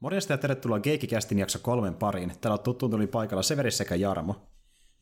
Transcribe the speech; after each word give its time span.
Morjesta 0.00 0.32
ja 0.32 0.38
tervetuloa 0.38 0.80
Geikikästin 0.80 1.38
jakso 1.38 1.58
kolmen 1.62 1.94
pariin. 1.94 2.32
Täällä 2.40 2.58
tuttuun 2.58 2.90
tuli 2.90 3.06
paikalla 3.06 3.42
Severi 3.42 3.70
sekä 3.70 3.94
Jarmo. 3.94 4.34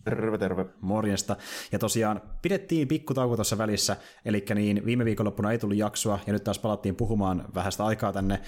Terve, 0.04 0.38
terve. 0.38 0.67
Morjesta. 0.80 1.37
Ja 1.72 1.78
tosiaan 1.78 2.22
pidettiin 2.42 2.88
pikkutauko 2.88 3.36
tuossa 3.36 3.58
välissä, 3.58 3.96
eli 4.24 4.44
niin 4.54 4.86
viime 4.86 5.04
viikonloppuna 5.04 5.52
ei 5.52 5.58
tullut 5.58 5.76
jaksoa, 5.76 6.18
ja 6.26 6.32
nyt 6.32 6.44
taas 6.44 6.58
palattiin 6.58 6.96
puhumaan 6.96 7.44
vähästä 7.54 7.84
aikaa 7.84 8.12
tänne 8.12 8.40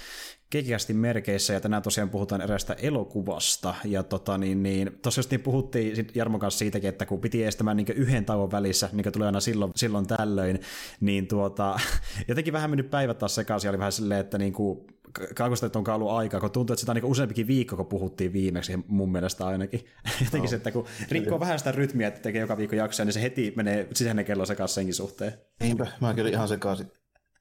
Kekikästin 0.50 0.96
merkeissä, 0.96 1.53
ja 1.53 1.60
tänään 1.60 1.83
tosiaan 1.83 2.10
puhutaan 2.10 2.40
erästä 2.40 2.76
elokuvasta, 2.83 3.74
ja 3.85 4.03
tota, 4.03 4.38
niin, 4.38 4.63
niin, 4.63 4.99
tosiaan 5.03 5.26
niin 5.31 5.40
puhuttiin 5.40 6.06
Jarmon 6.14 6.40
kanssa 6.40 6.58
siitäkin, 6.58 6.88
että 6.88 7.06
kun 7.06 7.21
piti 7.21 7.44
estämään 7.44 7.76
niin 7.76 7.87
yhden 7.96 8.24
tauon 8.24 8.50
välissä, 8.50 8.88
mikä 8.92 9.10
tulee 9.10 9.26
aina 9.26 9.40
silloin, 9.40 9.72
silloin 9.76 10.06
tällöin, 10.06 10.60
niin 11.00 11.26
tuota, 11.26 11.81
jotenkin 12.28 12.53
vähän 12.53 12.71
mennyt 12.71 12.90
päivät 12.90 13.19
taas 13.19 13.35
sekaisin, 13.35 13.71
oli 13.71 13.78
vähän 13.78 13.92
silleen, 13.92 14.21
että 14.21 14.38
niin 14.38 14.53
kuin, 14.53 14.87
kaikusta, 15.35 15.71
on 15.74 15.88
ollut 15.88 16.10
aikaa, 16.10 16.41
kun 16.41 16.51
tuntuu, 16.51 16.74
että 16.74 16.80
sitä 16.80 16.92
on 16.92 16.96
niin 16.96 17.05
useampikin 17.05 17.46
viikko, 17.46 17.76
kun 17.76 17.87
puhuttiin 17.87 18.32
viimeksi, 18.32 18.78
mun 18.87 19.12
mielestä 19.12 19.46
ainakin. 19.46 19.80
Jotenkin 20.24 20.42
no. 20.42 20.46
se, 20.48 20.56
että 20.56 20.70
kun 20.70 20.87
rikkoo 21.10 21.40
vähän 21.40 21.59
sitä 21.59 21.73
rytmiä, 21.73 22.09
että 22.09 22.20
tekee 22.20 22.40
joka 22.40 22.56
viikko 22.56 22.76
jaksoja, 22.76 23.04
niin 23.04 23.12
se 23.12 23.23
heti 23.23 23.52
menee 23.56 23.88
sisäinen 23.95 24.24
kello 24.24 24.46
sekaisin 24.46 24.74
senkin 24.74 24.95
suhteen. 24.95 25.32
Niinpä, 25.60 25.87
mä 26.01 26.15
kyllä 26.15 26.30
ihan 26.30 26.48
sekaisin 26.48 26.92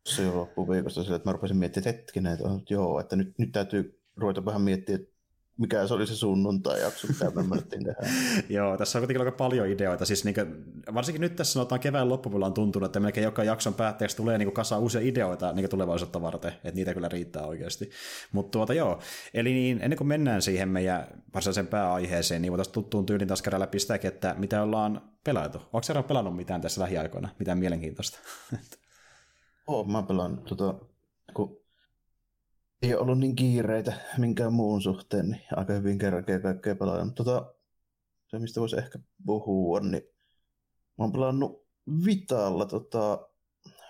se 0.08 0.32
loppuviikosta 0.32 1.04
sillä, 1.04 1.16
että 1.16 1.30
mä 1.30 1.34
rupesin 1.34 1.58
miettimään, 1.58 1.90
että 1.90 2.00
hetkinen, 2.00 2.34
että 2.34 2.44
joo, 2.70 3.00
että 3.00 3.16
nyt, 3.16 3.34
nyt 3.38 3.52
täytyy 3.52 4.02
ruveta 4.18 4.46
vähän 4.46 4.62
miettiä, 4.62 5.00
mikä 5.58 5.88
se 5.88 5.94
oli 5.94 6.08
se 6.08 6.16
sunnuntai-jakso, 6.16 7.08
mitä 7.08 7.32
me 7.36 7.44
menettiin 7.44 7.84
tehdä. 7.84 8.10
Joo, 8.58 8.78
tässä 8.78 9.00
on 9.00 9.02
kuitenkin 9.02 9.22
aika 9.22 9.38
paljon 9.38 9.68
ideoita. 9.68 10.06
Siis 10.06 10.26
niin 10.26 10.36
kuin, 10.36 10.64
varsinkin 10.94 11.22
nyt 11.22 11.36
tässä 11.36 11.54
sanotaan 11.54 11.82
kevään 11.82 12.10
loppupuolella 12.10 12.48
on 12.48 12.54
tuntunut, 12.54 12.86
että 12.86 13.00
melkein 13.00 13.24
joka 13.24 13.44
jakson 13.44 13.74
päätteeksi 13.74 14.18
tulee 14.18 14.38
niin 14.38 14.52
kasa 14.52 14.78
uusia 14.78 15.02
ideoita 15.02 15.54
niin 15.54 15.70
tulevaisuutta 15.70 16.22
varten, 16.22 16.52
että 16.52 16.72
niitä 16.76 16.94
kyllä 16.94 17.10
riittää 17.10 17.46
oikeasti. 17.46 17.90
Mutta 18.32 18.52
tuota 18.52 18.74
joo, 18.74 19.00
eli 19.34 19.54
niin, 19.54 19.80
ennen 19.82 19.98
kuin 19.98 20.08
mennään 20.08 20.42
siihen 20.42 20.70
meidän 20.70 21.08
varsinaiseen 21.34 21.68
pääaiheeseen, 21.68 22.42
niin 22.42 22.52
voitaisiin 22.52 22.74
tuttuun 22.74 23.06
tyylin 23.06 23.28
taas 23.28 23.42
käydä 23.42 23.60
läpi 23.60 23.80
sitäkin, 23.80 24.08
että 24.08 24.36
mitä 24.38 24.64
ollaan 24.64 25.02
pelattu. 25.24 25.58
Onko 25.58 25.84
se 25.84 26.04
pelannut 26.08 26.36
mitään 26.36 26.62
tässä 26.62 26.82
lähiaikoina, 26.82 27.30
mitään 27.40 27.60
mielenkiintoista? 27.60 28.20
Oo, 29.68 29.84
mä 29.84 30.04
pelaan 30.04 30.44
tota, 30.44 30.76
kun 31.34 31.62
ei 32.82 32.96
ollut 32.96 33.20
niin 33.20 33.36
kiireitä 33.36 33.94
minkään 34.18 34.54
muun 34.54 34.82
suhteen, 34.82 35.30
niin 35.30 35.42
aika 35.56 35.74
hyvin 35.74 35.98
kerkeä 35.98 36.40
kaikkea 36.40 36.76
pelaajan. 36.76 37.14
Tota, 37.14 37.54
se, 38.28 38.40
mistä 38.40 38.60
voisi 38.60 38.78
ehkä 38.78 39.00
puhua, 39.26 39.80
niin 39.80 40.04
mä 40.98 41.04
oon 41.04 41.12
pelannut 41.12 41.68
Vitalla 42.06 42.66
tota, 42.66 43.30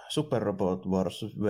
Super 0.09 0.41
Robot 0.41 0.85
Wars 0.85 1.25
V. 1.41 1.45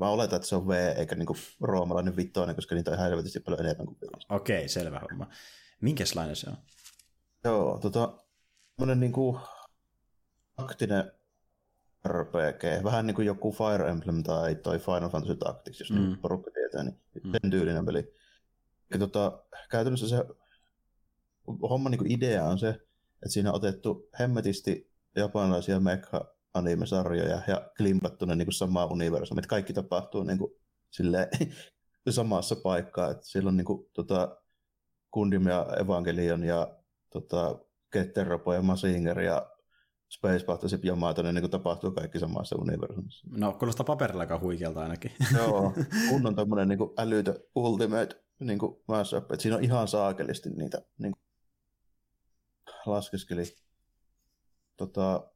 Mä 0.00 0.08
oletan, 0.08 0.36
että 0.36 0.48
se 0.48 0.56
on 0.56 0.68
V 0.68 0.70
eikä 0.96 1.14
niinku 1.14 1.36
roomalainen 1.60 2.16
vittoinen, 2.16 2.54
koska 2.54 2.74
niitä 2.74 2.90
on 2.90 2.94
ihan 2.94 3.08
helvetisti 3.08 3.40
paljon 3.40 3.60
enemmän 3.60 3.86
kuin 3.86 3.98
viisi. 4.00 4.26
Okei, 4.30 4.56
okay, 4.56 4.68
selvä 4.68 5.00
homma. 5.10 5.26
Minkälainen 5.80 6.36
se 6.36 6.50
on? 6.50 6.56
Joo, 7.44 7.78
tota, 7.78 8.18
tämmönen 8.76 9.00
niinku 9.00 9.38
aktinen 10.56 11.12
RPG. 12.08 12.84
Vähän 12.84 13.06
niin 13.06 13.14
kuin 13.14 13.26
joku 13.26 13.52
Fire 13.52 13.90
Emblem 13.90 14.22
tai 14.22 14.54
toi 14.54 14.78
Final 14.78 15.08
Fantasy 15.08 15.36
Tactics, 15.36 15.80
jos 15.80 15.90
mm. 15.90 16.18
porukka 16.18 16.50
tietää, 16.50 16.82
niin 16.82 17.00
mm. 17.24 17.32
sen 17.32 17.50
tyylinen 17.50 17.86
peli. 17.86 18.14
Ja 18.90 18.98
tota, 18.98 19.42
käytännössä 19.70 20.08
se 20.08 20.24
homma 21.46 21.88
niin 21.90 22.12
idea 22.12 22.44
on 22.44 22.58
se, 22.58 22.68
että 22.68 23.28
siinä 23.28 23.50
on 23.50 23.56
otettu 23.56 24.08
hemmetisti 24.18 24.90
japanilaisia 25.16 25.80
mekha 25.80 26.24
anime-sarjoja 26.54 27.42
ja 27.46 27.70
klimpattu 27.76 28.24
ne 28.24 28.36
niin 28.36 28.52
samaa 28.52 28.86
universumia, 28.86 29.40
että 29.40 29.48
kaikki 29.48 29.72
tapahtuu 29.72 30.22
niin 30.22 30.38
kuin, 30.38 30.52
silleen, 30.90 31.28
samassa 32.10 32.56
paikkaa, 32.56 33.10
että 33.10 33.26
siellä 33.26 33.48
on 33.48 33.56
niin 33.56 33.64
kuin, 33.64 33.90
tota, 33.92 34.36
Kundim 35.10 35.46
ja 35.46 35.66
Evangelion 35.80 36.44
ja 36.44 36.76
tota, 37.10 37.58
Ketteropo 37.90 38.54
ja 38.54 38.62
Masinger 38.62 39.20
ja 39.20 39.51
Space 40.12 40.44
Battleship 40.44 40.84
jomaata, 40.84 41.22
niin 41.22 41.40
kuin 41.40 41.50
tapahtuu 41.50 41.90
kaikki 41.90 42.18
samassa 42.18 42.56
universumissa. 42.56 43.26
No, 43.30 43.52
kuulostaa 43.52 43.84
paperilla 43.84 44.22
aika 44.22 44.38
huikealta 44.38 44.80
ainakin. 44.80 45.12
Joo, 45.38 45.72
kunnon 46.10 46.36
tämmöinen 46.36 46.68
niin 46.68 46.78
älytö 46.98 47.40
ultimate 47.54 48.22
niin 48.38 48.58
kuin 48.58 48.76
mashup, 48.88 49.32
että 49.32 49.42
siinä 49.42 49.56
on 49.56 49.64
ihan 49.64 49.88
saakelisti 49.88 50.50
niitä 50.50 50.82
niin 50.98 51.12
kuin, 51.12 51.22
laskeskeli 52.86 53.42
tota, 54.76 55.30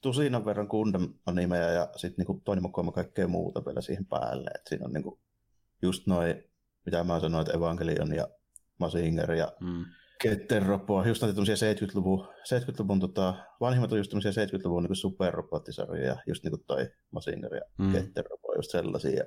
tusinan 0.00 0.44
verran 0.44 0.66
Gundam 0.66 1.14
animeja 1.26 1.70
ja 1.70 1.88
sitten 1.96 2.26
niin 2.26 2.40
toinen 2.40 2.62
mukaan 2.62 2.92
kaikkea 2.92 3.28
muuta 3.28 3.64
vielä 3.66 3.80
siihen 3.80 4.06
päälle. 4.06 4.50
Et 4.54 4.66
siinä 4.66 4.86
on 4.86 4.92
niin 4.92 5.02
kuin, 5.02 5.20
just 5.82 6.06
noin, 6.06 6.44
mitä 6.86 7.04
mä 7.04 7.20
sanoin, 7.20 7.42
että 7.46 7.56
Evangelion 7.56 8.14
ja 8.14 8.28
Masinger 8.78 9.32
ja 9.32 9.52
mm 9.60 9.84
Ketteropoa, 10.22 11.06
just 11.06 11.22
näitä 11.22 11.40
70-luvun, 11.40 12.28
70-luvun 12.28 13.00
tota, 13.00 13.34
vanhimmat 13.60 13.92
on 13.92 13.98
just 13.98 14.12
70-luvun 14.14 14.82
niin 14.82 14.96
superrobottisarjoja, 14.96 16.16
just 16.26 16.44
niin 16.44 16.50
kuin 16.50 16.64
toi 16.66 16.90
Masinger 17.10 17.54
ja 17.54 17.62
mm. 17.78 17.92
Ketteropo, 17.92 18.54
just 18.56 18.70
sellaisia. 18.70 19.24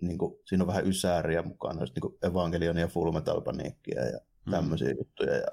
Niin 0.00 0.18
kuin, 0.18 0.40
siinä 0.44 0.62
on 0.62 0.68
vähän 0.68 0.86
ysääriä 0.86 1.42
mukana, 1.42 1.82
just 1.82 1.94
niin 1.94 2.00
kuin 2.00 2.14
Evangelion 2.22 2.76
ja 2.76 2.88
Full 2.88 3.12
Metal 3.12 3.40
Panicia 3.40 4.04
ja 4.04 4.20
mm. 4.46 4.50
tämmöisiä 4.50 4.94
juttuja 4.98 5.34
ja 5.34 5.46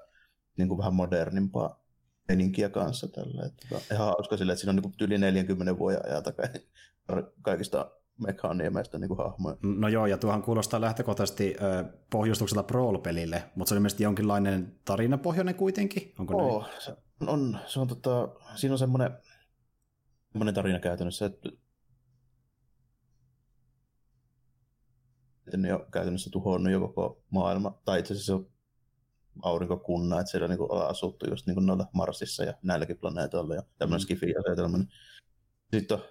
niin 0.57 0.67
kuin 0.67 0.77
vähän 0.77 0.93
modernimpaa 0.93 1.83
meninkiä 2.27 2.69
kanssa 2.69 3.07
tällä. 3.07 3.45
Että, 3.45 3.67
tota, 3.69 3.93
ihan 3.93 4.07
hauska 4.07 4.37
sille, 4.37 4.51
että 4.51 4.61
siinä 4.61 4.69
on 4.69 4.75
niin 4.75 4.83
kuin 4.83 4.93
yli 5.01 5.17
40 5.17 5.77
vuoden 5.77 6.05
ajalta 6.05 6.33
kaikista 7.41 7.91
mekaaniemäistä 8.17 8.99
niin 8.99 9.17
hahmoja. 9.17 9.57
No 9.61 9.87
joo, 9.87 10.05
ja 10.05 10.17
tuohan 10.17 10.41
kuulostaa 10.41 10.81
lähtökohtaisesti 10.81 11.55
ö, 11.61 11.83
pohjustukselta 12.09 12.63
Brawl-pelille, 12.63 13.43
mutta 13.55 13.69
se 13.69 13.75
on 13.75 13.77
ilmeisesti 13.77 14.03
jonkinlainen 14.03 14.79
tarinapohjainen 14.85 15.55
kuitenkin, 15.55 16.13
onko 16.19 16.37
Oo, 16.37 16.61
näin? 16.61 16.73
Se 16.79 16.95
on, 17.27 17.59
se 17.67 17.79
on 17.79 17.87
tota, 17.87 18.29
siinä 18.55 18.73
on 18.73 18.79
semmoinen, 18.79 19.11
semmoinen 20.31 20.53
tarina 20.53 20.79
käytännössä, 20.79 21.25
että 21.25 21.49
että 25.47 25.57
ne 25.57 25.73
on 25.73 25.85
käytännössä 25.91 26.29
tuhonnut 26.29 26.73
jo 26.73 26.79
koko 26.79 27.23
maailma, 27.29 27.81
tai 27.85 27.99
itse 27.99 28.13
asiassa 28.13 28.35
on 28.35 28.47
aurinkokunna, 29.41 30.19
että 30.19 30.31
siellä 30.31 30.45
on 30.45 30.49
niin 30.49 30.61
ollaan 30.61 30.89
asuttu 30.89 31.29
just 31.29 31.47
niin 31.47 31.65
noilla 31.65 31.87
Marsissa 31.93 32.43
ja 32.43 32.53
näilläkin 32.63 32.97
planeetoilla 32.97 33.55
ja 33.55 33.63
tämmöinen 33.77 34.01
mm. 34.01 34.03
skifi-asetelma. 34.03 34.77
Sitten 35.73 35.97
on 35.97 36.03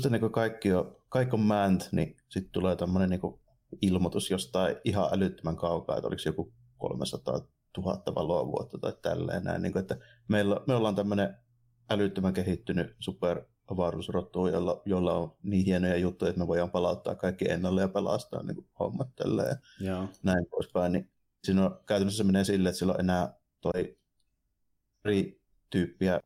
sitten 0.00 0.20
niin 0.20 0.32
kaikki 0.32 0.72
on, 0.72 0.96
kaikki 1.08 1.36
on 1.36 1.40
määnt, 1.40 1.88
niin 1.92 2.16
sitten 2.28 2.52
tulee 2.52 2.76
tämmöinen 2.76 3.10
niin 3.10 3.40
ilmoitus 3.82 4.30
jostain 4.30 4.76
ihan 4.84 5.08
älyttömän 5.12 5.56
kaukaa, 5.56 5.96
että 5.96 6.08
oliko 6.08 6.22
joku 6.26 6.52
300 6.78 7.40
000 7.78 8.14
valoa 8.14 8.46
vuotta 8.46 8.78
tai 8.78 8.92
tälleen 9.02 9.44
näin. 9.44 9.62
Niin 9.62 9.72
kuin, 9.72 9.80
että 9.80 9.98
meillä, 10.28 10.60
me 10.66 10.74
ollaan 10.74 10.94
tämmöinen 10.94 11.36
älyttömän 11.90 12.32
kehittynyt 12.32 12.96
super 12.98 13.42
avaruusrotu, 13.68 14.46
jolla, 14.46 14.82
jolla 14.84 15.12
on 15.12 15.36
niin 15.42 15.64
hienoja 15.64 15.96
juttuja, 15.96 16.28
että 16.28 16.40
me 16.40 16.46
voidaan 16.46 16.70
palauttaa 16.70 17.14
kaikki 17.14 17.50
ennalle 17.50 17.80
ja 17.80 17.88
pelastaa 17.88 18.42
niin 18.42 18.54
kuin 18.54 18.66
hommat 18.78 19.08
tälleen 19.16 19.56
ja 19.80 20.08
näin 20.22 20.46
poispäin. 20.50 20.92
Niin 20.92 21.10
siinä 21.44 21.64
on, 21.64 21.80
käytännössä 21.86 22.18
se 22.18 22.24
menee 22.24 22.44
silleen, 22.44 22.70
että 22.70 22.78
sillä 22.78 22.92
on 22.92 23.00
enää 23.00 23.34
toi 23.60 23.96
eri 25.04 25.40
tyyppiä 25.70 26.20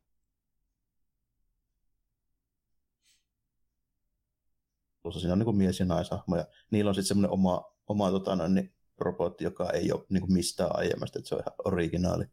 Siinä 5.19 5.33
on 5.33 5.39
niin 5.39 5.45
kuin 5.45 5.57
mies- 5.57 5.79
ja 5.79 5.85
naishahmo, 5.85 6.35
ja 6.35 6.45
niillä 6.71 6.89
on 6.89 6.95
sitten 6.95 7.07
semmoinen 7.07 7.31
oma, 7.31 7.73
oma 7.87 8.11
tota, 8.11 8.35
noin, 8.35 8.53
niin, 8.53 8.73
robotti, 8.97 9.43
joka 9.43 9.69
ei 9.69 9.91
ole 9.91 10.05
niin 10.09 10.21
kuin 10.21 10.33
mistään 10.33 10.69
aiemmasta, 10.73 11.19
että 11.19 11.29
se 11.29 11.35
on 11.35 11.41
ihan 11.41 11.53
originaali. 11.65 12.25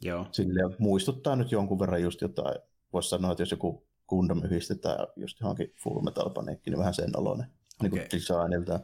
Joo. 0.00 0.26
Silleen 0.32 0.76
muistuttaa 0.78 1.36
nyt 1.36 1.52
jonkun 1.52 1.78
verran 1.78 2.02
just 2.02 2.20
jotain, 2.20 2.56
voisi 2.92 3.08
sanoa, 3.08 3.32
että 3.32 3.42
jos 3.42 3.50
joku 3.50 3.86
Gundam 4.08 4.44
yhdistetään 4.44 5.06
just 5.16 5.40
johonkin 5.40 5.74
Full 5.82 6.00
Metal 6.00 6.30
Panic, 6.30 6.60
niin 6.66 6.78
vähän 6.78 6.94
sen 6.94 7.16
oloinen 7.16 7.46
okay. 7.84 7.98
niin 7.98 8.08
designilta. 8.12 8.80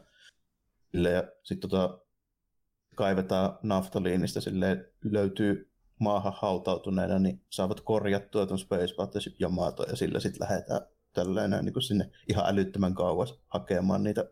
Ja 0.93 1.23
sitten 1.43 1.69
tota, 1.69 1.99
kaivetaan 2.95 3.59
naftaliinista, 3.63 4.41
sille 4.41 4.91
löytyy 5.03 5.71
maahan 5.99 6.33
hautautuneena, 6.35 7.19
niin 7.19 7.41
saavat 7.49 7.81
korjattua 7.81 8.45
tuon 8.45 8.59
Space 8.59 8.95
Battleship 8.95 9.41
Yamato 9.41 9.83
ja 9.83 9.95
sillä 9.95 10.19
sitten 10.19 10.41
lähdetään 10.41 10.81
tällainen 11.13 11.65
niin 11.65 11.73
kuin 11.73 11.83
sinne 11.83 12.11
ihan 12.29 12.45
älyttömän 12.47 12.93
kauas 12.93 13.39
hakemaan 13.47 14.03
niitä 14.03 14.29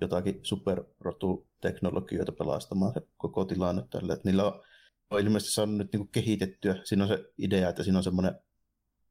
jotakin 0.00 0.40
superrotuteknologioita 0.42 2.32
pelastamaan 2.32 2.94
se 2.94 3.00
koko 3.16 3.44
tilanne 3.44 3.82
tälle. 3.90 4.12
Että 4.12 4.28
niillä 4.28 4.44
on, 4.44 4.62
on 5.10 5.20
ilmeisesti 5.20 5.54
saanut 5.54 5.76
nyt 5.76 5.92
niin 5.92 6.00
kuin 6.00 6.12
kehitettyä, 6.12 6.76
siinä 6.84 7.04
on 7.04 7.08
se 7.08 7.24
idea, 7.38 7.68
että 7.68 7.82
siinä 7.82 7.98
on 7.98 8.04
semmoinen 8.04 8.34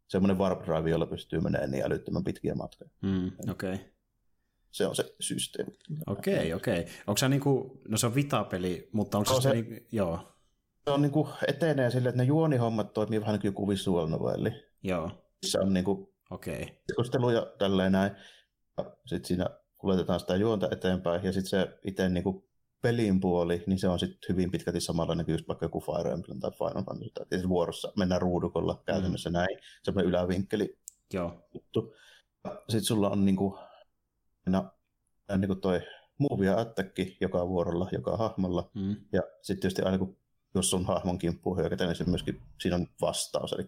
semmoinen 0.08 0.38
warp 0.38 0.66
drive, 0.66 0.90
jolla 0.90 1.06
pystyy 1.06 1.40
menemään 1.40 1.72
niin 1.72 1.86
älyttömän 1.86 2.24
pitkiä 2.24 2.56
matkoja. 2.56 2.90
Mm, 3.02 3.32
okei. 3.50 3.74
Okay. 3.74 3.86
Se 4.72 4.88
on 4.88 4.96
se 4.96 5.16
systeemi. 5.20 5.72
Okei, 6.08 6.34
okay, 6.34 6.54
okei. 6.54 6.80
Okay. 6.80 6.94
Onko 7.08 7.18
se 7.18 7.30
niinku, 7.30 7.82
no 7.88 7.98
se 7.98 8.06
on 8.08 8.16
vitapeli, 8.16 8.90
mutta 8.92 9.18
onko 9.18 9.34
no 9.34 9.42
se, 9.42 9.50
se 9.50 9.54
niinku, 9.54 9.88
joo. 9.92 10.20
Se 10.84 10.92
on 10.92 11.02
niinku 11.02 11.30
etenee 11.48 11.92
silleen, 11.92 12.10
että 12.10 12.22
ne 12.22 12.28
juonihommat 12.28 12.94
toimii 12.94 13.22
vähän 13.22 13.34
niin 13.34 13.42
kuin 13.42 13.50
joku 13.50 13.70
visual 13.70 14.10
Joo. 14.84 15.12
Se 15.46 15.60
on 15.60 15.74
niinku 15.74 16.14
Okei. 16.30 16.62
Okay. 16.62 16.76
Keskusteluja 16.88 17.54
tälleen 17.58 17.92
näin. 17.92 18.12
Sitten 19.06 19.26
siinä 19.26 19.50
kuljetetaan 19.78 20.20
sitä 20.20 20.36
juonta 20.36 20.68
eteenpäin, 20.72 21.24
ja 21.24 21.34
sitten 21.34 21.50
se 21.50 21.80
itse 21.84 22.10
niin 22.10 22.24
kuin 22.24 22.44
pelin 22.82 23.20
puoli, 23.20 23.64
niin 23.68 23.80
se 23.80 23.88
on 23.88 24.00
sitten 24.00 24.30
hyvin 24.30 24.52
pitkälti 24.52 24.82
samanlainen 24.82 25.26
kuin 25.26 25.34
just 25.34 25.48
vaikka 25.48 25.66
joku 25.66 25.80
Fire 25.80 26.12
Emblem 26.12 26.40
tai 26.40 26.52
Final 26.52 26.84
Fantasy. 26.84 27.12
Tai 27.14 27.50
vuorossa 27.50 27.94
mennään 27.98 28.22
ruudukolla 28.22 28.84
käytännössä 28.86 29.30
mm. 29.30 29.34
näin, 29.34 29.60
semmoinen 29.84 30.10
ylävinkkeli 30.10 30.78
Joo. 31.14 31.48
juttu. 31.54 31.94
Sitten 32.48 32.84
sulla 32.84 33.10
on 33.10 33.26
niinku, 33.26 33.60
no, 34.46 34.72
niinku 35.38 35.56
toi 35.56 35.82
move 36.18 36.46
ja 36.46 36.60
attack 36.60 36.98
joka 37.22 37.48
vuorolla, 37.48 37.90
joka 37.92 38.18
hahmolla. 38.18 38.72
Mm. 38.74 38.96
Ja 39.14 39.22
sitten 39.42 39.62
tietysti 39.62 39.82
aina 39.82 39.98
kun 39.98 40.18
jos 40.56 40.70
sun 40.70 40.86
hahmon 40.86 41.18
kimppuun 41.18 41.58
hyökätään, 41.58 41.88
niin 41.88 41.96
se 41.96 42.04
myöskin 42.04 42.42
siinä 42.62 42.76
on 42.76 42.88
vastaus, 43.02 43.54
eli 43.54 43.68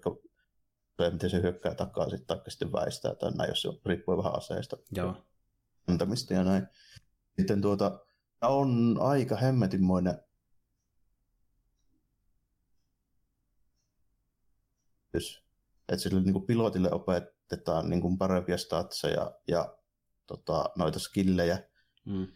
miten 1.11 1.29
se 1.29 1.41
hyökkää 1.41 1.75
takaa 1.75 2.09
sitten, 2.09 2.27
tai 2.27 2.51
sitten 2.51 2.71
väistää, 2.71 3.15
tai 3.15 3.31
näin, 3.31 3.49
jos 3.49 3.61
se 3.61 3.69
riippuu 3.85 4.17
vähän 4.17 4.37
aseesta. 4.37 4.77
Joo. 4.91 5.25
Antamista 5.87 6.33
ja 6.33 6.43
näin. 6.43 6.67
Sitten 7.39 7.61
tuota, 7.61 7.99
on 8.41 8.97
aika 9.01 9.35
hemmetinmoinen 9.35 10.19
että 15.89 16.03
sille 16.03 16.21
niin 16.21 16.33
kuin 16.33 16.45
pilotille 16.45 16.91
opetetaan 16.91 17.89
niin 17.89 18.01
kuin 18.01 18.17
parempia 18.17 18.57
statseja 18.57 19.31
ja 19.47 19.77
tota, 20.27 20.69
noita 20.77 20.99
skillejä. 20.99 21.69
Mm. 22.05 22.27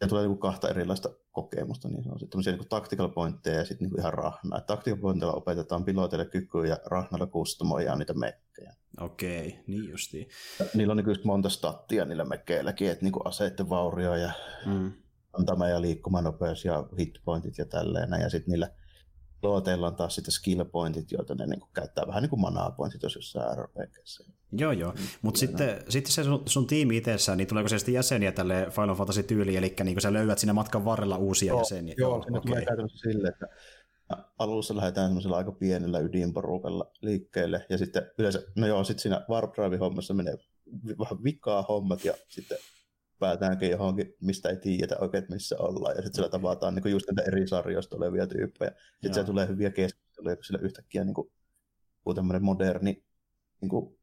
Ja 0.00 0.08
tulee 0.08 0.22
niin 0.22 0.30
kuin 0.30 0.40
kahta 0.40 0.68
erilaista 0.68 1.08
kokemusta, 1.42 1.88
niin 1.88 2.04
se 2.04 2.10
on 2.10 2.18
sitten 2.18 2.40
niin 2.46 2.68
tactical 2.68 3.08
pointteja 3.08 3.58
ja 3.58 3.64
sitten 3.64 3.88
niin 3.88 4.00
ihan 4.00 4.14
rahnaa. 4.14 4.60
Tactical 4.60 4.98
pointilla 4.98 5.32
opetetaan 5.32 5.84
pilotille 5.84 6.24
kykyä 6.24 6.66
ja 6.66 6.76
rahnalla 6.84 7.26
kustomoja 7.26 7.96
niitä 7.96 8.14
mekkejä. 8.14 8.74
Okei, 9.00 9.60
niin 9.66 9.90
justiin. 9.90 10.28
Ja 10.58 10.66
niillä 10.74 10.90
on 10.92 10.96
niin 10.96 11.18
monta 11.24 11.48
stattia 11.48 12.04
niillä 12.04 12.24
mekkeilläkin, 12.24 12.90
että 12.90 13.04
niin 13.04 13.12
kuin 13.12 13.26
aseiden 13.26 13.68
vaurio 13.68 14.14
ja 14.14 14.32
mm. 14.66 14.92
antama 15.32 15.68
ja 15.68 15.80
liikkumanopeus 15.80 16.64
ja 16.64 16.88
hitpointit 16.98 17.58
ja 17.58 17.64
tälleen. 17.64 18.20
Ja 18.20 18.30
sitten 18.30 18.50
niillä 18.50 18.70
Looteilla 19.42 19.86
on 19.86 19.96
taas 19.96 20.14
sitten 20.14 20.32
skill 20.32 20.64
pointit, 20.64 21.12
joita 21.12 21.34
ne 21.34 21.46
niin 21.46 21.60
käyttää 21.74 22.06
vähän 22.06 22.22
niin 22.22 22.30
kuin 22.30 22.40
manaa 22.40 22.70
pointit, 22.70 23.02
jos 23.02 23.14
jossain 23.14 23.58
RPGssä. 23.58 24.24
Joo, 24.52 24.72
joo. 24.72 24.94
Mutta 25.22 25.40
sitten, 25.40 25.80
sitten 25.88 26.12
se 26.12 26.24
sun, 26.24 26.42
sun 26.46 26.66
tiimi 26.66 26.96
itsessään, 26.96 27.38
niin 27.38 27.48
tuleeko 27.48 27.68
se 27.68 27.78
sitten 27.78 27.94
jäseniä 27.94 28.32
tälle 28.32 28.66
Final 28.70 28.94
Fantasy 28.94 29.22
tyyliin, 29.22 29.58
eli 29.58 29.74
niin 29.84 30.00
sä 30.00 30.12
löydät 30.12 30.38
siinä 30.38 30.52
matkan 30.52 30.84
varrella 30.84 31.16
uusia 31.16 31.48
joo, 31.48 31.60
jäseniä? 31.60 31.94
Joo, 31.98 32.10
joo 32.10 32.16
okay. 32.18 32.40
tulee 32.40 32.64
käytännössä 32.64 33.10
silleen, 33.10 33.32
että 33.32 33.46
alussa 34.38 34.76
lähdetään 34.76 35.06
semmoisella 35.06 35.36
aika 35.36 35.52
pienellä 35.52 35.98
ydinporukalla 35.98 36.90
liikkeelle, 37.00 37.66
ja 37.68 37.78
sitten 37.78 38.10
yleensä, 38.18 38.42
no 38.56 38.66
joo, 38.66 38.84
sitten 38.84 39.02
siinä 39.02 39.24
Warp 39.30 39.50
Drive-hommassa 39.54 40.14
menee 40.14 40.34
vähän 40.98 41.24
vikaa 41.24 41.62
hommat, 41.62 42.04
ja 42.04 42.14
sitten 42.28 42.58
päätäänkin 43.18 43.70
johonkin, 43.70 44.14
mistä 44.20 44.48
ei 44.48 44.56
tiedetä 44.56 44.96
oikein, 45.00 45.24
missä 45.30 45.56
ollaan. 45.58 45.96
Ja 45.96 46.02
sitten 46.02 46.14
siellä 46.14 46.30
tavataan 46.30 46.74
niin 46.74 46.90
just 46.90 47.06
näitä 47.06 47.30
eri 47.30 47.48
sarjoista 47.48 47.96
olevia 47.96 48.26
tyyppejä. 48.26 48.70
Sitten 48.92 49.14
siellä 49.14 49.26
tulee 49.26 49.48
hyviä 49.48 49.70
keskusteluja, 49.70 50.36
kun 50.36 50.44
sillä 50.44 50.58
yhtäkkiä 50.62 51.04
niin 51.04 51.14
kuin, 51.14 51.30
tämmöinen 52.14 52.44
moderni 52.44 53.04
niin 53.60 53.68
kuin 53.68 53.97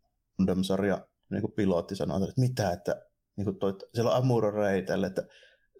sarja 0.61 1.07
niin 1.29 1.41
kuin 1.41 1.53
pilotti 1.53 1.95
sanoo, 1.95 2.17
että 2.17 2.41
mitä, 2.41 2.71
että 2.71 3.05
niin 3.37 3.45
kuin 3.45 3.59
toi, 3.59 3.77
siellä 3.93 4.11
on 4.11 4.17
Amuro 4.17 4.51
Ray 4.51 4.81
tälle, 4.81 5.07
että 5.07 5.27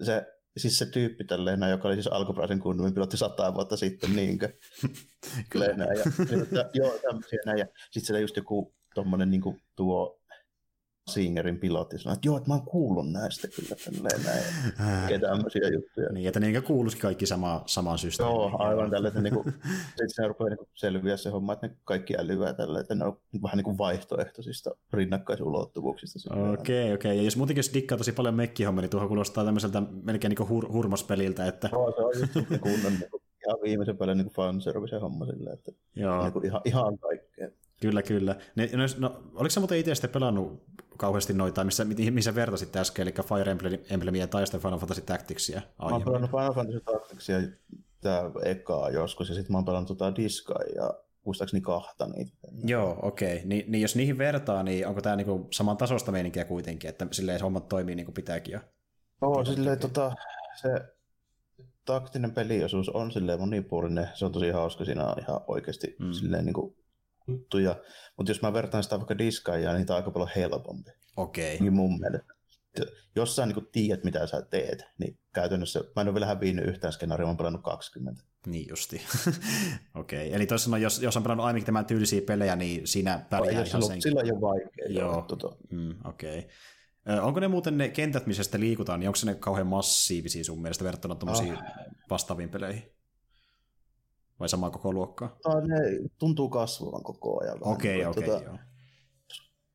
se, 0.04 0.26
siis 0.58 0.78
se 0.78 0.86
tyyppi 0.86 1.24
tälleen, 1.24 1.70
joka 1.70 1.88
oli 1.88 1.96
siis 1.96 2.08
alkuperäisen 2.08 2.60
kunnumin 2.60 2.94
pilotti 2.94 3.18
sata 3.18 3.54
vuotta 3.54 3.78
sitten, 3.78 4.16
niinkö? 4.16 4.50
Kyllä. 5.50 5.68
Näin, 5.68 6.00
ja, 6.00 6.06
ja, 6.52 6.70
joo, 6.74 7.00
tämmöisiä 7.02 7.40
näin. 7.46 7.60
Ja 7.60 7.66
sitten 7.92 8.06
siellä 8.06 8.20
just 8.20 8.38
joku 8.38 8.76
tommonen 8.96 9.32
niin 9.32 9.62
tuo 9.76 10.22
Singerin 11.10 11.60
pilotti 11.60 12.00
sanoi, 12.00 12.14
että 12.14 12.28
joo, 12.28 12.38
että 12.38 12.50
mä 12.50 12.54
oon 12.56 12.66
kuullut 12.66 13.12
näistä 13.12 13.48
kyllä 13.48 13.76
tälleen 13.86 14.24
näin. 14.26 15.14
Ja 15.14 15.20
tämmöisiä 15.20 15.70
juttuja. 15.74 16.10
Niin, 16.10 16.28
että 16.28 16.40
niinkö 16.40 16.62
kuuluisi 16.62 16.98
kaikki 16.98 17.26
sama, 17.26 17.64
samaan 17.66 17.98
systeemiin. 17.98 18.36
Joo, 18.36 18.58
aivan 18.60 18.92
tällä, 18.92 19.08
että 19.08 19.22
niinku, 19.22 19.44
sitten 19.90 20.10
se 20.10 20.28
rupeaa 20.28 20.50
niinku 20.50 20.68
selviä 20.74 21.18
se 21.18 21.30
homma, 21.30 21.54
että 21.54 21.68
ne 21.68 21.76
kaikki 21.84 22.18
älyvää 22.18 22.54
tällä, 22.54 22.80
että 22.80 22.96
ne 22.96 23.06
on 23.06 23.18
vähän 23.44 23.58
niin 23.58 23.64
kuin 23.66 23.78
vaihtoehtoisista 23.78 24.72
rinnakkaisulottuvuuksista. 24.94 26.34
Okei, 26.34 26.54
okei. 26.54 26.84
Okay, 26.84 26.94
okay. 26.94 27.14
Ja 27.14 27.24
jos 27.24 27.38
muutenkin 27.38 27.60
jos 27.60 27.74
dikkaa 27.74 27.98
tosi 27.98 28.12
paljon 28.12 28.36
mekkihomma, 28.36 28.82
niin 28.82 28.90
tuohon 28.90 29.08
kuulostaa 29.08 29.46
tämmöiseltä 29.46 29.84
melkein 30.04 30.30
niin 30.30 30.48
hur- 30.48 30.72
hurmospeliltä. 30.72 31.48
Että... 31.48 31.70
Joo, 31.72 31.94
se 31.96 32.02
on 32.02 32.14
just 32.20 32.62
kunnon 32.62 32.94
niin 32.94 33.10
kuin, 33.12 33.22
ihan 33.48 33.62
viimeisen 33.64 33.98
päälle 33.98 34.16
niin 34.16 34.30
fanservice 34.30 34.98
homma 34.98 35.26
silleen, 35.26 35.54
että 35.54 35.72
Joo. 35.96 36.22
Niin 36.22 36.34
kuin 36.34 36.46
ihan, 36.46 36.62
ihan 36.66 36.98
kaikkea. 36.98 37.50
Kyllä, 37.82 38.02
kyllä. 38.02 38.36
Ne, 38.56 38.70
no, 38.74 38.84
no, 38.98 39.24
oliko 39.36 39.50
sä 39.50 39.60
muuten 39.60 39.78
itse 39.78 39.96
sitten 39.96 40.10
pelannut 40.10 40.64
kauheasti 40.98 41.34
noita, 41.34 41.64
missä, 41.64 41.86
missä 42.12 42.36
vertasit 42.36 42.76
äsken, 42.76 43.04
eli 43.04 43.14
Fire 43.28 43.56
Emblemia 43.90 44.28
tai 44.28 44.48
sitten 44.48 44.62
Final 44.62 44.80
Fantasy 44.80 45.02
Tacticsia 45.02 45.62
aiemmin? 45.78 45.90
Mä 45.90 45.96
oon 45.96 46.04
pelannut 46.04 46.32
Final 46.32 46.54
Fantasy 46.54 46.82
Tacticsia 46.82 47.38
tämä 48.02 48.32
ekaa 48.44 48.90
joskus, 48.90 49.30
ja 49.30 49.36
sitten 49.36 49.52
mä 49.52 49.58
oon 49.58 49.66
pelannut 49.66 49.88
tota 49.88 50.16
Diskaa 50.16 50.62
ja 50.76 50.94
muistaakseni 51.26 51.62
kahta 51.62 52.08
niitä. 52.08 52.32
Joo, 52.64 53.00
okei. 53.02 53.36
Okay. 53.36 53.48
Ni, 53.48 53.66
niin 53.68 53.82
jos 53.82 53.96
niihin 53.96 54.18
vertaa, 54.18 54.64
niin 54.64 54.88
onko 54.88 55.02
tämä 55.02 55.16
niinku 55.16 55.48
saman 55.52 55.78
tasosta 55.78 56.12
meininkiä 56.12 56.46
kuitenkin, 56.46 56.90
että 56.90 57.08
silleen 57.12 57.40
se 57.40 57.44
hommat 57.44 57.70
toimii 57.70 57.96
niin 57.96 58.06
kuin 58.06 58.14
pitääkin 58.14 58.54
jo? 58.54 58.60
Joo, 59.22 59.46
silleen 59.46 59.80
tota, 59.80 60.16
se 60.56 60.70
taktinen 61.86 62.32
peliosuus 62.32 62.90
on 62.90 63.12
silleen 63.12 63.40
monipuolinen, 63.40 64.10
se 64.14 64.26
on 64.26 64.32
tosi 64.32 64.50
hauska, 64.50 64.86
siinä 64.86 65.08
on 65.08 65.20
ihan 65.20 65.42
oikeasti 65.48 65.96
mm. 66.00 66.12
silleen 66.12 66.46
niin 66.46 66.54
kuin 66.54 66.76
juttuja, 67.28 67.76
mutta 68.18 68.32
jos 68.32 68.42
mä 68.42 68.54
vertaan 68.54 68.84
sitä 68.84 68.98
vaikka 68.98 69.18
diskaajaa, 69.18 69.74
niin 69.74 69.86
tämä 69.86 69.96
on 69.96 70.02
aika 70.02 70.12
paljon 70.12 70.32
helpompi. 70.36 70.92
Okei. 71.18 71.56
Okay. 71.56 71.64
Niin 71.64 71.74
mun 71.74 72.00
mielestä. 72.00 72.36
Jos 73.16 73.36
sä 73.36 73.46
niin 73.46 73.68
tiedät, 73.72 74.04
mitä 74.04 74.28
sä 74.28 74.42
teet, 74.42 74.84
niin 74.98 75.20
käytännössä, 75.34 75.80
mä 75.96 76.02
en 76.02 76.08
ole 76.08 76.14
vielä 76.14 76.26
hävinnyt 76.26 76.66
yhtään 76.66 76.94
skenaarioa, 76.94 77.28
mä 77.28 77.30
oon 77.30 77.38
pelannut 77.38 77.64
20. 77.64 78.24
Niin 78.48 78.66
justi. 78.70 79.02
Okei, 79.96 80.28
okay. 80.28 80.36
eli 80.36 80.46
toisaalta 80.46 80.78
jos, 80.78 81.02
jos 81.02 81.18
on 81.18 81.24
pelannut 81.24 81.46
ainakin 81.46 81.66
tämän 81.66 81.86
tyylisiä 81.86 82.22
pelejä, 82.22 82.56
niin 82.56 82.88
siinä 82.88 83.26
pärjää 83.30 83.52
ihan 83.52 83.68
silloin, 83.68 84.02
Sillä 84.02 84.20
on 84.20 84.28
jo 84.28 84.42
vaikea. 84.42 84.86
Joo, 84.90 85.22
tota. 85.22 85.56
mm, 85.72 85.96
okei. 86.06 86.40
Okay. 86.40 87.20
Onko 87.22 87.40
ne 87.40 87.48
muuten 87.48 87.78
ne 87.78 87.90
kentät, 87.90 88.26
missä 88.26 88.44
sitten 88.44 88.62
liikutaan, 88.62 89.00
niin 89.00 89.08
onko 89.08 89.20
ne 89.26 89.36
kauhean 89.36 89.68
massiivisia 89.68 90.44
sun 90.44 90.62
mielestä 90.62 90.84
verrattuna 90.84 91.16
tuommoisiin 91.16 91.58
ah. 91.58 91.64
vastaaviin 92.10 92.50
peleihin? 92.50 92.95
Vai 94.40 94.50
samaa 94.50 94.70
koko 94.70 94.94
luokkaa? 94.94 95.38
Ne 95.68 96.10
tuntuu 96.20 96.50
kasvavan 96.50 97.04
koko 97.04 97.42
ajan. 97.42 97.58
Okei, 97.62 98.06
okei, 98.06 98.24
okay, 98.24 98.36
okay, 98.36 98.58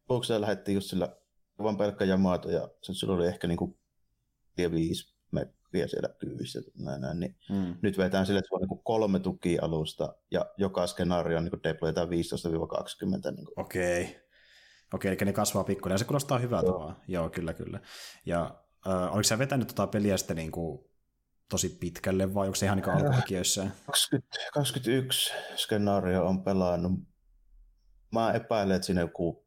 joo. 0.09 0.23
se 0.23 0.41
lähdettiin 0.41 0.75
just 0.75 0.91
sillä 0.91 1.17
vain 1.63 1.77
pelkkä 1.77 2.05
Yamato 2.05 2.51
ja 2.51 2.61
sitten 2.61 2.95
sillä 2.95 3.15
oli 3.15 3.27
ehkä 3.27 3.47
niinku 3.47 3.79
viisi 4.71 5.15
mekkiä 5.33 5.87
siellä 5.87 6.09
kyyvissä. 6.19 6.61
Näin, 6.79 7.01
näin, 7.01 7.21
niin 7.21 7.37
mm. 7.51 7.75
Nyt 7.83 7.99
vetään 7.99 8.27
sille, 8.27 8.39
että 8.39 8.49
on 8.55 8.61
niinku 8.61 8.77
kolme 8.85 9.19
tukialusta 9.19 10.15
ja 10.31 10.47
joka 10.57 10.87
skenaario 10.87 11.39
on 11.39 11.45
niinku 11.45 11.61
deployta 11.65 12.05
15-20. 12.05 12.09
Niinku. 12.09 13.53
Okei. 13.57 14.03
Okay. 14.03 14.15
Okei, 14.95 15.13
eli 15.13 15.25
ne 15.25 15.33
kasvaa 15.33 15.65
pikkuinen. 15.65 15.95
Ja 15.95 15.99
se 15.99 16.05
kuulostaa 16.05 16.39
hyvältä 16.39 16.71
Joo. 16.71 16.79
vaan. 16.81 16.97
Joo, 17.09 17.31
kyllä, 17.31 17.55
kyllä. 17.55 17.81
Ja 18.27 18.61
äh, 18.87 19.13
oliko 19.13 19.23
sä 19.23 19.39
vetänyt 19.39 19.69
tota 19.69 19.87
peliä 19.87 20.17
sitten 20.17 20.37
niin 20.37 20.53
kuin 20.53 20.90
tosi 21.51 21.69
pitkälle, 21.69 22.35
vai 22.35 22.47
onko 22.47 22.55
se 22.55 22.67
ihan 22.67 22.79
niin 22.79 22.91
alkutekijöissä? 22.91 23.71
20, 23.87 24.37
21 24.55 25.33
skenaario 25.57 26.27
on 26.27 26.45
pelannut. 26.45 26.93
Mä 28.13 28.33
epäilen, 28.33 28.77
että 28.77 28.87
siinä 28.87 29.01
joku, 29.01 29.47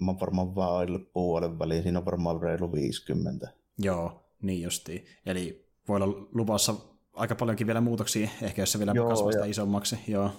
mä 0.00 0.14
varmaan 0.20 0.54
vaan 0.54 0.88
puolen 1.12 1.58
väliin, 1.58 1.82
siinä 1.82 1.98
on 1.98 2.04
varmaan 2.04 2.42
reilu 2.42 2.72
50. 2.72 3.48
Joo, 3.78 4.30
niin 4.42 4.62
justiin. 4.62 5.06
Eli 5.26 5.68
voi 5.88 6.02
olla 6.02 6.28
luvassa 6.34 6.74
aika 7.12 7.34
paljonkin 7.34 7.66
vielä 7.66 7.80
muutoksia, 7.80 8.28
ehkä 8.42 8.62
jos 8.62 8.72
se 8.72 8.78
vielä 8.78 8.92
Joo, 8.94 9.08
kasvaa 9.08 9.32
sitä 9.32 9.44
ja... 9.44 9.50
isommaksi. 9.50 9.98
Joo. 10.08 10.30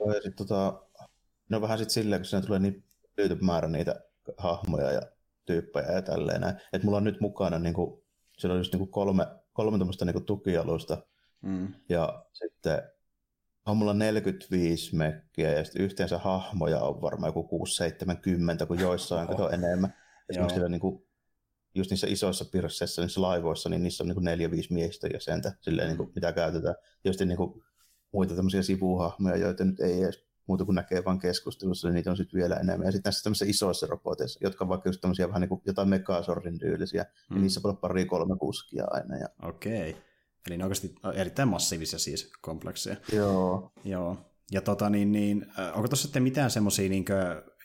Joo, 0.00 0.08
ja 0.08 0.14
sitten 0.14 0.36
tota, 0.36 0.82
no 1.48 1.60
vähän 1.60 1.78
sitten 1.78 1.94
silleen, 1.94 2.20
kun 2.20 2.26
siinä 2.26 2.46
tulee 2.46 2.58
niin 2.58 2.84
löyty 3.16 3.38
määrä 3.40 3.68
niitä 3.68 4.00
hahmoja 4.38 4.92
ja 4.92 5.02
tyyppejä 5.44 5.92
ja 5.92 6.02
tälleen 6.02 6.40
näin. 6.40 6.56
Että 6.72 6.84
mulla 6.84 6.96
on 6.98 7.04
nyt 7.04 7.20
mukana 7.20 7.58
niin 7.58 7.74
kuin, 7.74 8.02
siellä 8.38 8.52
on 8.52 8.60
just 8.60 8.72
niin 8.72 8.78
kuin 8.78 8.90
kolme 8.90 9.26
kolme 9.56 9.78
tämmöistä 9.78 10.04
niin 10.04 10.24
tukialusta. 10.24 11.06
Mm. 11.42 11.74
Ja 11.88 12.24
sitten 12.32 12.82
on 13.66 13.76
mulla 13.76 13.94
45 13.94 14.96
mekkiä 14.96 15.52
ja 15.52 15.64
sitten 15.64 15.82
yhteensä 15.82 16.18
hahmoja 16.18 16.80
on 16.80 17.02
varmaan 17.02 17.28
joku 17.28 17.64
6-70, 18.62 18.66
kun 18.66 18.78
joissain 18.78 19.28
kato 19.28 19.50
enemmän. 19.50 19.94
Esimerkiksi 20.28 20.54
siellä, 20.54 20.68
niin 20.68 20.80
kuin, 20.80 21.06
just 21.74 21.90
niissä 21.90 22.06
isoissa 22.06 22.44
pirsseissä, 22.44 23.02
niissä 23.02 23.22
laivoissa, 23.22 23.68
niin 23.68 23.82
niissä 23.82 24.04
on 24.04 24.08
niin 24.08 24.24
neljä-viisi 24.24 24.72
miestä 24.72 25.06
ja 25.06 25.20
sentä, 25.20 25.52
silleen, 25.60 25.88
niin 25.88 25.96
kuin, 25.96 26.12
mitä 26.14 26.32
käytetään. 26.32 26.74
Just 27.04 27.20
niin 27.20 27.36
kuin, 27.36 27.62
muita 28.12 28.36
tämmöisiä 28.36 28.62
sivuhahmoja, 28.62 29.36
joita 29.36 29.64
nyt 29.64 29.80
ei 29.80 30.02
edes 30.02 30.25
muuta 30.46 30.64
kuin 30.64 30.74
näkee 30.74 31.04
vain 31.04 31.18
keskustelussa, 31.18 31.88
niin 31.88 31.94
niitä 31.94 32.10
on 32.10 32.16
sitten 32.16 32.40
vielä 32.40 32.56
enemmän. 32.56 32.86
Ja 32.86 32.92
sitten 32.92 33.08
näissä 33.08 33.22
tämmöisissä 33.22 33.50
isoissa 33.50 33.86
roboteissa, 33.86 34.38
jotka 34.42 34.64
on 34.64 34.68
vaikka 34.68 34.88
just 34.88 35.00
tämmöisiä 35.00 35.28
vähän 35.28 35.40
niin 35.40 35.48
kuin 35.48 35.62
jotain 35.66 35.88
Megasorrin 35.88 36.58
tyylisiä, 36.58 37.02
niin 37.02 37.12
mm. 37.30 37.34
niin 37.34 37.42
niissä 37.42 37.62
voi 37.62 37.68
olla 37.70 37.80
pari 37.80 38.04
kolme 38.04 38.36
kuskia 38.36 38.84
aina. 38.90 39.16
Ja... 39.16 39.28
Okei. 39.42 39.90
Okay. 39.90 40.02
Eli 40.46 40.56
ne 40.56 40.64
oikeasti 40.64 40.94
erittäin 41.14 41.48
massiivisia 41.48 41.98
siis 41.98 42.32
komplekseja. 42.40 42.96
Joo. 43.12 43.72
Joo. 43.84 44.16
Ja 44.52 44.60
tota, 44.60 44.90
niin, 44.90 45.12
niin, 45.12 45.46
onko 45.74 45.88
tuossa 45.88 46.06
sitten 46.06 46.22
mitään 46.22 46.50
semmoisia 46.50 46.88
niin 46.88 47.04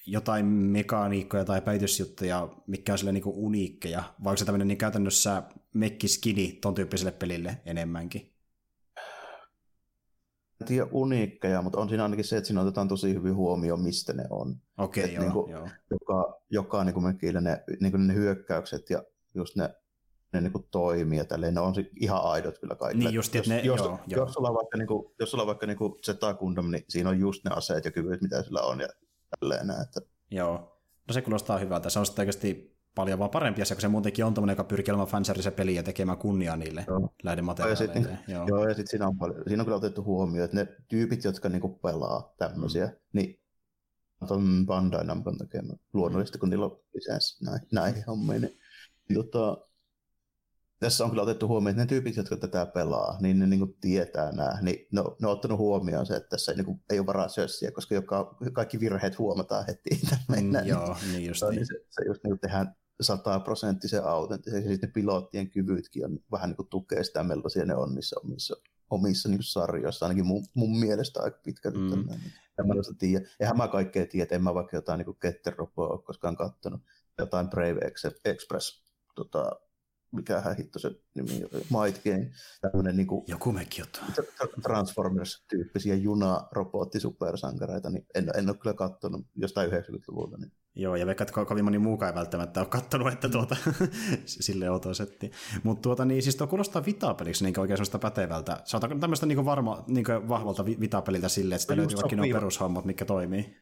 jotain 0.06 0.46
mekaniikkoja 0.46 1.46
tai 1.46 1.62
päivitysjuttuja, 1.62 2.50
mikä 2.68 2.92
on 2.92 2.98
sille 2.98 3.12
niin 3.12 3.24
uniikkeja, 3.26 4.04
vai 4.24 4.32
onko 4.32 4.38
se 4.38 4.46
tämmöinen 4.46 4.68
niin 4.68 4.78
käytännössä 4.78 5.44
mekkiskini 5.74 6.58
ton 6.62 6.74
tyyppiselle 6.74 7.12
pelille 7.12 7.58
enemmänkin? 7.66 8.34
En 10.62 10.68
tiedä 10.68 10.88
uniikkeja, 10.92 11.62
mutta 11.62 11.80
on 11.80 11.90
siinä 11.90 12.04
ainakin 12.04 12.26
se, 12.26 12.38
että 12.38 12.48
siinä 12.48 12.62
otetaan 12.62 12.88
tosi 12.88 13.14
hyvin 13.14 13.36
huomioon, 13.36 13.82
mistä 13.82 14.14
ne 14.14 14.26
on. 14.30 14.56
Okei, 14.78 15.04
okay, 15.04 15.16
joo, 15.16 15.24
niin 15.24 15.34
kuin, 15.34 15.52
joo. 15.52 15.68
Joka, 15.90 16.42
joka 16.50 16.84
niin 16.84 16.94
kuin 16.94 17.18
ne, 17.42 17.64
niin 17.80 17.92
kuin 17.92 18.08
ne 18.08 18.14
hyökkäykset 18.14 18.90
ja 18.90 19.04
just 19.34 19.56
ne 19.56 19.76
ne 20.34 20.42
niin 20.42 20.52
kuin 20.52 20.68
toimii 20.72 21.18
ja 21.18 21.26
tälleen, 21.26 21.54
ne 21.54 21.60
on 21.60 21.74
ihan 22.02 22.22
aidot 22.24 22.60
kyllä 22.60 22.76
kaikille. 22.76 23.04
Niin 23.04 23.16
just, 23.16 23.36
jos, 23.36 23.48
ne, 23.48 23.62
jos, 23.62 23.80
joo, 23.80 24.00
jos, 24.08 24.18
jos, 24.18 24.34
sulla 24.34 24.50
on 24.50 24.56
vaikka, 24.56 24.78
niin 24.78 24.88
kuin, 24.88 25.14
jos 25.20 25.32
sulla 25.32 25.44
on 25.44 25.48
vaikka 25.48 25.68
niin 25.68 25.78
kuin 25.78 25.94
Zeta 26.06 26.34
Gundam, 26.34 26.72
niin 26.72 26.86
siinä 26.90 27.10
on 27.10 27.20
just 27.20 27.46
ne 27.46 27.52
aseet 27.56 27.86
ja 27.86 27.92
kyvyt, 27.92 28.22
mitä 28.22 28.44
sillä 28.44 28.62
on 28.62 28.80
ja 28.80 28.88
tälleen 29.40 29.68
näin. 29.68 29.82
Että... 29.82 30.02
Joo, 30.32 30.82
no 31.08 31.14
se 31.14 31.22
kuulostaa 31.22 31.58
hyvältä. 31.58 31.90
Se 31.90 32.00
on 32.00 32.06
sitten 32.06 32.24
oikeasti 32.24 32.78
paljon 32.96 33.20
vaan 33.20 33.30
parempi 33.30 33.62
asia, 33.62 33.76
kun 33.76 33.82
se 33.82 33.88
muutenkin 33.88 34.26
on 34.26 34.34
tämmöinen, 34.34 34.54
joka 34.54 34.64
pyrkii 34.64 34.92
olemaan 34.92 35.10
fanservice 35.10 35.52
peliä 35.52 35.80
ja 35.80 35.84
tekemään 35.84 36.18
kunniaa 36.18 36.58
niille 36.58 36.86
joo. 36.88 37.14
lähdemateriaaleille. 37.24 38.10
Ja 38.10 38.18
sit, 38.18 38.28
joo. 38.28 38.48
joo, 38.48 38.68
ja 38.68 38.74
sitten 38.76 38.88
siinä 38.88 39.08
on, 39.08 39.18
paljon, 39.18 39.44
siinä 39.48 39.62
on 39.62 39.66
kyllä 39.66 39.78
otettu 39.78 40.04
huomioon, 40.04 40.46
että 40.46 40.58
ne 40.58 40.68
tyypit, 40.88 41.24
jotka 41.24 41.50
niinku 41.50 41.70
pelaa 41.70 42.34
tämmöisiä, 42.38 42.86
mm. 42.86 42.94
niin 43.14 43.42
on 44.30 44.66
Bandai 44.66 45.04
Namcon 45.04 45.38
tekemä. 45.38 45.74
Luonnollisesti, 45.94 46.40
kun 46.40 46.50
niillä 46.50 46.66
on 46.66 46.80
lisenssi 46.94 47.46
näin, 47.46 47.60
näihin 47.72 48.04
hommiin, 48.08 48.42
niin, 48.42 48.60
niin 49.10 49.16
tota, 49.16 49.58
tässä 50.80 51.04
on 51.04 51.10
kyllä 51.10 51.24
otettu 51.24 51.48
huomioon, 51.48 51.72
että 51.72 51.84
ne 51.84 51.88
tyypit, 51.88 52.16
jotka 52.16 52.38
tätä 52.38 52.66
pelaa, 52.66 53.18
niin 53.22 53.40
ne 53.40 53.48
niin 53.48 53.78
tietää 53.82 54.32
nämä, 54.32 54.58
niin 54.62 54.88
ne 54.92 55.02
on, 55.02 55.16
ne 55.22 55.28
on 55.28 55.34
ottanut 55.34 55.58
huomioon 55.58 56.06
se, 56.06 56.16
että 56.16 56.30
tässä 56.30 56.52
ei, 56.52 56.56
niin 56.56 56.66
kuin, 56.66 56.82
ei 56.90 57.00
ole 57.00 57.08
varaa 57.08 57.28
sössiä, 57.28 57.72
koska 57.72 57.96
joka, 57.96 58.38
kaikki 58.54 58.80
virheet 58.80 59.20
huomataan 59.20 59.66
heti. 59.68 60.02
Mm, 60.30 60.66
joo, 60.66 60.98
niin 61.12 61.28
just 61.28 61.44
niin. 61.52 61.66
Se, 61.66 61.74
se 61.90 62.06
just 62.08 62.24
niin 62.24 62.40
tehdään 62.40 62.76
sataprosenttisen 63.02 64.06
autenttisen, 64.06 64.64
ja 64.64 64.70
sitten 64.70 64.92
pilottien 64.92 65.50
kyvytkin 65.50 66.06
on 66.06 66.20
vähän 66.32 66.50
niin 66.50 66.58
kuin 66.58 66.68
tukee 66.68 67.04
sitä, 67.04 67.24
millaisia 67.24 67.66
ne 67.66 67.76
on 67.76 67.96
niissä 67.96 68.16
omissa, 68.24 68.56
omissa 68.90 69.30
niin 69.30 69.44
sarjoissa, 69.44 70.06
ainakin 70.06 70.26
mun, 70.26 70.46
mun 70.54 70.80
mielestä 70.80 71.22
aika 71.24 71.40
pitkälti. 71.44 71.80
Mm. 71.80 72.10
En 72.60 72.68
mä 72.68 72.74
tiedä. 73.00 73.26
Eihän 73.40 73.58
mä 73.58 73.68
kaikkea 73.68 74.06
tiedä, 74.06 74.36
en 74.36 74.44
mä 74.44 74.54
vaikka 74.54 74.78
jotain 74.78 74.98
niin 74.98 75.16
Ketteropoa 75.22 75.88
ole 75.88 76.02
koskaan 76.02 76.36
kattonut, 76.36 76.82
jotain 77.18 77.50
Brave 77.50 77.80
Express 78.26 78.84
tota, 79.16 79.52
mikähän 80.12 80.58
hitto 80.58 80.80
se 80.80 80.92
nimi 81.16 81.44
oli, 81.44 81.66
Might 81.70 82.04
Game, 82.04 82.32
tämmöinen 82.62 82.98
niin 82.98 83.08
kuin 83.08 83.24
Joku. 83.28 83.54
Transformers-tyyppisiä 84.62 85.96
juna-robotti-supersankareita, 85.96 87.90
niin 87.90 88.06
en, 88.16 88.32
en 88.36 88.50
ole 88.50 88.58
kyllä 88.58 88.74
katsonut 88.74 89.28
jostain 89.36 89.72
90-luvulta. 89.72 90.38
Niin. 90.38 90.52
Joo, 90.76 90.96
ja 90.96 91.06
vaikka 91.06 91.24
että 91.24 91.46
kovin 91.46 91.64
moni 91.64 91.80
muukaan 91.80 92.12
ei 92.12 92.16
välttämättä 92.16 92.60
ole 92.60 92.68
katsonut, 92.68 93.14
että 93.14 93.30
tuota, 93.30 93.56
sille 94.26 94.70
otosetti. 94.70 95.32
Mutta 95.64 95.82
tuota, 95.82 96.06
niin, 96.06 96.24
siis 96.24 96.36
tuo 96.36 96.48
kuulostaa 96.48 96.86
vitapeliksi 96.86 97.44
niin 97.44 97.60
oikein 97.60 97.78
sellaista 97.78 98.00
pätevältä. 98.00 98.62
Saataanko 98.66 99.00
tämmöistä 99.00 99.26
niin 99.26 99.46
varma, 99.46 99.84
niin 99.88 100.06
vahvalta 100.28 100.66
vitapeliltä 100.66 101.30
silleen, 101.30 101.56
että 101.56 101.62
sitten 101.62 101.78
löytyy 101.78 101.96
kaikki 101.96 102.16
nuo 102.16 102.26
perushommat, 102.34 102.86
mikä 102.86 103.06
toimii? 103.06 103.58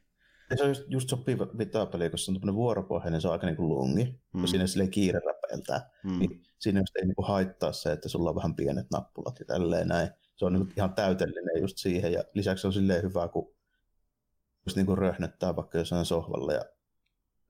Ja 0.49 0.57
se 0.57 0.63
on 0.63 0.69
just, 0.69 0.83
just 0.87 1.09
sopiva 1.09 1.47
vitapeli, 1.57 2.09
koska 2.09 2.25
se 2.25 2.31
on 2.31 2.35
tämmöinen 2.35 2.55
vuoropohjainen, 2.55 3.21
se 3.21 3.27
on 3.27 3.33
aika 3.33 3.47
niin 3.47 3.57
kuin 3.57 3.69
lungi, 3.69 4.03
mm. 4.03 4.39
kun 4.39 4.47
siinä 4.47 4.65
ei 4.81 4.87
kiire 4.87 5.19
räpeiltää. 5.25 5.89
Mm. 6.03 6.19
Niin 6.19 6.43
siinä 6.59 6.79
just 6.79 6.95
ei 6.95 7.05
niin 7.05 7.15
kuin 7.15 7.27
haittaa 7.27 7.71
se, 7.71 7.91
että 7.91 8.09
sulla 8.09 8.29
on 8.29 8.35
vähän 8.35 8.55
pienet 8.55 8.87
nappulat 8.91 9.39
ja 9.39 9.45
tälleen 9.45 9.87
näin. 9.87 10.09
Se 10.35 10.45
on 10.45 10.53
niin 10.53 10.65
kuin 10.65 10.73
ihan 10.77 10.93
täytellinen 10.93 11.61
just 11.61 11.77
siihen, 11.77 12.13
ja 12.13 12.23
lisäksi 12.33 12.61
se 12.61 12.67
on 12.67 12.73
silleen 12.73 13.03
hyvä, 13.03 13.27
kun 13.27 13.53
just 14.65 14.75
niin 14.75 14.85
kuin 14.85 14.97
röhnöttää 14.97 15.55
vaikka 15.55 15.77
jossain 15.77 16.05
sohvalla 16.05 16.53
ja 16.53 16.65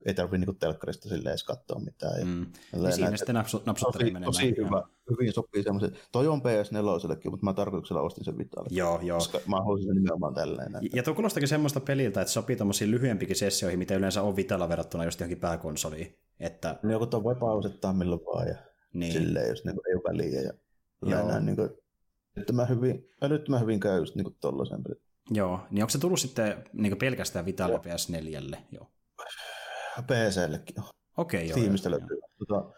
ei 0.06 0.14
tarvitse 0.14 0.38
niinku 0.38 0.52
telkkarista 0.52 1.08
silleen 1.08 1.28
edes 1.28 1.44
katsoa 1.44 1.80
mitään. 1.80 2.20
Ja 2.20 2.26
mm. 2.26 2.46
ja 2.84 2.90
siinä 2.90 3.16
sitten 3.16 3.34
napsu, 3.34 3.62
napsuttelee 3.66 4.06
menemään. 4.06 4.24
Tosi 4.24 4.54
hyvä, 4.56 4.82
hyvin 5.10 5.32
sopii 5.32 5.62
semmoiset. 5.62 5.94
Toi 6.12 6.28
on 6.28 6.40
PS4, 6.40 7.30
mutta 7.30 7.44
mä 7.44 7.52
tarkoituksella 7.52 8.02
ostin 8.02 8.24
sen 8.24 8.38
Vitalle. 8.38 8.68
Joo, 8.72 9.00
joo. 9.02 9.18
Koska 9.18 9.40
mä 9.46 9.56
haluaisin 9.56 9.88
sen 9.88 9.96
nimenomaan 9.96 10.34
tälleen. 10.34 10.72
Ja, 10.72 10.80
ja 10.94 11.02
tuo 11.02 11.14
kuulostakin 11.14 11.48
semmoista 11.48 11.80
peliltä, 11.80 12.20
että 12.20 12.32
sopii 12.32 12.56
tommosiin 12.56 12.90
lyhyempikin 12.90 13.36
sessioihin, 13.36 13.78
mitä 13.78 13.94
yleensä 13.94 14.22
on 14.22 14.36
Vitalla 14.36 14.68
verrattuna 14.68 15.04
just 15.04 15.20
johonkin 15.20 15.40
pääkonsoliin. 15.40 16.18
Että... 16.40 16.78
Niin 16.82 16.92
joku 16.92 17.06
tuon 17.06 17.24
voi 17.24 17.34
pausettaa 17.34 17.92
milloin 17.92 18.20
vaan 18.20 18.48
ja 18.48 18.56
niin. 18.92 19.12
silleen, 19.12 19.48
jos 19.48 19.64
niinku 19.64 19.82
ei 19.88 19.94
ole 19.94 20.02
väliä. 20.12 20.40
Ja 20.40 20.52
Joo. 21.02 21.28
Näin, 21.28 21.46
niin 21.46 21.56
kuin, 21.56 21.70
mä 22.52 22.64
hyvin, 22.64 23.08
älyttömän 23.22 23.60
hyvin 23.60 23.80
käy 23.80 23.98
just 23.98 24.14
niin 24.14 24.36
tollaisen 24.40 24.82
pelin. 24.82 25.02
Joo, 25.30 25.60
niin 25.70 25.82
onko 25.82 25.90
se 25.90 25.98
tullut 25.98 26.20
sitten 26.20 26.64
niin 26.72 26.98
pelkästään 26.98 27.46
Vitalle 27.46 27.76
PS4? 27.76 28.56
Joo. 28.72 28.90
PCllekin 30.06 30.80
on. 30.80 30.88
Okei, 31.16 31.44
okay, 31.44 31.60
Steamista 31.60 31.90
löytyy. 31.90 32.20
Tota, 32.38 32.72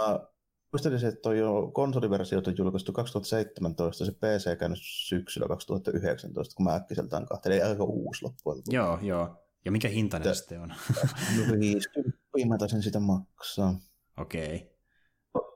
äh, 0.00 0.30
Muistelin, 0.72 1.04
että 1.04 1.20
toi 1.20 1.38
jo 1.38 1.70
konsoliversio 1.74 2.38
on 2.38 2.54
julkaistu 2.58 2.92
2017, 2.92 4.04
se 4.04 4.12
PC 4.12 4.58
käynyt 4.58 4.78
syksyllä 4.82 5.48
2019, 5.48 6.54
kun 6.54 6.64
mä 6.64 6.74
äkkiseltään 6.74 7.26
kahtelin, 7.26 7.58
eli 7.58 7.68
aika 7.68 7.84
uusi 7.84 8.24
loppujen 8.24 8.62
Joo, 8.66 8.98
joo. 9.02 9.44
Ja 9.64 9.72
mikä 9.72 9.88
hinta 9.88 10.18
ne 10.18 10.34
sitten 10.34 10.60
on? 10.60 10.68
no 11.36 11.58
50, 11.60 12.18
mä 12.48 12.58
taisin 12.58 12.82
sitä 12.82 13.00
maksaa. 13.00 13.80
Okei. 14.18 14.76
Okay. 15.34 15.50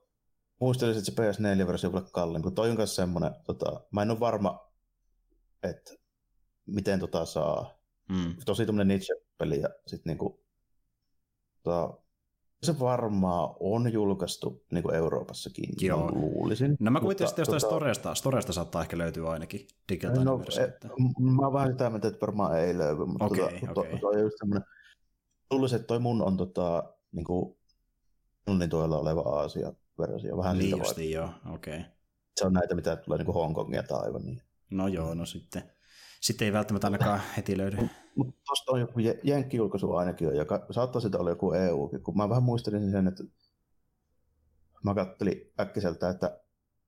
Muistelin, 0.61 0.99
että 0.99 1.05
se 1.05 1.13
PS4-versio 1.13 1.93
voi 1.93 2.01
olla 2.01 2.11
kalliimpi, 2.13 2.51
toi 2.51 2.71
on 2.71 2.77
myös 2.77 2.97
semmoinen, 2.97 3.35
tota, 3.45 3.81
mä 3.91 4.03
en 4.03 4.11
ole 4.11 4.21
varma, 4.21 4.73
että 5.63 5.95
miten 6.67 7.01
tota 7.01 7.27
saa. 7.27 7.79
Mm. 8.09 8.37
Tosi 8.45 8.67
tämmöinen 8.67 8.97
niche-peli 8.97 9.61
ja 9.61 9.69
sitten 9.87 10.11
niinku 10.11 10.44
Tota, 11.65 11.99
se 12.63 12.79
varmaan 12.81 13.57
on 13.61 13.93
julkaistu 13.93 14.65
niin 14.73 14.83
kuin 14.83 14.95
Euroopassakin, 14.95 15.69
Joo. 15.81 16.11
luulisin. 16.13 16.77
No 16.81 16.91
mä 16.91 17.01
kuvittelin, 17.01 17.29
että 17.29 17.41
jostain 17.41 17.61
tota... 17.61 17.71
Storesta, 17.71 18.15
Storesta 18.15 18.53
saattaa 18.53 18.83
ehkä 18.83 18.99
löytyä 18.99 19.31
ainakin 19.31 19.67
digitaalinen 19.89 20.27
no, 20.27 20.39
versio. 20.39 20.65
Et, 20.65 20.85
mä 21.19 21.43
oon 21.43 21.53
vähän 21.53 21.73
sitä 21.73 21.91
mieltä, 21.91 22.09
että 22.09 22.21
varmaan 22.21 22.59
ei 22.59 22.79
löydy, 22.79 23.05
mutta 23.05 23.25
okay, 23.25 23.61
tota, 23.61 23.81
okay. 23.81 23.93
To, 23.93 23.99
toi 23.99 24.21
just 24.21 24.37
semmoinen, 24.39 24.69
luulisin, 25.51 25.77
että 25.77 25.87
toi 25.87 25.99
mun 25.99 26.23
on 26.23 26.37
tota, 26.37 26.95
niin 27.13 27.25
kuin, 27.25 27.57
niin 28.59 28.71
tuolla 28.71 28.99
oleva 28.99 29.21
Aasia-versio, 29.21 30.37
vähän 30.37 30.59
niin 30.59 30.79
justi, 30.79 31.11
joo, 31.11 31.29
okei. 31.55 31.77
Okay. 31.77 31.91
Se 32.37 32.47
on 32.47 32.53
näitä, 32.53 32.75
mitä 32.75 32.97
tulee 32.97 33.19
niin 33.19 33.27
kuin 33.27 33.35
Hongkongia 33.35 33.83
tai 33.83 34.01
aivan 34.03 34.25
niin. 34.25 34.43
No 34.71 34.89
joo, 34.89 35.15
no 35.15 35.27
sitten 35.27 35.63
sitten 36.21 36.47
ei 36.47 36.53
välttämättä 36.53 36.87
ainakaan 36.87 37.21
heti 37.37 37.59
löydy. 37.59 37.77
Mutta 38.17 38.35
tuosta 38.47 38.73
on 38.73 38.81
joku 38.81 38.99
jenkkijulkaisu 39.23 39.95
ainakin, 39.95 40.37
joka 40.37 40.67
saattaa 40.71 41.01
sitä 41.01 41.19
olla 41.19 41.31
joku 41.31 41.53
EU, 41.53 41.91
kun 42.03 42.17
mä 42.17 42.29
vähän 42.29 42.43
muistelin 42.43 42.91
sen, 42.91 43.09
että 43.09 43.25
mä 44.85 44.95
kattelin 44.95 45.53
äkkiseltä, 45.61 46.09
että 46.09 46.41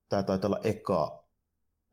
tämä 0.09 0.23
taitaa 0.23 0.49
olla 0.49 0.61
eka 0.65 1.25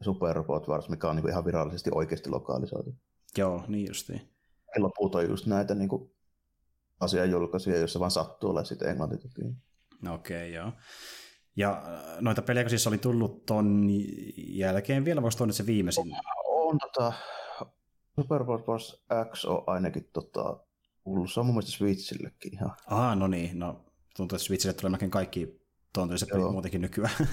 Super 0.02 0.36
Robot 0.36 0.68
Wars, 0.68 0.90
mikä 0.90 1.10
on 1.10 1.16
niinku 1.16 1.30
ihan 1.30 1.46
virallisesti 1.46 1.90
oikeasti 1.94 2.30
lokalisoitu. 2.30 2.96
Joo, 3.38 3.64
niin 3.68 3.88
justiin. 3.88 4.30
Loput 4.78 5.16
on 5.16 5.30
just 5.30 5.46
näitä 5.46 5.76
niinku 5.76 6.16
asianjulkaisuja, 7.00 7.78
joissa 7.78 8.00
vaan 8.00 8.12
sattuu 8.12 8.50
olla 8.50 8.64
sitten 8.64 8.90
englantitukiin. 8.90 9.56
No 10.02 10.14
okei, 10.14 10.50
okay, 10.50 10.64
joo. 10.64 10.72
Ja 11.56 11.72
äh, 11.72 12.22
noita 12.22 12.42
pelejä 12.42 12.70
siis 12.70 12.88
oli 12.88 12.98
tullut 12.98 13.46
ton 13.46 13.88
jälkeen 14.38 15.06
vielä, 15.06 15.22
voisi 15.22 15.38
tuonne 15.38 15.54
se 15.54 15.66
viimeisin? 15.66 16.16
on 16.46 16.78
tota, 16.80 17.14
Super 18.16 18.44
Bros. 18.44 19.04
X 19.32 19.46
on 19.46 19.64
ainakin 19.68 20.10
tota, 20.14 20.58
tullut. 21.04 21.32
Se 21.32 21.40
on 21.40 21.46
mun 21.46 21.56
mielestä 21.56 21.78
Switchillekin 21.78 22.54
ihan. 22.54 22.72
Aha, 22.88 23.16
no 23.16 23.28
niin. 23.28 23.60
No, 23.60 23.86
tuntuu, 24.18 24.36
että 24.36 24.46
Switchille 24.46 24.74
tulee 24.74 24.92
melkein 24.92 25.12
kaikki 25.12 25.62
tuontoiset 25.94 26.30
pelit 26.30 26.52
muutenkin 26.52 26.82
nykyään. 26.82 27.16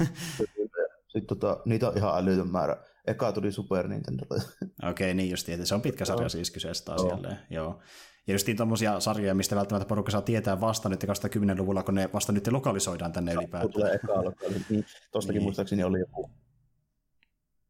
Sitten 1.08 1.26
tota, 1.38 1.60
niitä 1.64 1.88
on 1.88 1.96
ihan 1.96 2.18
älytön 2.18 2.48
määrä. 2.48 2.76
Eka 3.06 3.32
tuli 3.32 3.52
Super 3.52 3.88
Nintendo. 3.88 4.24
Okei, 4.30 4.50
okay, 4.90 5.14
niin 5.14 5.30
just 5.30 5.48
että 5.48 5.66
se 5.66 5.74
on 5.74 5.82
pitkä 5.82 6.04
sarja 6.04 6.28
siis 6.28 6.50
kyseessä 6.50 6.84
taas 6.84 7.02
Joo. 7.02 7.10
jälleen. 7.10 7.38
Joo. 7.50 7.80
Ja 8.26 8.34
just 8.34 8.48
tuommoisia 8.56 9.00
sarjoja, 9.00 9.34
mistä 9.34 9.56
välttämättä 9.56 9.88
porukka 9.88 10.12
saa 10.12 10.22
tietää 10.22 10.60
vasta 10.60 10.88
nyt 10.88 11.04
2010-luvulla, 11.04 11.82
kun 11.82 11.94
ne 11.94 12.10
vasta 12.12 12.32
nyt 12.32 12.46
lokalisoidaan 12.46 13.12
tänne 13.12 13.32
ylipäätään. 13.32 13.72
Tulee 13.72 13.92
eka 13.92 14.24
lokalisoidaan. 14.24 14.64
Niin, 14.70 14.84
tostakin 15.12 15.38
niin. 15.38 15.42
muistaakseni 15.42 15.84
oli 15.84 16.00
joku 16.00 16.30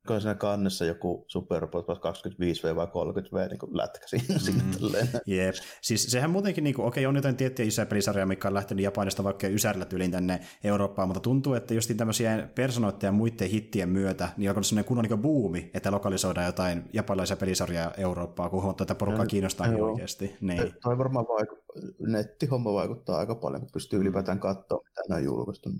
olisiko 0.08 0.20
siinä 0.20 0.34
kannessa 0.34 0.84
joku 0.84 1.24
Super 1.28 1.64
25V 1.64 2.76
vai 2.76 2.86
30V 2.86 3.48
niin 3.48 3.58
kuin 3.58 3.76
lätkä 3.76 4.06
siinä, 4.06 4.34
mm. 4.34 4.40
siinä 4.40 5.20
Jep. 5.26 5.54
Siis 5.82 6.02
sehän 6.02 6.30
muutenkin, 6.30 6.64
niin 6.64 6.74
kuin, 6.74 6.86
okei, 6.86 7.06
on 7.06 7.16
jotain 7.16 7.36
tiettyjä 7.36 7.68
isoja 7.68 7.86
pelisarjoja, 7.86 8.26
mikä 8.26 8.48
on 8.48 8.54
lähtenyt 8.54 8.84
Japanista 8.84 9.24
vaikka 9.24 9.46
Ysärillä 9.46 9.84
tyyliin 9.84 10.10
tänne 10.10 10.40
Eurooppaan, 10.64 11.08
mutta 11.08 11.20
tuntuu, 11.20 11.54
että 11.54 11.74
just 11.74 11.90
tämmöisiä 11.96 12.48
personoiden 12.54 13.08
ja 13.08 13.12
muiden 13.12 13.48
hittien 13.48 13.88
myötä, 13.88 14.28
niin 14.36 14.56
on 14.56 14.64
sellainen 14.64 14.88
kunnon 14.88 15.04
niin 15.04 15.22
buumi, 15.22 15.70
että 15.74 15.90
lokalisoidaan 15.90 16.46
jotain 16.46 16.84
japanilaisia 16.92 17.36
pelisarjoja 17.36 17.92
Eurooppaan, 17.96 18.50
kun 18.50 18.62
huomataan, 18.62 18.84
että 18.84 18.94
porukkaa 18.94 19.26
kiinnostaa 19.26 19.66
niin 19.66 19.82
oikeasti. 19.82 20.36
Niin. 20.40 20.74
Toi 20.82 20.98
varmaan 20.98 21.26
vaiku- 21.26 21.60
nettihomma 21.98 22.72
vaikuttaa 22.72 23.18
aika 23.18 23.34
paljon, 23.34 23.60
kun 23.60 23.70
pystyy 23.72 24.00
ylipäätään 24.00 24.40
katsoa, 24.40 24.82
mitä 24.84 25.02
nämä 25.08 25.18
on 25.18 25.24
julkaistu. 25.24 25.70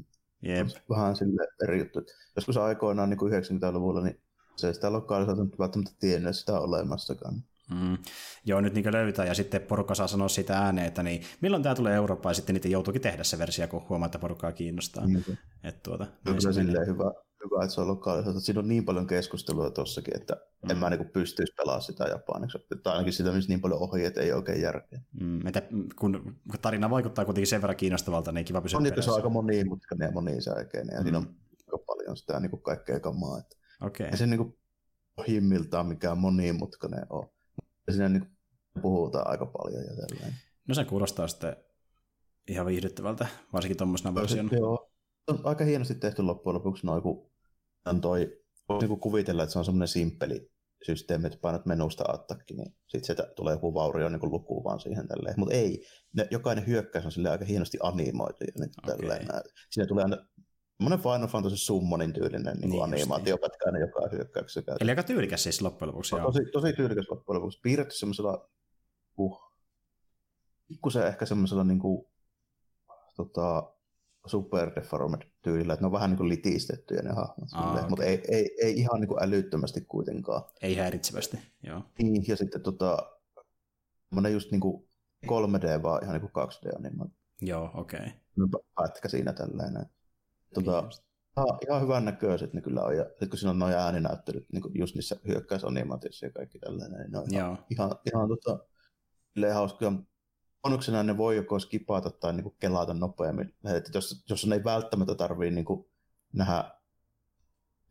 Jep. 0.42 0.66
Vähän 0.90 1.16
sille 1.16 1.49
eri 1.62 1.78
juttu. 1.78 2.00
Joskus 2.37 2.56
aikoinaan 2.56 3.11
niin 3.11 3.18
kuin 3.18 3.32
90-luvulla, 3.32 4.00
niin 4.00 4.20
se 4.56 4.66
ei 4.66 4.75
sitä 4.75 4.92
lokalisoitunut 4.92 5.59
välttämättä 5.59 5.92
tiennyt 6.00 6.37
sitä 6.37 6.61
olemassakaan. 6.61 7.44
Mm. 7.71 7.99
Joo, 8.45 8.61
nyt 8.61 8.75
niin 8.75 8.93
löytää 8.93 9.27
ja 9.27 9.35
sitten 9.35 9.61
porukka 9.61 9.95
saa 9.95 10.07
sanoa 10.07 10.29
sitä 10.29 10.59
ääneen, 10.59 10.87
että 10.87 11.03
niin, 11.03 11.23
milloin 11.41 11.62
tämä 11.62 11.75
tulee 11.75 11.95
Eurooppaan 11.95 12.31
ja 12.31 12.35
sitten 12.35 12.55
niitä 12.55 12.69
joutuukin 12.69 13.03
tehdä 13.03 13.25
se 13.25 13.39
versio, 13.39 13.69
kun 13.69 13.89
huomaa, 13.89 14.07
että 14.07 14.19
porukkaa 14.19 14.53
kiinnostaa. 14.53 15.07
Mm. 15.07 15.23
Että 15.65 15.81
tuota, 15.83 16.07
se 16.39 16.53
silleen 16.53 16.87
hyvä, 16.87 17.12
hyvä, 17.45 17.65
että 17.65 17.75
se 17.75 17.81
on 17.81 17.89
lokaalista. 17.89 18.41
Siinä 18.41 18.61
on 18.61 18.69
niin 18.69 18.85
paljon 18.85 19.07
keskustelua 19.07 19.71
tuossakin, 19.71 20.17
että 20.17 20.37
mm. 20.62 20.71
en 20.71 20.79
mä 20.79 20.91
niin 20.91 21.11
pystyisi 21.12 21.55
pelaamaan 21.57 21.83
sitä 21.83 22.05
japaniksi. 22.05 22.59
Tai 22.83 22.93
ainakin 22.93 23.12
sitä 23.12 23.33
missä 23.33 23.49
niin 23.49 23.61
paljon 23.61 23.81
ohi, 23.81 24.05
että 24.05 24.21
ei 24.21 24.33
oikein 24.33 24.62
järkeä. 24.62 25.00
Mm, 25.21 25.47
että 25.47 25.62
kun 25.99 26.37
tarina 26.62 26.91
vaikuttaa 26.91 27.25
kuitenkin 27.25 27.47
sen 27.47 27.62
verran 27.62 27.77
kiinnostavalta, 27.77 28.33
niin 28.33 28.45
kiva 28.45 28.61
pysyä 28.61 28.77
on, 28.77 28.83
niin, 28.83 29.03
se 29.03 29.11
on 29.11 29.17
aika 29.17 29.29
monimutkainen 29.29 30.07
ja 30.07 30.12
monisäikeinen, 30.12 30.95
ja 30.95 31.00
mm. 31.00 31.03
siinä 31.03 31.19
on 31.19 31.37
paljon 31.87 32.17
sitä 32.17 32.41
niin 32.41 32.50
kuin 32.50 32.62
kaikkea 32.62 33.00
kamaa. 33.00 33.39
Että 33.39 33.57
okay. 33.81 34.07
Ei 34.07 34.17
se 34.17 34.27
niin 34.27 34.39
kuin 34.39 34.59
pohjimmiltaan 35.17 35.87
mikään 35.87 36.19
monimutkainen 36.19 37.07
ole. 37.11 37.27
Siinä 37.92 38.09
niin 38.09 38.37
puhutaan 38.82 39.30
aika 39.30 39.47
paljon 39.47 39.85
ja 39.85 39.90
tällainen. 39.97 40.35
No 40.68 40.75
se 40.75 40.85
kuulostaa 40.85 41.28
sitten 41.28 41.56
ihan 42.49 42.66
viihdyttävältä, 42.66 43.26
varsinkin 43.52 43.76
tuommoisena 43.76 44.14
version. 44.14 44.50
Joo, 44.52 44.90
on 45.26 45.40
aika 45.44 45.64
hienosti 45.64 45.94
tehty 45.94 46.23
loppujen 46.23 46.54
lopuksi 46.54 46.87
noin, 46.87 47.02
kun 47.02 47.30
on 47.87 48.00
toi, 48.00 48.42
voisi 48.68 48.87
niin 48.87 49.00
kuvitella, 49.00 49.42
että 49.42 49.52
se 49.52 49.59
on 49.59 49.64
semmoinen 49.64 49.88
simppeli 49.88 50.50
systeemi, 50.87 51.26
että 51.26 51.38
painat 51.42 51.66
menusta 51.66 52.04
attakki, 52.09 52.54
niin 52.54 52.75
sitten 52.87 53.04
sieltä 53.04 53.32
tulee 53.37 53.54
joku 53.54 53.75
vaurio 53.75 54.09
niin 54.09 54.20
kuin 54.20 54.32
luku 54.32 54.64
vaan 54.64 54.80
siihen 54.80 55.09
tälleen. 55.09 55.35
Mutta 55.38 55.54
ei, 55.54 55.85
ne, 56.16 56.28
jokainen 56.30 56.66
hyökkäys 56.66 57.06
on 57.06 57.12
sille 57.12 57.30
aika 57.30 57.44
hienosti 57.44 57.78
animoitu. 57.82 58.44
Ja 58.44 58.52
niin 58.59 58.70
okay. 58.85 58.97
tälleen, 58.97 59.26
Siinä 59.70 59.87
tulee 59.87 60.04
aina 60.04 60.26
Semmoinen 60.81 61.03
Final 61.03 61.27
Fantasy 61.29 61.57
Summonin 61.57 62.13
tyylinen 62.13 62.57
niin 62.57 62.71
niin 62.71 62.83
animaatiopätkä 62.83 63.65
aina 63.67 63.79
joka 63.79 64.09
hyökkäyksessä 64.13 64.63
käytetään. 64.63 64.85
Eli 64.85 64.91
aika 64.91 65.03
tyylikäs 65.03 65.43
siis 65.43 65.63
loppujen 65.63 65.89
lopuksi. 65.89 66.17
Tosi, 66.17 66.39
tosi 66.53 66.73
tyylikäs 66.73 67.11
loppujen 67.11 67.41
lopuksi. 67.41 67.61
Piirretty 67.63 67.95
semmoisella, 67.95 68.49
uh, 69.17 69.53
pikkusen 70.69 71.07
ehkä 71.07 71.27
semmoisella 71.27 71.65
niin 71.65 71.79
kuin, 71.79 72.07
tota, 73.17 73.73
super 74.27 74.71
deformed 74.77 75.23
tyylillä, 75.43 75.73
että 75.73 75.83
ne 75.83 75.87
on 75.87 75.93
vähän 75.93 76.11
niin 76.11 76.19
kuin 76.19 76.29
litistettyjä 76.29 77.03
ne 77.03 77.11
hahmot, 77.11 77.49
Aa, 77.53 77.73
okay. 77.73 77.89
mutta 77.89 78.05
ei, 78.05 78.23
ei, 78.29 78.57
ei, 78.63 78.75
ihan 78.75 79.01
niin 79.01 79.09
kuin 79.09 79.23
älyttömästi 79.23 79.81
kuitenkaan. 79.81 80.43
Ei 80.63 80.77
häiritsevästi, 80.77 81.39
joo. 81.63 81.83
Niin, 81.99 82.25
ja 82.29 82.37
sitten 82.37 82.63
tota, 82.63 82.99
just 84.33 84.51
niin 84.51 84.61
kuin 84.61 84.89
3D 85.27 85.83
vaan 85.83 86.03
ihan 86.03 86.21
niin 86.21 86.31
kuin 86.31 86.47
2D 86.49 86.83
niin 86.83 87.15
Joo, 87.41 87.71
okei. 87.75 88.01
Okay. 88.01 88.63
Pätkä 88.75 89.09
siinä 89.09 89.33
tällainen. 89.33 89.87
Tota, 90.54 90.88
ihan, 91.37 91.59
ihan 91.69 91.83
hyvän 91.83 92.04
näköiset 92.04 92.52
ne 92.52 92.61
kyllä 92.61 92.83
on. 92.83 92.97
Ja 92.97 93.04
sitten 93.04 93.28
kun 93.28 93.38
siinä 93.38 93.50
on 93.50 93.59
noin 93.59 93.75
ääninäyttelyt, 93.75 94.47
niin 94.52 94.62
just 94.75 94.95
niissä 94.95 95.16
hyökkäysanimaatioissa 95.28 96.26
ja 96.26 96.33
kaikki 96.33 96.59
tällainen, 96.59 97.00
niin 97.00 97.12
ne 97.12 97.19
on 97.19 97.26
ihan, 97.33 97.59
ihan, 97.71 97.95
ihan 98.07 98.28
tota, 98.28 98.59
hauskoja. 99.54 99.92
Bonuksena 100.62 101.02
ne 101.02 101.16
voi 101.16 101.37
joko 101.37 101.59
skipata 101.59 102.11
tai 102.11 102.33
niin 102.33 102.42
kuin 102.42 102.57
kelata 102.59 102.95
nopeammin. 102.95 103.54
Että 103.76 103.90
jos, 103.95 104.25
jos 104.30 104.47
ne 104.47 104.57
ei 104.57 104.64
välttämättä 104.64 105.14
tarvii 105.14 105.50
niin 105.50 105.64
kuin 105.64 105.85
nähdä 106.33 106.64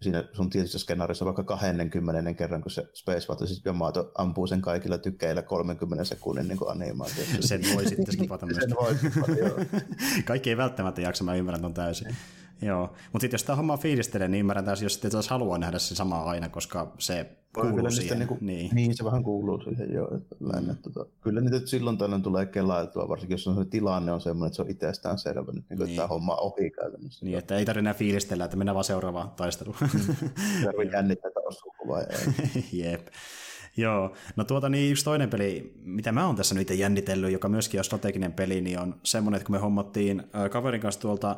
siinä 0.01 0.23
sun 0.33 0.49
tietyssä 0.49 0.79
skenaarissa 0.79 1.25
vaikka 1.25 1.43
20 1.43 2.33
kerran, 2.33 2.61
kun 2.61 2.71
se 2.71 2.89
Space 2.93 3.27
Fantasy 3.27 3.61
Yamato 3.65 4.11
ampuu 4.17 4.47
sen 4.47 4.61
kaikilla 4.61 4.97
tykeillä 4.97 5.41
30 5.41 6.03
sekunnin 6.03 6.47
niin 6.47 6.59
animaatio. 6.67 7.23
Sen 7.39 7.61
voi 7.75 7.85
sitten 7.85 8.13
skipata 8.13 8.45
myös. 8.45 8.57
Sen 8.61 8.75
voi 8.81 8.95
skipata, 8.95 9.31
joo. 9.31 9.59
Kaikki 10.25 10.49
ei 10.49 10.57
välttämättä 10.57 11.01
jaksa, 11.01 11.23
mä 11.23 11.35
ymmärrän 11.35 11.61
ton 11.61 11.73
täysin. 11.73 12.15
Joo, 12.61 12.81
mutta 12.81 13.23
sitten 13.23 13.37
jos 13.37 13.43
tämä 13.43 13.55
homma 13.55 13.77
fiilistelee, 13.77 14.27
niin 14.27 14.39
ymmärrän 14.39 14.65
täysin, 14.65 14.85
jos 14.85 14.93
sitten 14.93 15.11
taas 15.11 15.29
haluaa 15.29 15.57
nähdä 15.57 15.79
se 15.79 15.95
sama 15.95 16.23
aina, 16.23 16.49
koska 16.49 16.93
se 16.97 17.25
kuuluu 17.53 17.91
siihen. 17.91 18.19
Niinku, 18.19 18.37
niin. 18.41 18.69
niin. 18.73 18.97
se 18.97 19.05
vähän 19.05 19.23
kuuluu 19.23 19.61
siihen 19.61 19.93
jo. 19.93 20.09
Että, 20.17 20.35
mm. 20.39 20.75
tota, 20.81 21.05
kyllä 21.21 21.41
niitä 21.41 21.67
silloin 21.67 21.97
tällöin 21.97 22.21
tulee 22.21 22.45
kelailtua, 22.45 23.09
varsinkin 23.09 23.33
jos 23.33 23.47
on 23.47 23.55
se 23.55 23.69
tilanne 23.69 24.11
on 24.11 24.21
sellainen, 24.21 24.47
että 24.47 24.55
se 24.55 24.61
on 24.61 24.69
itsestään 24.69 25.17
selvä, 25.17 25.51
niin, 25.51 25.65
niin. 25.69 25.81
että 25.81 25.95
tämä 25.95 26.07
homma 26.07 26.35
on 26.35 26.51
ohi 26.53 26.71
käytännössä. 26.71 27.25
Niin, 27.25 27.37
että 27.37 27.57
ei 27.57 27.65
tarvitse 27.65 27.79
enää 27.79 27.93
fiilistellä, 27.93 28.45
että 28.45 28.57
mennään 28.57 28.75
vaan 28.75 28.83
seuraavaan 28.83 29.31
taisteluun. 29.31 29.75
Mm. 29.81 30.63
Tarvitse 30.65 30.95
jännittää 30.95 31.31
taustukuvaa. 31.31 32.01
Jep. 32.73 33.07
Joo, 33.77 34.13
no 34.35 34.43
tuota 34.43 34.69
niin 34.69 34.91
yksi 34.91 35.05
toinen 35.05 35.29
peli, 35.29 35.73
mitä 35.83 36.11
mä 36.11 36.25
oon 36.25 36.35
tässä 36.35 36.55
nyt 36.55 36.69
jännitellyt, 36.69 37.31
joka 37.31 37.49
myöskin 37.49 37.79
on 37.79 37.83
strateginen 37.83 38.33
peli, 38.33 38.61
niin 38.61 38.79
on 38.79 38.95
semmoinen, 39.03 39.37
että 39.37 39.45
kun 39.45 39.55
me 39.55 39.59
hommattiin 39.59 40.23
kaverin 40.51 40.81
kanssa 40.81 41.01
tuolta 41.01 41.35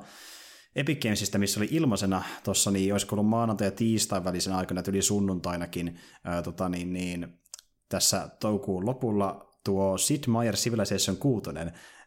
Epic 0.76 1.02
Gamesista, 1.02 1.38
missä 1.38 1.60
oli 1.60 1.68
ilmaisena 1.72 2.24
tuossa, 2.44 2.72
niin 2.72 2.94
olisiko 2.94 3.16
ollut 3.16 3.30
maanantai- 3.30 3.68
ja 3.68 3.72
tiistain 3.72 4.24
välisenä 4.24 4.58
aikana, 4.58 4.84
yli 4.88 5.02
sunnuntainakin, 5.02 6.00
ää, 6.24 6.42
tota, 6.42 6.70
niin, 6.70 6.94
niin, 6.94 7.40
tässä 7.90 8.30
toukuun 8.40 8.86
lopulla 8.86 9.52
tuo 9.64 9.98
Sid 9.98 10.24
Meier 10.28 10.56
Civilization 10.56 11.18
6, 11.18 11.50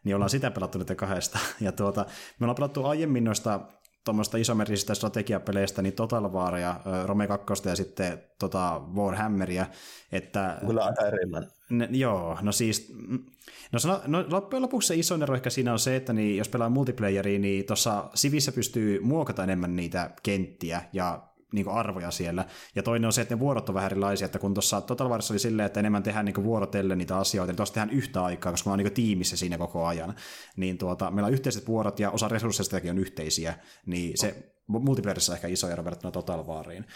niin 0.05 0.15
ollaan 0.15 0.31
sitä 0.31 0.51
pelattu 0.51 0.79
nyt 0.79 0.89
kahdesta. 0.97 1.39
Ja 1.61 1.73
tuota, 1.73 2.07
me 2.39 2.45
ollaan 2.45 2.57
pelattu 2.57 2.85
aiemmin 2.85 3.25
noista 3.25 3.61
tuommoista 4.05 4.37
isomerisistä 4.37 4.95
strategiapeleistä, 4.95 5.83
niin 5.83 5.95
Total 5.95 6.33
War 6.33 6.57
ja 6.57 6.81
Rome 7.05 7.27
2 7.27 7.69
ja 7.69 7.77
sitten 7.77 8.23
tota 8.39 8.83
Warhammeria. 8.95 9.67
Että, 10.13 10.59
Kyllä 10.67 10.85
aika 10.85 11.07
erilainen. 11.07 11.51
Ne, 11.71 11.89
joo, 11.91 12.39
no 12.43 12.53
siis, 12.53 12.95
mm, 13.09 13.25
no, 13.73 13.79
sano, 13.79 14.01
no 14.07 14.25
loppujen 14.31 14.63
lopuksi 14.63 14.89
se 14.89 14.95
iso 14.95 15.15
ero 15.23 15.35
ehkä 15.35 15.51
siinä 15.51 15.73
on 15.73 15.79
se, 15.79 15.97
että 15.97 16.13
niin, 16.13 16.37
jos 16.37 16.49
pelaa 16.49 16.69
multiplayeria, 16.69 17.39
niin 17.39 17.67
tuossa 17.67 18.11
Sivissä 18.15 18.53
pystyy 18.53 19.01
muokata 19.01 19.45
enemmän 19.45 19.77
niitä 19.77 20.11
kenttiä 20.23 20.83
ja 20.93 21.34
niin 21.55 21.65
kuin 21.65 21.77
arvoja 21.77 22.11
siellä. 22.11 22.45
Ja 22.75 22.83
toinen 22.83 23.07
on 23.07 23.13
se, 23.13 23.21
että 23.21 23.35
ne 23.35 23.41
vuorot 23.41 23.69
on 23.69 23.75
vähän 23.75 23.91
erilaisia, 23.91 24.25
että 24.25 24.39
kun 24.39 24.55
tuossa 24.55 24.81
Total 24.81 25.09
Warissa 25.09 25.35
oli 25.35 25.39
silleen, 25.39 25.67
että 25.67 25.81
enemmän 25.81 26.03
tehdään 26.03 26.25
niin 26.25 26.45
vuorotellen 26.45 26.99
niitä 26.99 27.19
asioita, 27.19 27.53
niin 27.53 27.57
tuossa 27.57 27.75
tehdään 27.75 27.97
yhtä 27.97 28.25
aikaa, 28.25 28.53
koska 28.53 28.71
me 28.71 28.73
on 28.73 28.79
niin 28.79 28.93
tiimissä 28.93 29.37
siinä 29.37 29.59
koko 29.59 29.87
ajan. 29.87 30.15
Niin 30.57 30.79
tuota, 30.79 31.11
meillä 31.11 31.27
on 31.27 31.33
yhteiset 31.33 31.69
vuorot 31.69 32.01
ja 32.01 32.11
osa 32.11 32.29
resursseistakin 32.29 32.91
on 32.91 32.99
yhteisiä, 32.99 33.55
niin 33.87 34.19
se 34.19 34.55
multiplayerissa 34.67 35.35
ehkä 35.35 35.49
iso 35.49 35.69
ero 35.69 35.85
verrattuna 35.85 36.11
Total 36.11 36.47
Wariin. 36.47 36.87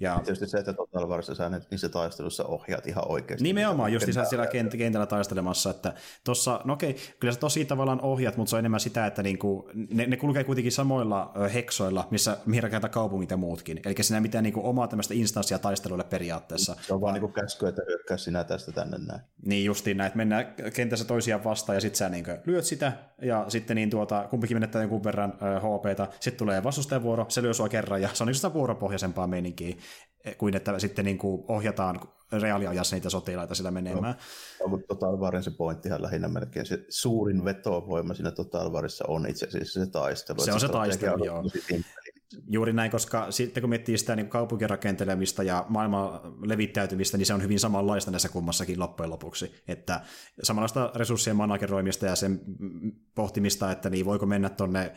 Ja... 0.00 0.20
Tietysti 0.24 0.46
se, 0.46 0.58
että 0.58 0.72
Total 0.72 1.08
Warissa 1.08 1.34
sä 1.34 1.48
nyt 1.48 1.70
niissä 1.70 1.88
taistelussa 1.88 2.44
ohjaat 2.44 2.86
ihan 2.86 3.04
oikeasti. 3.08 3.44
Nimenomaan, 3.44 3.92
just 3.92 4.12
sä 4.12 4.24
siellä 4.24 4.46
kent- 4.46 4.76
kentällä 4.76 5.06
taistelemassa, 5.06 5.70
että 5.70 5.94
tossa, 6.24 6.60
no 6.64 6.72
okei, 6.72 6.96
kyllä 7.20 7.34
sä 7.34 7.40
tosi 7.40 7.64
tavallaan 7.64 8.00
ohjat, 8.00 8.36
mutta 8.36 8.50
se 8.50 8.56
on 8.56 8.58
enemmän 8.58 8.80
sitä, 8.80 9.06
että 9.06 9.22
niinku, 9.22 9.70
ne, 9.74 10.06
ne 10.06 10.16
kulkee 10.16 10.44
kuitenkin 10.44 10.72
samoilla 10.72 11.32
heksoilla, 11.54 12.08
missä, 12.10 12.36
mihin 12.46 12.62
rakentaa 12.62 12.90
kaupungit 12.90 13.30
ja 13.30 13.36
muutkin. 13.36 13.80
Eli 13.84 13.94
siinä 14.00 14.16
ei 14.16 14.22
mitään 14.22 14.44
niinku 14.44 14.68
omaa 14.68 14.88
tämmöistä 14.88 15.14
instanssia 15.14 15.58
taisteluille 15.58 16.04
periaatteessa. 16.04 16.76
Se 16.80 16.94
on 16.94 17.00
vaan 17.00 17.14
niinku 17.14 17.28
käsky, 17.28 17.66
että 17.66 17.82
hyökkää 17.88 18.16
sinä 18.16 18.44
tästä 18.44 18.72
tänne 18.72 18.98
näin. 19.06 19.20
Niin 19.46 19.64
justiin 19.64 19.96
näin, 19.96 20.06
että 20.06 20.16
mennään 20.16 20.54
kentässä 20.74 21.04
toisiaan 21.04 21.44
vastaan 21.44 21.76
ja 21.76 21.80
sitten 21.80 21.98
sä 21.98 22.08
niinku 22.08 22.30
lyöt 22.46 22.64
sitä 22.64 22.92
ja 23.22 23.44
sitten 23.48 23.74
niin 23.74 23.90
tuota, 23.90 24.26
kumpikin 24.30 24.56
menettää 24.56 24.82
jonkun 24.82 25.04
verran 25.04 25.32
HPta, 25.32 26.06
sitten 26.20 26.38
tulee 26.38 26.64
vastustajavuoro, 26.64 27.26
se 27.28 27.42
lyö 27.42 27.54
sua 27.54 27.68
kerran 27.68 28.02
ja 28.02 28.08
se 28.12 28.22
on 28.22 28.26
niinku 28.26 28.36
sitä 28.36 28.52
vuoropohjaisempaa 28.52 29.26
meininkiä 29.26 29.76
kuin 30.38 30.56
että 30.56 30.78
sitten 30.78 31.04
niin 31.04 31.18
kuin 31.18 31.44
ohjataan 31.48 32.00
reaaliajassa 32.32 32.96
niitä 32.96 33.10
sotilaita 33.10 33.54
sillä 33.54 33.70
menemään. 33.70 34.14
No, 34.60 34.68
mutta 34.68 34.86
Total 34.86 35.18
Warin 35.18 35.42
se 35.42 35.50
pointtihan 35.50 36.02
lähinnä 36.02 36.28
melkein 36.28 36.66
se 36.66 36.84
suurin 36.88 37.44
vetovoima 37.44 38.14
siinä 38.14 38.30
Total 38.30 38.72
Warissa 38.72 39.04
on 39.08 39.26
itse 39.28 39.46
asiassa 39.46 39.84
se 39.84 39.90
taistelu. 39.90 40.40
Se 40.40 40.52
on 40.52 40.60
se 40.60 40.68
taistelu, 40.68 41.24
joo. 41.24 41.44
Juuri 42.50 42.72
näin, 42.72 42.90
koska 42.90 43.30
sitten 43.30 43.60
kun 43.60 43.70
miettii 43.70 43.98
sitä 43.98 44.16
niin 44.16 44.28
kaupunkirakentelemista 44.28 45.42
ja 45.42 45.66
maailman 45.68 46.20
levittäytymistä, 46.42 47.16
niin 47.16 47.26
se 47.26 47.34
on 47.34 47.42
hyvin 47.42 47.60
samanlaista 47.60 48.10
näissä 48.10 48.28
kummassakin 48.28 48.80
loppujen 48.80 49.10
lopuksi. 49.10 49.54
Että 49.68 50.00
samanlaista 50.42 50.92
resurssien 50.94 51.36
manageroimista 51.36 52.06
ja 52.06 52.16
sen 52.16 52.40
pohtimista, 53.14 53.70
että 53.70 53.90
niin 53.90 54.06
voiko 54.06 54.26
mennä 54.26 54.48
tuonne 54.48 54.92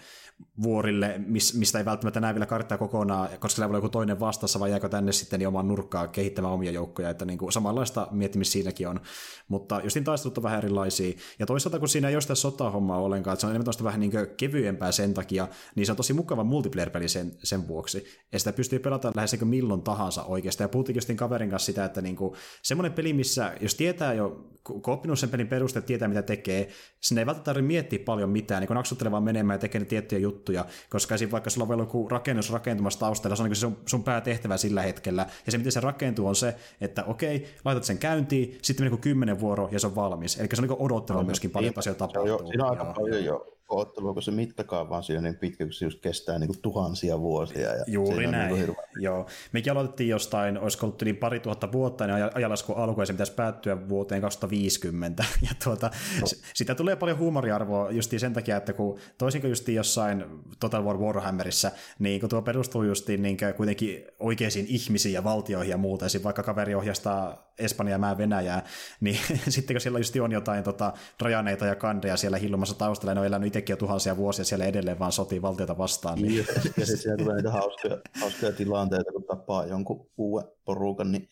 vuorille, 0.64 1.22
mistä 1.54 1.80
ei 1.80 1.86
välttämättä 1.86 2.20
näe 2.20 2.34
vielä 2.34 2.46
karttaa 2.46 2.78
kokonaan, 2.78 3.30
koska 3.40 3.56
siellä 3.56 3.70
voi 3.70 3.78
joku 3.78 3.90
toinen 3.90 4.20
vastassa, 4.20 4.60
vai 4.60 4.70
jääkö 4.70 4.90
tänne 4.90 5.12
sitten 5.12 5.40
niin 5.40 5.48
omaan 5.48 5.68
nurkkaan 5.68 6.10
kehittämään 6.10 6.54
omia 6.54 6.72
joukkoja, 6.72 7.10
että 7.10 7.26
niin 7.26 7.38
kuin 7.40 7.52
samanlaista 7.52 8.08
miettimistä 8.12 8.52
siinäkin 8.52 8.88
on. 8.88 9.00
Mutta 9.48 9.82
justin 9.84 10.04
taistelut 10.04 10.38
on 10.38 10.44
vähän 10.44 10.58
erilaisia. 10.58 11.14
Ja 11.40 11.46
toisaalta, 11.46 11.80
kun 11.80 11.88
siinä 11.88 12.10
ei 12.10 12.16
ole 12.16 12.22
sitä 12.22 12.36
sotahommaa 12.36 12.98
ollenkaan, 12.98 13.34
että 13.34 13.42
se 13.42 13.48
on 13.48 13.56
enemmän 13.56 13.74
vähän 13.84 14.00
niin 14.00 14.12
kevyempää 14.38 14.92
sen 14.92 15.14
takia, 15.14 15.48
niin 15.76 15.86
se 15.86 15.92
on 15.92 15.96
tosi 15.96 16.14
mukava 16.14 16.44
multiplayer-peli 16.44 17.10
sen, 17.22 17.38
sen 17.44 17.68
vuoksi. 17.68 18.06
Ja 18.32 18.40
sitä 18.40 18.54
pystyy 18.54 18.80
pelata 18.80 19.12
lähes 19.16 19.32
niin 19.32 19.48
milloin 19.48 19.82
tahansa 19.82 20.24
oikeastaan. 20.24 20.66
Ja 20.66 20.70
puhuttiin 20.70 20.96
justin 20.96 21.18
kaverin 21.18 21.50
kanssa 21.50 21.66
sitä, 21.66 21.86
että 21.86 22.02
niin 22.02 22.16
kuin, 22.16 22.34
semmoinen 22.62 22.94
peli, 22.94 23.14
missä 23.14 23.54
jos 23.62 23.76
tietää 23.76 24.14
jo, 24.14 24.48
kun 24.64 24.82
oppinut 24.88 25.20
sen 25.20 25.30
pelin 25.30 25.48
perusteet, 25.48 25.86
tietää 25.86 26.08
mitä 26.08 26.22
tekee, 26.22 26.70
sinne 27.00 27.22
ei 27.22 27.26
välttämättä 27.26 27.46
tarvitse 27.46 27.68
miettiä 27.68 28.00
paljon 28.06 28.30
mitään, 28.30 28.62
niin 28.62 28.68
kun 28.68 28.76
naksuttelee 28.76 29.12
vaan 29.12 29.24
menemään 29.24 29.56
ja 29.56 29.60
tekee 29.60 29.80
ne 29.80 29.86
tiettyjä 29.86 30.20
juttuja, 30.20 30.66
koska 30.90 31.16
esim. 31.16 31.32
vaikka 31.32 31.50
sulla 31.50 31.64
on 31.64 31.70
vielä 31.70 31.82
joku 31.82 32.10
rakennus 32.10 32.52
rakentumassa 32.52 33.00
taustalla, 33.00 33.36
se 33.36 33.44
on 33.44 33.50
niin 33.50 33.56
sun, 33.56 33.78
sun 33.86 34.04
päätehtävä 34.04 34.58
sillä 34.58 34.82
hetkellä, 34.82 35.26
ja 35.46 35.52
se 35.52 35.58
miten 35.58 35.72
se 35.72 35.80
rakentuu 35.80 36.28
on 36.28 36.36
se, 36.36 36.56
että 36.82 37.04
okei, 37.04 37.48
laitat 37.66 37.84
sen 37.84 37.98
käyntiin, 37.98 38.58
sitten 38.62 38.86
menee 38.86 39.00
kymmenen 39.00 39.40
vuoro 39.40 39.70
ja 39.72 39.80
se 39.80 39.88
on 39.88 39.96
valmis, 39.96 40.40
eli 40.40 40.48
se 40.54 40.62
on 40.62 40.68
niin 40.68 40.82
odottelua 40.82 41.24
myöskin 41.24 41.52
paljon, 41.52 41.70
että 41.70 41.80
asioita 41.80 42.08
tapahtuu. 42.08 42.48
Siinä 42.48 42.66
on 42.66 42.72
aika 42.72 42.94
paljon 42.94 43.26
jo 43.26 43.61
ottelua, 43.80 44.14
kun 44.14 44.24
se 44.24 44.32
mittakaava 44.32 44.98
on 44.98 45.04
siinä 45.04 45.22
niin 45.22 45.36
pitkä, 45.36 45.64
kun 45.64 45.74
se 45.74 45.86
just 45.86 46.00
kestää 46.02 46.40
niin 46.40 46.48
kuin 46.48 46.62
tuhansia 46.62 47.20
vuosia. 47.20 47.76
Ja 47.76 47.84
Juuri 47.88 48.28
näin. 48.28 48.54
Niin 48.54 48.76
Joo. 49.00 49.26
Mekin 49.52 49.72
aloitettiin 49.72 50.10
jostain, 50.10 50.60
olisiko 50.60 50.86
ollut 50.86 51.02
niin 51.02 51.18
pari 51.18 51.40
tuhatta 51.40 51.72
vuotta, 51.72 52.08
niin 52.08 52.30
ajalasku 52.34 52.74
alku 52.74 53.02
ja 53.02 53.06
se 53.06 53.14
pitäisi 53.14 53.34
päättyä 53.34 53.90
vuoteen 53.90 54.22
2050. 54.22 55.24
Ja 55.42 55.50
tuota, 55.64 55.92
no. 56.22 56.28
sitä 56.54 56.76
tulee 56.76 56.96
paljon 56.96 57.18
huumoriarvoa 57.18 57.92
just 57.92 58.12
sen 58.18 58.34
takia, 58.34 58.58
että 58.58 58.74
kun 58.74 59.00
toisin 59.18 59.42
kuin 59.42 59.52
just 59.52 59.68
jossain 59.68 60.26
Total 60.60 60.84
War 60.84 60.98
Warhammerissa, 60.98 61.72
niin 62.00 62.20
kun 62.20 62.30
tuo 62.30 62.42
perustuu 62.42 62.84
just 62.84 63.08
niin 63.08 63.38
kuitenkin 63.58 64.06
oikeisiin 64.20 64.66
ihmisiin 64.70 65.14
ja 65.14 65.24
valtioihin 65.24 65.72
ja 65.72 65.78
muuta, 65.78 66.06
ja 66.06 66.24
vaikka 66.24 66.44
kaveri 66.44 66.76
ohjastaa 66.76 67.52
Espanjaa, 67.60 67.98
mä 67.98 68.18
Venäjää, 68.18 68.66
niin 69.00 69.20
sitten 69.50 69.74
kun 69.74 69.82
siellä 69.82 70.00
just 70.00 70.16
on 70.16 70.32
jotain 70.32 70.64
tota, 70.64 70.94
rajaneita 71.22 71.66
ja 71.66 71.76
kandeja 71.76 72.18
siellä 72.18 72.38
hillumassa 72.38 72.78
taustalla, 72.78 73.12
ja 73.12 73.16
ne 73.16 73.20
on 73.20 73.28
elänyt 73.28 73.54
itsekin 73.62 73.74
jo 73.74 73.78
tuhansia 73.78 74.18
vuosia 74.18 74.46
siellä 74.46 74.66
edelleen 74.66 75.00
vaan 75.00 75.12
sotii 75.12 75.42
valtiota 75.42 75.78
vastaan. 75.78 76.22
Niin... 76.22 76.38
Ja, 76.38 76.44
ja 76.78 76.86
sitten 76.86 76.98
siellä 76.98 77.24
tulee 77.24 77.36
niitä 77.36 77.52
hauskoja, 77.52 77.98
hauskoja 78.22 78.52
tilanteita, 78.52 79.12
kun 79.12 79.24
tapaa 79.24 79.66
jonkun 79.66 80.10
uuden 80.18 80.48
porukan, 80.66 81.12
niin 81.12 81.30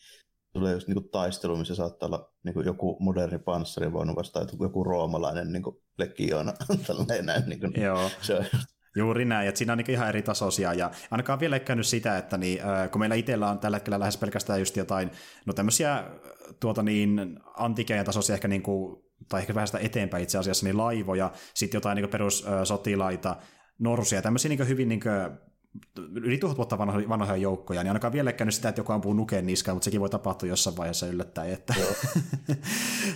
tulee 0.52 0.72
just 0.72 0.88
niinku 0.88 1.00
taistelu, 1.00 1.56
missä 1.56 1.74
saattaa 1.74 2.06
olla 2.06 2.32
niinku 2.42 2.60
joku 2.60 2.96
moderni 3.00 3.38
panssarivaunu 3.38 4.16
vastaan 4.16 4.48
joku 4.60 4.84
roomalainen 4.84 5.52
niinku 5.52 5.82
legiona. 5.98 6.52
näin, 7.22 7.44
niinku, 7.46 7.66
Joo. 7.80 8.10
Se 8.22 8.34
on 8.34 8.44
Juuri 8.96 9.24
näin, 9.24 9.48
että 9.48 9.58
siinä 9.58 9.72
on 9.72 9.78
niin 9.78 9.90
ihan 9.90 10.08
eri 10.08 10.22
tasoisia, 10.22 10.74
ja 10.74 10.90
ainakaan 11.10 11.40
vielä 11.40 11.56
ei 11.56 11.60
käynyt 11.60 11.86
sitä, 11.86 12.18
että 12.18 12.38
niin, 12.38 12.60
kun 12.92 13.00
meillä 13.00 13.14
itsellä 13.14 13.50
on 13.50 13.58
tällä 13.58 13.76
hetkellä 13.76 14.00
lähes 14.00 14.16
pelkästään 14.16 14.58
just 14.58 14.76
jotain, 14.76 15.10
no 15.46 15.52
tämmöisiä 15.52 16.04
tuota 16.60 16.82
niin, 16.82 17.40
antikeen 17.56 18.04
tasoisia 18.04 18.34
ehkä 18.34 18.48
niin 18.48 18.62
kuin, 18.62 19.02
tai 19.30 19.40
ehkä 19.40 19.54
vähän 19.54 19.68
sitä 19.68 19.78
eteenpäin 19.78 20.22
itse 20.22 20.38
asiassa, 20.38 20.66
niin 20.66 20.76
laivoja, 20.76 21.32
sitten 21.54 21.78
jotain 21.78 21.96
niin 21.96 22.08
perussotilaita, 22.08 23.36
norsuja, 23.78 24.22
tämmöisiä 24.22 24.48
niin 24.48 24.68
hyvin 24.68 24.88
niin 24.88 25.00
yli 26.14 26.38
tuhat 26.38 26.56
vuotta 26.56 26.78
vanhoja, 26.78 27.08
vanhoja 27.08 27.36
joukkoja, 27.36 27.82
niin 27.82 27.90
ainakaan 27.90 28.12
vielä 28.12 28.32
käynyt 28.32 28.54
sitä, 28.54 28.68
että 28.68 28.80
joku 28.80 28.92
ampuu 28.92 29.12
nukeen 29.12 29.46
niskaan, 29.46 29.76
mutta 29.76 29.84
sekin 29.84 30.00
voi 30.00 30.10
tapahtua 30.10 30.48
jossain 30.48 30.76
vaiheessa 30.76 31.06
yllättäen. 31.06 31.52
Että... 31.52 31.74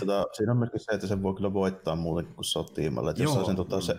Tota, 0.01 0.27
siinä 0.33 0.53
on 0.53 0.59
myöskin 0.59 0.81
se, 0.81 0.93
että 0.93 1.07
se 1.07 1.23
voi 1.23 1.35
kyllä 1.35 1.53
voittaa 1.53 1.97
muutenkin 1.97 2.35
kuin 2.35 2.45
sotiimalla. 2.45 3.11
Että 3.11 3.23
jos 3.23 3.37
on 3.37 3.47
sen 3.47 3.57
tota, 3.57 3.81
se, 3.81 3.97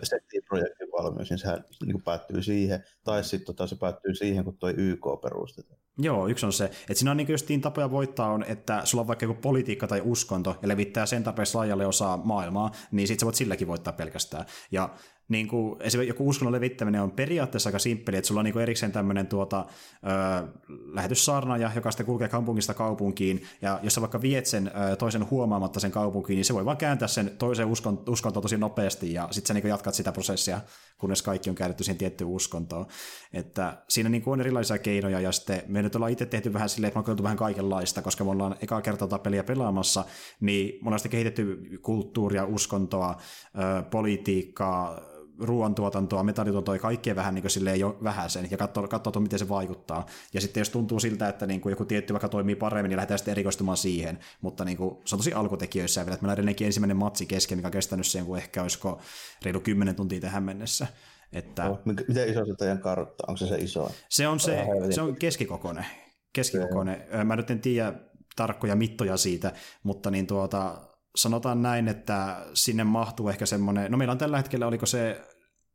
projektin 0.48 0.85
valmius, 0.98 1.30
niin 1.30 1.38
sehän 1.38 1.64
niin 1.86 2.02
päättyy 2.02 2.42
siihen, 2.42 2.84
tai 3.04 3.24
sitten 3.24 3.46
tota, 3.46 3.66
se 3.66 3.76
päättyy 3.76 4.14
siihen, 4.14 4.44
kun 4.44 4.58
tuo 4.58 4.70
YK 4.76 5.06
perustetaan. 5.22 5.80
Joo, 5.98 6.28
yksi 6.28 6.46
on 6.46 6.52
se, 6.52 6.64
että 6.64 6.94
siinä 6.94 7.10
on 7.10 7.16
niin 7.16 7.28
justiin 7.28 7.60
tapoja 7.60 7.90
voittaa 7.90 8.32
on, 8.32 8.44
että 8.48 8.80
sulla 8.84 9.02
on 9.02 9.06
vaikka 9.06 9.24
joku 9.24 9.40
politiikka 9.40 9.86
tai 9.86 10.02
uskonto 10.04 10.56
ja 10.62 10.68
levittää 10.68 11.06
sen 11.06 11.24
tarpeeksi 11.24 11.54
laajalle 11.54 11.86
osaa 11.86 12.16
maailmaa, 12.16 12.70
niin 12.90 13.08
sitten 13.08 13.20
sä 13.20 13.26
voit 13.26 13.34
silläkin 13.34 13.68
voittaa 13.68 13.92
pelkästään. 13.92 14.46
Ja 14.70 14.94
niin 15.28 15.48
kuin, 15.48 15.82
esimerkiksi 15.82 16.10
joku 16.10 16.28
uskonnon 16.28 16.52
levittäminen 16.52 17.02
on 17.02 17.10
periaatteessa 17.10 17.68
aika 17.68 17.78
simppeli, 17.78 18.16
että 18.16 18.28
sulla 18.28 18.40
on 18.40 18.44
niin 18.44 18.52
kuin 18.52 18.62
erikseen 18.62 18.92
tämmöinen 18.92 19.26
tuota, 19.26 19.66
ö, 19.90 20.48
lähetyssaarnaaja, 20.68 21.70
joka 21.74 21.90
sitten 21.90 22.06
kulkee 22.06 22.28
kaupungista 22.28 22.74
kaupunkiin, 22.74 23.42
ja 23.62 23.80
jos 23.82 23.94
sä 23.94 24.00
vaikka 24.00 24.22
viet 24.22 24.46
sen 24.46 24.70
ö, 24.92 24.96
toisen 24.96 25.30
huomaamatta 25.30 25.80
sen 25.80 25.90
kaupunkiin, 25.90 26.36
niin 26.36 26.44
se 26.44 26.54
voi 26.54 26.64
vaan 26.64 26.76
kääntää 26.76 27.08
sen 27.08 27.30
toisen 27.38 27.66
uskon, 27.66 28.02
uskontoon 28.08 28.42
tosi 28.42 28.56
nopeasti, 28.56 29.12
ja 29.12 29.28
sitten 29.30 29.48
sä 29.48 29.54
niin 29.54 29.62
kuin 29.62 29.70
jatkat 29.70 29.94
sitä 29.94 30.12
prosessia, 30.12 30.60
kunnes 30.98 31.22
kaikki 31.22 31.50
on 31.50 31.56
käännetty 31.56 31.84
siihen 31.84 31.98
tiettyyn 31.98 32.30
uskontoon. 32.30 32.86
Että 33.32 33.82
siinä 33.88 34.08
niin 34.08 34.22
kuin 34.22 34.32
on 34.32 34.40
erilaisia 34.40 34.78
keinoja, 34.78 35.20
ja 35.20 35.32
sitten 35.32 35.62
me 35.66 35.82
nyt 35.82 35.94
ollaan 35.96 36.12
itse 36.12 36.26
tehty 36.26 36.52
vähän 36.52 36.68
silleen, 36.68 36.88
että 36.88 37.02
me 37.06 37.12
on 37.12 37.22
vähän 37.22 37.36
kaikenlaista, 37.36 38.02
koska 38.02 38.24
me 38.24 38.30
ollaan 38.30 38.56
ekaa 38.60 38.82
kertaa 38.82 39.18
peliä 39.18 39.44
pelaamassa, 39.44 40.04
niin 40.40 40.74
me 40.82 40.88
ollaan 40.88 40.98
sitten 40.98 41.10
kehitetty 41.10 41.78
kulttuuria, 41.82 42.44
uskontoa, 42.44 43.16
ö, 43.58 43.82
politiikkaa, 43.82 45.00
ruoantuotantoa, 45.38 46.22
metallituotantoa 46.22 46.74
ja 46.74 46.78
kaikkea 46.78 47.16
vähän 47.16 47.34
niin 47.34 47.42
kuin 47.42 47.50
silleen 47.50 47.80
jo 47.80 47.98
vähäisen 48.04 48.48
ja 48.50 48.56
katsoa, 48.56 48.88
katsoa 48.88 49.20
miten 49.20 49.38
se 49.38 49.48
vaikuttaa. 49.48 50.06
Ja 50.34 50.40
sitten 50.40 50.60
jos 50.60 50.70
tuntuu 50.70 51.00
siltä, 51.00 51.28
että 51.28 51.46
niin 51.46 51.60
kuin 51.60 51.70
joku 51.70 51.84
tietty 51.84 52.12
vaikka 52.12 52.28
toimii 52.28 52.56
paremmin, 52.56 52.88
niin 52.88 52.96
lähdetään 52.96 53.18
sitten 53.18 53.32
erikoistumaan 53.32 53.76
siihen. 53.76 54.18
Mutta 54.40 54.64
niin 54.64 54.76
kuin, 54.76 54.96
se 55.04 55.14
on 55.14 55.18
tosi 55.18 55.32
alkutekijöissä 55.32 56.00
vielä, 56.00 56.14
että 56.14 56.26
meillä 56.26 56.42
on 56.42 56.66
ensimmäinen 56.66 56.96
matsi 56.96 57.26
kesken, 57.26 57.58
mikä 57.58 57.68
on 57.68 57.72
kestänyt 57.72 58.06
sen, 58.06 58.26
kun 58.26 58.38
ehkä 58.38 58.62
olisiko 58.62 59.00
reilu 59.42 59.60
10 59.60 59.94
tuntia 59.94 60.20
tähän 60.20 60.42
mennessä. 60.42 60.86
Että... 61.32 61.70
Oh, 61.70 61.80
miten 61.84 62.28
iso 62.28 62.46
se 62.46 62.54
teidän 62.58 62.78
kartta? 62.78 63.24
Onko 63.28 63.36
se 63.36 63.46
se 63.46 63.56
iso? 63.56 63.90
Se 64.08 64.28
on, 64.28 64.40
se, 64.40 64.66
se 64.90 65.02
on 65.02 65.16
keskikokoinen. 65.16 65.86
keskikokoinen. 66.32 67.02
Mä 67.24 67.36
nyt 67.36 67.50
en 67.50 67.60
tiedä 67.60 67.92
tarkkoja 68.36 68.76
mittoja 68.76 69.16
siitä, 69.16 69.52
mutta 69.82 70.10
niin 70.10 70.26
tuota, 70.26 70.80
sanotaan 71.16 71.62
näin, 71.62 71.88
että 71.88 72.36
sinne 72.54 72.84
mahtuu 72.84 73.28
ehkä 73.28 73.46
semmoinen, 73.46 73.90
no 73.90 73.96
meillä 73.98 74.12
on 74.12 74.18
tällä 74.18 74.36
hetkellä, 74.36 74.66
oliko 74.66 74.86
se 74.86 75.20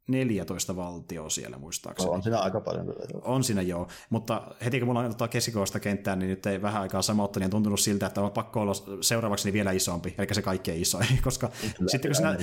14 0.07 0.75
valtioa 0.75 1.29
siellä 1.29 1.57
muistaakseni. 1.57 2.07
No, 2.07 2.13
on 2.13 2.23
siinä 2.23 2.39
aika 2.39 2.61
paljon. 2.61 2.95
On 3.21 3.43
siinä 3.43 3.61
joo, 3.61 3.87
mutta 4.09 4.55
heti 4.65 4.79
kun 4.79 4.87
mulla 4.87 4.99
on 4.99 5.11
tota 5.11 5.27
keskikoista 5.27 5.79
kenttää, 5.79 6.15
niin 6.15 6.29
nyt 6.29 6.45
ei 6.45 6.61
vähän 6.61 6.81
aikaa 6.81 7.01
samautta, 7.01 7.39
niin 7.39 7.45
on 7.45 7.51
tuntunut 7.51 7.79
siltä, 7.79 8.05
että 8.05 8.21
on 8.21 8.31
pakko 8.31 8.61
olla 8.61 8.73
seuraavaksi 9.01 9.47
niin 9.47 9.53
vielä 9.53 9.71
isompi, 9.71 10.15
eli 10.17 10.27
se 10.31 10.41
kaikkein 10.41 10.81
isoin, 10.81 11.07
koska 11.23 11.51
sitten 11.87 12.09
kun, 12.11 12.15
sinä, 12.15 12.37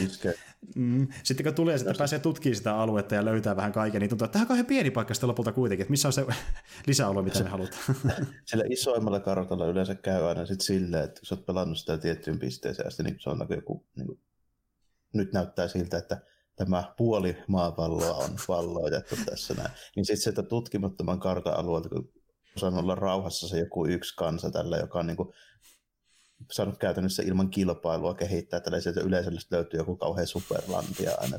mm, 0.77 1.09
sitten 1.23 1.45
kun 1.45 1.55
tulee, 1.55 1.75
että 1.75 1.95
pääsee 1.99 2.19
tutkimaan 2.19 2.57
sitä 2.57 2.77
aluetta 2.77 3.15
ja 3.15 3.25
löytää 3.25 3.57
vähän 3.57 3.73
kaiken, 3.73 4.01
niin 4.01 4.09
tuntuu, 4.09 4.25
että 4.25 4.33
tämä 4.33 4.43
on 4.43 4.49
kauhean 4.49 4.67
pieni 4.67 4.91
paikka 4.91 5.15
sitten 5.15 5.29
lopulta 5.29 5.53
kuitenkin, 5.53 5.83
että 5.83 5.91
missä 5.91 6.09
on 6.09 6.13
se 6.13 6.27
lisäalue, 6.87 7.23
mitä 7.23 7.43
me 7.43 7.51
halutaan. 7.51 7.83
Sillä 8.45 8.65
isoimmalla 8.71 9.21
kartalla 9.21 9.67
yleensä 9.67 9.95
käy 9.95 10.29
aina 10.29 10.47
sitten 10.47 10.67
silleen, 10.67 11.05
että 11.05 11.21
kun 11.21 11.27
sä 11.27 11.35
oot 11.35 11.47
pelannut 11.47 11.79
sitä 11.79 11.99
tiettyyn 11.99 12.39
pisteeseen 12.39 12.89
asti, 12.89 13.03
niin 13.03 13.17
se 13.19 13.31
on 13.31 13.47
joku, 13.51 13.87
niin 13.97 14.07
kuin, 14.07 14.21
nyt 15.13 15.33
näyttää 15.33 15.69
siltä, 15.69 15.99
että 15.99 16.21
tämä 16.59 16.95
puoli 16.97 17.37
maapalloa 17.49 18.15
on 18.15 18.31
valloitettu 18.49 19.17
tässä 19.27 19.55
näin. 19.55 19.71
Niin 19.97 20.05
sitten 20.05 20.23
sieltä 20.23 20.43
tutkimattoman 20.43 21.21
kartan 21.21 21.57
alueelta, 21.57 21.89
kun 21.89 22.13
osaan 22.57 22.75
olla 22.75 22.95
rauhassa 22.95 23.49
se 23.49 23.59
joku 23.59 23.87
yksi 23.87 24.17
kansa 24.17 24.51
tällä, 24.51 24.77
joka 24.77 24.99
on 24.99 25.07
niin 25.07 25.17
kuin 25.17 25.33
saanut 26.53 26.79
käytännössä 26.79 27.23
ilman 27.23 27.51
kilpailua 27.51 28.15
kehittää 28.15 28.61
tällä 28.61 28.81
sieltä 28.81 29.01
yleisölle 29.01 29.41
löytyy 29.51 29.81
joku 29.81 29.97
kauhean 29.97 30.27
superlantia 30.27 31.11
aina. 31.21 31.37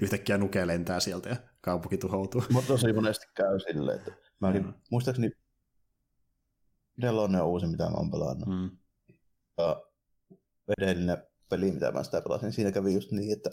Yhtäkkiä 0.00 0.38
nuke 0.38 0.66
lentää 0.66 1.00
sieltä 1.00 1.28
ja 1.28 1.36
kaupunki 1.60 1.98
tuhoutuu. 1.98 2.44
Mutta 2.50 2.68
tosi 2.68 2.92
monesti 2.92 3.26
käy 3.34 3.60
silleen, 3.60 3.98
että 3.98 4.12
mä 4.40 4.48
olin, 4.48 4.66
mm. 4.66 4.74
muistaakseni 4.90 5.30
nelonen 6.96 7.42
on 7.42 7.48
uusi, 7.48 7.66
mitä 7.66 7.84
mä 7.84 7.96
oon 7.96 8.10
pelannut. 8.10 8.48
Mm. 8.48 8.70
Ja 9.58 9.82
edellinen 10.78 11.18
peli, 11.50 11.72
mitä 11.72 11.92
mä 11.92 12.02
sitä 12.02 12.20
pelasin, 12.20 12.52
siinä 12.52 12.72
kävi 12.72 12.94
just 12.94 13.12
niin, 13.12 13.32
että 13.32 13.50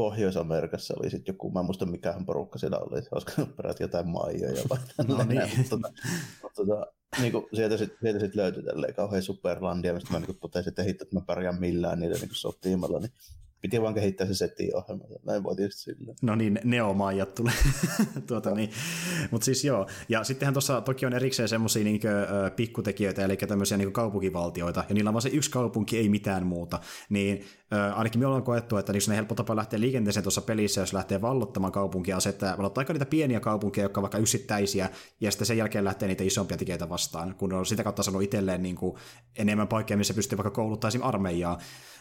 Pohjois-Amerikassa 0.00 0.94
oli 1.00 1.10
sitten 1.10 1.32
joku, 1.32 1.50
mä 1.50 1.60
en 1.60 1.66
muista 1.66 1.86
mikähän 1.86 2.26
porukka 2.26 2.58
siellä 2.58 2.78
oli, 2.78 3.02
olisiko 3.10 3.46
peräti 3.56 3.82
jotain 3.82 4.08
maijoja 4.08 4.62
vai 4.70 4.78
no 5.08 5.24
niin. 5.24 5.50
mutta, 5.56 5.70
tota, 5.70 5.92
tota, 6.54 6.86
niin 7.20 7.32
kuin 7.32 7.46
sieltä 7.54 7.76
sitten 7.76 8.20
sit 8.20 8.34
löytyi 8.34 8.62
tälleen 8.62 8.94
kauhean 8.94 9.22
superlandia, 9.22 9.94
mistä 9.94 10.12
mä 10.12 10.20
niin 10.20 10.38
totesin, 10.40 10.68
että 10.68 10.82
hitto, 10.82 11.04
että 11.04 11.16
mä 11.16 11.20
pärjään 11.26 11.60
millään 11.60 12.00
niiden 12.00 12.20
niin 12.20 12.30
sotiimalla, 12.32 12.98
niin 12.98 13.12
piti 13.60 13.82
vaan 13.82 13.94
kehittää 13.94 14.26
se 14.26 14.34
setti-ohjelma. 14.34 15.04
Näin 15.26 15.42
voi 15.42 15.56
tietysti 15.56 15.82
sillä. 15.82 16.14
No 16.22 16.34
niin, 16.34 16.60
neomaijat 16.64 17.34
tulee. 17.34 17.54
tuota, 18.26 18.54
niin. 18.54 18.70
Mutta 19.30 19.44
siis 19.44 19.64
joo. 19.64 19.86
Ja 20.08 20.24
sittenhän 20.24 20.54
tuossa 20.54 20.80
toki 20.80 21.06
on 21.06 21.12
erikseen 21.12 21.48
semmoisia 21.48 21.84
niin 21.84 22.00
pikkutekijöitä, 22.56 23.24
eli 23.24 23.36
tämmöisiä 23.36 23.76
niin 23.76 23.92
kaupunkivaltioita, 23.92 24.84
ja 24.88 24.94
niillä 24.94 25.08
on 25.08 25.14
vaan 25.14 25.22
se 25.22 25.28
yksi 25.28 25.50
kaupunki, 25.50 25.98
ei 25.98 26.08
mitään 26.08 26.46
muuta. 26.46 26.80
Niin 27.08 27.44
äh, 27.72 27.98
ainakin 27.98 28.20
me 28.20 28.26
ollaan 28.26 28.42
koettu, 28.42 28.76
että 28.76 28.92
niissä 28.92 29.12
on 29.12 29.16
helppo 29.16 29.34
tapa 29.34 29.56
lähteä 29.56 29.80
liikenteeseen 29.80 30.24
tuossa 30.24 30.40
pelissä, 30.40 30.80
jos 30.80 30.92
lähtee 30.92 31.20
vallottamaan 31.20 31.72
kaupunkia, 31.72 32.20
se, 32.20 32.28
että 32.28 32.54
valottaa 32.58 32.80
aika 32.82 32.92
niitä 32.92 33.06
pieniä 33.06 33.40
kaupunkeja, 33.40 33.84
jotka 33.84 34.02
vaikka 34.02 34.18
yksittäisiä, 34.18 34.90
ja 35.20 35.30
sitten 35.30 35.46
sen 35.46 35.58
jälkeen 35.58 35.84
lähtee 35.84 36.08
niitä 36.08 36.24
isompia 36.24 36.56
tekijöitä 36.56 36.88
vastaan, 36.88 37.34
kun 37.34 37.52
on 37.52 37.66
sitä 37.66 37.84
kautta 37.84 38.02
saanut 38.02 38.22
itselleen 38.22 38.62
niin 38.62 38.76
kuin 38.76 38.96
enemmän 39.36 39.68
paikkoja, 39.68 39.96
missä 39.96 40.14
pystyy 40.14 40.38
vaikka 40.38 40.50
kouluttamaan 40.50 41.08
armeijaa 41.08 41.58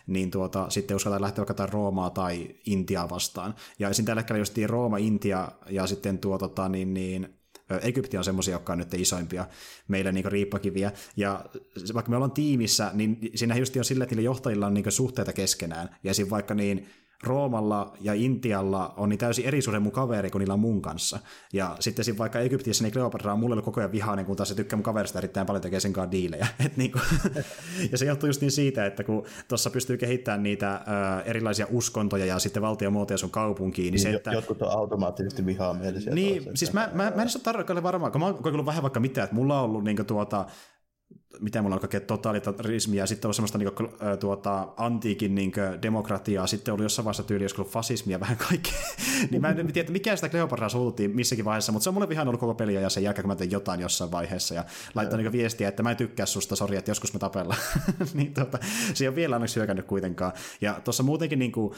niin 0.10 0.32
tuota, 0.32 0.69
sitten 0.69 0.95
uskaltaa 0.95 1.22
lähteä 1.22 1.45
vaikka 1.48 1.65
Roomaa 1.65 2.10
tai 2.10 2.56
Intiaa 2.65 3.10
vastaan. 3.10 3.56
Ja 3.80 3.89
esim. 3.89 4.06
tällä 4.06 4.19
hetkellä 4.22 4.39
justiin 4.39 4.69
Rooma, 4.69 4.98
Intia 4.98 5.52
ja 5.69 5.88
sitten 5.88 6.19
tuo, 6.19 6.38
tota, 6.38 6.69
niin, 6.69 6.93
niin, 6.93 7.39
Egypti 7.82 8.17
on 8.17 8.24
semmoisia, 8.24 8.56
jotka 8.56 8.74
on 8.74 8.80
nyt 8.80 8.93
isoimpia 8.93 9.48
meillä 9.88 10.12
niin 10.12 10.26
riippakiviä. 10.26 10.91
Ja 11.17 11.45
vaikka 11.93 12.10
me 12.10 12.15
ollaan 12.15 12.32
tiimissä, 12.32 12.91
niin 12.93 13.19
siinä 13.36 13.56
just 13.56 13.76
on 13.76 13.86
sillä, 13.86 14.04
että 14.04 14.15
niillä 14.15 14.26
johtajilla 14.26 14.67
on 14.67 14.74
niin 14.74 14.91
suhteita 14.91 15.34
keskenään. 15.34 15.95
Ja 16.04 16.12
esim. 16.12 16.30
vaikka 16.30 16.54
niin 16.54 16.88
Roomalla 17.24 17.94
ja 18.02 18.14
Intialla 18.14 18.94
on 18.98 19.10
niin 19.10 19.18
täysin 19.18 19.46
eri 19.46 19.62
suhde 19.62 19.80
mun 19.80 19.92
kaveri 19.92 20.30
kuin 20.30 20.40
niillä 20.40 20.54
on 20.54 20.60
mun 20.60 20.82
kanssa. 20.82 21.20
Ja 21.54 21.76
sitten 21.80 22.06
siinä 22.06 22.18
vaikka 22.18 22.40
Egyptissä 22.40 22.84
niin 22.84 22.94
Kleopatra 22.94 23.34
on 23.34 23.40
mulle 23.40 23.54
ollut 23.54 23.66
koko 23.66 23.82
ajan 23.82 23.92
vihainen, 23.92 24.26
kun 24.26 24.36
taas 24.36 24.50
se 24.50 24.56
tykkää 24.56 24.78
mun 24.78 24.84
kaverista 24.84 25.20
erittäin 25.20 25.48
paljon 25.48 25.62
tekee 25.62 25.80
sen 25.80 25.94
kanssa 25.94 26.12
diilejä. 26.12 26.48
Et 26.66 26.78
niin 26.78 26.92
kuin, 26.92 27.02
ja 27.92 27.98
se 27.98 28.06
johtuu 28.06 28.30
just 28.30 28.42
niin 28.42 28.52
siitä, 28.52 28.86
että 28.86 29.04
kun 29.04 29.26
tuossa 29.48 29.70
pystyy 29.70 29.98
kehittämään 29.98 30.44
niitä 30.44 30.74
äh, 30.74 30.84
erilaisia 31.26 31.68
uskontoja 31.70 32.26
ja 32.26 32.40
sitten 32.40 32.62
valtiomuotoja 32.62 33.18
sun 33.18 33.32
kaupunkiin, 33.32 33.84
niin, 33.86 33.92
niin 33.92 34.02
se, 34.02 34.18
että... 34.18 34.32
Jotkut 34.32 34.62
on 34.62 34.72
automaattisesti 34.72 35.46
vihaamielisiä. 35.46 36.14
Niin, 36.14 36.44
siis 36.54 36.74
mä, 36.74 36.90
mä, 36.94 37.04
mä 37.16 37.22
en 37.22 37.30
ole 37.36 37.44
tarkalleen 37.44 37.84
varmaan, 37.84 38.12
kun 38.12 38.22
mä 38.22 38.26
oon 38.26 38.36
kokeillut 38.36 38.66
vähän 38.66 38.82
vaikka 38.82 39.00
mitään, 39.00 39.26
että 39.26 39.36
mulla 39.36 39.60
on 39.60 39.66
ollut 39.66 39.84
niin 39.84 40.06
tuota, 40.06 40.46
miten 41.39 41.63
mulla 41.63 41.76
on 41.76 41.80
kaikkea 41.80 42.00
totalitarismia, 42.00 43.04
ja 43.04 43.08
sitten 43.08 43.28
on 43.28 43.34
semmoista 43.34 43.58
niin 43.58 43.74
kuin, 43.74 43.89
tuota, 44.20 44.68
antiikin 44.78 45.36
niin 45.36 45.52
kuin, 45.52 45.82
demokratiaa, 45.82 46.48
sitten 46.48 46.74
oli 46.74 46.84
jossain 46.84 47.04
vaiheessa 47.06 47.24
tyyli, 47.24 47.44
joskus 47.44 47.68
fasismia, 47.68 48.20
vähän 48.30 48.38
kaikkea. 48.38 48.74
niin 49.32 49.42
mä 49.42 49.50
en 49.50 49.74
tiedä, 49.74 49.92
mikä 49.92 50.15
sitä 50.15 50.30
Kleopatraa 50.30 50.70
suututtiin 50.70 51.15
missäkin 51.15 51.46
vaiheessa, 51.46 51.72
mutta 51.72 51.84
se 51.84 51.89
on 51.89 51.94
mulle 51.94 52.10
vihan 52.10 52.28
ollut 52.28 52.39
koko 52.39 52.54
peli 52.54 52.74
ja 52.74 52.89
sen 52.89 53.04
jälkeen, 53.04 53.24
kun 53.24 53.32
mä 53.32 53.36
tein 53.36 53.52
jotain 53.52 53.80
jossain 53.80 54.12
vaiheessa, 54.12 54.56
ja 54.56 54.63
laittaa 54.96 55.18
niin 55.18 55.32
viestiä, 55.32 55.68
että 55.68 55.84
mä 55.84 55.92
en 55.92 55.98
tykkää 55.98 56.26
susta, 56.26 56.56
sori, 56.56 56.78
että 56.78 56.92
joskus 56.92 57.13
me 57.13 57.20
tapellaan. 57.20 57.60
niin 58.13 58.34
tuota, 58.34 58.58
se 58.94 59.04
ei 59.04 59.08
ole 59.08 59.15
vielä 59.15 59.36
onneksi 59.36 59.56
hyökännyt 59.56 59.86
kuitenkaan. 59.86 60.32
Ja 60.62 60.82
tuossa 60.84 61.04
muutenkin 61.04 61.39
niin 61.39 61.52
kuin, 61.52 61.76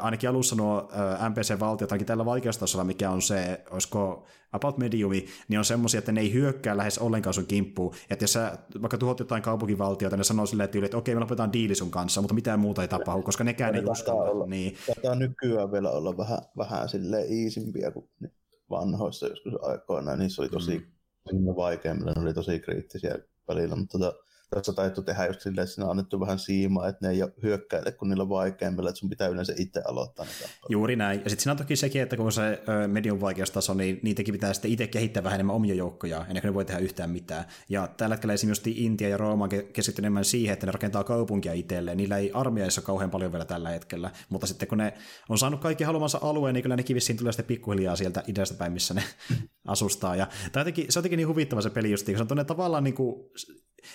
ainakin 0.00 0.30
alussa 0.30 0.56
nuo 0.56 0.88
NPC-valtiot, 1.28 1.92
ainakin 1.92 2.06
tällä 2.06 2.24
vaikeustasolla, 2.24 2.84
mikä 2.84 3.10
on 3.10 3.22
se, 3.22 3.64
olisiko 3.70 4.26
About 4.52 4.78
Mediumi, 4.78 5.26
niin 5.48 5.58
on 5.58 5.64
semmoisia, 5.64 5.98
että 5.98 6.12
ne 6.12 6.20
ei 6.20 6.32
hyökkää 6.32 6.76
lähes 6.76 6.98
ollenkaan 6.98 7.34
sun 7.34 7.46
kimppuun. 7.46 7.94
Että 8.10 8.22
jos 8.22 8.32
sä 8.32 8.58
vaikka 8.82 8.98
tuhot 8.98 9.18
jotain 9.18 9.42
kaupunkivaltiota, 9.42 10.16
ne 10.16 10.24
sanoo 10.24 10.46
silleen, 10.46 10.64
että, 10.64 10.78
että 10.84 10.96
okei, 10.96 11.14
me 11.14 11.20
lopetetaan 11.20 11.52
diili 11.52 11.74
sun 11.74 11.90
kanssa, 11.90 12.20
mutta 12.20 12.34
mitään 12.34 12.60
muuta 12.60 12.82
ei 12.82 12.88
tapahdu, 12.88 13.22
koska 13.22 13.44
nekään 13.44 13.74
ei 13.74 13.84
uskalla. 13.84 14.22
Olla, 14.22 14.46
niin. 14.46 14.76
Tätä 14.94 15.14
nykyään 15.14 15.72
vielä 15.72 15.90
olla 15.90 16.16
vähän, 16.16 16.38
vähän 16.58 16.88
silleen 16.88 17.32
iisimpiä 17.32 17.90
kuin 17.90 18.08
vanhoissa 18.70 19.26
joskus 19.26 19.54
aikoina. 19.62 20.16
Niissä 20.16 20.42
oli 20.42 20.48
tosi 20.48 20.78
mm. 21.32 21.56
vaikeammilla, 21.56 22.12
ne 22.12 22.22
oli 22.22 22.34
tosi 22.34 22.60
kriittisiä 22.60 23.18
välillä, 23.48 23.76
mutta 23.76 23.98
tota, 23.98 24.18
tässä 24.54 24.72
taittu 24.72 25.02
tehdä 25.02 25.26
just 25.26 25.40
silleen, 25.40 25.62
että 25.62 25.74
siinä 25.74 25.84
on 25.84 25.90
annettu 25.90 26.20
vähän 26.20 26.38
siimaa, 26.38 26.88
että 26.88 27.06
ne 27.06 27.12
ei 27.12 27.20
hyökkäile, 27.42 27.92
kun 27.92 28.08
niillä 28.08 28.22
on 28.22 28.28
vaikeammilla, 28.28 28.90
että 28.90 28.98
sun 28.98 29.10
pitää 29.10 29.28
yleensä 29.28 29.52
itse 29.58 29.82
aloittaa 29.86 30.24
niitä. 30.24 30.48
Juuri 30.68 30.96
näin. 30.96 31.20
Ja 31.24 31.30
sitten 31.30 31.42
siinä 31.42 31.52
on 31.52 31.58
toki 31.58 31.76
sekin, 31.76 32.02
että 32.02 32.16
kun 32.16 32.32
se 32.32 32.62
medium 32.86 33.20
vaikeustaso, 33.20 33.74
niin 33.74 34.00
niitäkin 34.02 34.32
pitää 34.32 34.52
sitten 34.52 34.70
itse 34.70 34.86
kehittää 34.86 35.22
vähän 35.24 35.36
enemmän 35.36 35.56
omia 35.56 35.74
joukkoja, 35.74 36.26
ennen 36.28 36.42
kuin 36.42 36.48
ne 36.48 36.54
voi 36.54 36.64
tehdä 36.64 36.80
yhtään 36.80 37.10
mitään. 37.10 37.44
Ja 37.68 37.88
tällä 37.96 38.14
hetkellä 38.14 38.34
esimerkiksi 38.34 38.84
Intia 38.84 39.08
ja 39.08 39.16
Rooma 39.16 39.48
keskittyy 39.48 40.02
enemmän 40.02 40.24
siihen, 40.24 40.52
että 40.52 40.66
ne 40.66 40.72
rakentaa 40.72 41.04
kaupunkia 41.04 41.52
itselleen. 41.52 41.96
Niillä 41.96 42.18
ei 42.18 42.30
armeijassa 42.34 42.82
kauhean 42.82 43.10
paljon 43.10 43.32
vielä 43.32 43.44
tällä 43.44 43.70
hetkellä, 43.70 44.10
mutta 44.28 44.46
sitten 44.46 44.68
kun 44.68 44.78
ne 44.78 44.92
on 45.28 45.38
saanut 45.38 45.60
kaikki 45.60 45.84
haluamansa 45.84 46.18
alueen, 46.22 46.54
niin 46.54 46.62
kyllä 46.62 46.76
nekin 46.76 46.94
vissiin 46.94 47.16
tulee 47.16 47.32
sitten 47.32 47.46
pikkuhiljaa 47.46 47.96
sieltä 47.96 48.22
idästä 48.26 48.58
päin, 48.58 48.72
missä 48.72 48.94
ne 48.94 49.02
asustaa. 49.66 50.16
Ja 50.16 50.26
tämä 50.52 50.60
jotenkin, 50.60 50.92
se 50.92 50.98
on 50.98 51.00
jotenkin 51.00 51.16
niin 51.16 51.28
huvittava 51.28 51.60
se 51.60 51.70
peli 51.70 51.90
just, 51.90 52.06
se 52.06 52.12
on 52.30 52.46
tavallaan 52.46 52.84
niin 52.84 52.94
kuin, 52.94 53.30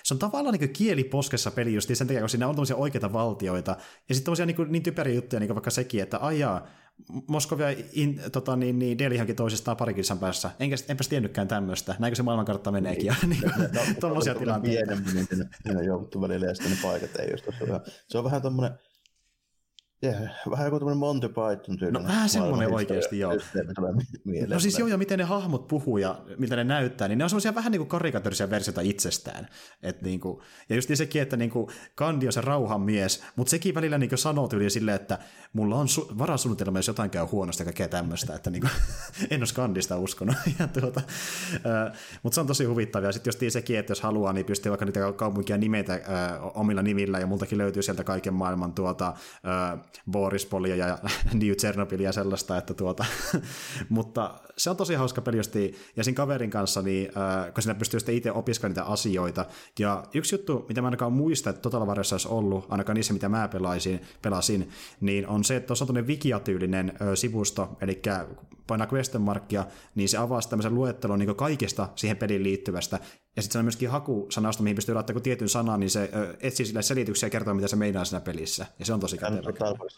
se 0.03 0.13
on 0.13 0.19
tavallaan 0.19 0.55
niin 0.59 0.69
kieli 0.69 1.03
poskessa 1.03 1.51
peli 1.51 1.73
just 1.73 1.89
sen 1.93 2.07
takia, 2.07 2.19
kun 2.19 2.29
siinä 2.29 2.47
on 2.47 2.55
tämmöisiä 2.55 2.75
oikeita 2.75 3.13
valtioita, 3.13 3.71
ja 4.09 4.15
sitten 4.15 4.25
tämmöisiä 4.25 4.45
niin, 4.45 4.71
niin 4.71 4.83
typeriä 4.83 5.15
juttuja, 5.15 5.39
niin 5.39 5.55
vaikka 5.55 5.71
sekin, 5.71 6.03
että 6.03 6.19
ajaa, 6.21 6.67
Moskovia 7.27 7.67
in, 7.93 8.21
tota, 8.31 8.55
niin, 8.55 8.79
niin 8.79 8.97
Delhihankin 8.97 9.35
toisistaan 9.35 9.77
pari 9.77 9.93
kilsan 9.93 10.19
päässä. 10.19 10.51
Enkä, 10.59 10.75
enpäs 10.89 11.07
tiennytkään 11.07 11.47
tämmöistä. 11.47 11.95
Näinkö 11.99 12.15
se 12.15 12.23
maailmankartta 12.23 12.71
meneekin? 12.71 13.15
Niin, 13.21 13.29
niin, 13.41 13.51
no, 13.75 13.81
tuommoisia 13.99 14.35
tilanteita. 14.35 14.85
Pienemmin, 14.85 15.15
niin 15.15 15.49
siinä 15.63 15.81
jouduttu 15.81 16.21
välillä 16.21 16.45
ja 16.45 16.55
sitten 16.55 16.71
ne 16.71 16.77
paikat 16.81 17.15
ei 17.15 17.31
just 17.31 17.45
Se 18.07 18.17
on 18.17 18.23
vähän 18.23 18.41
tuommoinen 18.41 18.79
Yeah, 20.03 20.21
vähän 20.51 20.65
joku 20.65 20.79
tämmöinen 20.79 20.97
Monty 20.97 21.27
Python 21.27 21.77
tyyli. 21.79 21.91
No 21.91 22.03
vähän 22.03 22.29
semmoinen 22.29 22.73
oikeasti, 22.73 23.19
joo. 23.19 23.33
No 24.47 24.59
siis 24.59 24.79
joo, 24.79 24.87
ja 24.87 24.97
miten 24.97 25.19
ne 25.19 25.25
hahmot 25.25 25.67
puhuu 25.67 25.97
ja 25.97 26.21
miltä 26.37 26.55
ne 26.55 26.63
näyttää, 26.63 27.07
niin 27.07 27.17
ne 27.17 27.23
on 27.23 27.29
semmoisia 27.29 27.55
vähän 27.55 27.71
niin 27.71 27.79
kuin 27.79 27.89
karikatorisia 27.89 28.49
versioita 28.49 28.81
itsestään. 28.81 29.47
Et 29.83 30.01
niin 30.01 30.19
kuin, 30.19 30.39
ja 30.69 30.75
just 30.75 30.89
sekin, 30.93 31.21
että 31.21 31.37
niin 31.37 31.49
kuin 31.49 31.67
Kandi 31.95 32.25
on 32.25 32.33
se 32.33 32.41
rauhan 32.41 32.81
mies, 32.81 33.23
mutta 33.35 33.51
sekin 33.51 33.75
välillä 33.75 33.97
niin 33.97 34.09
kuin 34.09 34.19
sanoo 34.19 34.47
tyyliin 34.47 34.71
silleen, 34.71 34.95
että 34.95 35.19
mulla 35.53 35.75
on 35.75 35.87
su- 35.87 36.17
varasuunnitelma, 36.17 36.79
jos 36.79 36.87
jotain 36.87 37.09
käy 37.09 37.25
huonosti 37.25 37.61
ja 37.61 37.65
kaikkea 37.65 37.87
tämmöistä, 37.87 38.35
että 38.35 38.49
niin 38.49 38.61
kuin, 38.61 38.71
en 39.31 39.41
ole 39.41 39.47
Kandista 39.55 39.97
uskonut. 39.97 40.35
ja 40.59 40.67
tuota, 40.67 41.01
äh, 41.55 41.93
mutta 42.23 42.35
se 42.35 42.41
on 42.41 42.47
tosi 42.47 42.65
huvittavaa. 42.65 43.11
Sitten 43.11 43.31
just 43.31 43.53
sekin, 43.53 43.79
että 43.79 43.91
jos 43.91 44.01
haluaa, 44.01 44.33
niin 44.33 44.45
pystyy 44.45 44.69
vaikka 44.69 44.85
niitä 44.85 45.13
kaupunkia 45.15 45.57
nimetä 45.57 45.93
äh, 45.93 46.01
omilla 46.53 46.81
nimillä, 46.81 47.19
ja 47.19 47.27
multakin 47.27 47.57
löytyy 47.57 47.83
sieltä 47.83 48.03
kaiken 48.03 48.33
maailman 48.33 48.73
tuota, 48.73 49.07
äh, 49.07 49.86
Borispolia 50.11 50.75
ja 50.75 50.97
New 51.33 51.51
Chernobylia 51.51 52.07
ja 52.07 52.11
sellaista, 52.11 52.57
että 52.57 52.73
tuota, 52.73 53.05
mutta 53.89 54.39
se 54.57 54.69
on 54.69 54.77
tosi 54.77 54.95
hauska 54.95 55.21
peli 55.21 55.37
justi, 55.37 55.75
ja 55.95 56.03
siinä 56.03 56.15
kaverin 56.15 56.49
kanssa, 56.49 56.81
niin, 56.81 57.11
äh, 57.17 57.53
kun 57.53 57.63
sinä 57.63 57.75
pystyy 57.75 57.99
sitten 57.99 58.15
itse 58.15 58.31
opiskelemaan 58.31 58.71
niitä 58.71 58.91
asioita, 58.91 59.45
ja 59.79 60.03
yksi 60.13 60.35
juttu, 60.35 60.65
mitä 60.69 60.81
mä 60.81 60.87
ainakaan 60.87 61.13
muista, 61.13 61.49
että 61.49 61.61
Total 61.61 61.85
Warriors 61.85 62.11
olisi 62.11 62.27
ollut, 62.27 62.65
ainakaan 62.69 62.95
niissä, 62.95 63.13
mitä 63.13 63.29
mä 63.29 63.47
pelaisin, 63.47 64.01
pelasin, 64.21 64.69
niin 65.01 65.27
on 65.27 65.43
se, 65.43 65.55
että 65.55 65.67
tuossa 65.67 65.85
on 65.89 66.07
Wikia-tyylinen 66.07 66.93
ö, 67.01 67.15
sivusto, 67.15 67.77
eli 67.81 68.01
painaa 68.67 68.87
question 68.93 69.23
markkia, 69.23 69.65
niin 69.95 70.09
se 70.09 70.17
avaa 70.17 70.41
tämmöisen 70.49 70.75
luettelon 70.75 71.19
niin 71.19 71.35
kaikesta 71.35 71.89
siihen 71.95 72.17
peliin 72.17 72.43
liittyvästä, 72.43 72.99
ja 73.37 73.43
sitten 73.43 73.53
se 73.53 73.59
on 73.59 73.65
myöskin 73.65 73.89
hakusanasta, 73.89 74.63
mihin 74.63 74.75
pystyy 74.75 74.95
laittamaan 74.95 75.23
tietyn 75.23 75.49
sanan, 75.49 75.79
niin 75.79 75.89
se 75.89 76.09
ö, 76.15 76.37
etsii 76.39 76.65
sille 76.65 76.81
selityksiä 76.81 77.27
ja 77.27 77.29
kertoo, 77.29 77.53
mitä 77.53 77.67
se 77.67 77.75
meinaa 77.75 78.05
siinä 78.05 78.21
pelissä. 78.21 78.65
Ja 78.79 78.85
se 78.85 78.93
on 78.93 78.99
tosi 78.99 79.17
kätevä. 79.17 79.51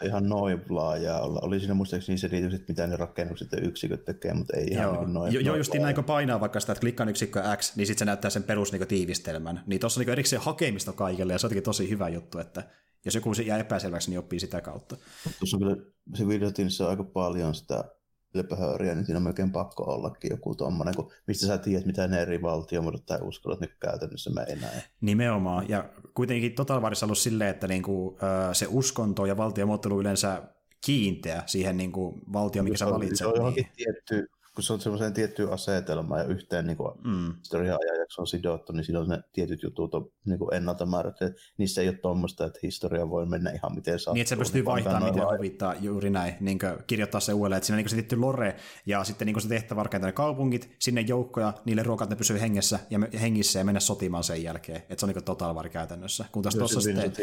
ihan 0.06 0.30
noin 0.30 0.62
laajaa 0.70 1.22
olla. 1.22 1.40
Oli 1.44 1.60
siinä 1.60 1.74
muistaakseni 1.74 2.18
selitykset, 2.18 2.68
mitä 2.68 2.88
ne 2.88 2.96
rakennukset 2.96 3.52
ja 3.52 3.60
yksiköt 3.62 4.06
tekee, 4.06 4.34
mutta 4.34 4.58
ei 4.58 4.68
ihan 4.68 4.84
Joo, 4.84 5.06
niin 5.06 5.14
noin. 5.14 5.46
Joo, 5.46 5.56
just 5.56 5.74
näin, 5.74 5.96
kun 5.96 6.04
painaa 6.04 6.40
vaikka 6.40 6.60
sitä, 6.60 6.72
että 6.72 6.80
klikkaan 6.80 7.10
yksikkö 7.10 7.44
X, 7.58 7.76
niin 7.76 7.88
sitten 7.88 8.00
se 8.00 8.06
näyttää 8.06 8.32
sen 8.32 8.44
perus 8.44 8.72
niin 8.72 8.88
tiivistelmän. 8.88 9.64
Niin 9.68 9.80
tuossa 9.80 10.00
on 10.00 10.06
niin 10.06 10.12
erikseen 10.12 10.42
hakemista 10.42 10.94
kaikille, 10.94 11.34
ja 11.34 11.40
se 11.40 11.48
on 11.48 11.54
tosi 11.64 11.90
hyvä 11.90 12.10
juttu, 12.10 12.40
että 12.40 12.64
jos 13.06 13.16
joku 13.16 13.32
jää 13.46 13.58
epäselväksi, 13.58 14.10
niin 14.10 14.20
oppii 14.20 14.40
sitä 14.40 14.62
kautta. 14.62 14.98
Tuossa 15.40 15.58
on 15.58 15.62
kyllä 15.62 15.76
se 16.16 16.28
videotiinissa 16.28 16.90
aika 16.90 17.04
paljon 17.04 17.56
sitä 17.56 17.84
lepöhööriä, 18.34 18.96
niin 18.96 19.06
siinä 19.06 19.18
on 19.18 19.24
melkein 19.24 19.52
pakko 19.52 19.84
ollakin 19.84 20.32
joku 20.32 20.56
tuommoinen, 20.56 20.96
kun 20.96 21.12
mistä 21.28 21.48
sä 21.48 21.58
tiedät, 21.58 21.86
mitä 21.86 22.08
ne 22.08 22.22
eri 22.22 22.42
valtiomuodot 22.42 23.06
tai 23.06 23.20
uskonnot 23.22 23.60
nyt 23.60 23.74
käytännössä 23.80 24.30
meinaa. 24.30 24.70
Nimenomaan, 25.02 25.70
ja 25.70 25.90
kuitenkin 26.14 26.56
Total 26.56 26.82
Warissa 26.82 27.06
ollut 27.06 27.18
silleen, 27.18 27.50
että 27.50 27.68
niinku, 27.68 28.18
se 28.54 28.68
uskonto 28.70 29.26
ja 29.26 29.38
valtiomuottelu 29.38 30.00
yleensä 30.00 30.44
kiinteä 30.86 31.44
siihen 31.46 31.78
niinku 31.78 32.20
valtioon, 32.34 32.64
mikä 32.64 32.78
sä 32.78 32.86
valitset. 32.86 33.18
Se 33.18 33.26
on 33.26 33.36
johonkin 33.36 33.64
niin. 33.64 33.76
tietty 33.76 34.30
kun 34.56 34.64
se 34.64 34.74
on 34.74 34.82
semmoiseen 34.82 35.14
tiettyyn 35.14 35.52
asetelmaan 35.52 36.22
ja 36.22 36.28
yhteen 36.28 36.68
niin 36.68 36.78
mm. 37.04 37.34
historia-ajanjaksoon 37.40 38.28
sidottu, 38.28 38.74
niin 38.74 38.84
silloin 38.84 39.10
ne 39.10 39.22
tietyt 39.34 39.64
jutut 39.64 39.94
on 39.94 40.12
niin 40.26 40.40
kuin 40.40 40.54
ennalta 40.54 40.86
määrätty. 40.86 41.36
Niissä 41.58 41.82
ei 41.82 41.88
ole 41.88 41.98
tuommoista, 41.98 42.46
että 42.46 42.60
historia 42.64 43.10
voi 43.10 43.26
mennä 43.26 43.52
ihan 43.52 43.76
miten 43.76 44.00
sattuu. 44.00 44.14
Niin, 44.14 44.22
että 44.22 44.30
se 44.30 44.36
pystyy 44.36 44.66
vaihtamaan 44.66 45.04
miten 45.04 45.28
huvittaa 45.38 45.76
juuri 45.80 46.10
näin, 46.10 46.34
niin 46.40 46.60
kirjoittaa 46.88 47.22
se 47.22 47.34
uudelleen, 47.34 47.58
että 47.58 47.68
siinä 47.68 47.76
on 47.76 47.84
niin 47.84 47.90
se 47.90 47.96
tietty 47.96 48.16
lore, 48.16 48.56
ja 48.86 49.04
sitten 49.04 49.26
niin 49.26 49.42
se 49.42 49.48
tehtävä 49.48 49.84
rakentaa 49.84 50.08
ne 50.08 50.14
kaupungit, 50.14 50.76
sinne 50.80 51.02
joukkoja, 51.02 51.54
niille 51.66 51.84
ruokat, 51.84 52.10
ne 52.10 52.16
pysyy 52.16 52.40
hengessä 52.40 52.80
ja 52.90 53.00
hengissä 53.22 53.60
ja 53.60 53.66
mennä 53.66 53.80
sotimaan 53.80 54.24
sen 54.24 54.44
jälkeen. 54.44 54.78
Että 54.78 54.96
se 54.98 55.06
on 55.06 55.14
niin 55.14 55.24
total 55.24 55.56
var 55.56 55.70
käytännössä. 55.70 56.26
Kun 56.32 56.44
taas 56.44 56.56
tuossa 56.56 56.82
sitten... 56.82 57.14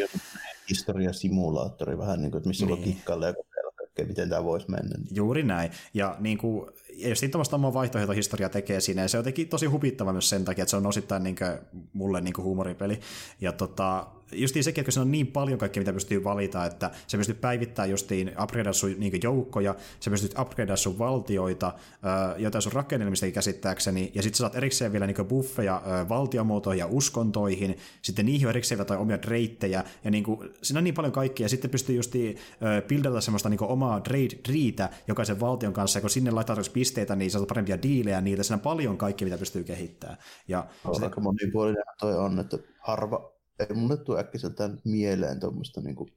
Historiasimulaattori 0.70 1.98
vähän, 1.98 2.20
niin 2.20 2.30
kuin, 2.30 2.38
että 2.38 2.48
missä 2.48 2.66
niin. 2.66 2.76
voi 2.76 2.84
kikkailla 2.84 3.26
ja 3.26 3.34
miten 4.06 4.28
tämä 4.28 4.44
voisi 4.44 4.70
mennä. 4.70 4.94
Juuri 5.10 5.42
näin. 5.42 5.70
Ja 5.94 6.16
niin 6.20 6.38
kuin, 6.38 6.70
ja 6.96 7.08
jos 7.08 7.20
tuommoista 7.20 7.56
omaa 7.56 7.74
vaihtoehtohistoriaa 7.74 8.50
tekee 8.50 8.80
siinä, 8.80 9.02
ja 9.02 9.08
se 9.08 9.16
on 9.16 9.20
jotenkin 9.20 9.48
tosi 9.48 9.66
hupittava 9.66 10.12
myös 10.12 10.28
sen 10.28 10.44
takia, 10.44 10.62
että 10.62 10.70
se 10.70 10.76
on 10.76 10.86
osittain 10.86 11.22
niin 11.22 11.36
kuin, 11.36 11.82
mulle 11.92 12.20
niin 12.20 12.34
kuin 12.34 12.44
huumoripeli. 12.44 13.00
Ja 13.40 13.52
tota, 13.52 14.06
justiin 14.32 14.64
sekin, 14.64 14.82
että 14.82 14.92
se 14.92 15.00
on 15.00 15.12
niin 15.12 15.26
paljon 15.26 15.58
kaikkea, 15.58 15.80
mitä 15.80 15.92
pystyy 15.92 16.24
valita, 16.24 16.64
että 16.64 16.90
se 17.06 17.16
pystyy 17.16 17.34
päivittämään 17.34 17.90
justiin 17.90 18.32
upgradea 18.42 18.72
sun 18.72 18.94
niin 18.98 19.20
joukkoja, 19.22 19.74
se 20.00 20.10
pystyy 20.10 20.30
upgradea 20.40 20.76
sun 20.76 20.98
valtioita, 20.98 21.72
jotain 22.38 22.62
sun 22.62 22.72
rakennelmistakin 22.72 23.34
käsittääkseni, 23.34 24.12
ja 24.14 24.22
sitten 24.22 24.38
saat 24.38 24.56
erikseen 24.56 24.92
vielä 24.92 25.06
niin 25.06 25.26
buffeja 25.26 25.82
valtiomuotoihin 26.08 26.78
ja 26.78 26.86
uskontoihin, 26.86 27.78
sitten 28.02 28.26
niihin 28.26 28.46
on 28.46 28.50
erikseen 28.50 28.78
jotain 28.78 29.00
omia 29.00 29.18
reittejä, 29.24 29.84
ja 30.04 30.10
niin 30.10 30.24
kuin, 30.24 30.50
siinä 30.62 30.78
on 30.78 30.84
niin 30.84 30.94
paljon 30.94 31.12
kaikkea, 31.12 31.44
ja 31.44 31.48
sitten 31.48 31.70
pystyy 31.70 31.96
justiin 31.96 32.38
buildata 32.88 33.20
semmoista 33.20 33.48
niin 33.48 33.62
omaa 33.62 34.00
trade-riitä 34.00 34.90
jokaisen 35.08 35.40
valtion 35.40 35.72
kanssa, 35.72 35.96
ja 35.96 36.00
kun 36.00 36.10
sinne 36.10 36.30
laittaa 36.30 36.56
pisteitä, 36.72 37.16
niin 37.16 37.30
saat 37.30 37.48
parempia 37.48 37.82
diilejä 37.82 38.20
niitä, 38.20 38.42
siinä 38.42 38.56
on 38.56 38.60
paljon 38.60 38.98
kaikkea, 38.98 39.26
mitä 39.26 39.38
pystyy 39.38 39.64
kehittämään. 39.64 40.18
Ja 40.48 40.66
on 40.84 40.94
sitä... 40.94 41.06
aika 41.06 41.20
monipuolinen 41.20 41.82
toi 42.00 42.14
on, 42.14 42.38
että 42.38 42.58
harva, 42.78 43.35
ei 43.58 43.76
mulle 43.76 43.96
tule 43.96 44.20
äkkiseltään 44.20 44.80
mieleen 44.84 45.40
tuommoista 45.40 45.80
niin 45.80 45.96
kuin, 45.96 46.08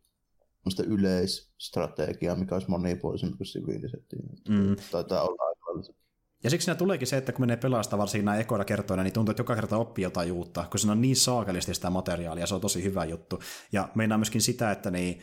yleisstrategiaa, 0.88 2.36
mikä 2.36 2.56
olisi 2.56 2.70
monipuolisempi 2.70 3.38
kuin 3.38 3.48
siviilisettiin. 3.48 4.30
Mm. 4.50 4.76
Taitaa 4.92 5.24
olla 5.24 5.44
aika 5.44 5.99
ja 6.44 6.50
siksi 6.50 6.66
siinä 6.66 6.78
tuleekin 6.78 7.08
se, 7.08 7.18
että 7.18 7.32
kun 7.32 7.42
menee 7.42 7.58
pelasta 7.58 7.98
varsinkin 7.98 8.26
nämä 8.26 8.38
ekoilla 8.38 8.66
kertoina, 8.66 9.04
niin 9.04 9.14
tuntuu, 9.14 9.32
että 9.32 9.42
joka 9.42 9.56
kerta 9.56 9.78
oppii 9.78 10.04
jotain 10.04 10.32
uutta, 10.32 10.66
kun 10.72 10.80
siinä 10.80 10.92
on 10.92 11.02
niin 11.02 11.16
saakelisti 11.16 11.74
sitä 11.74 11.90
materiaalia, 11.90 12.46
se 12.46 12.56
on 12.56 12.62
tosi 12.62 12.84
hyvä 12.84 13.06
juttu. 13.06 13.40
Ja 13.72 13.90
meinaa 13.96 14.18
myöskin 14.18 14.42
sitä, 14.42 14.72
että 14.72 14.92
niin, 14.92 15.22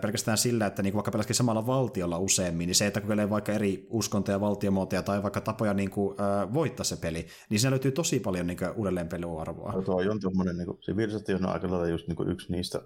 pelkästään 0.00 0.38
sillä, 0.38 0.66
että 0.66 0.82
niin 0.82 0.94
vaikka 0.94 1.10
pelaskin 1.10 1.36
samalla 1.36 1.66
valtiolla 1.66 2.18
useammin, 2.18 2.66
niin 2.66 2.74
se, 2.74 2.86
että 2.86 3.00
kokeilee 3.00 3.30
vaikka 3.30 3.52
eri 3.52 3.86
uskontoja, 3.90 4.40
valtiomuotoja 4.40 5.02
tai 5.02 5.22
vaikka 5.22 5.40
tapoja 5.40 5.74
niin 5.74 5.90
kuin, 5.90 6.20
äh, 6.20 6.54
voittaa 6.54 6.84
se 6.84 6.96
peli, 6.96 7.26
niin 7.50 7.60
siinä 7.60 7.70
löytyy 7.70 7.92
tosi 7.92 8.20
paljon 8.20 8.46
niin 8.46 8.58
uudelleen 8.76 9.08
peliarvoa. 9.08 9.72
No, 9.72 9.82
tuo 9.82 10.02
on 10.10 10.20
tuommoinen, 10.20 10.56
niin 10.56 10.66
kuin, 10.66 10.78
se 10.80 10.96
Virsati 10.96 11.34
on 11.34 11.46
aika 11.46 11.70
lailla 11.70 11.88
just 11.88 12.08
niin 12.08 12.16
kuin 12.16 12.30
yksi 12.30 12.52
niistä 12.52 12.80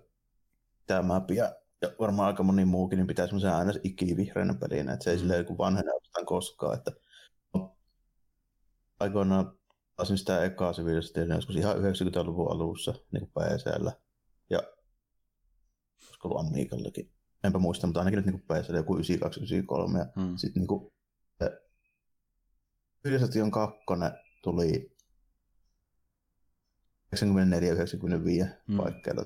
tämä 0.86 1.20
ja, 1.34 1.52
ja 1.82 1.90
varmaan 2.00 2.26
aika 2.26 2.42
moni 2.42 2.64
muukin, 2.64 2.96
niin 2.96 3.06
pitää 3.06 3.26
semmoisen 3.26 3.54
aina 3.54 3.72
ikivihreänä 3.82 4.54
pelinä, 4.54 4.92
että 4.92 5.04
se 5.04 5.10
ei 5.10 5.16
mm. 5.16 5.20
silleen 5.20 5.58
vanhene 5.58 5.90
koskaan, 6.26 6.78
että 6.78 6.92
aikoinaan 9.00 9.58
pelasin 9.96 10.18
sitä 10.18 10.44
ekaa 10.44 10.72
Civilizationia 10.72 11.34
joskus 11.36 11.56
ihan 11.56 11.76
90-luvun 11.76 12.52
alussa 12.52 12.94
niin 13.12 13.20
kuin 13.20 13.30
PCllä. 13.30 13.92
Ja 14.50 14.62
olisiko 16.06 16.28
ollut 16.28 16.46
Amigallakin. 16.46 17.12
Enpä 17.44 17.58
muista, 17.58 17.86
mutta 17.86 18.00
ainakin 18.00 18.16
nyt 18.16 18.26
niin 18.26 18.42
PCllä 18.42 18.76
joku 18.76 18.94
92, 18.96 19.40
93. 19.40 19.98
Ja 19.98 20.06
Hmm. 20.16 20.36
sitten 20.36 20.60
niin 20.60 20.68
kuin, 20.68 20.92
Civilization 23.04 23.50
2 23.50 23.78
tuli 24.42 24.96
94-95 27.16 28.46
Mm. 28.66 28.76
paikkeilla. 28.76 29.24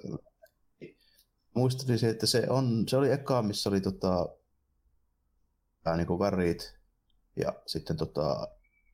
Muistelisin, 1.54 2.10
että 2.10 2.26
se, 2.26 2.46
on, 2.50 2.84
se 2.88 2.96
oli 2.96 3.12
eka, 3.12 3.42
missä 3.42 3.68
oli 3.68 3.80
tota, 3.80 4.28
niin 5.96 6.06
kuin 6.06 6.18
värit 6.18 6.74
ja 7.36 7.52
sitten 7.66 7.96
tota, 7.96 8.48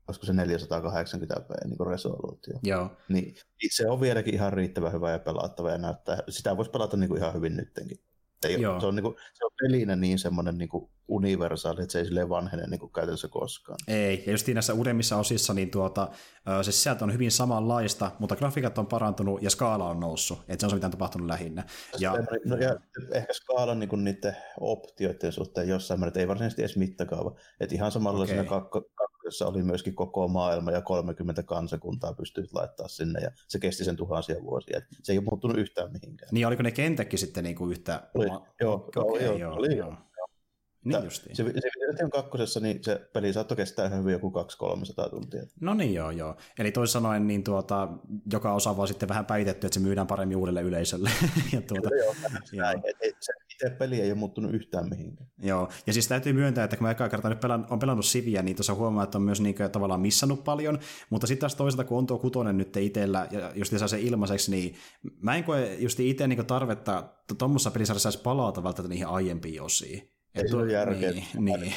olisiko 0.08 0.26
se 0.26 0.32
480p 0.32 1.68
niin 1.68 1.90
resoluutio. 1.90 2.58
Joo. 2.62 2.90
Niin 3.08 3.34
se 3.70 3.88
on 3.88 4.00
vieläkin 4.00 4.34
ihan 4.34 4.52
riittävän 4.52 4.92
hyvä 4.92 5.10
ja 5.10 5.18
pelattava 5.18 5.70
ja 5.70 5.78
näyttää, 5.78 6.18
sitä 6.28 6.56
voisi 6.56 6.70
pelata 6.70 6.96
niin 6.96 7.08
kuin 7.08 7.18
ihan 7.18 7.34
hyvin 7.34 7.56
nyttenkin. 7.56 7.98
Ei, 8.44 8.62
Joo. 8.62 8.80
se, 8.80 8.86
on, 8.86 8.96
niin 8.96 9.02
kuin, 9.02 9.14
se 9.34 9.44
on 9.44 9.50
pelinä 9.60 9.96
niin 9.96 10.18
semmoinen 10.18 10.58
niin 10.58 10.68
universaali, 11.08 11.82
että 11.82 11.92
se 11.92 11.98
ei 11.98 12.04
silleen 12.04 12.28
vanhene 12.28 12.66
niin 12.66 12.80
kuin 12.80 12.92
käytännössä 12.92 13.28
koskaan. 13.28 13.78
Ei, 13.88 14.22
ja 14.26 14.32
just 14.32 14.48
näissä 14.48 14.74
uudemmissa 14.74 15.16
osissa 15.16 15.54
niin 15.54 15.70
tuota, 15.70 16.08
se 16.62 16.72
sisältö 16.72 17.04
on 17.04 17.12
hyvin 17.12 17.30
samanlaista, 17.30 18.10
mutta 18.18 18.36
grafiikat 18.36 18.78
on 18.78 18.86
parantunut 18.86 19.42
ja 19.42 19.50
skaala 19.50 19.90
on 19.90 20.00
noussut, 20.00 20.38
että 20.48 20.60
se 20.60 20.66
on 20.66 20.70
se, 20.70 20.76
mitä 20.76 20.86
on 20.86 20.90
tapahtunut 20.90 21.26
lähinnä. 21.26 21.64
Ja, 21.98 22.14
No, 22.44 22.56
ja 22.56 22.76
ehkä 23.12 23.32
skaalan 23.32 23.78
niin 23.78 24.04
niiden 24.04 24.36
optioiden 24.60 25.32
suhteen 25.32 25.68
jossain 25.68 26.00
määrin, 26.00 26.18
ei 26.18 26.28
varsinaisesti 26.28 26.62
edes 26.62 26.76
mittakaava. 26.76 27.36
Että 27.60 27.74
ihan 27.74 27.92
samalla 27.92 28.18
Okei. 28.18 28.34
siinä 28.34 28.48
kakko, 28.48 28.82
kakkossa 28.94 29.46
oli 29.46 29.62
myöskin 29.62 29.94
koko 29.94 30.28
maailma 30.28 30.70
ja 30.70 30.82
30 30.82 31.42
kansakuntaa 31.42 32.14
pystyt 32.14 32.52
laittaa 32.52 32.88
sinne 32.88 33.20
ja 33.20 33.30
se 33.48 33.58
kesti 33.58 33.84
sen 33.84 33.96
tuhansia 33.96 34.42
vuosia. 34.42 34.78
Et 34.78 34.84
se 35.02 35.12
ei 35.12 35.18
ole 35.18 35.24
muuttunut 35.30 35.58
yhtään 35.58 35.92
mihinkään. 35.92 36.28
niin 36.32 36.46
oliko 36.46 36.62
ne 36.62 36.70
kentäkin 36.70 37.18
sitten 37.18 37.44
niin 37.44 37.56
kuin 37.56 37.70
yhtä... 37.70 38.02
Oli, 38.14 38.27
oma- 38.30 38.46
joo, 38.60 38.90
Okei, 38.96 39.24
joo, 39.24 39.36
joo, 39.36 39.54
oli, 39.54 39.76
joo. 39.76 39.94
Niin 40.84 41.04
justiin. 41.04 41.36
Se, 41.36 41.44
se 41.44 41.50
Civilization 41.52 42.10
kakkosessa 42.10 42.60
niin 42.60 42.84
se 42.84 43.08
peli 43.12 43.32
saattoi 43.32 43.56
kestää 43.56 43.86
ihan 43.86 43.98
hyvin 44.00 44.12
joku 44.12 44.32
200-300 45.06 45.10
tuntia. 45.10 45.42
No 45.60 45.74
niin, 45.74 45.94
joo, 45.94 46.10
joo. 46.10 46.36
Eli 46.58 46.72
toisin 46.72 46.92
sanoen, 46.92 47.26
niin 47.26 47.44
tuota, 47.44 47.88
joka 48.32 48.52
osa 48.52 48.76
vaan 48.76 48.88
sitten 48.88 49.08
vähän 49.08 49.26
päitetty, 49.26 49.66
että 49.66 49.74
se 49.74 49.80
myydään 49.80 50.06
paremmin 50.06 50.36
uudelle 50.36 50.62
yleisölle. 50.62 51.10
ja 51.52 51.60
tuota, 51.60 51.88
Joo, 51.96 52.14
Joo. 52.52 52.70
et, 53.00 53.16
se 53.20 53.32
itse 53.58 53.76
peli 53.78 54.00
ei 54.00 54.10
ole 54.10 54.18
muuttunut 54.18 54.54
yhtään 54.54 54.88
mihinkään. 54.88 55.30
Joo, 55.42 55.68
ja 55.86 55.92
siis 55.92 56.08
täytyy 56.08 56.32
myöntää, 56.32 56.64
että 56.64 56.76
kun 56.76 56.86
mä 56.86 56.90
ekaa 56.90 57.08
kertaa 57.08 57.30
nyt 57.30 57.40
pelan, 57.40 57.66
on 57.70 57.78
pelannut 57.78 58.06
Siviä, 58.06 58.42
niin 58.42 58.56
tuossa 58.56 58.74
huomaa, 58.74 59.04
että 59.04 59.18
on 59.18 59.22
myös 59.22 59.40
niin 59.40 59.54
kuin, 59.54 59.70
tavallaan 59.70 60.00
missannut 60.00 60.44
paljon, 60.44 60.78
mutta 61.10 61.26
sitten 61.26 61.40
taas 61.40 61.54
toisaalta, 61.54 61.84
kun 61.84 61.98
on 61.98 62.06
tuo 62.06 62.18
kutonen 62.18 62.58
nyt 62.58 62.76
itsellä, 62.76 63.26
ja 63.30 63.52
just 63.54 63.78
saa 63.78 63.88
se 63.88 64.00
ilmaiseksi, 64.00 64.50
niin 64.50 64.74
mä 65.20 65.36
en 65.36 65.44
koe 65.44 65.74
just 65.74 66.00
itse 66.00 66.26
niin 66.26 66.46
tarvetta 66.46 67.14
tuommoisessa 67.38 67.70
pelissä 67.70 67.98
saisi 67.98 68.22
palata 68.22 68.62
välttämättä 68.62 68.92
niihin 68.92 69.06
aiempiin 69.06 69.62
osiin. 69.62 70.12
Ei 70.34 70.48
se 70.48 70.56
ole 70.56 70.72
järkeä. 70.72 71.10
Niin, 71.10 71.24
niin. 71.60 71.74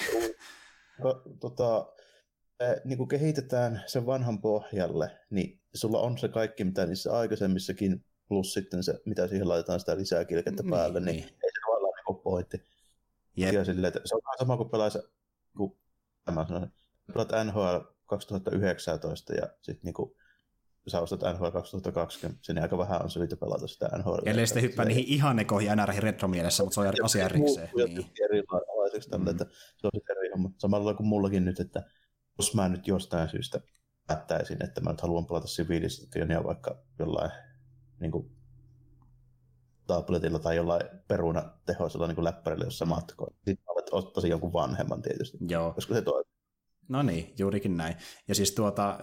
Tota, 1.40 1.94
niin 2.86 2.98
kuin 2.98 3.08
kehitetään 3.08 3.84
sen 3.86 4.06
vanhan 4.06 4.42
pohjalle, 4.42 5.12
niin 5.30 5.62
sulla 5.74 6.00
on 6.00 6.18
se 6.18 6.28
kaikki, 6.28 6.64
mitä 6.64 6.86
niissä 6.86 7.18
aikaisemmissakin, 7.18 8.06
plus 8.28 8.54
sitten 8.54 8.84
se, 8.84 9.02
mitä 9.06 9.28
siihen 9.28 9.50
laitetaan 9.50 9.80
sitä 9.80 9.98
lisää 9.98 10.26
kilkettä 10.26 10.64
Niin, 10.64 10.72
päälle, 10.72 11.00
niin, 11.00 11.16
niin. 11.16 11.30
Pointti. 12.32 12.66
Jep. 13.38 13.54
Ja 13.54 13.66
silleen, 13.66 13.88
että 13.88 14.02
se 14.06 14.16
on 14.16 14.22
sama 14.40 14.58
kuin 14.58 14.70
pelaisi, 14.70 15.00
kun 15.58 15.78
mä 16.32 16.46
sanon, 16.48 16.72
pelaat 17.14 17.30
NHL 17.46 17.78
2019 18.06 19.34
ja 19.34 19.48
sitten 19.62 19.86
niin 19.86 19.94
kuin, 19.94 20.12
sä 20.88 21.02
ostat 21.02 21.22
NHL 21.34 21.50
2020, 21.50 22.40
sen 22.44 22.62
aika 22.62 22.78
vähän 22.78 23.04
on 23.04 23.10
syytä 23.10 23.36
pelata 23.38 23.68
sitä 23.68 23.90
NHL. 23.98 24.18
Ellei 24.26 24.48
sitten 24.48 24.64
hyppää 24.64 24.86
niihin 24.86 25.06
ihannekoihin 25.08 25.78
NRhin 25.78 26.04
retro-mielessä, 26.04 26.64
mutta 26.64 26.74
se 26.74 26.80
on 26.82 26.88
eri- 26.88 27.04
asia 27.04 27.26
erikseen. 27.26 27.70
Niin. 27.76 28.12
Erilaiseksi 28.26 29.10
tälle, 29.10 29.26
Mm. 29.26 29.32
että 29.32 29.46
se 29.78 29.88
on 29.88 29.92
eri 30.18 30.30
homma. 30.32 30.50
Samalla 30.58 30.94
kuin 30.94 31.08
mullakin 31.08 31.46
nyt, 31.46 31.60
että 31.60 31.84
jos 32.38 32.56
mä 32.56 32.70
nyt 32.70 32.88
jostain 32.88 33.30
syystä 33.30 33.62
päättäisin, 34.08 34.64
että 34.64 34.82
mä 34.82 34.90
nyt 34.92 35.02
haluan 35.02 35.26
pelata 35.26 35.48
Civilizationia 35.48 36.44
vaikka 36.44 36.84
jollain 37.00 37.32
niin 38.00 38.12
kuin, 38.12 38.41
tabletilla 39.88 40.40
tai 40.40 40.56
jollain 40.56 40.82
peruna 41.08 41.52
tehoisella 41.66 42.08
niin 42.08 42.16
kuin 42.16 42.26
läppärillä, 42.26 42.66
jossa 42.66 42.86
matkoin. 42.86 43.36
Sitten 43.46 43.66
olet- 43.68 43.90
ottaisin 43.92 44.32
jonkun 44.32 44.54
vanhemman 44.54 45.02
tietysti, 45.02 45.38
Joo, 45.50 45.74
koska 45.74 45.94
se 45.94 46.02
toimii. 46.02 46.32
No 46.88 47.04
niin, 47.04 47.34
juurikin 47.38 47.78
näin. 47.78 47.96
Ja 48.28 48.36
siis 48.36 48.52
tuota, 48.52 49.00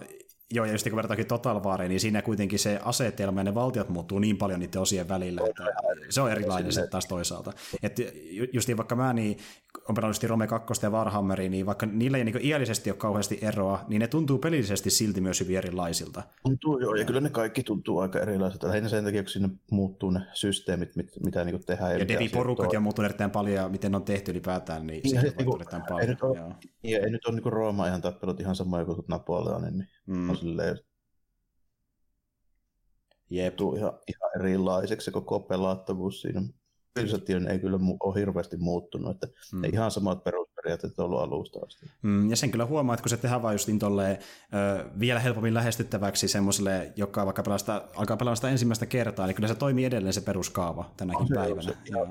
joo, 0.51 0.65
ja 0.65 0.71
just 0.71 0.89
kun 0.89 0.95
vertaakin 0.95 1.27
Total 1.27 1.63
Waria, 1.63 1.89
niin 1.89 1.99
siinä 1.99 2.21
kuitenkin 2.21 2.59
se 2.59 2.79
asetelma 2.83 3.39
ja 3.39 3.43
ne 3.43 3.55
valtiot 3.55 3.89
muuttuu 3.89 4.19
niin 4.19 4.37
paljon 4.37 4.59
niiden 4.59 4.81
osien 4.81 5.09
välillä, 5.09 5.41
että 5.49 5.63
se 6.09 6.21
on 6.21 6.31
erilainen 6.31 6.71
sitten 6.71 6.89
taas 6.89 7.05
toisaalta. 7.05 7.53
Että 7.83 8.01
ju- 8.31 8.47
justiin 8.53 8.77
vaikka 8.77 8.95
mä 8.95 9.13
niin, 9.13 9.37
on 9.89 9.95
pelannut 9.95 10.15
justiin 10.15 10.29
Rome 10.29 10.47
2 10.47 10.73
ja 10.81 10.89
Warhammeria, 10.89 11.49
niin 11.49 11.65
vaikka 11.65 11.85
niillä 11.85 12.17
ei 12.17 12.23
niin 12.23 12.45
iällisesti 12.45 12.89
ole 12.89 12.97
kauheasti 12.97 13.39
eroa, 13.41 13.85
niin 13.87 13.99
ne 13.99 14.07
tuntuu 14.07 14.37
pelillisesti 14.37 14.89
silti 14.89 15.21
myös 15.21 15.39
hyvin 15.39 15.57
erilaisilta. 15.57 16.23
Tuntuu 16.43 16.79
joo, 16.79 16.95
ja 16.95 17.05
kyllä 17.05 17.21
ne 17.21 17.29
kaikki 17.29 17.63
tuntuu 17.63 17.99
aika 17.99 18.19
erilaisilta. 18.19 18.67
Lähinnä 18.67 18.89
sen 18.89 19.03
takia, 19.03 19.23
kun 19.23 19.29
siinä 19.29 19.49
muuttuu 19.71 20.09
ne 20.09 20.19
systeemit, 20.33 20.95
mit, 20.95 21.11
mitä 21.23 21.45
niin 21.45 21.65
tehdään. 21.65 21.91
Ja 21.91 22.05
toimii. 22.05 22.77
on 22.77 22.83
muuttunut 22.83 23.05
erittäin 23.05 23.31
paljon, 23.31 23.55
ja 23.55 23.69
miten 23.69 23.91
ne 23.91 23.97
on 23.97 24.03
tehty 24.03 24.31
ylipäätään, 24.31 24.87
niin 24.87 25.01
Niin, 25.03 25.21
se 25.21 25.27
on 25.27 25.33
niinku, 25.37 25.55
erittäin 25.55 25.83
ei 25.83 25.87
paljon. 25.89 26.09
nyt 26.09 26.23
ole-. 26.23 26.55
Niin, 26.83 27.03
ei 27.03 27.09
nyt 27.09 27.25
ole 27.25 27.35
niin 27.35 27.53
Rooma 27.53 27.87
ihan 27.87 28.01
tappelut 28.01 28.39
ihan 28.39 28.55
samoja 28.55 28.85
kuin 28.85 29.05
Napoleonin, 29.07 29.77
niin 29.77 29.87
Mm, 30.09 30.29
on 30.29 30.37
silleen, 30.37 30.79
jep. 33.29 33.55
tuu 33.55 33.75
ihan, 33.75 33.93
ihan 34.07 34.31
erilaiseksi 34.39 35.05
se 35.05 35.11
koko 35.11 35.39
pelattavuus 35.39 36.21
siinä. 36.21 36.41
Civilization 36.99 37.47
ei 37.47 37.59
kyllä 37.59 37.77
mu- 37.77 37.97
ole 38.03 38.19
hirveästi 38.19 38.57
muuttunut, 38.57 39.11
että 39.11 39.27
Mm. 39.53 39.57
mm. 39.57 39.63
ihan 39.73 39.91
samat 39.91 40.23
perusperiaatteet 40.23 40.48
on 40.97 41.05
ollut 41.05 41.21
alusta 41.21 41.59
asti. 41.67 41.85
Mm, 42.01 42.29
ja 42.29 42.35
sen 42.35 42.51
kyllä 42.51 42.65
huomaa, 42.65 42.93
että 42.93 43.03
kun 43.03 43.09
se 43.09 43.17
tehdään 43.17 43.41
vaan 43.41 43.53
justiin 43.53 43.79
tolleen, 43.79 44.17
ö, 44.79 44.85
vielä 44.99 45.19
helpommin 45.19 45.53
lähestyttäväksi 45.53 46.27
semmoiselle, 46.27 46.93
joka 46.95 47.25
vaikka 47.25 47.43
pelasta, 47.43 47.81
alkaa 47.95 48.17
pelata 48.17 48.49
ensimmäistä 48.49 48.85
kertaa, 48.85 49.27
niin 49.27 49.35
kyllä 49.35 49.47
se 49.47 49.55
toimii 49.55 49.85
edelleen 49.85 50.13
se 50.13 50.21
peruskaava 50.21 50.91
tänäkin 50.97 51.27
Se 51.27 51.33
on 51.33 51.43
päivänä. 51.43 51.61
se, 51.61 51.73
Joo. 51.85 52.07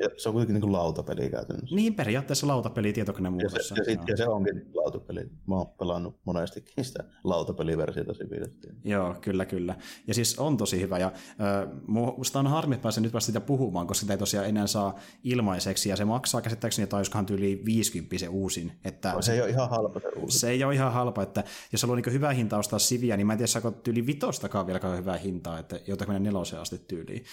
ja 0.00 0.10
se 0.16 0.28
on 0.28 0.32
kuitenkin 0.32 0.54
niin 0.54 0.60
kuin 0.60 0.72
lautapeli 0.72 1.30
käytännössä. 1.30 1.76
Niin, 1.76 1.94
periaatteessa 1.94 2.46
lautapeli 2.46 2.92
tietokoneen 2.92 3.34
Ja 3.40 3.48
se, 3.48 3.54
muodossa. 3.54 3.74
ja, 3.78 3.84
sit, 3.84 3.94
joo. 3.98 4.04
ja 4.08 4.16
se 4.16 4.28
onkin 4.28 4.66
lautapeli. 4.74 5.20
Mä 5.46 5.54
oon 5.54 5.66
pelannut 5.66 6.16
monestikin 6.24 6.84
sitä 6.84 7.04
lautapeliversiota 7.24 8.12
Civilization. 8.12 8.76
Joo, 8.84 9.14
kyllä, 9.20 9.44
kyllä. 9.44 9.74
Ja 10.06 10.14
siis 10.14 10.38
on 10.38 10.56
tosi 10.56 10.80
hyvä, 10.80 10.98
ja 10.98 11.06
äh, 11.06 11.68
musta 12.16 12.38
on 12.38 12.46
harmi, 12.46 12.74
että 12.74 12.82
pääsen 12.82 13.02
nyt 13.02 13.12
vasta 13.12 13.26
sitä 13.26 13.40
puhumaan, 13.40 13.86
koska 13.86 14.00
sitä 14.00 14.12
ei 14.12 14.18
tosiaan 14.18 14.46
enää 14.48 14.66
saa 14.66 14.94
ilmaiseksi, 15.24 15.88
ja 15.88 15.96
se 15.96 16.04
maksaa 16.04 16.40
käsittääkseni 16.40 16.82
jotain, 16.82 17.00
joskohan 17.00 17.26
tyyli 17.26 17.62
50 17.76 18.18
se 18.18 18.28
uusin. 18.28 18.72
Että 18.84 19.14
Se 19.20 19.32
ei 19.32 19.40
ole 19.40 19.50
ihan 19.50 19.70
halpa 19.70 20.00
se 20.00 20.08
uusi. 20.08 20.38
se 20.38 20.50
ei 20.50 20.64
ole 20.64 20.74
ihan 20.74 20.92
halpa, 20.92 21.22
että 21.22 21.44
jos 21.72 21.82
haluaa 21.82 21.96
niin 22.00 22.12
hyvää 22.12 22.32
hintaa 22.32 22.58
ostaa 22.58 22.78
Siviä, 22.78 23.16
niin 23.16 23.26
mä 23.26 23.32
en 23.32 23.38
tiedä, 23.38 23.46
saako 23.46 23.70
tyyli 23.70 24.06
vitostakaan 24.06 24.66
vielä 24.66 24.96
hyvää 24.96 25.16
hintaa, 25.16 25.58
että 25.58 25.80
joutuu 25.86 26.06
mennä 26.06 26.20
neloseen 26.30 26.62
asti 26.62 26.78
tyyliin. 26.78 27.24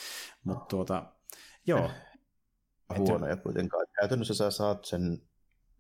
Mutta 0.44 0.66
tuota, 0.66 1.06
joo, 1.68 1.90
huonoja 2.98 3.36
kuitenkaan. 3.38 3.86
Käytännössä 4.00 4.34
sä 4.34 4.52
saat 4.52 4.86
sen, 4.86 5.22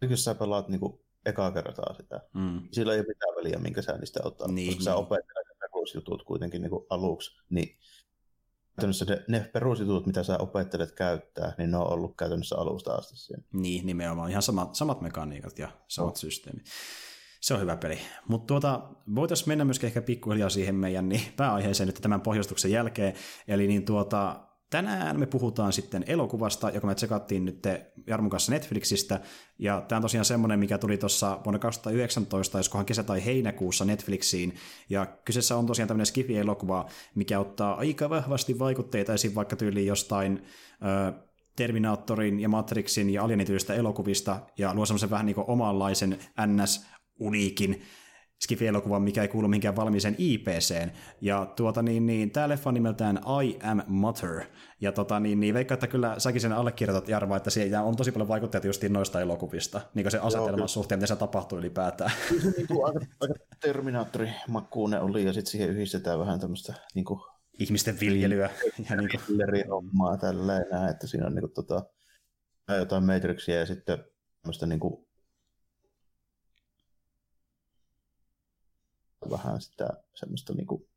jos 0.09 0.23
sä 0.23 0.35
pelaat 0.35 0.69
niinku 0.69 1.05
ekaa 1.25 1.51
kertaa 1.51 1.93
sitä, 1.93 2.21
mm, 2.33 2.61
sillä 2.71 2.93
ei 2.93 2.99
ole 2.99 3.07
mitään 3.07 3.35
väliä, 3.35 3.59
minkä 3.59 3.81
sä 3.81 3.97
niistä 3.97 4.19
ottaa, 4.23 4.47
Niin, 4.47 4.67
koska 4.67 4.83
sä 4.83 4.89
niin. 4.91 4.99
opettelet 4.99 5.47
ne 5.47 5.67
perusjutut 5.83 6.23
kuitenkin 6.23 6.61
niinku 6.61 6.87
aluksi, 6.89 7.31
niin 7.49 7.77
käytännössä 8.75 9.05
ne, 9.05 9.23
ne 9.27 9.49
perusjutut, 9.53 10.05
mitä 10.05 10.23
sä 10.23 10.37
opettelet 10.37 10.91
käyttää, 10.91 11.53
niin 11.57 11.71
ne 11.71 11.77
on 11.77 11.93
ollut 11.93 12.17
käytännössä 12.17 12.55
alusta 12.57 12.93
asti 12.93 13.17
siinä. 13.17 13.43
niin 13.53 13.85
nimenomaan 13.85 14.29
ihan 14.29 14.41
samat, 14.41 14.75
samat 14.75 15.01
mekaniikat 15.01 15.59
ja 15.59 15.69
samat 15.87 16.15
systeemit. 16.15 16.65
Se 17.41 17.53
on 17.53 17.61
hyvä 17.61 17.77
peli. 17.77 17.99
Mutta 18.27 18.47
tuota, 18.47 18.89
voitaisiin 19.15 19.49
mennä 19.49 19.65
myöskin 19.65 19.87
ehkä 19.87 20.01
pikkuhiljaa 20.01 20.49
siihen 20.49 20.75
meidän 20.75 21.09
niin 21.09 21.33
pääaiheeseen 21.37 21.87
nyt 21.87 21.99
tämän 22.01 22.21
pohjustuksen 22.21 22.71
jälkeen. 22.71 23.13
Eli 23.47 23.67
niin 23.67 23.85
tuota, 23.85 24.47
tänään 24.73 25.19
me 25.19 25.25
puhutaan 25.25 25.73
sitten 25.73 26.03
elokuvasta, 26.07 26.69
joka 26.69 26.87
me 26.87 26.95
tsekattiin 26.95 27.45
nyt 27.45 27.63
Jarmun 28.07 28.29
kanssa 28.29 28.51
Netflixistä. 28.51 29.19
Ja 29.59 29.81
tämä 29.87 29.97
on 29.97 30.01
tosiaan 30.01 30.25
semmoinen, 30.25 30.59
mikä 30.59 30.77
tuli 30.77 30.97
tuossa 30.97 31.39
vuonna 31.45 31.59
2019, 31.59 32.59
joskohan 32.59 32.85
kesä- 32.85 33.03
tai 33.03 33.25
heinäkuussa 33.25 33.85
Netflixiin. 33.85 34.55
Ja 34.89 35.05
kyseessä 35.05 35.57
on 35.57 35.65
tosiaan 35.65 35.87
tämmöinen 35.87 36.05
Skifi-elokuva, 36.05 36.85
mikä 37.15 37.39
ottaa 37.39 37.75
aika 37.75 38.09
vahvasti 38.09 38.59
vaikutteita 38.59 39.13
esiin 39.13 39.35
vaikka 39.35 39.55
tyyliin 39.55 39.87
jostain... 39.87 40.43
Ö, 41.09 41.13
Terminaattorin 41.55 42.39
ja 42.39 42.49
Matrixin 42.49 43.09
ja 43.09 43.23
Alienityistä 43.23 43.73
elokuvista 43.73 44.39
ja 44.57 44.73
luo 44.73 44.85
semmoisen 44.85 45.09
vähän 45.09 45.25
niin 45.25 45.35
kuin 45.35 45.49
omanlaisen 45.49 46.19
NS-uniikin 46.45 47.81
Skifi-elokuvan, 48.43 49.01
mikä 49.01 49.21
ei 49.21 49.27
kuulu 49.27 49.47
mihinkään 49.47 49.75
valmiiseen 49.75 50.15
IPCen. 50.17 50.91
Ja 51.21 51.45
tuota 51.55 51.81
niin, 51.81 52.05
niin 52.05 52.31
tämä 52.31 52.49
leffa 52.49 52.69
on 52.69 52.73
nimeltään 52.73 53.19
I 53.43 53.59
Am 53.63 53.81
Mother. 53.87 54.41
Ja 54.81 54.91
tota 54.91 55.19
niin, 55.19 55.39
niin 55.39 55.53
veikka, 55.53 55.73
että 55.73 55.87
kyllä 55.87 56.19
säkin 56.19 56.41
sen 56.41 56.53
allekirjoitat 56.53 57.09
Jarva, 57.09 57.37
että 57.37 57.49
siellä 57.49 57.83
on 57.83 57.95
tosi 57.95 58.11
paljon 58.11 58.27
vaikutteita 58.27 58.67
just 58.67 58.83
noista 58.89 59.21
elokuvista, 59.21 59.81
niin 59.93 60.03
kuin 60.03 60.11
se 60.11 60.19
asetelman 60.19 60.59
Joo, 60.59 60.67
suhteen, 60.67 60.99
miten 60.99 61.07
se 61.07 61.15
tapahtuu 61.15 61.57
ylipäätään. 61.57 62.11
Niin 62.57 62.67
kuin 62.67 62.85
aika, 62.85 62.99
aika 63.19 63.33
Terminaattori-makuune 63.59 64.99
oli, 64.99 65.25
ja 65.25 65.33
sitten 65.33 65.51
siihen 65.51 65.69
yhdistetään 65.69 66.19
vähän 66.19 66.39
tämmöistä 66.39 66.73
niin 66.95 67.05
kuin 67.05 67.19
ihmisten 67.59 67.99
viljelyä. 67.99 68.49
Ja 68.89 68.95
niin 68.95 69.09
kuin... 69.09 69.69
hommaa 69.69 70.17
tälleen 70.17 70.65
näin, 70.71 70.89
että 70.89 71.07
siinä 71.07 71.27
on 71.27 71.35
niin 71.35 71.41
kuin, 71.41 71.53
tota, 71.53 71.85
jotain 72.77 73.05
Matrixia 73.05 73.59
ja 73.59 73.65
sitten 73.65 73.97
tämmöistä 74.41 74.65
niin 74.65 74.79
kuin, 74.79 75.05
vähän 79.31 79.61
sitä 79.61 79.89
semmoista 80.15 80.53
niin 80.53 80.67
kuin, 80.67 80.87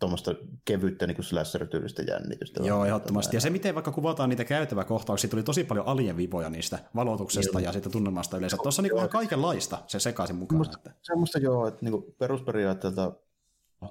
tuommoista 0.00 0.34
kevyttä 0.64 1.06
niin 1.06 1.24
slasher-tyylistä 1.24 2.02
jännitystä. 2.02 2.62
Joo, 2.62 2.84
ehdottomasti. 2.84 3.36
Ja 3.36 3.40
se, 3.40 3.50
miten 3.50 3.74
vaikka 3.74 3.92
kuvataan 3.92 4.28
niitä 4.30 4.44
käytäväkohtauksia, 4.44 5.30
tuli 5.30 5.42
tosi 5.42 5.64
paljon 5.64 5.86
alien 5.86 6.16
niistä 6.50 6.78
valotuksesta 6.94 7.60
joo. 7.60 7.64
ja 7.64 7.72
sitten 7.72 7.92
tunnelmasta 7.92 8.36
yleensä. 8.36 8.56
Tuossa 8.62 8.82
on 8.82 8.84
niin 8.84 8.96
ihan 8.96 9.08
kaikenlaista 9.08 9.78
se 9.86 9.98
sekaisin 9.98 10.36
mukaan. 10.36 10.64
Semmosta, 10.64 10.90
että... 10.90 11.00
semmoista 11.02 11.38
joo, 11.38 11.66
että 11.66 11.84
niin 11.84 12.14
perusperiaatteelta 12.18 13.12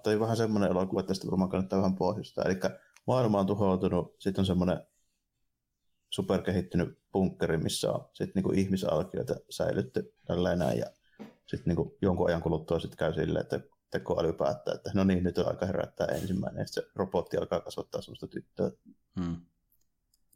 Toi 0.03 0.19
vähän 0.19 0.37
semmoinen 0.37 0.71
elokuva, 0.71 0.99
että 0.99 1.07
tästä 1.07 1.27
varmaan 1.27 1.49
kannattaa 1.49 1.79
vähän 1.79 1.95
pohjustaa. 1.95 2.43
Eli 2.43 2.55
maailma 3.07 3.39
on 3.39 3.47
tuhoutunut, 3.47 4.15
sitten 4.19 4.41
on 4.41 4.45
semmoinen 4.45 4.79
superkehittynyt 6.09 6.99
bunkkeri, 7.11 7.57
missä 7.57 7.91
on 7.91 8.09
sitten 8.13 8.31
niinku 8.35 8.51
ihmisalkioita 8.51 9.35
säilytty 9.49 10.13
tälleen 10.25 10.59
näin. 10.59 10.79
Ja 10.79 10.85
sitten 11.45 11.71
niinku 11.71 11.97
jonkun 12.01 12.27
ajan 12.27 12.41
kuluttua 12.41 12.79
sitten 12.79 12.97
käy 12.97 13.13
silleen, 13.13 13.43
että 13.43 13.59
tekoäly 13.91 14.33
päättää, 14.33 14.73
että 14.73 14.91
no 14.93 15.03
niin, 15.03 15.23
nyt 15.23 15.37
on 15.37 15.47
aika 15.47 15.65
herättää 15.65 16.07
ensimmäinen, 16.07 16.59
ja 16.59 16.67
sitten 16.67 16.83
se 16.83 16.89
robotti 16.95 17.37
alkaa 17.37 17.61
kasvattaa 17.61 18.01
semmoista 18.01 18.27
tyttöä. 18.27 18.71
Hmm 19.19 19.37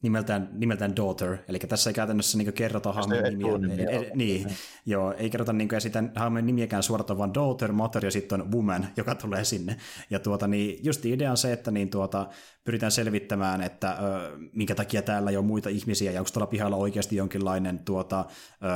nimeltään, 0.01 0.49
nimeltään 0.53 0.95
Daughter, 0.95 1.37
eli 1.47 1.59
tässä 1.59 1.89
ei 1.89 1.93
käytännössä 1.93 2.37
niin 2.37 2.53
kerrota 2.53 2.93
hahmon 2.93 3.23
nimiä. 3.23 3.57
nimiä. 3.57 3.89
Ei, 3.89 4.11
niin, 4.15 4.47
joo, 4.85 5.13
ei 5.13 5.29
kerrota 5.29 5.53
niin 5.53 5.69
sitä 5.79 6.03
hahmon 6.15 6.45
nimiäkään 6.45 6.83
suorata, 6.83 7.17
vaan 7.17 7.33
Daughter, 7.33 7.71
Mother 7.71 8.05
ja 8.05 8.11
sitten 8.11 8.41
on 8.41 8.51
Woman, 8.51 8.87
joka 8.97 9.15
tulee 9.15 9.43
sinne. 9.43 9.77
Ja 10.09 10.19
tuota, 10.19 10.47
niin, 10.47 10.85
just 10.85 11.05
idea 11.05 11.31
on 11.31 11.37
se, 11.37 11.53
että 11.53 11.71
niin, 11.71 11.89
tuota, 11.89 12.27
pyritään 12.69 12.91
selvittämään, 12.91 13.61
että 13.61 13.91
ö, 13.91 14.37
minkä 14.53 14.75
takia 14.75 15.01
täällä 15.01 15.29
ei 15.29 15.37
ole 15.37 15.45
muita 15.45 15.69
ihmisiä, 15.69 16.11
ja 16.11 16.19
onko 16.19 16.29
tuolla 16.33 16.47
pihalla 16.47 16.75
oikeasti 16.75 17.15
jonkinlainen 17.15 17.79
tuota, 17.79 18.25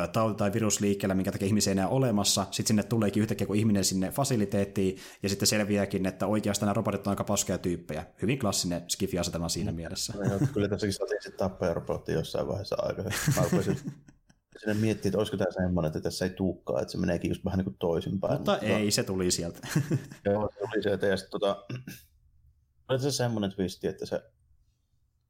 ö, 0.04 0.08
tauti 0.08 0.38
tai 0.38 0.54
virus 0.54 0.80
liikkeellä, 0.80 1.16
minkä 1.16 1.32
takia 1.32 1.48
ihmisiä 1.48 1.72
ei 1.72 1.78
enää 1.78 1.88
olemassa. 1.88 2.42
Sitten 2.52 2.68
sinne 2.68 2.84
tuleekin 2.84 3.22
yhtäkkiä 3.22 3.48
kun 3.48 3.56
ihminen 3.56 3.84
sinne 3.84 4.12
fasiliteettiin, 4.12 4.98
ja 5.24 5.30
sitten 5.30 5.48
selviääkin, 5.48 6.06
että 6.06 6.28
oikeastaan 6.28 6.68
nämä 6.68 6.74
robotit 6.74 7.08
on 7.08 7.12
aika 7.12 7.24
paskeja 7.24 7.58
tyyppejä. 7.58 8.06
Hyvin 8.22 8.40
klassinen 8.40 8.82
skifi-asetelma 8.88 9.50
siinä 9.50 9.72
mm. 9.72 9.76
mielessä. 9.76 10.14
No, 10.14 10.48
kyllä 10.54 10.68
tässäkin 10.68 10.94
saatiin 10.94 11.22
sitten 11.22 11.40
tappajarobotti 11.40 12.12
jossain 12.12 12.48
vaiheessa 12.48 12.76
aika. 12.80 13.04
sinne 14.60 14.74
miettii, 14.74 15.10
että 15.10 15.18
olisiko 15.18 15.38
tämä 15.38 15.52
semmoinen, 15.52 15.88
että 15.88 16.02
tässä 16.02 16.26
ei 16.26 16.32
tuukkaa, 16.32 16.82
että 16.82 16.92
se 16.92 16.98
meneekin 16.98 17.30
just 17.32 17.46
vähän 17.46 17.58
niin 17.58 17.66
kuin 17.66 17.78
toisinpäin. 17.80 18.34
Mutta, 18.34 18.52
Mutta 18.52 18.66
ei, 18.66 18.92
se 18.92 19.04
tuli 19.04 19.32
sieltä. 19.32 19.68
Joo, 20.26 20.50
se 20.54 20.60
tuli 20.60 20.84
sieltä, 20.84 21.08
ja 21.08 21.18
sitten 21.18 21.40
tota, 21.40 21.66
oli 22.94 23.02
se 23.02 23.12
semmoinen 23.12 23.52
twisti, 23.52 23.88
että 23.88 24.06
se, 24.06 24.24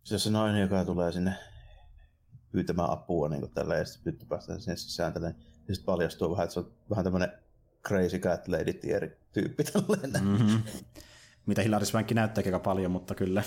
se, 0.03 0.19
se 0.19 0.29
nainen, 0.29 0.61
joka 0.61 0.85
tulee 0.85 1.11
sinne 1.11 1.33
pyytämään 2.51 2.89
apua 2.89 3.29
niin 3.29 3.51
tällä 3.53 3.75
ja 3.75 3.85
sitten 3.85 4.13
tyttö 4.13 4.25
päästään 4.29 4.61
sinne 4.61 4.75
sisään 4.75 5.13
tälle, 5.13 5.35
ja 5.67 5.75
sitten 5.75 5.85
paljastuu 5.85 6.31
vähän, 6.31 6.43
että 6.43 6.53
se 6.53 6.59
on 6.59 6.73
vähän 6.89 7.03
tämmöinen 7.03 7.31
crazy 7.87 8.19
cat 8.19 8.47
lady 8.47 8.73
tieri 8.73 9.17
tyyppi 9.33 9.63
tälleen. 9.63 10.23
Mm-hmm. 10.25 10.63
Mitä 11.45 11.61
Hilari 11.61 11.85
Swank 11.85 12.11
näyttää 12.11 12.43
aika 12.45 12.59
paljon, 12.59 12.91
mutta 12.91 13.15
kyllä. 13.15 13.43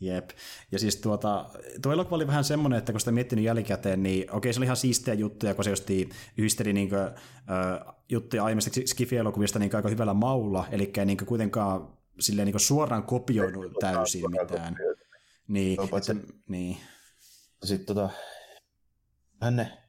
Jep. 0.00 0.30
Ja 0.72 0.78
siis 0.78 0.96
tuota, 0.96 1.50
tuo 1.82 1.92
elokuva 1.92 2.16
oli 2.16 2.26
vähän 2.26 2.44
semmoinen, 2.44 2.78
että 2.78 2.92
kun 2.92 3.00
sitä 3.00 3.12
miettinyt 3.12 3.44
jälkikäteen, 3.44 4.02
niin 4.02 4.34
okei, 4.34 4.52
se 4.52 4.60
oli 4.60 4.64
ihan 4.64 4.76
siistejä 4.76 5.14
juttuja, 5.14 5.54
kun 5.54 5.64
se 5.64 5.70
just 5.70 5.90
yhdisteli 6.36 6.72
niin 6.72 6.88
kuin, 6.88 7.00
äh, 7.00 7.94
juttuja 8.08 8.44
aiemmista 8.44 8.70
Skifi-elokuvista 8.86 9.58
niin 9.58 9.76
aika 9.76 9.88
hyvällä 9.88 10.14
maulla, 10.14 10.66
eli 10.70 10.92
ei 10.98 11.06
niin 11.06 11.16
kuitenkaan 11.26 11.88
silleen 12.20 12.46
niin 12.46 12.60
suoraan 12.60 13.02
kopioinut 13.02 13.72
täysin 13.80 14.30
mitään. 14.30 14.76
Niin, 15.48 15.78
että, 15.80 16.14
niin. 16.48 16.76
Sitten 17.64 17.86
tota, 17.86 18.10
hänne 19.42 19.86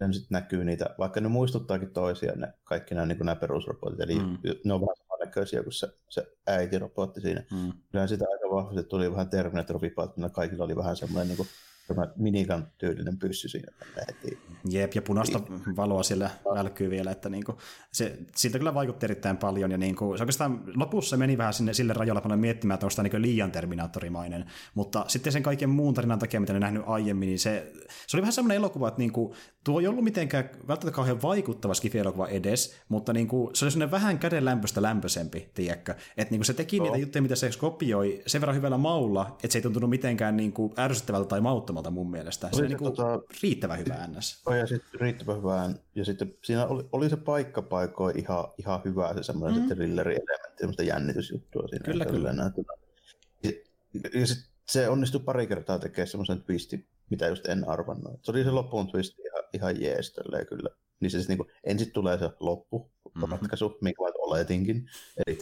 ne 0.00 0.12
sitten 0.12 0.36
näkyy 0.36 0.64
niitä, 0.64 0.94
vaikka 0.98 1.20
ne 1.20 1.28
muistuttaakin 1.28 1.90
toisiaan, 1.90 2.40
ne, 2.40 2.52
kaikki 2.64 2.94
nämä, 2.94 3.06
niin 3.06 3.18
nämä 3.18 3.36
perusrobotit, 3.36 4.00
eli 4.00 4.14
mm. 4.14 4.38
ne 4.64 4.72
on 4.72 4.80
vähän 4.80 4.96
samannäköisiä 5.18 5.62
kuin 5.62 5.72
se, 5.72 5.88
se 6.08 6.26
äitirobotti 6.46 7.20
siinä. 7.20 7.42
Mm. 7.52 7.72
Kyllähän 7.90 8.08
sitä 8.08 8.24
aika 8.32 8.54
vahvasti 8.54 8.82
tuli 8.82 9.12
vähän 9.12 9.28
Terminator-vipaat, 9.28 10.14
kaikilla 10.32 10.64
oli 10.64 10.76
vähän 10.76 10.96
semmoinen 10.96 11.28
niin 11.28 11.36
kuin, 11.36 11.48
tämä 11.88 12.08
minikan 12.16 12.68
tyylinen 12.78 13.18
pyssy 13.18 13.48
siinä 13.48 13.72
heti. 14.08 14.38
Jep, 14.70 14.92
ja 14.94 15.02
punaista 15.02 15.40
valoa 15.76 16.02
siellä 16.02 16.30
välkkyy 16.54 16.90
vielä, 16.90 17.10
että 17.10 17.28
niinku, 17.28 17.58
se, 17.92 18.18
siitä 18.36 18.58
kyllä 18.58 18.74
vaikutti 18.74 19.06
erittäin 19.06 19.36
paljon, 19.36 19.70
ja 19.70 19.78
niinku, 19.78 20.16
se 20.16 20.22
oikeastaan 20.22 20.62
lopussa 20.76 21.16
meni 21.16 21.38
vähän 21.38 21.54
sinne, 21.54 21.74
sille 21.74 21.92
rajalle 21.92 22.20
paljon 22.20 22.40
miettimään, 22.40 22.74
että 22.74 22.86
onko 22.86 22.96
tämä 22.96 23.02
niinku 23.02 23.20
liian 23.20 23.52
terminaattorimainen, 23.52 24.44
mutta 24.74 25.04
sitten 25.08 25.32
sen 25.32 25.42
kaiken 25.42 25.70
muun 25.70 25.94
tarinan 25.94 26.18
takia, 26.18 26.40
mitä 26.40 26.52
ne 26.52 26.58
nähnyt 26.58 26.82
aiemmin, 26.86 27.26
niin 27.26 27.38
se, 27.38 27.72
se 28.06 28.16
oli 28.16 28.22
vähän 28.22 28.32
semmoinen 28.32 28.56
elokuva, 28.56 28.88
että 28.88 28.98
niinku, 28.98 29.34
tuo 29.64 29.80
ei 29.80 29.86
ollut 29.86 30.04
mitenkään 30.04 30.50
välttämättä 30.68 30.96
kauhean 30.96 31.22
vaikuttava 31.22 31.74
skifi-elokuva 31.74 32.28
edes, 32.28 32.76
mutta 32.88 33.12
niinku, 33.12 33.50
se 33.54 33.64
oli 33.64 33.72
semmoinen 33.72 33.90
vähän 33.90 34.18
kädenlämpöistä 34.18 34.82
lämpöisempi, 34.82 35.50
tiedätkö? 35.54 35.94
Että 36.16 36.32
niinku, 36.32 36.44
se 36.44 36.54
teki 36.54 36.78
no. 36.78 36.84
niitä 36.84 36.98
juttuja, 36.98 37.22
mitä 37.22 37.36
se 37.36 37.50
kopioi 37.58 38.22
sen 38.26 38.40
verran 38.40 38.56
hyvällä 38.56 38.78
maulla, 38.78 39.36
että 39.44 39.52
se 39.52 39.58
ei 39.58 39.62
tuntunut 39.62 39.90
mitenkään 39.90 40.36
niinku, 40.36 40.74
ärsyttävältä 40.78 41.28
tai 41.28 41.40
mauttomalta 41.78 41.90
mun 41.90 42.10
mielestä. 42.10 42.48
Se 42.52 42.60
oli, 42.60 42.68
niinku, 42.68 42.84
tota, 42.84 43.22
riittävän 43.42 43.78
hyvä 43.78 44.06
ns. 44.06 44.42
Ja 44.58 44.66
sitten 44.66 45.00
riittävän 45.00 45.36
hyvä, 45.36 45.70
ja 45.94 46.04
sitten 46.04 46.34
siinä 46.44 46.66
oli, 46.66 46.88
oli 46.92 47.10
se 47.10 47.16
paikka 47.16 47.62
paikoin 47.62 48.18
ihan, 48.18 48.44
ihan 48.58 48.80
hyvä, 48.84 49.14
se 49.14 49.22
semmoinen 49.22 49.62
mm. 49.62 49.68
thriller-elementti, 49.68 50.58
semmoista 50.58 50.82
jännitysjuttua 50.82 51.68
siinä. 51.68 51.84
Kyllä, 51.84 52.04
kyllä. 52.04 52.34
Tota, 52.34 52.72
ja, 53.42 53.50
ja 54.20 54.26
sit 54.26 54.48
se 54.68 54.88
onnistui 54.88 55.20
pari 55.20 55.46
kertaa 55.46 55.78
tekemään 55.78 56.08
semmoisen 56.08 56.42
twistin, 56.42 56.86
mitä 57.10 57.28
just 57.28 57.46
en 57.46 57.68
arvannut. 57.68 58.24
Se 58.24 58.30
oli 58.30 58.44
se 58.44 58.50
loppuun 58.50 58.88
twisti 58.88 59.22
ihan 59.52 59.80
jees 59.80 60.16
kyllä. 60.48 60.70
Niin 61.00 61.10
se 61.10 61.18
siis 61.18 61.28
niin 61.28 61.38
kuin, 61.38 61.48
ensin 61.64 61.92
tulee 61.92 62.18
se 62.18 62.30
loppu, 62.40 62.90
mm-hmm. 63.04 63.32
ratkaisu, 63.32 63.78
minkä 63.80 64.02
mä 64.02 64.08
oletinkin. 64.18 64.86
Eli 65.26 65.38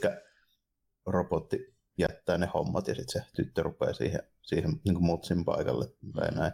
robotti 1.07 1.76
jättää 1.99 2.39
ne 2.39 2.49
hommat 2.55 2.89
ja 2.89 2.95
sitten 2.95 3.23
se 3.23 3.29
tyttö 3.37 3.63
rupeaa 3.63 3.93
siihen, 3.93 4.23
siihen 4.43 4.81
niin 4.85 4.95
kuin 4.95 5.05
mutsin 5.05 5.45
paikalle. 5.45 5.93
Tai 6.15 6.31
näin. 6.35 6.53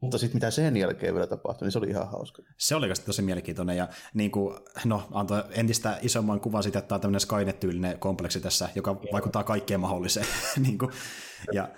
Mutta 0.00 0.18
sitten 0.18 0.36
mitä 0.36 0.50
sen 0.50 0.76
jälkeen 0.76 1.14
vielä 1.14 1.26
tapahtui, 1.26 1.66
niin 1.66 1.72
se 1.72 1.78
oli 1.78 1.88
ihan 1.88 2.10
hauska. 2.10 2.42
Se 2.56 2.74
oli 2.74 2.88
tosi 3.06 3.22
mielenkiintoinen 3.22 3.76
ja 3.76 3.88
niin 4.14 4.30
kuin, 4.30 4.58
no, 4.84 5.08
antoi 5.12 5.42
entistä 5.50 5.98
isomman 6.02 6.40
kuvan 6.40 6.62
siitä, 6.62 6.78
että 6.78 6.88
tämä 6.88 6.96
on 6.96 7.00
tämmöinen 7.00 7.20
Skynet-tyylinen 7.20 7.98
kompleksi 7.98 8.40
tässä, 8.40 8.68
joka 8.74 9.00
vaikuttaa 9.12 9.44
kaikkeen 9.44 9.80
mahdolliseen. 9.80 10.26
niin 10.66 10.78
kuin, 10.78 10.90
ja... 11.52 11.68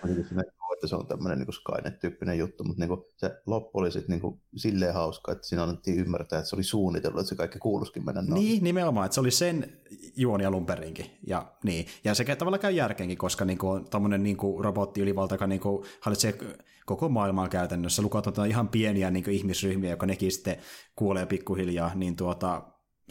Että 0.83 0.89
se 0.89 0.97
on 0.97 1.07
tämmöinen 1.07 1.39
niin 1.39 1.53
Skynet-tyyppinen 1.53 2.39
juttu, 2.39 2.65
mutta 2.65 2.81
niin 2.81 2.89
kuin, 2.89 3.01
se 3.17 3.31
loppu 3.47 3.79
oli 3.79 3.93
sitten 3.93 4.21
niin 4.21 4.41
silleen 4.57 4.95
hauska, 4.95 5.33
että 5.33 5.47
siinä 5.47 5.63
annettiin 5.63 5.99
ymmärtää, 5.99 6.39
että 6.39 6.49
se 6.49 6.57
oli 6.57 6.63
suunnitellut, 6.63 7.21
että 7.21 7.29
se 7.29 7.35
kaikki 7.35 7.59
kuuluisikin 7.59 8.05
mennä 8.05 8.23
noin. 8.23 8.43
Niin, 8.43 8.65
nimenomaan, 8.65 9.05
että 9.05 9.15
se 9.15 9.21
oli 9.21 9.31
sen 9.31 9.81
juoni 10.17 10.45
alun 10.45 10.67
perinkin. 10.67 11.07
Ja, 11.27 11.53
niin. 11.65 11.87
ja 12.05 12.15
se 12.15 12.37
tavallaan 12.37 12.61
käy 12.61 12.73
järkeenkin, 12.73 13.19
koska 13.19 13.45
niin 13.45 13.59
kuin, 13.59 13.85
tommonen, 13.91 14.23
niin 14.23 14.37
kuin 14.37 14.65
robotti 14.65 15.01
ylivalta, 15.01 15.35
joka 15.35 15.47
niin 15.47 15.61
kuin, 15.61 15.85
hallitsee 16.01 16.39
koko 16.87 17.09
maailmaa 17.09 17.49
käytännössä, 17.49 18.03
lukuun 18.03 18.23
ihan 18.49 18.69
pieniä 18.69 19.11
niin 19.11 19.31
ihmisryhmiä, 19.31 19.91
joka 19.91 20.07
nekin 20.07 20.33
sitten 20.33 20.57
kuolee 20.97 21.27
pikkuhiljaa, 21.27 21.91
niin 21.95 22.17
tuota, 22.17 22.63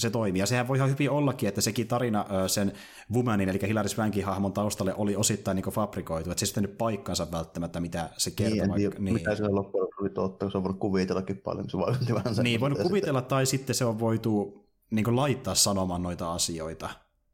se 0.01 0.09
toimii. 0.09 0.39
Ja 0.39 0.45
sehän 0.45 0.67
voi 0.67 0.77
ihan 0.77 0.89
hyvin 0.89 1.09
ollakin, 1.09 1.49
että 1.49 1.61
sekin 1.61 1.87
tarina 1.87 2.25
sen 2.47 2.71
Womanin, 3.13 3.49
eli 3.49 3.59
Hilary 3.67 3.89
Swankin 3.89 4.25
hahmon 4.25 4.53
taustalle 4.53 4.93
oli 4.95 5.15
osittain 5.15 5.55
niin 5.55 5.73
fabrikoitu, 5.73 6.31
että 6.31 6.39
se 6.39 6.45
sitten 6.45 6.63
nyt 6.63 6.77
paikkansa 6.77 7.27
välttämättä, 7.31 7.79
mitä 7.79 8.09
se 8.17 8.31
kertoo. 8.31 8.55
Niin, 8.55 8.69
vaikka, 8.69 8.99
niin. 8.99 9.13
mitä 9.13 9.35
se 9.35 9.47
loppujen 9.47 9.87
oli 10.01 10.09
totta, 10.09 10.49
se 10.49 10.57
on 10.57 10.63
voinut 10.63 10.79
kuvitellakin 10.79 11.37
paljon, 11.37 11.69
se 11.69 11.77
vaikutti 11.77 12.13
vähän 12.13 12.35
Niin, 12.43 12.59
voinut 12.59 12.79
kuvitella, 12.79 13.19
sitten... 13.19 13.29
tai 13.29 13.45
sitten 13.45 13.75
se 13.75 13.85
on 13.85 13.99
voitu 13.99 14.65
niin 14.91 15.03
kuin, 15.05 15.15
laittaa 15.15 15.55
sanomaan 15.55 16.03
noita 16.03 16.33
asioita. 16.33 16.89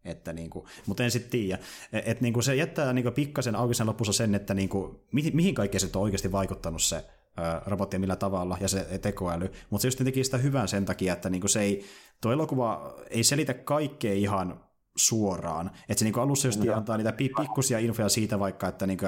Että 0.05 0.33
niin 0.33 0.49
kuin, 0.49 0.65
mutta 0.85 1.03
en 1.03 1.11
sitten 1.11 1.31
tiedä. 1.31 1.59
Että 1.93 2.11
et, 2.11 2.21
niin 2.21 2.43
se 2.43 2.55
jättää 2.55 2.93
niin 2.93 3.13
pikkasen 3.13 3.55
auki 3.55 3.73
sen 3.73 3.87
lopussa 3.87 4.13
sen, 4.13 4.35
että 4.35 4.53
niin 4.53 4.69
kuin, 4.69 4.99
mihin, 5.11 5.35
mihin 5.35 5.55
kaikkeen 5.55 5.79
se 5.79 5.89
on 5.95 6.01
oikeasti 6.01 6.31
vaikuttanut 6.31 6.83
se 6.83 7.05
robottia 7.65 7.99
millä 7.99 8.15
tavalla 8.15 8.57
ja 8.59 8.67
se 8.67 8.99
tekoäly, 9.01 9.51
mutta 9.69 9.81
se 9.81 9.87
just 9.87 10.03
teki 10.03 10.23
sitä 10.23 10.37
hyvän 10.37 10.67
sen 10.67 10.85
takia, 10.85 11.13
että 11.13 11.29
niinku 11.29 11.47
se 11.47 11.61
ei, 11.61 11.85
tuo 12.21 12.31
elokuva 12.31 12.95
ei 13.09 13.23
selitä 13.23 13.53
kaikkea 13.53 14.13
ihan 14.13 14.63
suoraan. 14.97 15.71
Että 15.89 15.99
se 15.99 16.05
niinku 16.05 16.19
alussa 16.19 16.47
just 16.47 16.61
antaa 16.75 16.97
niitä 16.97 17.11
pikkusia 17.11 17.79
infoja 17.79 18.09
siitä 18.09 18.39
vaikka, 18.39 18.67
että 18.67 18.87
niinku, 18.87 19.05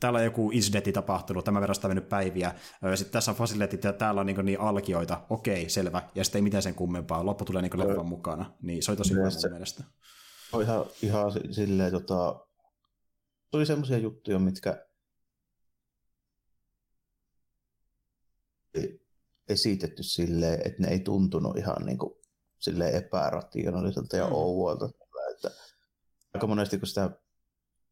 täällä 0.00 0.16
on 0.16 0.24
joku 0.24 0.50
incidentti 0.50 0.92
tapahtunut, 0.92 1.44
tämän 1.44 1.60
verran 1.60 1.74
sitä 1.74 1.88
mennyt 1.88 2.08
päiviä, 2.08 2.54
sitten 2.94 3.12
tässä 3.12 3.30
on 3.30 3.36
fasiliteetit 3.36 3.84
ja 3.84 3.92
täällä 3.92 4.20
on 4.20 4.26
niin, 4.26 4.44
niin 4.44 4.60
alkioita, 4.60 5.20
okei, 5.30 5.68
selvä, 5.68 6.02
ja 6.14 6.24
sitten 6.24 6.38
ei 6.38 6.42
mitään 6.42 6.62
sen 6.62 6.74
kummempaa, 6.74 7.26
loppu 7.26 7.44
tulee 7.44 7.62
niin 7.62 7.78
leffan 7.78 8.06
mukana, 8.06 8.52
niin 8.62 8.82
se 8.82 8.90
oli 8.90 8.96
tosi 8.96 9.14
hyvä 9.14 9.28
mun 9.42 9.50
mielestä. 9.50 9.84
On 10.52 10.62
ihan, 10.62 10.84
ihan 11.02 11.32
silleen, 11.50 11.92
tota, 11.92 12.46
tuli 13.50 13.66
semmoisia 13.66 13.98
juttuja, 13.98 14.38
mitkä 14.38 14.86
esitetty 19.48 20.02
silleen, 20.02 20.60
että 20.64 20.82
ne 20.82 20.88
ei 20.88 21.00
tuntunut 21.00 21.56
ihan 21.56 21.86
niin 21.86 21.98
kuin, 21.98 22.14
silleen 22.58 22.94
epärationaaliselta 22.94 24.16
ja 24.16 24.26
mm. 24.26 24.32
ouolta. 24.32 24.90
Että 25.34 25.50
aika 26.34 26.46
monesti, 26.46 26.78
kun 26.78 26.88
sitä 26.88 27.10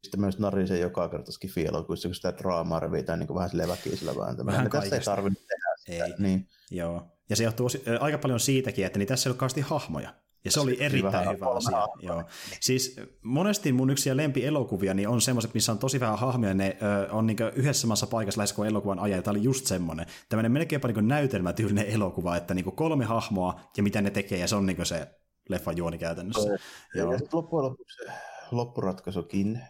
sitten 0.03 0.19
myös 0.19 0.39
narisee 0.39 0.79
joka 0.79 1.09
kerta 1.09 1.31
skifi-elokuvissa, 1.31 2.07
kun 2.07 2.15
sitä 2.15 2.33
draamaa 2.37 2.79
revitään 2.79 3.19
niin 3.19 3.35
vähän 3.35 3.49
silleen 3.49 3.69
väkisellä 3.69 4.15
vääntämään. 4.15 4.57
Vähän 4.57 4.71
tässä 4.71 4.95
ei 4.95 5.01
tarvinnut 5.01 5.47
tehdä 5.47 5.75
sitä. 5.77 6.05
Ei. 6.05 6.13
Niin. 6.19 6.47
Joo. 6.71 7.07
Ja 7.29 7.35
se 7.35 7.43
johtuu 7.43 7.69
aika 7.99 8.17
paljon 8.17 8.39
siitäkin, 8.39 8.85
että 8.85 8.99
niin 8.99 9.07
tässä 9.07 9.29
ei 9.29 9.31
ole 9.31 9.37
kauheasti 9.37 9.61
hahmoja. 9.61 10.13
Ja 10.45 10.51
se 10.51 10.59
oli 10.59 10.77
erittäin 10.79 11.29
hyvä 11.29 11.47
asia. 11.47 11.87
Joo. 11.99 12.23
Siis 12.59 12.95
monesti 13.21 13.73
mun 13.73 13.89
yksi 13.89 14.17
lempi 14.17 14.45
elokuvia 14.45 14.93
niin 14.93 15.07
on 15.07 15.21
semmoiset, 15.21 15.53
missä 15.53 15.71
on 15.71 15.79
tosi 15.79 15.99
vähän 15.99 16.19
hahmoja, 16.19 16.53
ne 16.53 16.77
ö, 16.81 17.11
on 17.11 17.27
niin 17.27 17.37
yhdessä 17.55 17.81
samassa 17.81 18.07
paikassa 18.07 18.39
lähes 18.39 18.53
kuin 18.53 18.69
elokuvan 18.69 18.99
ajan, 18.99 19.23
tämä 19.23 19.31
oli 19.31 19.43
just 19.43 19.65
semmoinen. 19.65 20.05
Tämmöinen 20.29 20.51
melkeinpä 20.51 20.87
niin 20.87 21.07
näytelmätyylinen 21.07 21.85
elokuva, 21.85 22.35
että 22.35 22.53
niin 22.53 22.65
kolme 22.65 23.05
hahmoa 23.05 23.59
ja 23.77 23.83
mitä 23.83 24.01
ne 24.01 24.09
tekee, 24.09 24.39
ja 24.39 24.47
se 24.47 24.55
on 24.55 24.65
niin 24.65 24.85
se 24.85 25.07
leffan 25.49 25.77
juoni 25.77 25.97
käytännössä. 25.97 26.49
Ja, 26.49 26.57
Joo. 26.95 27.13
ja 27.13 27.19
loppujen 27.33 27.63
lopuksi 27.63 28.03
loppuratkaisukin, 28.51 29.61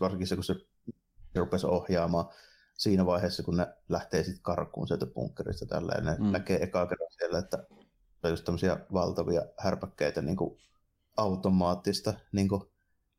varsinkin 0.00 0.26
se, 0.26 0.34
kun 0.34 0.44
se 0.44 0.54
rupesi 1.34 1.66
ohjaamaan, 1.66 2.28
siinä 2.74 3.06
vaiheessa, 3.06 3.42
kun 3.42 3.56
ne 3.56 3.66
lähtee 3.88 4.22
sitten 4.22 4.42
karkuun 4.42 4.88
sieltä 4.88 5.06
bunkkerista 5.06 5.66
tällä 5.66 5.92
ja 5.94 6.00
ne 6.00 6.16
mm. 6.18 6.32
näkee 6.32 6.62
eka 6.62 6.86
kerran 6.86 7.10
siellä, 7.18 7.38
että 7.38 7.66
on 8.22 8.30
just 8.30 8.44
tämmöisiä 8.44 8.80
valtavia 8.92 9.42
härpäkkeitä 9.58 10.22
niin 10.22 10.36
kuin 10.36 10.58
automaattista 11.16 12.14
niin 12.32 12.48
kuin 12.48 12.62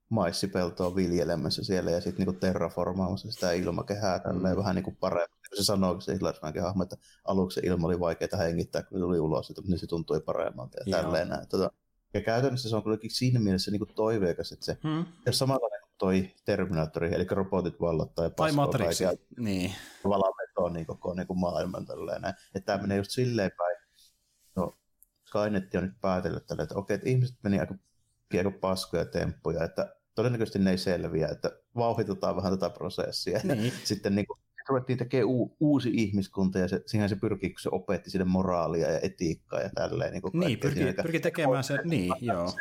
maissipeltoa 0.10 0.95
viljelemässä 0.95 1.64
siellä 1.64 1.91
ja 1.91 2.02
sitten 2.02 2.28
niin 2.28 2.39
terraformaamassa 2.39 3.32
sitä 3.32 3.52
ilmakehää 3.52 4.20
tälleen 4.20 4.54
mm. 4.54 4.60
vähän 4.60 4.76
niin 4.76 4.84
kuin 4.84 4.95
paremmin. 4.95 5.38
Se 5.56 5.64
sanoo, 5.64 6.02
se 6.02 6.14
Hilarismäenkin 6.14 6.62
hahmo, 6.62 6.84
että 6.84 6.98
aluksi 7.26 7.56
se 7.56 7.68
ilma 7.68 7.88
oli 7.88 8.00
vaikeaa 8.00 8.38
hengittää, 8.38 8.84
kun 8.84 8.98
se 8.98 9.02
tuli 9.02 9.20
ulos, 9.20 9.50
että 9.50 9.62
niin 9.68 9.80
se 9.80 9.88
tuntui 9.88 10.20
paremmalta 10.20 10.78
ja 10.86 10.98
tälleen 10.98 11.30
näin. 11.30 11.48
Tota, 11.48 11.72
ja 12.14 12.22
käytännössä 12.22 12.70
se 12.70 12.76
on 12.76 12.84
kuitenkin 12.84 13.12
siinä 13.12 13.39
mielessä 13.39 13.72
niin 13.72 13.80
kuin 13.80 13.95
toiveikas, 13.95 14.52
että 14.52 14.66
se, 14.66 14.78
hmm. 14.84 15.06
jos 15.26 15.38
samalla 15.38 15.68
toi 15.98 16.34
Terminaattori, 16.45 17.16
eli 17.16 17.26
robotit 17.30 17.82
vallottaa 17.82 18.26
ja 18.26 18.30
Tai 18.30 18.52
Matrix, 18.52 19.02
niin. 19.38 19.74
Valametoo 20.04 20.70
niin 20.70 20.86
koko 20.86 21.14
niin 21.14 21.28
kuin 21.28 21.39
maailman 21.39 21.86
tälleen 21.86 22.22
näin. 22.22 22.36
Että 22.56 22.66
tämä 22.66 22.82
menee 22.82 22.98
just 22.98 23.12
silleen 23.12 23.52
päin, 23.58 23.76
Skynet 25.43 25.75
on 25.75 25.83
nyt 25.83 26.01
päätellyt 26.01 26.45
tälle, 26.47 26.63
että 26.63 26.75
okei, 26.75 26.95
että 26.95 27.09
ihmiset 27.09 27.38
meni 27.43 27.59
aika, 27.59 27.75
aika 28.33 28.51
paskoja 28.51 29.05
temppuja, 29.05 29.63
että 29.63 29.95
todennäköisesti 30.15 30.59
ne 30.59 30.71
ei 30.71 30.77
selviä, 30.77 31.27
että 31.27 31.51
vauhditetaan 31.75 32.35
vähän 32.35 32.59
tätä 32.59 32.69
prosessia. 32.69 33.39
Niin. 33.43 33.73
Sitten 33.83 34.15
niin 34.15 34.27
kuin, 34.27 34.39
ruvettiin 34.69 34.97
tekemään 34.97 35.27
u- 35.27 35.55
uusi 35.59 35.89
ihmiskunta 35.93 36.59
ja 36.59 36.67
se, 36.67 36.81
siihen 36.85 37.09
se 37.09 37.15
pyrkii, 37.15 37.49
kun 37.49 37.59
se 37.59 37.69
opetti 37.71 38.09
sille 38.09 38.25
moraalia 38.25 38.91
ja 38.91 38.99
etiikkaa 38.99 39.61
ja 39.61 39.69
tälleen. 39.75 40.13
Niin, 40.13 40.21
niin 40.33 40.59
pyrkii, 40.59 40.93
pyrkii 40.93 41.19
tekemään 41.19 41.63
se, 41.63 41.79
niin, 41.83 42.13
joo. 42.21 42.53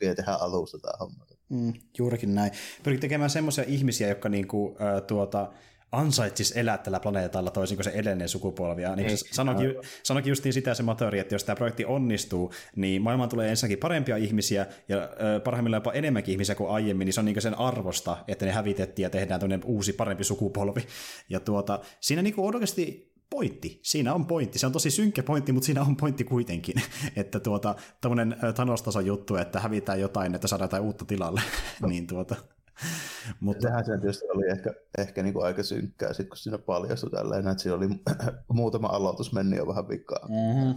Ja 0.00 0.14
tehdä 0.14 0.32
alusta 0.32 0.78
tämä 0.78 0.92
homma. 1.00 1.26
Mm, 1.48 1.72
juurikin 1.98 2.34
näin. 2.34 2.52
Pyrkii 2.82 3.00
tekemään 3.00 3.30
semmoisia 3.30 3.64
ihmisiä, 3.66 4.08
jotka 4.08 4.28
niinku, 4.28 4.76
äh, 4.80 5.02
tuota, 5.02 5.52
ansaitsis 5.92 6.52
elää 6.56 6.78
tällä 6.78 7.00
planeetalla 7.00 7.50
toisin 7.50 7.76
kuin 7.76 7.84
se 7.84 7.90
edellinen 7.90 8.28
sukupolvi. 8.28 8.82
Ja 8.82 8.96
niin 8.96 9.18
sanoikin, 9.32 9.74
sanoikin 10.02 10.30
justiin 10.30 10.52
sitä 10.52 10.74
se 10.74 10.82
matori, 10.82 11.18
että 11.18 11.34
jos 11.34 11.44
tämä 11.44 11.56
projekti 11.56 11.84
onnistuu, 11.84 12.52
niin 12.76 13.02
maailmaan 13.02 13.28
tulee 13.28 13.50
ensinnäkin 13.50 13.78
parempia 13.78 14.16
ihmisiä 14.16 14.66
ja 14.88 15.08
parhaimmillaan 15.44 15.80
jopa 15.80 15.92
enemmänkin 15.92 16.32
ihmisiä 16.32 16.54
kuin 16.54 16.70
aiemmin, 16.70 17.04
niin 17.04 17.12
se 17.12 17.20
on 17.20 17.24
niin 17.24 17.42
sen 17.42 17.58
arvosta, 17.58 18.16
että 18.28 18.46
ne 18.46 18.52
hävitettiin 18.52 19.04
ja 19.04 19.10
tehdään 19.10 19.40
tämmöinen 19.40 19.64
uusi 19.64 19.92
parempi 19.92 20.24
sukupolvi. 20.24 20.86
Ja 21.28 21.40
tuota, 21.40 21.80
siinä 22.00 22.22
niin 22.22 22.34
oikeasti 22.36 23.12
pointti. 23.30 23.80
Siinä 23.82 24.14
on 24.14 24.26
pointti. 24.26 24.58
Se 24.58 24.66
on 24.66 24.72
tosi 24.72 24.90
synkkä 24.90 25.22
pointti, 25.22 25.52
mutta 25.52 25.66
siinä 25.66 25.82
on 25.82 25.96
pointti 25.96 26.24
kuitenkin. 26.24 26.74
että 27.16 27.40
tuota, 27.40 27.74
tämmöinen 28.00 28.36
Thanos-tason 28.54 29.06
juttu, 29.06 29.36
että 29.36 29.60
hävitään 29.60 30.00
jotain, 30.00 30.34
että 30.34 30.48
saadaan 30.48 30.64
jotain 30.64 30.82
uutta 30.82 31.04
tilalle. 31.04 31.40
niin 31.88 32.06
tuota, 32.06 32.36
mutta... 33.40 33.62
Sehän 33.62 33.84
se 33.84 33.98
tietysti 33.98 34.24
oli 34.34 34.50
ehkä, 34.50 34.74
ehkä 34.98 35.22
niin 35.22 35.32
kuin 35.32 35.44
aika 35.44 35.62
synkkää, 35.62 36.12
sit 36.12 36.28
kun 36.28 36.36
siinä 36.36 36.58
paljastui 36.58 37.10
tälleen, 37.10 37.48
että 37.48 37.62
siinä 37.62 37.76
oli 37.76 37.88
muutama 38.52 38.88
aloitus 38.88 39.32
mennyt 39.32 39.58
jo 39.58 39.66
vähän 39.66 39.88
vikaa. 39.88 40.28
Mm-hmm. 40.28 40.74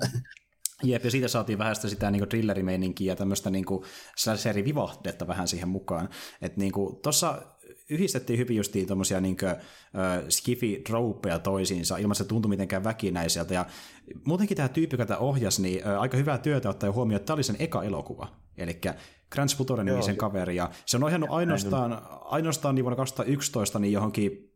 Jep, 0.84 1.04
ja 1.04 1.12
siitä 1.12 1.28
saatiin 1.28 1.60
vähän 1.60 1.76
sitä, 1.76 1.88
sitä 1.88 2.12
niin 2.12 2.30
thrillerimeininkiä 2.30 3.12
ja 3.12 3.16
tämmöistä 3.16 3.50
niin 3.50 3.66
vivahdetta 4.66 5.28
vähän 5.28 5.48
siihen 5.48 5.70
mukaan. 5.70 6.10
Että 6.42 6.60
niin 6.60 6.72
tuossa 7.04 7.42
yhdistettiin 7.90 8.40
hyvin 8.40 8.58
justiin 8.58 8.88
tuommoisia 8.88 9.22
niin 9.22 9.38
uh, 9.44 10.30
skifi-drouppeja 10.30 11.40
toisiinsa, 11.40 11.98
ilman 11.98 12.16
se 12.16 12.24
tuntui 12.24 12.50
mitenkään 12.50 12.84
väkinäiseltä. 12.84 13.54
Ja 13.54 13.66
muutenkin 14.26 14.58
tämä 14.58 14.70
tyyppi, 14.70 14.98
joka 15.00 15.18
ohjasi, 15.18 15.62
niin 15.62 15.82
uh, 15.86 16.02
aika 16.02 16.18
hyvää 16.18 16.38
työtä 16.38 16.70
ottaa 16.70 16.92
huomioon, 16.92 17.16
että 17.16 17.26
tämä 17.26 17.36
oli 17.36 17.44
sen 17.44 17.56
eka 17.60 17.84
elokuva. 17.84 18.28
Eli 18.58 18.82
Grant 19.32 19.50
Sputore 19.50 19.84
nimisen 19.84 20.18
kaveri, 20.18 20.56
ja 20.56 20.70
se 20.86 20.98
on 20.98 21.04
ohjannut 21.04 21.30
ainoastaan, 21.30 22.02
ainoastaan 22.22 22.76
niin 22.76 22.86
vuonna 22.86 22.96
2011 22.96 23.80
niin 23.80 23.94
johonkin 23.94 24.56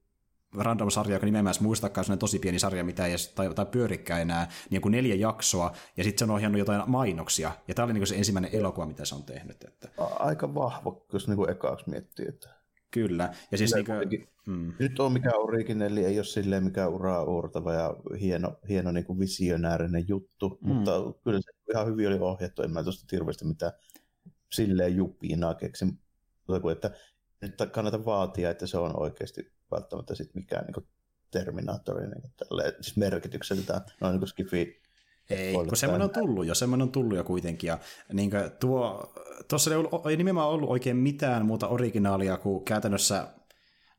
random 0.57 0.89
sarja, 0.89 1.15
joka 1.15 1.25
nimenomaan 1.25 1.55
muistakaan 1.59 2.05
sellainen 2.05 2.19
tosi 2.19 2.39
pieni 2.39 2.59
sarja, 2.59 2.83
mitä 2.83 3.05
ei 3.05 3.11
edes, 3.11 3.27
tai, 3.27 3.53
tai 3.53 3.65
pyörikkä 3.65 4.17
enää, 4.17 4.49
niin 4.69 4.81
kuin 4.81 4.91
neljä 4.91 5.15
jaksoa, 5.15 5.71
ja 5.97 6.03
sitten 6.03 6.19
se 6.19 6.31
on 6.31 6.35
ohjannut 6.35 6.59
jotain 6.59 6.83
mainoksia, 6.87 7.51
ja 7.67 7.73
tämä 7.73 7.83
oli 7.83 7.93
niin 7.93 8.07
se 8.07 8.15
ensimmäinen 8.15 8.51
elokuva, 8.53 8.85
mitä 8.85 9.05
se 9.05 9.15
on 9.15 9.23
tehnyt. 9.23 9.63
Että... 9.63 9.89
Aika 10.19 10.55
vahva, 10.55 11.01
jos 11.13 11.27
niin 11.27 11.37
kuin 11.37 11.49
ekaaksi 11.49 11.89
miettii. 11.89 12.25
Että... 12.29 12.58
Kyllä. 12.91 13.33
Ja 13.51 13.57
siis 13.57 13.73
niin 13.75 13.85
kuin, 13.85 14.27
mm. 14.47 14.73
Nyt 14.79 14.99
on 14.99 15.13
mikä 15.13 15.29
originelli, 15.35 16.05
ei 16.05 16.19
ole 16.19 16.25
silleen 16.25 16.63
mikä 16.63 16.87
uraa 16.87 17.23
uurtava 17.23 17.73
ja 17.73 17.95
hieno, 18.19 18.59
hieno 18.69 18.91
niin 18.91 19.05
kuin 19.05 19.19
visionäärinen 19.19 20.07
juttu, 20.07 20.59
mm. 20.61 20.67
mutta 20.67 20.91
kyllä 21.23 21.39
se 21.41 21.51
ihan 21.73 21.87
hyvin 21.87 22.07
oli 22.07 22.19
ohjattu, 22.19 22.61
en 22.61 22.71
mä 22.71 22.83
tuosta 22.83 23.05
hirveästi 23.11 23.45
mitään 23.45 23.71
silleen 24.51 24.95
jupinaa 24.95 25.55
keksin, 25.55 25.99
että 26.71 26.91
nyt 27.41 27.55
kannata 27.71 28.05
vaatia, 28.05 28.49
että 28.49 28.67
se 28.67 28.77
on 28.77 28.99
oikeasti 28.99 29.51
välttämättä 29.71 30.15
sit 30.15 30.35
mikään 30.35 30.65
niin 30.65 30.87
Terminaattori 31.31 32.07
niin 32.07 32.33
tälleen, 32.37 32.73
siis 32.81 32.97
merkitykseltään, 32.97 33.81
noin 34.01 34.11
niin 34.11 34.19
kuin 34.19 34.29
skifi 34.29 34.81
ei, 35.29 35.53
kun 35.53 35.77
semmoinen 35.77 36.05
on 36.05 36.13
tullut 36.13 36.45
jo, 36.45 36.55
semmoinen 36.55 36.83
on 36.83 36.91
tullut 36.91 37.17
jo 37.17 37.23
kuitenkin. 37.23 37.67
Ja 37.67 37.79
niin 38.13 38.31
tuo, 38.59 39.13
tuossa 39.47 39.71
ei, 39.71 39.77
ollut, 39.77 40.05
ei 40.05 40.17
nimenomaan 40.17 40.49
ollut 40.49 40.69
oikein 40.69 40.97
mitään 40.97 41.45
muuta 41.45 41.67
originaalia 41.67 42.37
kuin 42.37 42.65
käytännössä 42.65 43.27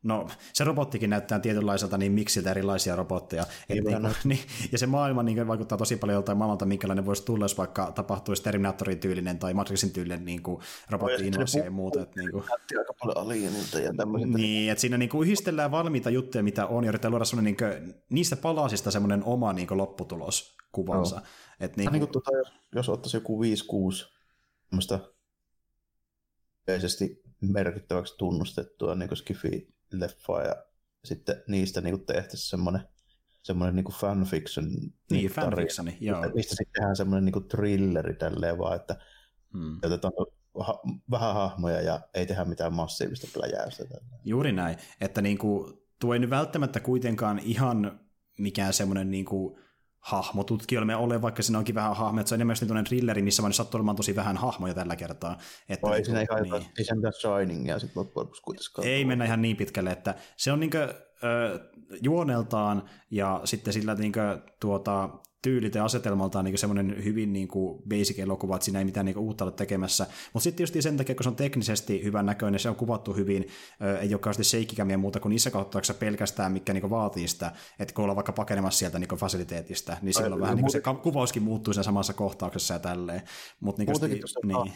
No, 0.03 0.27
se 0.53 0.63
robottikin 0.63 1.09
näyttää 1.09 1.39
tietynlaiselta, 1.39 1.97
niin 1.97 2.11
miksi 2.11 2.49
erilaisia 2.49 2.95
robotteja. 2.95 3.45
Et 3.69 3.83
niin, 3.83 4.01
niin, 4.23 4.39
ja 4.71 4.77
se 4.77 4.87
maailma 4.87 5.23
niin 5.23 5.47
vaikuttaa 5.47 5.77
tosi 5.77 5.95
paljon 5.95 6.15
joltain 6.15 6.37
maailmalta, 6.37 6.65
minkälainen 6.65 7.05
voisi 7.05 7.25
tulla, 7.25 7.45
jos 7.45 7.57
vaikka 7.57 7.91
tapahtuisi 7.91 8.43
Terminatorin 8.43 8.99
tyylinen 8.99 9.39
tai 9.39 9.53
Matrixin 9.53 9.93
tyylinen 9.93 10.25
niin 10.25 10.43
kuin 10.43 10.61
robotti-invasio 10.89 11.63
ja 11.63 11.71
muuta. 11.71 12.01
Että, 12.01 12.19
niin 12.19 12.31
kuin, 12.31 12.43
aika 12.77 12.93
paljon 12.99 13.17
alienilta 13.17 13.79
ja 13.79 13.93
tämmöistä. 13.93 14.37
Niin, 14.37 14.71
että 14.71 14.81
siinä 14.81 14.97
niin 14.97 15.09
kuin 15.09 15.25
yhdistellään 15.25 15.71
valmiita 15.71 16.09
juttuja, 16.09 16.43
mitä 16.43 16.65
on, 16.65 16.83
ja 16.83 16.89
yritetään 16.89 17.11
luoda 17.11 17.25
semmoinen, 17.25 17.55
niin 17.57 17.83
kuin, 17.83 17.95
niistä 18.09 18.35
palasista 18.35 18.91
semmoinen 18.91 19.23
oma 19.23 19.53
niin 19.53 19.67
kuin, 19.67 19.77
lopputulos 19.77 20.55
kuvansa. 20.71 21.15
No. 21.15 21.21
Et, 21.59 21.77
niin 21.77 21.89
kuin... 21.89 21.93
Niin 21.93 22.07
kuin, 22.07 22.11
tuota, 22.11 22.37
jos, 22.37 22.53
jos 22.75 22.89
ottaisi 22.89 23.17
joku 23.17 23.43
5-6 23.43 23.45
semmoista 24.69 24.99
yleisesti 26.67 27.21
merkittäväksi 27.41 28.17
tunnustettua 28.17 28.95
niin 28.95 29.17
skifi 29.17 29.73
leffaa 29.99 30.43
ja 30.43 30.55
sitten 31.05 31.43
niistä 31.47 31.81
niin 31.81 32.05
tehtäisiin 32.05 32.49
semmoinen 32.49 32.81
semmoinen 33.43 33.75
niin 33.75 33.93
fanfiction. 33.93 34.65
Niin, 35.11 35.31
fanfictioni, 35.31 35.97
joo. 35.99 36.21
Mistä 36.21 36.55
sitten 36.55 36.73
tehdään 36.73 36.95
semmoinen 36.95 37.25
niin 37.25 37.47
thrilleri 37.47 38.13
tälleen 38.13 38.57
vaan, 38.57 38.75
että 38.75 38.95
hmm. 39.53 39.77
otetaan 39.83 40.13
ha- 40.59 40.81
vähän 41.11 41.33
hahmoja 41.33 41.81
ja 41.81 41.99
ei 42.13 42.25
tehdä 42.25 42.45
mitään 42.45 42.73
massiivista 42.73 43.27
pläjäystä. 43.33 43.83
Juuri 44.23 44.51
näin, 44.51 44.77
että 45.01 45.21
niin 45.21 45.37
kuin, 45.37 45.73
tuo 45.99 46.13
ei 46.13 46.19
nyt 46.19 46.29
välttämättä 46.29 46.79
kuitenkaan 46.79 47.39
ihan 47.39 47.99
mikään 48.39 48.73
semmoinen 48.73 49.11
niin 49.11 49.25
kuin, 49.25 49.59
hahmotutkijoille 50.01 50.95
ole, 50.95 51.21
vaikka 51.21 51.43
siinä 51.43 51.59
onkin 51.59 51.75
vähän 51.75 51.95
hahmoja, 51.95 52.27
se 52.27 52.35
on 52.35 52.37
enemmän 52.37 52.55
tämmöinen 52.59 52.85
thrilleri, 52.85 53.21
missä 53.21 53.43
vaan 53.43 53.53
sattuu 53.53 53.77
olemaan 53.77 53.95
tosi 53.95 54.15
vähän 54.15 54.37
hahmoja 54.37 54.73
tällä 54.73 54.95
kertaa. 54.95 55.37
Että 55.69 55.89
niin, 55.89 56.05
siinä 56.05 56.21
ihan 56.21 56.43
niin. 56.43 56.65
ei 56.77 56.85
se 56.85 56.95
mitään 56.95 57.13
Shiningia 57.13 57.79
sitten 57.79 57.99
loppujen 57.99 58.25
lopuksi 58.25 58.41
kuitenkaan. 58.41 58.87
Ei 58.87 59.05
mennä 59.05 59.25
ihan 59.25 59.41
niin 59.41 59.57
pitkälle, 59.57 59.91
että 59.91 60.15
se 60.37 60.51
on 60.51 60.59
niinkö, 60.59 60.83
äh, 60.83 61.59
juoneltaan 62.03 62.89
ja 63.11 63.41
sitten 63.45 63.73
sillä 63.73 63.95
niinkö, 63.95 64.41
tuota, 64.59 65.09
tyylit 65.41 65.75
ja 65.75 65.85
asetelmaltaan 65.85 66.45
niin 66.45 66.57
semmoinen 66.57 67.03
hyvin 67.03 67.33
niin 67.33 67.47
kuin 67.47 67.83
basic 67.89 68.19
elokuva, 68.19 68.55
että 68.55 68.65
siinä 68.65 68.79
ei 68.79 68.85
mitään 68.85 69.05
niin 69.05 69.13
kuin 69.13 69.23
uutta 69.23 69.43
ole 69.43 69.51
tekemässä. 69.51 70.07
Mutta 70.33 70.43
sitten 70.43 70.63
just 70.63 70.75
sen 70.79 70.97
takia, 70.97 71.15
kun 71.15 71.23
se 71.23 71.29
on 71.29 71.35
teknisesti 71.35 72.03
hyvän 72.03 72.25
näköinen, 72.25 72.59
se 72.59 72.69
on 72.69 72.75
kuvattu 72.75 73.13
hyvin, 73.13 73.47
ei 74.01 74.13
ole 74.13 74.19
kauheasti 74.19 74.43
seikkikämiä 74.43 74.97
muuta 74.97 75.19
kuin 75.19 75.29
niissä 75.29 75.51
kautta 75.51 75.93
pelkästään, 75.99 76.51
mikä 76.51 76.73
niin 76.73 76.89
vaatii 76.89 77.27
sitä, 77.27 77.51
että 77.79 77.93
kun 77.93 78.03
ollaan 78.03 78.15
vaikka 78.15 78.31
pakenemassa 78.31 78.79
sieltä 78.79 78.99
niin 78.99 79.09
fasiliteetista, 79.09 79.97
niin 80.01 80.13
silloin 80.13 80.41
vähän 80.41 80.57
niin 80.57 80.71
se 80.71 80.81
kuvauskin 81.03 81.43
muuttuu 81.43 81.73
sen 81.73 81.83
samassa 81.83 82.13
kohtauksessa 82.13 82.73
ja 82.73 82.79
tälleen. 82.79 83.21
Mut 83.59 83.77
niin 83.77 83.89
Muutenkin 83.89 84.23
niin. 84.43 84.73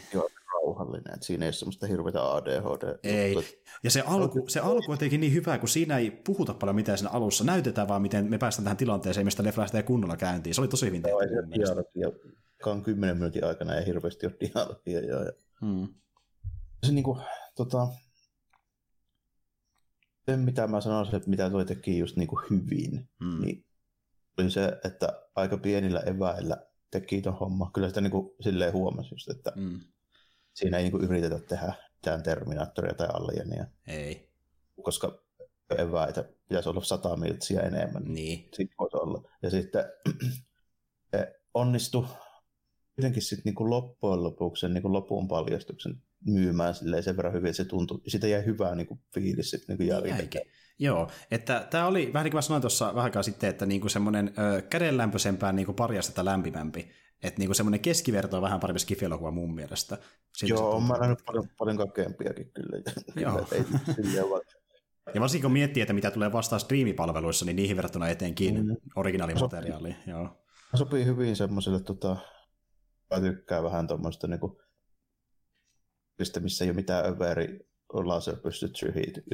Rauhallinen, 0.56 1.14
että 1.14 1.26
siinä 1.26 1.44
ei 1.44 1.46
ole 1.46 1.52
semmoista 1.52 1.86
hirveätä 1.86 2.32
ADHD. 2.34 2.98
Ei, 3.02 3.36
ja 3.84 3.90
se 3.90 4.00
alku, 4.00 4.44
se 4.48 4.60
alku 4.60 4.92
on 4.92 4.98
tietenkin 4.98 5.20
niin 5.20 5.32
hyvä, 5.32 5.58
kun 5.58 5.68
siinä 5.68 5.98
ei 5.98 6.10
puhuta 6.10 6.54
paljon 6.54 6.76
mitään 6.76 6.98
siinä 6.98 7.10
alussa, 7.10 7.44
näytetään 7.44 7.88
vaan, 7.88 8.02
miten 8.02 8.30
me 8.30 8.38
päästään 8.38 8.64
tähän 8.64 8.76
tilanteeseen, 8.76 9.26
mistä 9.26 9.44
leffa 9.44 9.62
lähtee 9.62 9.82
kunnolla 9.82 10.16
käyntiin. 10.16 10.54
Se 10.54 10.60
oli 10.60 10.68
tosi 10.68 10.86
hyvin 10.86 11.02
tehty. 11.02 11.34
Joo, 11.34 11.50
dialogia, 11.54 12.08
on 12.66 12.82
kymmenen 12.82 13.16
minuutin 13.16 13.44
aikana 13.44 13.74
ei 13.74 13.86
hirveästi 13.86 14.26
ole 14.26 14.36
dialogia. 14.40 15.00
Ja, 15.00 15.24
ja. 15.24 15.32
Hmm. 15.60 15.88
Se 16.86 16.92
niinku, 16.92 17.18
tota, 17.56 17.88
se, 20.26 20.36
mitä 20.36 20.66
mä 20.66 20.80
sanoisin, 20.80 21.16
että 21.16 21.30
mitä 21.30 21.50
toi 21.50 21.64
teki 21.64 21.98
just 21.98 22.16
niinku 22.16 22.40
hyvin, 22.50 23.08
hmm. 23.24 23.40
niin 23.40 23.66
oli 24.38 24.50
se, 24.50 24.80
että 24.84 25.22
aika 25.34 25.58
pienillä 25.58 26.00
eväillä 26.00 26.66
teki 26.90 27.22
ton 27.22 27.38
homma. 27.38 27.70
Kyllä 27.74 27.88
sitä 27.88 28.00
niinku 28.00 28.36
silleen 28.40 28.72
huomasi 28.72 29.14
just, 29.14 29.30
että 29.30 29.52
hmm. 29.54 29.80
Siinä 30.56 30.76
ei 30.76 30.82
niinku 30.82 30.98
yritetä 30.98 31.38
tehdä 31.38 31.72
mitään 31.94 32.22
Terminaattoria 32.22 32.94
tai 32.94 33.08
Alienia. 33.12 33.66
Ei. 33.86 34.30
Koska 34.82 35.22
eväitä 35.78 36.24
pitäisi 36.48 36.68
olla 36.68 36.84
sata 36.84 37.16
miltsiä 37.16 37.60
enemmän. 37.60 38.02
Niin. 38.04 38.38
Sitten 38.38 38.76
voisi 38.78 38.96
olla. 38.96 39.30
Ja 39.42 39.50
sitten 39.50 39.84
onnistui 41.54 42.06
jotenkin 42.96 43.22
sitten 43.22 43.54
niin 43.54 43.70
loppujen 43.70 44.22
lopuksi 44.22 44.60
sen 44.60 44.74
niin 44.74 44.92
lopun 44.92 45.28
paljastuksen 45.28 46.02
myymään 46.26 46.74
sen 46.74 47.16
verran 47.16 47.32
hyvin, 47.32 47.50
että 47.50 47.56
se 47.56 47.64
tuntui, 47.64 48.00
siitä 48.06 48.26
jäi 48.26 48.44
hyvää 48.44 48.74
niin 48.74 48.86
kuin 48.86 49.00
fiilis 49.14 49.50
sitten 49.50 49.76
niin 49.78 49.88
jälkeen. 49.88 50.46
Joo, 50.78 51.10
että 51.30 51.66
tämä 51.70 51.86
oli, 51.86 52.12
vähän 52.12 52.24
niin 52.24 52.30
kuin 52.30 52.38
mä 52.38 52.42
sanoin 52.42 52.60
tuossa 52.60 52.86
vähän 52.86 53.04
aikaa 53.04 53.22
sitten, 53.22 53.50
että 53.50 53.66
niinku 53.66 53.88
semmoinen 53.88 54.34
kädenlämpöisempään 54.70 55.56
niinku 55.56 55.72
parjastetta 55.72 56.24
lämpimämpi. 56.24 56.90
Että 57.22 57.38
niinku 57.38 57.54
semmoinen 57.54 57.80
keskiverto 57.80 58.36
on 58.36 58.42
vähän 58.42 58.60
parempi 58.60 58.80
skifielokuva 58.80 59.30
mun 59.30 59.54
mielestä. 59.54 59.98
Siltä 60.36 60.54
Joo, 60.54 60.80
mä 60.80 60.94
nähnyt 60.98 61.18
paljon, 61.26 61.48
paljon 61.58 61.76
kokeampiakin 61.76 62.52
kyllä. 62.52 62.82
Joo. 63.16 63.46
ja 65.14 65.20
varsinkin 65.20 65.42
kun 65.42 65.52
miettii, 65.52 65.80
että 65.80 65.92
mitä 65.92 66.10
tulee 66.10 66.32
vastaan 66.32 66.60
striimipalveluissa, 66.60 67.44
niin 67.44 67.56
niihin 67.56 67.76
verrattuna 67.76 68.08
etenkin 68.08 68.66
mm. 68.66 68.76
originaalimateriaali. 68.96 69.96
Joo. 70.06 70.46
Sopii 70.74 71.04
hyvin 71.04 71.36
semmoiselle, 71.36 71.80
tota, 71.80 72.16
mä 73.14 73.20
tykkään 73.20 73.64
vähän 73.64 73.88
tuommoista 73.88 74.26
niinku, 74.26 74.62
missä 76.40 76.64
ei 76.64 76.70
ole 76.70 76.76
mitään 76.76 77.06
överi 77.06 77.68
laser 77.92 78.36
pystyt 78.36 78.78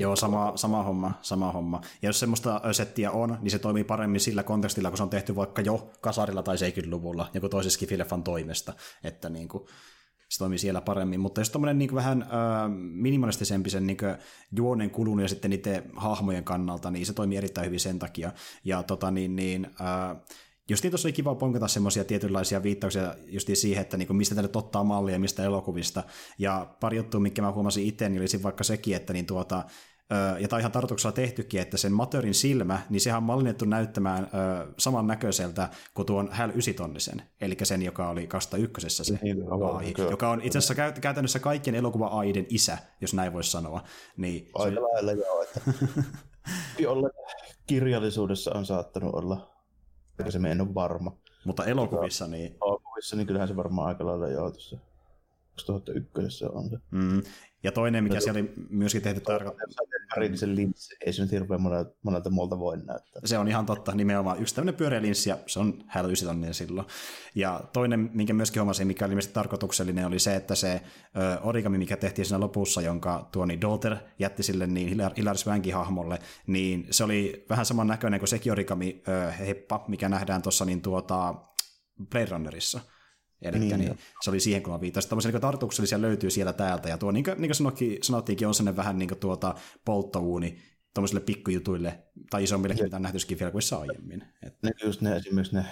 Joo, 0.01 0.17
sama, 0.17 0.53
sama 0.57 0.83
homma, 0.83 1.13
sama 1.23 1.53
homma. 1.53 1.81
Ja 2.03 2.09
jos 2.09 2.21
semmoista 2.21 2.61
settiä 2.73 3.11
on, 3.11 3.39
niin 3.41 3.51
se 3.51 3.59
toimii 3.59 3.85
paremmin 3.85 4.21
sillä 4.21 4.43
kontekstilla, 4.43 4.91
kun 4.91 4.97
se 4.97 5.03
on 5.03 5.11
tehty 5.11 5.37
vaikka 5.37 5.63
jo 5.63 5.91
kasarilla 6.01 6.43
tai 6.43 6.57
70-luvulla, 6.57 7.31
joku 7.35 7.49
toisessa 7.49 7.77
Skifileffan 7.77 8.23
toimesta, 8.23 8.73
että 9.05 9.29
niin 9.29 9.49
kuin, 9.49 9.65
se 10.33 10.39
toimii 10.39 10.59
siellä 10.59 10.81
paremmin. 10.81 11.21
Mutta 11.21 11.41
jos 11.41 11.51
tämmöinen 11.51 11.79
niin 11.79 11.95
vähän 11.95 12.23
äh, 12.23 12.29
minimalistisempi 12.93 13.71
sen 13.71 13.87
niin 13.87 13.99
juonen 14.57 14.91
kulun 14.91 15.21
ja 15.21 15.29
sitten 15.29 15.51
niiden 15.51 15.91
hahmojen 15.97 16.45
kannalta, 16.45 16.91
niin 16.91 17.07
se 17.07 17.13
toimii 17.13 17.39
erittäin 17.39 17.67
hyvin 17.67 17.81
sen 17.81 17.99
takia. 17.99 18.33
Ja 18.65 18.83
tota, 18.83 19.11
niin, 19.11 19.37
niin, 19.37 19.67
äh, 19.67 20.17
Justiin 20.71 20.93
tuossa 20.93 21.09
oli 21.09 21.13
kiva 21.13 21.35
ponkata 21.35 21.69
semmoisia 21.69 22.05
tietynlaisia 22.05 22.63
viittauksia 22.63 23.15
justiin 23.27 23.57
siihen, 23.57 23.83
että 23.83 23.97
niinku 23.97 24.15
mistä 24.15 24.35
tälle 24.35 24.51
ottaa 24.55 24.85
mallia, 24.85 25.19
mistä 25.19 25.45
elokuvista. 25.45 26.03
Ja 26.39 26.75
pari 26.81 26.97
juttua, 26.97 27.21
mikä 27.21 27.43
mä 27.43 27.53
huomasin 27.53 27.87
itse, 27.87 28.09
niin 28.09 28.21
olisi 28.21 28.43
vaikka 28.43 28.65
sekin, 28.65 28.97
että 28.97 29.13
niin 29.13 29.27
tuota, 29.27 29.65
ja 30.41 30.49
tämä 30.49 30.57
on 30.57 30.61
ihan 30.61 30.73
tarkoituksella 30.73 31.13
tehtykin, 31.13 31.61
että 31.61 31.77
sen 31.77 31.93
Materin 31.93 32.35
silmä, 32.35 32.81
niin 32.91 33.01
sehän 33.01 33.17
on 33.17 33.23
mallinnettu 33.23 33.65
näyttämään 33.65 34.25
ö, 34.25 34.73
saman 34.79 35.07
näköiseltä 35.07 35.69
kuin 35.95 36.07
tuon 36.07 36.29
Häl 36.33 36.51
9 36.51 36.75
tonnisen, 36.75 37.23
eli 37.41 37.57
sen, 37.63 37.83
joka 37.83 38.09
oli 38.09 38.27
2001 38.27 39.05
se 39.05 39.19
niin, 39.23 39.37
AI, 39.77 39.95
joka 40.11 40.31
on 40.31 40.41
itse 40.43 40.59
asiassa 40.59 41.01
käytännössä 41.01 41.39
kaikkien 41.39 41.77
elokuva-aiden 41.77 42.47
isä, 42.49 42.79
jos 43.01 43.15
näin 43.15 43.33
voisi 43.33 43.51
sanoa. 43.51 43.83
Niin, 44.17 44.49
Aika 44.55 44.75
se... 44.75 44.81
lailla 44.81 45.13
joo, 45.13 45.43
että 45.43 45.61
kirjallisuudessa 47.67 48.51
on 48.55 48.67
saattanut 48.67 49.15
olla 49.15 49.52
aikaisemmin 50.19 50.51
en 50.51 50.61
ole 50.61 50.75
varma. 50.75 51.17
Mutta 51.45 51.65
elokuvissa 51.65 52.27
niin... 52.27 52.57
Elokuvissa 52.67 53.17
niin 53.17 53.27
kyllähän 53.27 53.49
se 53.49 53.57
varmaan 53.57 53.89
aika 53.89 54.07
lailla 54.07 54.29
joo 54.29 54.51
tuossa 54.51 54.77
2001 55.55 56.45
on 56.45 56.71
se. 56.71 56.77
Mm. 56.91 57.23
Ja 57.63 57.73
toinen, 57.73 58.05
mikä 58.05 58.21
siellä 58.21 58.41
oli 58.41 58.53
myöskin 58.71 59.03
tehty 59.03 59.21
tarkoittaa... 59.21 59.67
Värinisen 60.17 60.57
linssi, 60.57 60.97
ei 61.07 61.13
se 61.13 61.23
nyt 61.23 61.33
hirveän 61.33 61.63
monelta, 61.63 61.91
monelta 62.03 62.31
muulta 62.31 62.59
voi 62.59 62.77
näyttää. 62.77 63.23
Se 63.25 63.39
on 63.39 63.49
ihan 63.49 63.67
totta, 63.67 63.95
nimenomaan 63.95 64.43
yksi 64.43 64.55
tämmöinen 64.55 64.75
pyöreä 64.75 65.03
linssi, 65.03 65.31
ja 65.31 65.39
se 65.47 65.61
on 65.61 65.85
tonnia 66.25 66.53
silloin. 66.53 66.87
Ja 67.35 67.61
toinen, 67.73 68.11
minkä 68.13 68.33
myöskin 68.33 68.61
huomasin, 68.61 68.87
mikä 68.87 69.05
oli 69.05 69.13
ilmeisesti 69.13 69.35
tarkoituksellinen, 69.35 70.07
oli 70.07 70.19
se, 70.19 70.37
että 70.37 70.55
se 70.55 70.81
ö, 71.17 71.41
origami, 71.43 71.79
mikä 71.79 71.97
tehtiin 71.97 72.27
siinä 72.27 72.41
lopussa, 72.41 72.83
jonka 72.83 73.29
tuoni 73.33 73.61
Daughter 73.61 73.97
jätti 74.19 74.43
sille 74.43 74.67
niin 74.67 74.89
Hilary 75.17 75.39
Swankin 75.39 75.75
hahmolle, 75.75 76.19
niin 76.47 76.87
se 76.91 77.05
oli 77.05 77.47
vähän 77.51 77.67
saman 77.67 77.87
näköinen 77.87 78.21
kuin 78.21 78.29
sekin 78.29 78.53
origami 78.53 79.03
ö, 79.09 79.31
heppa, 79.31 79.85
mikä 79.89 80.09
nähdään 80.09 80.43
tuossa 80.43 80.65
niin 80.65 80.83
tuota 80.83 81.35
Blade 82.11 82.27
Runnerissa. 82.31 82.81
Eli 83.43 83.59
niin, 83.59 83.81
niin, 83.81 83.99
se 84.23 84.31
oli 84.31 84.41
siihen, 84.41 84.63
kun 84.63 84.73
mä 84.73 84.81
viittasin. 84.81 85.09
Tämmöisiä 85.09 85.33
niin 85.33 85.41
tartuksellisia 85.41 86.01
löytyy 86.01 86.31
siellä 86.31 86.53
täältä. 86.53 86.89
Ja 86.89 86.99
tuo, 86.99 87.11
niin 87.11 87.25
kuin, 87.25 87.35
niin 87.39 87.49
kuin 87.49 87.55
sanottiin, 87.55 87.99
sanottiinkin, 88.03 88.49
on 88.49 88.55
sellainen 88.55 88.77
vähän 88.77 88.99
niin 88.99 89.09
kuin 89.09 89.19
tuota 89.19 89.55
polttouuni 89.85 90.59
tuommoisille 90.95 91.21
pikkujutuille 91.21 92.03
tai 92.31 92.45
isommillekin, 92.45 92.85
mitä 92.85 92.97
on 92.97 93.03
nähty 93.03 93.19
Skifi-elokuvissa 93.19 93.79
aiemmin. 93.79 94.25
Että... 94.47 94.59
Ne, 94.67 94.73
just 94.85 95.01
ne, 95.01 95.17
esimerkiksi 95.17 95.55
ne 95.55 95.65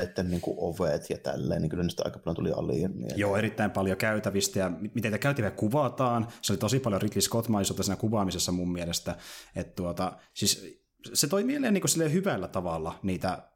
että 0.00 0.22
niin 0.22 0.40
kuin 0.40 0.56
ovet 0.60 1.10
ja 1.10 1.18
tälleen, 1.18 1.62
niin 1.62 1.70
kyllä 1.70 1.82
niistä 1.82 2.02
aika 2.04 2.18
paljon 2.18 2.36
tuli 2.36 2.52
alienia. 2.52 3.16
Joo, 3.16 3.36
erittäin 3.36 3.70
paljon 3.70 3.96
käytävistä 3.96 4.58
ja 4.58 4.70
miten 4.94 5.20
käytäviä 5.20 5.50
kuvataan. 5.50 6.28
Se 6.42 6.52
oli 6.52 6.58
tosi 6.58 6.80
paljon 6.80 7.02
Ridley 7.02 7.20
scott 7.20 7.48
siinä 7.82 7.96
kuvaamisessa 7.96 8.52
mun 8.52 8.72
mielestä. 8.72 9.16
Että 9.56 9.72
tuota, 9.74 10.12
siis 10.34 10.82
se 11.12 11.28
toi 11.28 11.44
mieleen 11.44 11.74
niin 11.74 11.84
kuin 11.94 12.12
hyvällä 12.12 12.48
tavalla 12.48 12.98
niitä 13.02 13.48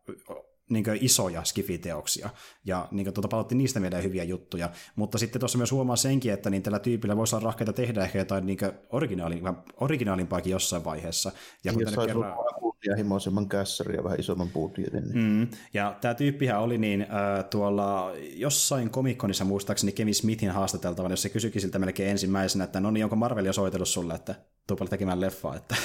niin 0.71 0.85
isoja 1.01 1.45
skifiteoksia, 1.45 2.31
ja 2.64 2.89
niin 2.91 3.14
tuota, 3.14 3.29
palautti 3.29 3.55
niistä 3.55 3.81
meidän 3.81 4.03
hyviä 4.03 4.25
juttuja, 4.25 4.71
mutta 4.97 5.19
sitten 5.19 5.41
tuossa 5.41 5.59
myös 5.59 5.73
huomaa 5.73 5.97
senkin, 5.97 6.33
että 6.33 6.51
niin 6.51 6.62
tällä 6.62 6.79
tyypillä 6.79 7.17
voisi 7.17 7.37
olla 7.37 7.45
rahkeita 7.45 7.73
tehdä 7.73 8.03
ehkä 8.03 8.19
jotain 8.19 8.47
niin 8.47 8.59
originaali, 8.91 9.43
originaalimpaakin 9.77 10.51
jossain 10.51 10.85
vaiheessa. 10.85 11.33
Ja 11.64 11.73
kun 11.73 11.83
Jos 11.83 11.95
kerran... 12.07 12.35
kunnianhimoisemman 12.61 13.49
kässärin 13.49 13.97
ja 13.97 14.05
vähän 14.05 14.21
isomman 14.21 14.49
budjetin. 14.49 15.05
Niin... 15.05 15.19
Mm, 15.19 15.49
ja 15.75 15.97
tämä 16.01 16.14
tyyppihän 16.14 16.61
oli 16.61 16.79
niin 16.79 17.03
äh, 17.03 17.45
tuolla 17.51 18.12
jossain 18.35 18.91
komikkonissa 18.91 19.45
muistaakseni 19.45 19.93
Kevin 19.93 20.14
Smithin 20.14 20.51
haastateltavana, 20.51 21.12
jos 21.12 21.23
se 21.23 21.29
kysyikin 21.29 21.62
siltä 21.62 21.79
melkein 21.79 22.11
ensimmäisenä, 22.11 22.64
että 22.64 22.81
no 22.81 22.91
niin, 22.91 23.05
onko 23.05 23.17
Marvelia 23.17 23.53
soitellut 23.53 23.89
sulle, 23.89 24.14
että 24.14 24.35
tuupalle 24.67 24.91
tekemään 24.91 25.21
leffaa, 25.21 25.57
että 25.57 25.77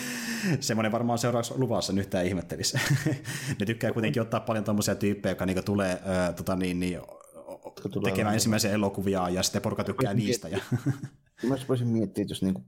semmoinen 0.60 0.92
varmaan 0.92 1.18
seuraavaksi 1.18 1.54
luvassa, 1.56 1.92
nyt 1.92 2.06
yhtään 2.06 2.26
ihmettelisi. 2.26 2.78
ne 3.60 3.66
tykkää 3.66 3.92
kuitenkin 3.92 4.22
ottaa 4.22 4.40
paljon 4.40 4.64
tuommoisia 4.64 4.94
tyyppejä, 4.94 5.30
jotka 5.30 5.46
niinku 5.46 5.62
tulee 5.62 5.92
äh, 5.92 6.34
tota 6.34 6.56
niin, 6.56 6.80
niin, 6.80 7.00
tekemään 8.04 8.34
ensimmäisiä 8.34 8.72
elokuvia 8.72 9.28
ja 9.28 9.42
sitten 9.42 9.62
porukka 9.62 9.84
tykkää 9.84 10.12
voisin 10.12 10.26
niistä. 10.26 10.48
Ja... 10.48 10.58
Mä 11.42 11.56
voisin 11.68 11.88
miettiä, 11.88 12.22
että 12.22 12.32
jos 12.32 12.42
niinku 12.42 12.62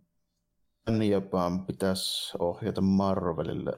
jopa 1.11 1.51
pitäisi 1.67 2.39
ohjata 2.39 2.81
Marvelille 2.81 3.73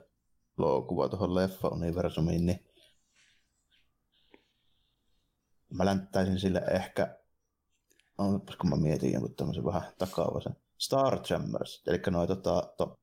elokuva 0.59 1.09
tuohon 1.09 1.35
leffa-universumiin, 1.35 2.47
niin 2.47 2.67
mä 5.75 5.85
länttäisin 5.85 6.39
sille 6.41 6.63
ehkä, 6.71 7.19
kun 8.61 8.71
mä 8.71 8.77
mietin 8.77 9.13
jonkun 9.13 9.35
tämmöisen 9.35 9.65
vähän 9.65 9.93
takavaisen, 9.99 10.57
Star 10.81 11.19
Jammers, 11.31 11.83
eli 11.87 11.99
noin 12.11 12.29
tota, 12.29 12.73
to, 12.77 13.01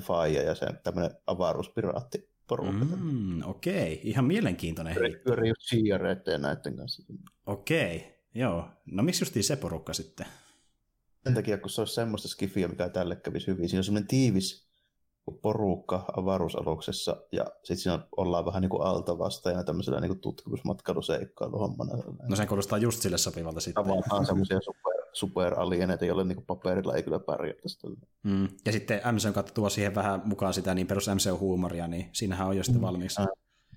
Fire 0.00 0.42
ja 0.42 0.54
sen 0.54 0.80
tämmöinen 0.82 1.10
avaruuspiraatti 1.26 2.28
porukka. 2.46 2.84
Mm, 3.00 3.42
okei, 3.42 3.92
okay. 3.92 3.98
ihan 4.02 4.24
mielenkiintoinen. 4.24 4.96
Pyörii 5.24 5.48
just 5.48 5.72
ja 5.88 6.38
näiden 6.38 6.76
kanssa. 6.76 7.02
Okei, 7.46 7.96
okay. 7.96 8.08
joo. 8.34 8.68
No 8.86 9.02
miksi 9.02 9.22
justiin 9.22 9.44
se 9.44 9.56
porukka 9.56 9.92
sitten? 9.92 10.26
Sen 11.24 11.34
takia, 11.34 11.58
kun 11.58 11.70
se 11.70 11.80
olisi 11.80 11.94
semmoista 11.94 12.28
skifiä, 12.28 12.68
mikä 12.68 12.88
tälle 12.88 13.16
kävisi 13.16 13.46
hyvin. 13.46 13.68
Siinä 13.68 13.80
on 13.80 13.84
semmoinen 13.84 14.08
tiivis 14.08 14.66
porukka 15.42 16.04
avaruusaluksessa 16.16 17.16
ja 17.32 17.44
sitten 17.56 17.76
siinä 17.76 17.98
ollaan 18.16 18.44
vähän 18.44 18.62
niin 18.62 18.70
kuin 18.70 18.82
alta 18.82 19.18
vastaajana 19.18 19.64
tämmöisellä 19.64 20.00
niin 20.00 20.20
tutkimusmatkailuseikkailuhommana. 20.20 21.92
No 22.28 22.36
se 22.36 22.46
kuulostaa 22.46 22.78
just 22.78 23.02
sille 23.02 23.18
sopivalta 23.18 23.60
sitten. 23.60 23.84
Tavataan 23.84 24.26
semmoisia 24.26 24.60
super 24.60 24.95
superalieneita, 25.16 26.04
joille 26.04 26.24
niin 26.24 26.46
paperilla 26.46 26.94
ei 26.94 27.02
kyllä 27.02 27.18
pärjätä. 27.18 27.62
Mm. 28.22 28.48
Ja 28.66 28.72
sitten 28.72 29.00
MCU 29.12 29.32
kautta 29.32 29.52
tuo 29.52 29.70
siihen 29.70 29.94
vähän 29.94 30.22
mukaan 30.24 30.54
sitä 30.54 30.74
niin 30.74 30.86
perus 30.86 31.08
MCU-huumoria, 31.08 31.88
niin 31.88 32.10
siinähän 32.12 32.48
on 32.48 32.56
jo 32.56 32.62
sitten 32.62 32.80
mm. 32.80 32.86
valmiiksi. 32.86 33.22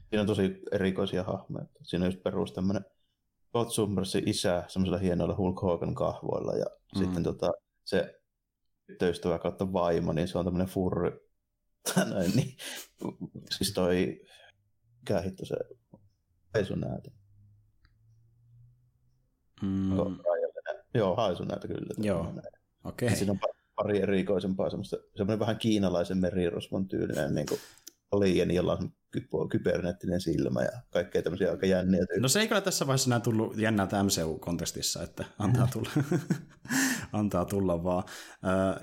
siinä 0.10 0.22
on 0.22 0.28
tosi 0.28 0.62
erikoisia 0.72 1.24
hahmoja. 1.24 1.66
Siinä 1.84 2.06
on 2.06 2.12
just 2.12 2.24
perus 2.24 2.54
tämmöinen 2.54 2.86
Scott 3.48 3.72
Summersin 3.72 4.30
isä 4.30 4.64
semmoisella 4.68 4.98
hienoilla 4.98 5.36
Hulk 5.38 5.62
Hogan 5.62 5.96
kahvoilla 5.96 6.54
ja 6.54 6.66
mm. 6.66 7.00
sitten 7.00 7.24
tota, 7.24 7.52
se 7.86 8.20
tyttöystävä 8.88 9.40
kautta 9.40 9.74
vaimo, 9.74 10.14
niin 10.14 10.28
se 10.28 10.38
on 10.38 10.46
tämmöinen 10.46 10.68
furry. 10.68 11.30
Näin, 12.14 12.32
niin, 12.36 12.58
siis 13.58 13.74
toi, 13.74 14.22
mikä 15.00 15.22
hitto 15.22 15.46
se, 15.46 15.56
haisunäyte. 16.54 17.12
Mm. 19.62 19.98
Joo, 20.94 21.08
Joo, 21.08 21.16
haisunäyte 21.16 21.68
kyllä. 21.68 21.94
Joo, 21.98 22.34
okei. 22.84 23.08
Okay. 23.08 23.18
Siinä 23.18 23.32
on 23.32 23.40
pari 23.76 24.02
erikoisempaa 24.02 24.70
semmoista, 24.70 24.98
semmoinen 25.16 25.40
vähän 25.40 25.58
kiinalaisen 25.58 26.18
merirosvon 26.18 26.88
tyylinen 26.88 27.36
niin 27.36 27.46
kuin 27.50 27.60
alieni, 28.12 28.56
jolla 28.56 28.78
on 29.34 29.50
kybernettinen 29.50 30.22
silmä 30.22 30.62
ja 30.62 30.82
kaikkea 30.90 31.22
tämmöisiä 31.22 31.52
aika 31.52 31.66
jänniä 31.66 32.00
tyyppiä. 32.00 32.22
No 32.22 32.28
se 32.28 32.40
ei 32.40 32.48
kyllä 32.48 32.62
tässä 32.62 32.88
vaiheessa 32.88 33.10
enää 33.10 33.20
tullut 33.20 33.58
jännältä 33.58 34.04
MCU-kontekstissa, 34.04 35.04
että 35.04 35.26
antaa 35.40 35.68
tulla, 35.74 35.90
antaa 37.14 37.46
tulla 37.46 37.84
vaan. 37.84 38.04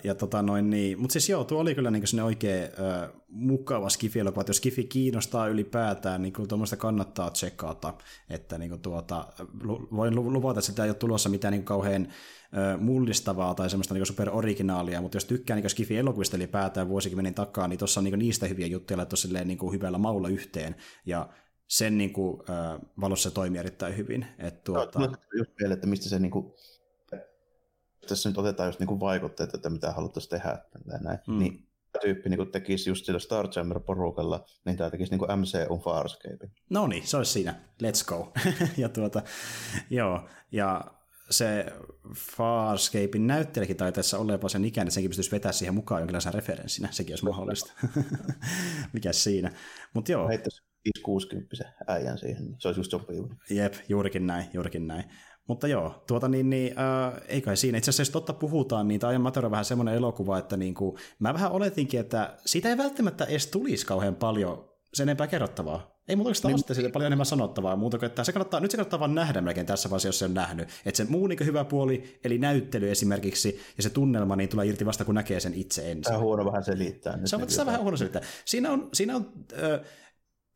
ja 0.04 0.14
tota 0.14 0.42
noin 0.42 0.70
niin, 0.70 1.00
mutta 1.00 1.12
siis 1.12 1.28
joo, 1.28 1.44
tuo 1.44 1.60
oli 1.60 1.74
kyllä 1.74 1.90
niin 1.90 2.06
sinne 2.06 2.22
oikein 2.22 2.64
uh, 2.64 3.22
mukava 3.28 3.88
skifi 3.88 4.20
että 4.20 4.44
jos 4.46 4.56
skifi 4.56 4.84
kiinnostaa 4.84 5.48
ylipäätään, 5.48 6.22
niin 6.22 6.32
kyllä 6.32 6.48
tuommoista 6.48 6.76
kannattaa 6.76 7.30
tsekata, 7.30 7.94
että 8.30 8.58
niin 8.58 8.80
tuota, 8.80 9.26
voin 9.68 10.14
luvata, 10.14 10.58
että 10.58 10.66
sitä 10.66 10.84
ei 10.84 10.90
ole 10.90 10.96
tulossa 10.96 11.28
mitään 11.28 11.52
niin 11.52 11.64
kauhean 11.64 12.08
mullistavaa 12.78 13.54
tai 13.54 13.70
semmoista 13.70 13.94
niin 13.94 14.06
super 14.06 14.30
originaalia, 14.32 15.00
mutta 15.00 15.16
jos 15.16 15.24
tykkää 15.24 15.56
niin 15.56 15.70
Skifi-elokuvista 15.70 16.36
ylipäätään 16.36 16.88
vuosikymmenen 16.88 17.34
takaa, 17.34 17.68
niin 17.68 17.78
tuossa 17.78 18.00
on 18.00 18.04
niin 18.04 18.18
niistä 18.18 18.46
hyviä 18.46 18.66
juttuja 18.66 18.96
laittu 18.96 19.16
silleen 19.16 19.48
niin 19.48 19.72
hyvällä 19.72 19.98
maulla 19.98 20.28
yhteen, 20.28 20.76
ja 21.06 21.28
sen 21.66 21.98
niin 21.98 22.12
kuin, 22.12 22.42
äh, 22.50 22.80
valossa 23.00 23.30
se 23.30 23.34
toimii 23.34 23.58
erittäin 23.58 23.96
hyvin. 23.96 24.26
Et, 24.38 24.64
tuota... 24.64 24.98
no, 24.98 25.12
just 25.38 25.50
vielä, 25.60 25.74
että 25.74 25.86
mistä 25.86 26.08
se 26.08 26.18
niin 26.18 26.30
kuin, 26.30 26.52
tässä 28.08 28.28
nyt 28.28 28.38
otetaan 28.38 28.68
just 28.68 28.80
niin 28.80 28.86
kuin 28.86 29.00
vaikutteet, 29.00 29.54
että 29.54 29.70
mitä 29.70 29.92
haluttaisiin 29.92 30.30
tehdä, 30.30 30.58
näin, 31.00 31.18
hmm. 31.26 31.38
niin 31.38 31.66
tyyppi 32.00 32.28
niin 32.28 32.50
tekisi 32.52 32.90
just 32.90 33.04
sillä 33.04 33.18
Star 33.18 33.48
Jammer-porukalla, 33.56 34.44
niin 34.64 34.76
tämä 34.76 34.90
tekisi 34.90 35.16
niin 35.16 35.40
MCU 35.40 35.78
Farscape. 35.78 36.50
No 36.70 36.86
niin, 36.86 37.06
se 37.06 37.16
olisi 37.16 37.32
siinä. 37.32 37.54
Let's 37.82 38.04
go. 38.06 38.32
ja 38.82 38.88
tuota, 38.88 39.22
joo, 39.90 40.28
ja 40.52 40.84
se 41.30 41.66
Farscapein 42.16 43.26
näyttelijäkin 43.26 43.76
olla 44.18 44.32
jopa 44.32 44.48
sen 44.48 44.64
ikäinen, 44.64 44.88
että 44.88 44.94
senkin 44.94 45.10
pystyisi 45.10 45.30
vetämään 45.30 45.54
siihen 45.54 45.74
mukaan 45.74 46.00
jonkinlaisen 46.00 46.34
referenssinä, 46.34 46.88
sekin 46.90 47.12
olisi 47.12 47.24
mahdollista. 47.24 47.72
Mikä 48.92 49.12
siinä. 49.12 49.52
Mutta 49.94 50.12
joo. 50.12 50.28
Heittäisi 50.28 50.62
60 51.02 51.56
äijän 51.86 52.18
siihen, 52.18 52.44
niin 52.44 52.56
se 52.58 52.68
olisi 52.68 52.80
just 52.80 52.90
sopiva. 52.90 53.34
Jep, 53.50 53.74
juurikin 53.88 54.26
näin, 54.26 54.46
juurikin 54.52 54.86
näin. 54.86 55.04
Mutta 55.46 55.68
joo, 55.68 56.02
tuota 56.06 56.28
niin, 56.28 56.50
niin 56.50 56.78
äh, 56.78 57.22
ei 57.28 57.40
kai 57.40 57.56
siinä. 57.56 57.78
Itse 57.78 57.90
asiassa 57.90 58.00
jos 58.00 58.10
totta 58.10 58.32
puhutaan, 58.32 58.88
niin 58.88 59.00
tämä 59.00 59.12
on 59.44 59.50
vähän 59.50 59.64
semmoinen 59.64 59.94
elokuva, 59.94 60.38
että 60.38 60.56
niin 60.56 60.74
kuin, 60.74 60.96
mä 61.18 61.34
vähän 61.34 61.52
oletinkin, 61.52 62.00
että 62.00 62.36
siitä 62.46 62.68
ei 62.68 62.78
välttämättä 62.78 63.24
edes 63.24 63.46
tulisi 63.46 63.86
kauhean 63.86 64.14
paljon 64.14 64.70
sen 64.94 65.04
enempää 65.04 65.26
kerrottavaa. 65.26 65.96
Ei 66.08 66.16
muuta 66.16 66.28
oikeastaan 66.28 66.54
niin, 66.54 66.74
siitä 66.74 66.90
paljon 66.90 67.06
enemmän 67.06 67.26
sanottavaa, 67.26 67.76
muuta 67.76 67.98
kuin, 67.98 68.06
että 68.06 68.24
se 68.24 68.32
kannattaa, 68.32 68.60
nyt 68.60 68.70
se 68.70 68.76
kannattaa 68.76 69.00
vaan 69.00 69.14
nähdä 69.14 69.40
melkein 69.40 69.66
tässä 69.66 69.90
vaiheessa, 69.90 70.08
jos 70.08 70.18
se 70.18 70.24
on 70.24 70.34
nähnyt. 70.34 70.68
Että 70.86 70.96
se 70.96 71.04
muu 71.08 71.26
niin 71.26 71.46
hyvä 71.46 71.64
puoli, 71.64 72.18
eli 72.24 72.38
näyttely 72.38 72.90
esimerkiksi, 72.90 73.60
ja 73.76 73.82
se 73.82 73.90
tunnelma, 73.90 74.36
niin 74.36 74.48
tulee 74.48 74.66
irti 74.66 74.86
vasta, 74.86 75.04
kun 75.04 75.14
näkee 75.14 75.40
sen 75.40 75.54
itse 75.54 75.82
ensin. 75.90 76.02
Tämä 76.02 76.16
on 76.16 76.22
huono 76.22 76.44
vähän 76.44 76.64
selittää. 76.64 77.18
Se 77.24 77.36
on, 77.36 77.50
se 77.50 77.66
vähän 77.66 77.80
huono 77.82 77.96
selittää. 77.96 78.22
Siinä 78.44 78.70
on, 78.70 78.88
siinä 78.92 79.16
on 79.16 79.32
äh, 79.52 79.80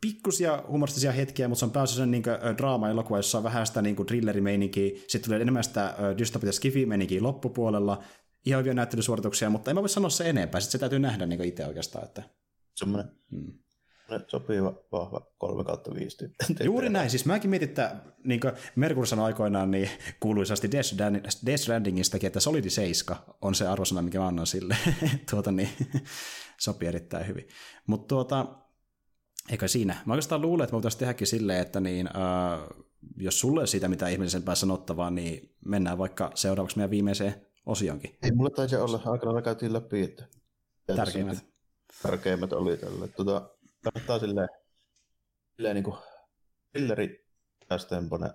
pikkusia 0.01 0.63
humoristisia 0.69 1.13
hetkiä, 1.13 1.49
mutta 1.49 1.59
se 1.59 1.65
on 1.65 1.71
päässyt 1.71 1.99
sen 1.99 2.11
niin 2.11 2.23
draama-elokuva, 2.59 3.19
jossa 3.19 3.39
on 3.39 3.45
vähän 3.45 3.67
sitä 3.67 3.83
niin 3.83 4.07
thrillerimeininkiä, 4.07 4.91
sitten 5.07 5.23
tulee 5.25 5.41
enemmän 5.41 5.65
sitä 5.65 5.95
dystopia 6.19 6.53
skifi-meininkiä 6.53 7.23
loppupuolella, 7.23 8.03
ihan 8.47 8.61
hyviä 8.61 8.75
näyttelysuorituksia, 8.75 9.51
mutta 9.51 9.71
en 9.71 9.75
mä 9.75 9.81
voi 9.81 9.89
sanoa 9.89 10.11
se 10.11 10.31
enempää, 10.31 10.61
sitten 10.61 10.73
se 10.73 10.79
täytyy 10.79 10.99
nähdä 10.99 11.27
niin 11.27 11.45
itse 11.45 11.67
oikeastaan. 11.67 12.05
Että... 12.05 12.23
Semmoinen 12.75 13.11
hmm 13.31 13.53
sopiva, 14.27 14.75
vahva 14.93 15.27
3 15.39 15.65
kautta 15.65 15.95
5 15.95 16.17
tyyppi. 16.19 16.65
Juuri 16.65 16.89
näin, 16.89 17.11
siis 17.11 17.27
mäkin 17.27 17.51
mietin, 17.51 17.69
että 17.69 17.97
niin 18.25 18.41
kuin 18.41 18.53
Merkur 18.77 19.07
sanoi 19.07 19.25
aikoinaan 19.25 19.71
niin 19.71 19.91
kuuluisasti 20.21 20.71
Death 21.47 21.61
Strandingistakin, 21.63 22.27
että 22.27 22.41
Solidi 22.41 22.71
7 22.71 23.19
on 23.43 23.55
se 23.55 23.67
arvosana, 23.67 24.03
mikä 24.03 24.19
mä 24.19 24.27
annan 24.27 24.47
sille. 24.47 24.77
tuota, 25.31 25.53
niin, 25.53 25.69
sopii 26.61 26.89
erittäin 26.89 27.27
hyvin. 27.27 27.49
Mutta 27.87 28.09
tuota, 28.09 28.47
eikä 29.51 29.69
siinä. 29.69 29.97
Mä 30.07 30.13
oikeastaan 30.13 30.43
luulen, 30.43 30.65
että 30.65 30.73
me 30.73 30.77
voitaisiin 30.77 30.99
tehdäkin 30.99 31.27
silleen, 31.27 31.61
että 31.61 31.81
niin, 31.81 32.07
äh, 32.07 32.61
jos 33.17 33.41
sulle 33.41 33.61
ei 33.61 33.67
siitä 33.67 33.89
mitään 33.89 34.13
ihmeellisempää 34.13 34.55
sanottavaa, 34.55 35.11
niin 35.11 35.55
mennään 35.65 35.99
vaikka 35.99 36.31
seuraavaksi 36.35 36.77
meidän 36.77 36.91
viimeiseen 36.91 37.47
osioonkin. 37.67 38.19
Ei 38.23 38.31
mulle 38.33 38.51
taisi 38.51 38.77
olla, 38.77 39.03
aikana 39.05 39.43
käytiin 39.43 39.73
läpi, 39.73 40.03
että 40.03 40.27
tärkeimmät. 40.97 41.45
Tärkeimmät 42.03 42.53
oli 42.53 42.77
tällä. 42.77 43.09
Tuota, 43.09 43.51
kannattaa 43.85 44.19
silleen, 44.19 44.49
silleen 45.57 45.75
niin 45.75 45.85
kuin 45.85 45.97
pilleri 46.73 47.27
temponen 47.89 48.31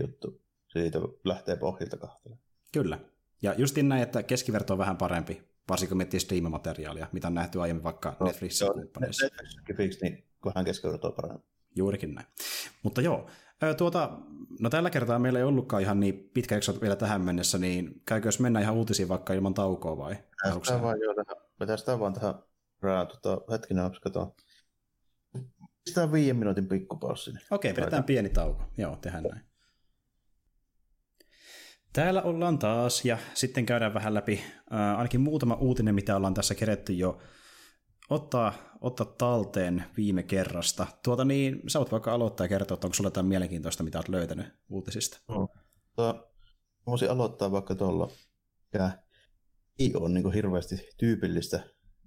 juttu. 0.00 0.42
Siitä 0.68 0.98
lähtee 1.24 1.56
pohjilta 1.56 1.96
kahtelemaan. 1.96 2.46
Kyllä. 2.72 2.98
Ja 3.42 3.54
justin 3.54 3.88
näin, 3.88 4.02
että 4.02 4.22
keskiverto 4.22 4.72
on 4.74 4.78
vähän 4.78 4.96
parempi, 4.96 5.42
varsinkin 5.68 5.90
kun 5.90 5.96
miettii 5.96 6.20
striimimateriaalia, 6.20 7.06
mitä 7.12 7.28
on 7.28 7.34
nähty 7.34 7.60
aiemmin 7.60 7.84
vaikka 7.84 8.16
no, 8.20 8.26
Netflixin 8.26 8.72
kumppaneissa. 8.72 9.26
Netflix, 9.68 10.00
niin 10.02 10.24
kunhan 10.42 10.66
on 11.02 11.12
parempi. 11.12 11.46
Juurikin 11.76 12.14
näin. 12.14 12.26
Mutta 12.82 13.00
joo, 13.00 13.26
tuota, 13.76 14.18
no 14.60 14.70
tällä 14.70 14.90
kertaa 14.90 15.18
meillä 15.18 15.38
ei 15.38 15.44
ollutkaan 15.44 15.82
ihan 15.82 16.00
niin 16.00 16.30
pitkä 16.34 16.54
jakso 16.54 16.80
vielä 16.80 16.96
tähän 16.96 17.20
mennessä, 17.20 17.58
niin 17.58 18.02
käykö 18.06 18.28
jos 18.28 18.40
mennään 18.40 18.62
ihan 18.62 18.74
uutisiin 18.74 19.08
vaikka 19.08 19.32
ilman 19.32 19.54
taukoa 19.54 19.96
vai? 19.96 20.16
Vetää 20.44 20.82
vaan, 20.82 21.00
joo, 21.00 21.14
tähän, 21.14 22.00
vaan 22.00 22.12
tähän, 22.12 22.34
tota, 23.06 23.52
hetkinen, 23.52 23.90
katsotaan. 23.90 24.32
Pistää 25.84 26.12
viiden 26.12 26.36
minuutin 26.36 26.68
pikkupaussi. 26.68 27.30
Okei, 27.50 27.74
pidetään 27.74 28.04
pieni 28.04 28.28
tauko. 28.28 28.64
Joo, 28.78 28.96
tehdään 28.96 29.24
näin. 29.24 29.55
Täällä 31.96 32.22
ollaan 32.22 32.58
taas 32.58 33.04
ja 33.04 33.18
sitten 33.34 33.66
käydään 33.66 33.94
vähän 33.94 34.14
läpi 34.14 34.40
äh, 34.72 34.98
ainakin 34.98 35.20
muutama 35.20 35.54
uutinen, 35.54 35.94
mitä 35.94 36.16
ollaan 36.16 36.34
tässä 36.34 36.54
keretty 36.54 36.92
jo 36.92 37.18
ottaa, 38.10 38.52
ottaa 38.80 39.06
talteen 39.18 39.84
viime 39.96 40.22
kerrasta. 40.22 40.86
Tuota 41.04 41.24
niin, 41.24 41.62
sä 41.66 41.78
voit 41.78 41.92
vaikka 41.92 42.12
aloittaa 42.12 42.44
ja 42.44 42.48
kertoa, 42.48 42.74
että 42.74 42.86
onko 42.86 42.94
sulla 42.94 43.06
jotain 43.06 43.26
mielenkiintoista, 43.26 43.82
mitä 43.82 43.98
olet 43.98 44.08
löytänyt 44.08 44.46
uutisista. 44.68 45.18
No. 45.28 45.48
Tota, 45.96 46.28
voisin 46.86 47.10
aloittaa 47.10 47.52
vaikka 47.52 47.74
tuolla, 47.74 48.10
mikä 48.72 48.90
ei 49.78 49.92
ole 49.94 50.08
niin 50.08 50.32
hirveästi 50.32 50.88
tyypillistä 50.98 51.60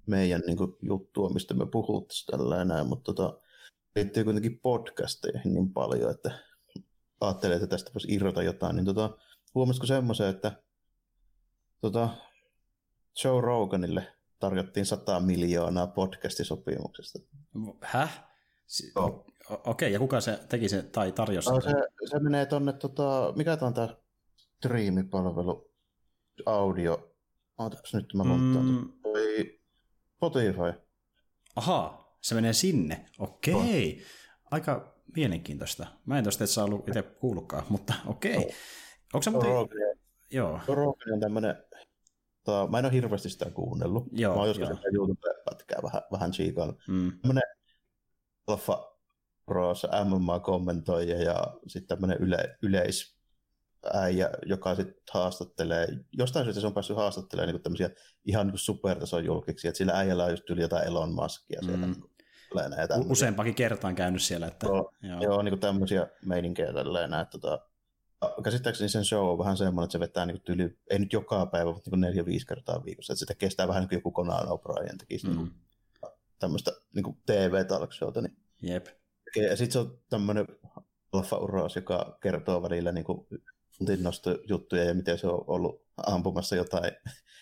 meidän 0.05 0.41
niin 0.47 0.57
juttua, 0.81 1.29
mistä 1.29 1.53
me 1.53 1.65
puhuttaisiin 1.65 2.37
tällä 2.37 2.61
enää, 2.61 2.83
mutta 2.83 3.13
tota, 3.13 3.39
liittyy 3.95 4.23
kuitenkin 4.23 4.59
podcasteihin 4.59 5.53
niin 5.53 5.73
paljon, 5.73 6.11
että 6.11 6.31
ajattelee, 7.21 7.55
että 7.55 7.67
tästä 7.67 7.91
voisi 7.93 8.13
irrota 8.13 8.43
jotain, 8.43 8.75
niin 8.75 8.85
tota, 8.85 9.17
huomasiko 9.55 9.85
semmoisen, 9.85 10.29
että 10.29 10.63
tota, 11.81 12.09
Joe 13.23 13.41
Roganille 13.41 14.07
tarjottiin 14.39 14.85
100 14.85 15.19
miljoonaa 15.19 15.87
podcastisopimuksesta. 15.87 17.19
Häh? 17.81 18.23
Si- 18.67 18.91
oh. 18.95 19.25
Okei, 19.49 19.65
okay, 19.65 19.89
ja 19.89 19.99
kuka 19.99 20.21
se 20.21 20.39
teki 20.49 20.69
se 20.69 20.83
tai 20.83 21.11
tarjosi? 21.11 21.49
No, 21.49 21.61
se, 21.61 21.71
se 22.09 22.19
menee 22.19 22.45
tonne, 22.45 22.73
tota, 22.73 23.33
mikä 23.35 23.57
tämä 23.57 23.67
on 23.67 23.73
tämä 23.73 23.95
striimipalvelu, 24.57 25.71
audio, 26.45 27.09
Ootapas 27.59 27.93
nyt 27.93 28.13
mä 28.13 28.23
montaan. 28.23 28.65
Mm. 28.65 28.89
Spotify. 30.15 30.73
Ahaa, 31.55 32.17
se 32.21 32.35
menee 32.35 32.53
sinne. 32.53 33.05
Okei. 33.19 33.53
Okay. 33.53 34.05
Aika 34.51 34.95
mielenkiintoista. 35.15 35.87
Mä 36.05 36.17
en 36.17 36.23
tosta 36.23 36.47
saa 36.47 36.65
ollut 36.65 36.87
itse 36.87 37.01
kuullutkaan, 37.01 37.65
mutta 37.69 37.93
okei. 38.05 38.37
Okay. 38.37 38.49
Onko 39.13 39.23
se 39.23 39.29
muuten... 39.29 39.51
Joo. 40.31 40.59
Rogan 40.67 41.13
on 41.13 41.19
tämmöinen... 41.19 41.63
To, 42.43 42.67
mä 42.67 42.79
en 42.79 42.85
ole 42.85 42.93
hirveästi 42.93 43.29
sitä 43.29 43.49
kuunnellut. 43.49 44.03
Joo, 44.11 44.33
mä 44.33 44.39
oon 44.39 44.47
joskus 44.47 44.67
sitä 44.67 44.89
YouTube-pätkää 44.93 45.79
vähän, 45.83 46.01
vähän 46.11 46.31
chiikailla. 46.31 46.73
Mm. 46.87 47.11
Tämmöinen 47.21 47.43
alfa 48.47 48.97
pros 49.45 49.87
MMA-kommentoija 50.05 51.23
ja 51.23 51.57
sitten 51.67 51.87
tämmöinen 51.87 52.17
yle, 52.17 52.57
yleis 52.61 53.19
äijä, 53.93 54.29
joka 54.45 54.75
sitten 54.75 55.03
haastattelee, 55.13 55.87
jostain 56.17 56.45
syystä 56.45 56.61
se 56.61 56.67
on 56.67 56.73
päässyt 56.73 56.97
haastattelemaan 56.97 57.53
niin 57.53 57.63
tämmöisiä 57.63 57.89
ihan 58.25 58.47
niin 58.47 58.57
supertason 58.57 59.25
julkiksi, 59.25 59.67
että 59.67 59.77
sillä 59.77 59.93
äijällä 59.93 60.23
on 60.23 60.31
just 60.31 60.49
yli 60.49 60.61
jotain 60.61 60.87
Elon 60.87 61.13
Muskia 61.13 61.61
siellä. 61.61 61.85
Mm. 61.87 61.93
Niin 61.93 63.11
Useampakin 63.11 63.55
kertaan 63.55 63.95
käynyt 63.95 64.21
siellä. 64.21 64.47
Että, 64.47 64.67
joo, 64.67 64.91
joo. 65.01 65.21
joo 65.21 65.41
niin 65.41 65.51
kuin 65.51 65.59
tämmöisiä 65.59 66.07
meininkejä 66.25 66.73
tälleen, 66.73 67.13
että 67.13 67.39
tota, 67.39 67.68
käsittääkseni 68.43 68.89
sen 68.89 69.05
show 69.05 69.29
on 69.29 69.37
vähän 69.37 69.57
semmoinen, 69.57 69.83
että 69.83 69.91
se 69.91 69.99
vetää 69.99 70.25
niin 70.25 70.41
tyli, 70.41 70.77
ei 70.89 70.99
nyt 70.99 71.13
joka 71.13 71.45
päivä, 71.45 71.73
mutta 71.73 71.91
niin 71.91 72.01
neljä-viisi 72.01 72.45
kertaa 72.45 72.85
viikossa, 72.85 73.13
että 73.13 73.19
sitä 73.19 73.35
kestää 73.35 73.67
vähän 73.67 73.81
niin 73.81 73.89
kuin 73.89 73.97
joku 73.97 74.13
Conan 74.13 74.47
O'Brien 74.47 74.97
tekisi 74.97 75.27
mm. 75.27 75.37
niin 75.37 75.51
tämmöistä 76.39 76.71
niin 76.95 77.17
TV-talkshowta, 77.25 78.21
niin 78.21 78.37
Jep. 78.61 78.87
Ja 79.35 79.55
sitten 79.55 79.71
se 79.71 79.79
on 79.79 79.99
tämmöinen 80.09 80.47
alfa-uraus, 81.11 81.75
joka 81.75 82.17
kertoo 82.21 82.61
välillä 82.61 82.91
niin 82.91 83.05
juttuja 84.47 84.83
ja 84.83 84.93
miten 84.93 85.19
se 85.19 85.27
on 85.27 85.43
ollut 85.47 85.85
ampumassa 86.07 86.55
jotain 86.55 86.91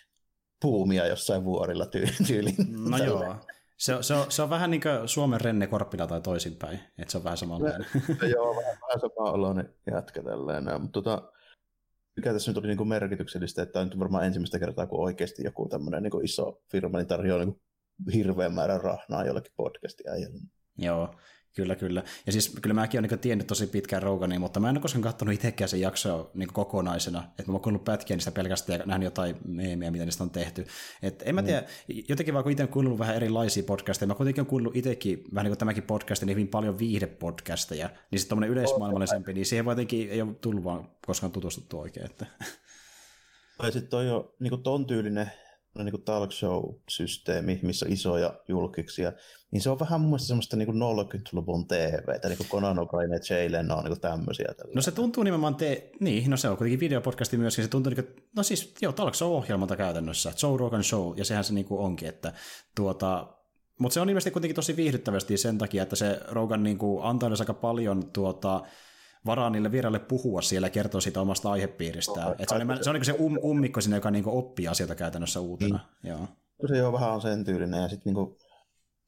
puumia 0.62 1.08
jossain 1.08 1.44
vuorilla 1.44 1.86
tyyliin. 2.28 2.90
No 2.90 2.98
joo. 2.98 3.36
Se, 3.78 3.98
se, 4.02 4.14
on, 4.14 4.32
se 4.32 4.42
on 4.42 4.50
vähän 4.50 4.72
niin 4.72 4.82
kuin 4.82 5.08
Suomen 5.08 5.42
Renne 5.42 5.68
Korppila 5.68 6.08
tai 6.08 6.22
toisinpäin, 6.22 6.80
että 6.98 7.12
se 7.12 7.18
on 7.18 7.24
vähän 7.24 7.38
samanlainen. 7.38 7.86
joo, 8.36 8.56
vähän, 8.56 8.78
vähän 8.82 9.00
sama 9.00 9.32
oloinen 9.32 9.74
jätkä 9.92 10.24
tälleen. 10.24 10.82
Mutta 10.82 11.02
tota, 11.02 11.32
mikä 12.16 12.34
tässä 12.34 12.52
nyt 12.52 12.58
oli 12.58 12.68
niin 12.68 12.78
kuin 12.78 12.90
merkityksellistä, 12.90 13.62
että 13.62 13.80
on 13.80 13.88
nyt 13.88 14.00
varmaan 14.00 14.26
ensimmäistä 14.26 14.60
kertaa, 14.60 14.88
kun 14.88 15.04
oikeasti 15.04 15.44
joku 15.44 15.70
tämmöinen 15.70 16.04
niin 16.04 16.26
iso 16.26 16.62
firma 16.72 16.98
niin 16.98 17.08
tarjoaa 17.08 17.46
niin 17.46 17.62
hirveän 18.14 18.54
määrän 18.54 18.82
rahnaa 18.82 19.26
jollekin 19.26 19.54
podcastia. 19.56 20.12
Joo, 20.78 21.16
Kyllä, 21.58 21.76
kyllä. 21.76 22.04
Ja 22.26 22.32
siis 22.32 22.56
kyllä 22.62 22.74
mäkin 22.74 23.00
olen 23.00 23.10
niin 23.10 23.20
tiennyt 23.20 23.48
tosi 23.48 23.68
pitkään 23.68 24.04
Rogania, 24.04 24.40
mutta 24.40 24.60
mä 24.60 24.70
en 24.70 24.76
ole 24.76 24.82
koskaan 24.82 25.02
katsonut 25.02 25.34
itsekään 25.34 25.70
sen 25.70 25.82
jaksoa 25.82 26.32
niin 26.34 26.54
kokonaisena. 26.54 27.20
Että 27.20 27.44
mä 27.48 27.54
oon 27.54 27.62
kuullut 27.62 27.84
pätkiä 27.84 28.16
niistä 28.16 28.32
pelkästään 28.32 28.80
ja 28.80 28.86
nähnyt 28.86 29.06
jotain 29.06 29.36
meemiä, 29.48 29.92
mitä 29.92 30.06
niistä 30.06 30.24
on 30.24 30.30
tehty. 30.30 30.68
Et 31.02 31.24
en 31.26 31.36
mä 31.36 31.44
tiedä, 31.44 31.62
mm. 31.62 31.96
jotenkin 32.10 32.34
vaikka 32.34 32.50
itse 32.50 32.64
on 32.64 32.70
kuunnellut 32.70 33.00
vähän 33.00 33.16
erilaisia 33.16 33.64
podcasteja, 33.64 34.08
mä 34.08 34.16
kuitenkin 34.16 34.42
olen 34.42 34.50
kuullut 34.50 34.76
itsekin, 34.76 35.24
vähän 35.34 35.44
niin 35.44 35.52
kuin 35.52 35.58
tämäkin 35.58 35.84
podcast, 35.84 36.24
niin 36.24 36.36
hyvin 36.36 36.48
paljon 36.48 36.80
viihdepodcasteja, 36.80 37.88
niin 38.12 38.20
sitten 38.20 38.30
tuommoinen 38.30 38.52
yleismaailmallisempi, 38.52 39.34
niin 39.34 39.46
siihen 39.46 39.66
jotenkin 39.66 40.10
ei 40.10 40.22
ole 40.22 40.36
tullut 40.42 40.64
vaan 40.64 40.90
koskaan 41.06 41.32
tutustuttu 41.32 41.80
oikein. 41.80 42.06
Että. 42.06 42.26
Tai 43.58 43.72
sitten 43.72 43.90
toi 43.90 44.10
on 44.10 44.30
niin 44.40 44.64
ton 44.64 44.86
tyylinen 44.86 45.32
niin 45.84 46.02
talk 46.02 46.32
show-systeemi, 46.32 47.60
missä 47.62 47.86
on 47.86 47.92
isoja 47.92 48.34
julkiksia, 48.48 49.14
niin 49.52 49.62
se 49.62 49.70
on 49.70 49.80
vähän 49.80 50.02
mun 50.02 50.10
mielestä 50.10 50.28
semmoista 50.28 50.58
niin 50.58 50.68
90-luvun 50.68 51.68
TVtä, 51.68 52.28
niin 52.28 52.38
kuin 52.38 52.50
Conan 52.50 52.78
O'Brien 52.78 53.14
ja 53.14 53.38
Jay 53.38 53.52
Leno 53.52 53.76
on 53.76 53.84
niin 53.84 54.02
tämmöisiä. 54.02 54.54
Tällä. 54.58 54.72
No 54.76 54.82
se 54.82 54.92
tuntuu 54.92 55.24
nimenomaan, 55.24 55.56
te... 55.56 55.92
niin, 56.00 56.30
no 56.30 56.38
se 56.38 56.50
on 56.50 56.58
kuitenkin 56.58 56.80
videopodcasti 56.80 57.38
myöskin, 57.38 57.64
se 57.64 57.70
tuntuu, 57.70 57.94
niin 57.94 58.06
kuin, 58.06 58.26
no 58.36 58.44
siis 58.44 58.74
joo, 58.82 58.92
talk 58.92 59.16
show-ohjelmalta 59.16 59.76
käytännössä, 59.76 60.34
Joe 60.44 60.58
Rogan 60.58 60.84
Show, 60.84 61.18
ja 61.18 61.26
sehän 61.26 61.44
se 61.44 61.54
niin 61.54 61.66
kuin 61.66 61.82
onkin, 61.82 62.08
että 62.08 62.34
tuota, 62.76 63.28
mutta 63.80 63.94
se 63.94 64.00
on 64.00 64.10
ilmeisesti 64.10 64.32
kuitenkin 64.32 64.56
tosi 64.56 64.76
viihdyttävästi 64.76 65.38
sen 65.38 65.58
takia, 65.58 65.84
että 65.84 65.96
se 65.96 66.20
Rogan 66.28 66.64
niin 66.64 66.78
kuin 66.78 67.04
antaa 67.04 67.30
aika 67.40 67.54
paljon 67.54 68.12
tuota, 68.12 68.62
varaa 69.28 69.50
niille 69.50 69.72
vieraille 69.72 70.00
puhua 70.00 70.42
siellä 70.42 70.68
ja 70.68 70.72
kertoa 70.72 71.02
siitä 71.02 71.22
omasta 71.22 71.52
aihepiiristään. 71.52 72.36
Et 72.40 72.50
se 72.50 72.56
on, 72.56 72.78
se 72.82 72.90
on 72.90 72.94
niin 72.94 73.06
se 73.06 73.16
um, 73.20 73.38
ummikko 73.44 73.82
sinne, 73.82 73.98
joka 73.98 74.12
niin 74.12 74.24
oppii 74.28 74.68
asioita 74.68 74.96
käytännössä 74.96 75.40
uutena. 75.40 75.80
Niin. 76.04 76.10
Joo. 76.12 76.28
Se 76.68 76.78
jo 76.78 76.94
vähän 76.94 77.12
on 77.12 77.22
sen 77.22 77.44
tyylinen 77.44 77.82
ja 77.82 77.90
sitten 77.90 78.14
niin 78.14 78.38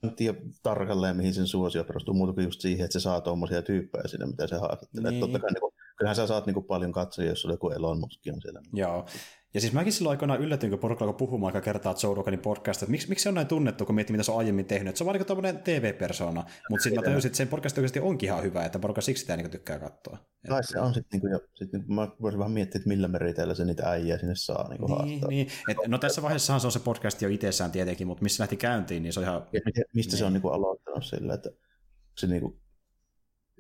en 0.03 0.15
tiedä 0.15 0.37
tarkalleen, 0.63 1.17
mihin 1.17 1.33
sen 1.33 1.47
suosio 1.47 1.83
perustuu, 1.83 2.13
muuta 2.13 2.33
kuin 2.33 2.43
just 2.43 2.61
siihen, 2.61 2.85
että 2.85 2.99
se 2.99 3.03
saa 3.03 3.21
tuommoisia 3.21 3.61
tyyppejä 3.61 4.07
sinne, 4.07 4.25
mitä 4.25 4.47
se 4.47 4.55
haastattelee. 4.55 5.11
Niin. 5.11 5.21
Totta 5.21 5.39
kai 5.39 5.51
niin 5.51 5.61
kuin, 5.61 5.73
kyllähän 5.97 6.15
sä 6.15 6.27
saat 6.27 6.45
niin 6.45 6.53
kuin, 6.53 6.65
paljon 6.65 6.91
katsojia, 6.91 7.31
jos 7.31 7.41
sulla 7.41 7.53
joku 7.53 7.69
Elon 7.69 7.99
Musk 7.99 8.21
on 8.33 8.41
siellä. 8.41 8.61
Joo, 8.73 9.05
ja 9.53 9.61
siis 9.61 9.73
mäkin 9.73 9.93
silloin 9.93 10.11
aikoinaan 10.11 10.41
yllätyin, 10.41 10.69
kun 10.69 10.79
porukka 10.79 11.05
alkoi 11.05 11.17
puhumaan 11.17 11.55
aika 11.55 11.65
kertaa 11.65 11.95
Joe 12.03 12.15
Roganin 12.15 12.39
podcast, 12.39 12.81
että 12.81 12.91
miksi, 12.91 13.09
miksi 13.09 13.23
se 13.23 13.29
on 13.29 13.35
näin 13.35 13.47
tunnettu, 13.47 13.85
kun 13.85 13.95
miettii, 13.95 14.13
mitä 14.13 14.23
se 14.23 14.31
on 14.31 14.37
aiemmin 14.37 14.65
tehnyt. 14.65 14.97
Se 14.97 15.03
on 15.03 15.05
vaan 15.05 15.43
niin 15.43 15.57
TV-persona, 15.57 16.43
mutta 16.69 16.83
sitten 16.83 17.01
mä 17.01 17.05
tajusin, 17.05 17.29
että 17.29 17.37
sen 17.37 17.47
podcast 17.47 17.77
oikeasti 17.77 17.99
onkin 17.99 18.27
ihan 18.27 18.43
hyvä, 18.43 18.65
että 18.65 18.79
porukka 18.79 19.01
siksi 19.01 19.21
sitä 19.21 19.37
niin 19.37 19.51
tykkää 19.51 19.79
katsoa. 19.79 20.17
Kai 20.47 20.63
se 20.63 20.79
on 20.79 20.93
sitten, 20.93 21.19
niin 21.23 21.39
sit, 21.55 21.73
niin 21.73 21.93
mä 21.93 22.07
voisin 22.21 22.39
vähän 22.39 22.51
miettiä, 22.51 22.79
että 22.79 22.89
millä 22.89 23.07
meriteillä 23.07 23.55
se 23.55 23.65
niitä 23.65 23.89
äijää 23.89 24.17
sinne 24.17 24.35
saa 24.35 24.69
niin, 24.69 25.05
niin, 25.05 25.21
niin. 25.27 25.47
Et, 25.69 25.77
no 25.87 25.97
tässä 25.97 26.21
vaiheessahan 26.21 26.61
se 26.61 26.67
on 26.67 26.71
se 26.71 26.79
podcast 26.79 27.21
jo 27.21 27.29
itsessään 27.29 27.71
tietenkin, 27.71 28.07
mutta 28.07 28.23
missä 28.23 28.41
lähti 28.41 28.57
käyntiin, 28.57 29.03
niin 29.03 29.13
se 29.13 29.19
on 29.19 29.23
ihan... 29.23 29.47
Ja 29.53 29.61
mistä 29.93 30.11
niin. 30.11 30.17
se 30.17 30.25
on 30.25 30.33
niin 30.33 30.41
kuin 30.41 30.53
aloittanut 30.53 31.05
sillä, 31.05 31.33
että 31.33 31.49
se 32.17 32.27
niin 32.27 32.41
kuin 32.41 32.59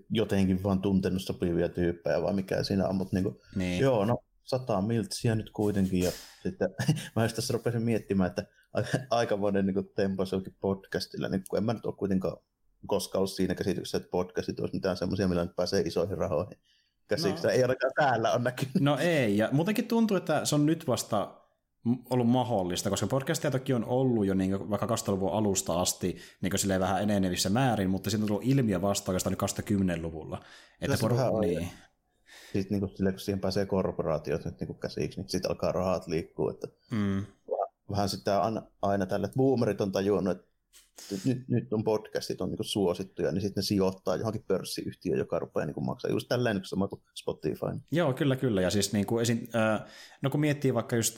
jotenkin 0.09 0.63
vaan 0.63 0.81
tuntenut 0.81 1.21
sopivia 1.21 1.69
tyyppejä 1.69 2.21
vai 2.21 2.33
mikä 2.33 2.63
siinä 2.63 2.87
on, 2.87 2.95
mutta 2.95 3.15
niin 3.15 3.23
kuin, 3.23 3.35
niin. 3.55 3.81
joo, 3.81 4.05
no 4.05 4.23
sata 4.49 4.81
miltsiä 4.81 5.35
nyt 5.35 5.49
kuitenkin, 5.49 5.99
ja 5.99 6.11
sitten 6.43 6.69
mä 7.15 7.23
just 7.23 7.35
tässä 7.35 7.53
rupesin 7.53 7.81
miettimään, 7.81 8.27
että 8.27 8.45
aika 9.09 9.37
monen 9.37 9.65
niin 9.65 9.75
jokin 10.31 10.55
podcastilla, 10.59 11.29
niin 11.29 11.43
kun 11.49 11.57
en 11.57 11.63
mä 11.63 11.73
nyt 11.73 11.85
ole 11.85 11.95
kuitenkaan 11.95 12.37
koskaan 12.87 13.19
ollut 13.19 13.31
siinä 13.31 13.55
käsityksessä, 13.55 13.97
että 13.97 14.09
podcastit 14.09 14.59
olisi 14.59 14.75
mitään 14.75 14.97
semmoisia, 14.97 15.27
millä 15.27 15.43
nyt 15.43 15.55
pääsee 15.55 15.81
isoihin 15.81 16.17
rahoihin. 16.17 16.57
Käsityksessä 17.07 17.47
no, 17.47 17.53
ei 17.53 17.61
ainakaan 17.61 17.93
täällä 17.95 18.31
on 18.31 18.43
näkynyt. 18.43 18.75
No 18.79 18.97
ei, 18.97 19.37
ja 19.37 19.49
muutenkin 19.51 19.87
tuntuu, 19.87 20.17
että 20.17 20.45
se 20.45 20.55
on 20.55 20.65
nyt 20.65 20.87
vasta 20.87 21.35
ollut 22.09 22.27
mahdollista, 22.27 22.89
koska 22.89 23.07
podcastia 23.07 23.51
toki 23.51 23.73
on 23.73 23.85
ollut 23.85 24.25
jo 24.25 24.33
niin 24.33 24.69
vaikka 24.69 24.87
2000-luvun 24.87 25.33
alusta 25.33 25.81
asti 25.81 26.17
niin 26.41 26.79
vähän 26.79 27.03
enenevissä 27.03 27.49
määrin, 27.49 27.89
mutta 27.89 28.09
siitä 28.09 28.23
on 28.23 28.27
tullut 28.27 28.45
ilmiö 28.45 28.81
vasta 28.81 29.11
oikeastaan 29.11 29.35
2010-luvulla. 29.35 30.43
Että 30.81 30.97
por- 30.97 31.41
niin 31.41 31.69
sitten 32.53 32.79
niin 32.79 32.97
sille, 32.97 33.11
kun 33.11 33.19
siihen 33.19 33.39
pääsee 33.39 33.65
korporaatiot 33.65 34.45
nyt 34.45 34.59
niin 34.59 34.79
käsiksi, 34.79 35.19
niin 35.19 35.29
sitten 35.29 35.51
alkaa 35.51 35.71
rahat 35.71 36.07
liikkua. 36.07 36.51
Että 36.51 36.67
mm. 36.91 37.25
Vähän 37.91 38.09
sitä 38.09 38.41
aina, 38.41 38.61
aina 38.81 39.05
tälle, 39.05 39.25
että 39.25 39.37
boomerit 39.37 39.81
on 39.81 39.91
tajunnut, 39.91 40.37
että 40.37 40.49
nyt, 41.25 41.47
nyt 41.47 41.73
on 41.73 41.83
podcastit 41.83 42.41
on 42.41 42.49
niin 42.49 42.57
suosittuja, 42.61 43.31
niin 43.31 43.41
sitten 43.41 43.61
ne 43.61 43.65
sijoittaa 43.65 44.15
johonkin 44.15 44.43
pörssiyhtiöön, 44.47 45.19
joka 45.19 45.39
rupeaa 45.39 45.65
niin 45.65 45.85
maksaa 45.85 46.11
just 46.11 46.27
tälleen 46.27 46.55
niin 46.55 46.65
sama 46.65 46.87
kuin 46.87 47.01
Spotify. 47.15 47.65
Joo, 47.91 48.13
kyllä, 48.13 48.35
kyllä. 48.35 48.61
Ja 48.61 48.69
siis 48.69 48.93
niin 48.93 49.05
kuin 49.05 49.21
esim, 49.21 49.47
äh, 49.55 49.85
no 50.21 50.29
kun 50.29 50.39
miettii 50.39 50.73
vaikka 50.73 50.95
just 50.95 51.17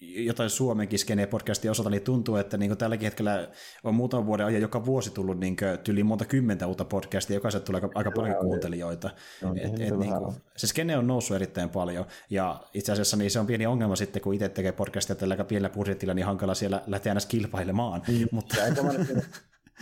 jotain 0.00 0.50
Suomenkin 0.50 0.98
skeneen 0.98 1.28
podcastia 1.28 1.70
osalta, 1.70 1.90
niin 1.90 2.02
tuntuu, 2.02 2.36
että 2.36 2.56
niin 2.56 2.76
tälläkin 2.76 3.06
hetkellä 3.06 3.48
on 3.84 3.94
muutaman 3.94 4.26
vuoden 4.26 4.46
ajan 4.46 4.62
joka 4.62 4.84
vuosi 4.84 5.10
tullut 5.10 5.40
niin 5.40 5.56
tyli 5.84 6.04
monta 6.04 6.24
kymmentä 6.24 6.66
uutta 6.66 6.84
podcastia, 6.84 7.36
jokaiset 7.36 7.64
tulee 7.64 7.80
aika, 7.82 7.90
aika 7.94 8.10
paljon 8.10 8.36
kuuntelijoita. 8.36 9.10
No, 9.42 9.54
et, 9.56 9.80
et, 9.80 9.98
niin 9.98 10.14
kuin, 10.14 10.34
se 10.56 10.66
skene 10.66 10.98
on 10.98 11.06
noussut 11.06 11.34
erittäin 11.34 11.70
paljon, 11.70 12.06
ja 12.30 12.60
itse 12.74 12.92
asiassa 12.92 13.16
niin 13.16 13.30
se 13.30 13.40
on 13.40 13.46
pieni 13.46 13.66
ongelma 13.66 13.96
sitten, 13.96 14.22
kun 14.22 14.34
itse 14.34 14.48
tekee 14.48 14.72
podcastia 14.72 15.16
tällä 15.16 15.32
aika 15.32 15.44
pienellä 15.44 15.68
budjetilla, 15.68 16.14
niin 16.14 16.26
hankala 16.26 16.54
siellä 16.54 16.82
lähteä 16.86 17.10
aina 17.10 17.20
kilpailemaan. 17.28 18.02
Mm. 18.08 18.26
Mutta... 18.32 18.56
Ja 18.56 18.74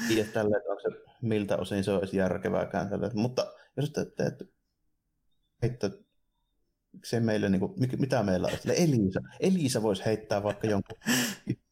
tiedä 0.09 0.29
tälle, 0.33 0.57
että 0.57 0.71
onko 0.71 0.83
se, 0.83 0.89
miltä 1.23 1.57
osin 1.57 1.85
se 1.85 1.93
olisi 1.93 2.17
järkevääkään 2.17 2.89
tälle. 2.89 3.11
Mutta 3.15 3.53
jos 3.77 3.91
teet, 3.91 4.35
että 5.63 5.91
se 7.05 7.21
meille, 7.21 7.49
niin 7.49 7.61
kuin, 7.61 7.73
mitä 7.99 8.23
meillä 8.23 8.49
on, 8.49 8.75
Elisa. 8.77 9.21
Elisa 9.41 9.83
voisi 9.83 10.05
heittää 10.05 10.43
vaikka 10.43 10.67
jonkun, 10.67 10.99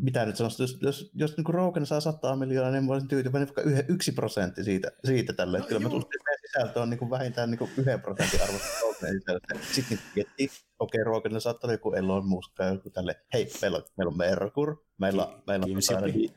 mitä 0.00 0.24
nyt 0.24 0.36
sanoisi, 0.36 0.62
jos, 0.62 0.78
jos, 0.82 1.10
jos 1.14 1.36
niin 1.36 1.54
Rogan 1.54 1.86
saa 1.86 2.00
100 2.00 2.36
miljoonaa, 2.36 2.72
niin 2.72 2.84
mä 2.84 2.92
olisin 2.92 3.08
tyytyväinen 3.08 3.48
vaikka 3.48 3.62
yhden, 3.62 3.84
yksi 3.88 4.12
prosentti 4.12 4.64
siitä, 4.64 4.92
siitä 5.04 5.32
tälle. 5.32 5.58
No, 5.58 5.66
kyllä 5.66 5.80
mä 5.80 5.88
tunsin, 5.88 6.08
että 6.34 6.48
sisältö 6.48 6.82
on 6.82 6.90
niin 6.90 6.98
kuin 6.98 7.10
vähintään 7.10 7.50
niin 7.50 7.58
kuin 7.58 7.70
yhden 7.76 8.00
prosentin 8.00 8.42
arvosta 8.42 8.68
Roganin 8.82 9.20
sisältö. 9.20 9.54
Sitten 9.72 9.98
niin 9.98 10.06
miettii, 10.14 10.48
okei, 10.78 11.00
okay, 11.00 11.04
Roganilla 11.04 11.40
saattaa 11.40 11.68
olla 11.68 11.74
joku 11.74 11.92
Elon 11.92 12.28
Musk 12.28 12.52
tai 12.54 12.74
joku 12.74 12.90
tälle, 12.90 13.14
hei, 13.32 13.48
meillä 13.62 13.76
on, 13.76 13.84
meillä 13.96 14.10
on 14.10 14.18
Merkur, 14.18 14.84
meillä, 14.98 15.26
Ki- 15.26 15.42
meillä 15.46 15.66
on 15.98 16.10
niin, 16.10 16.34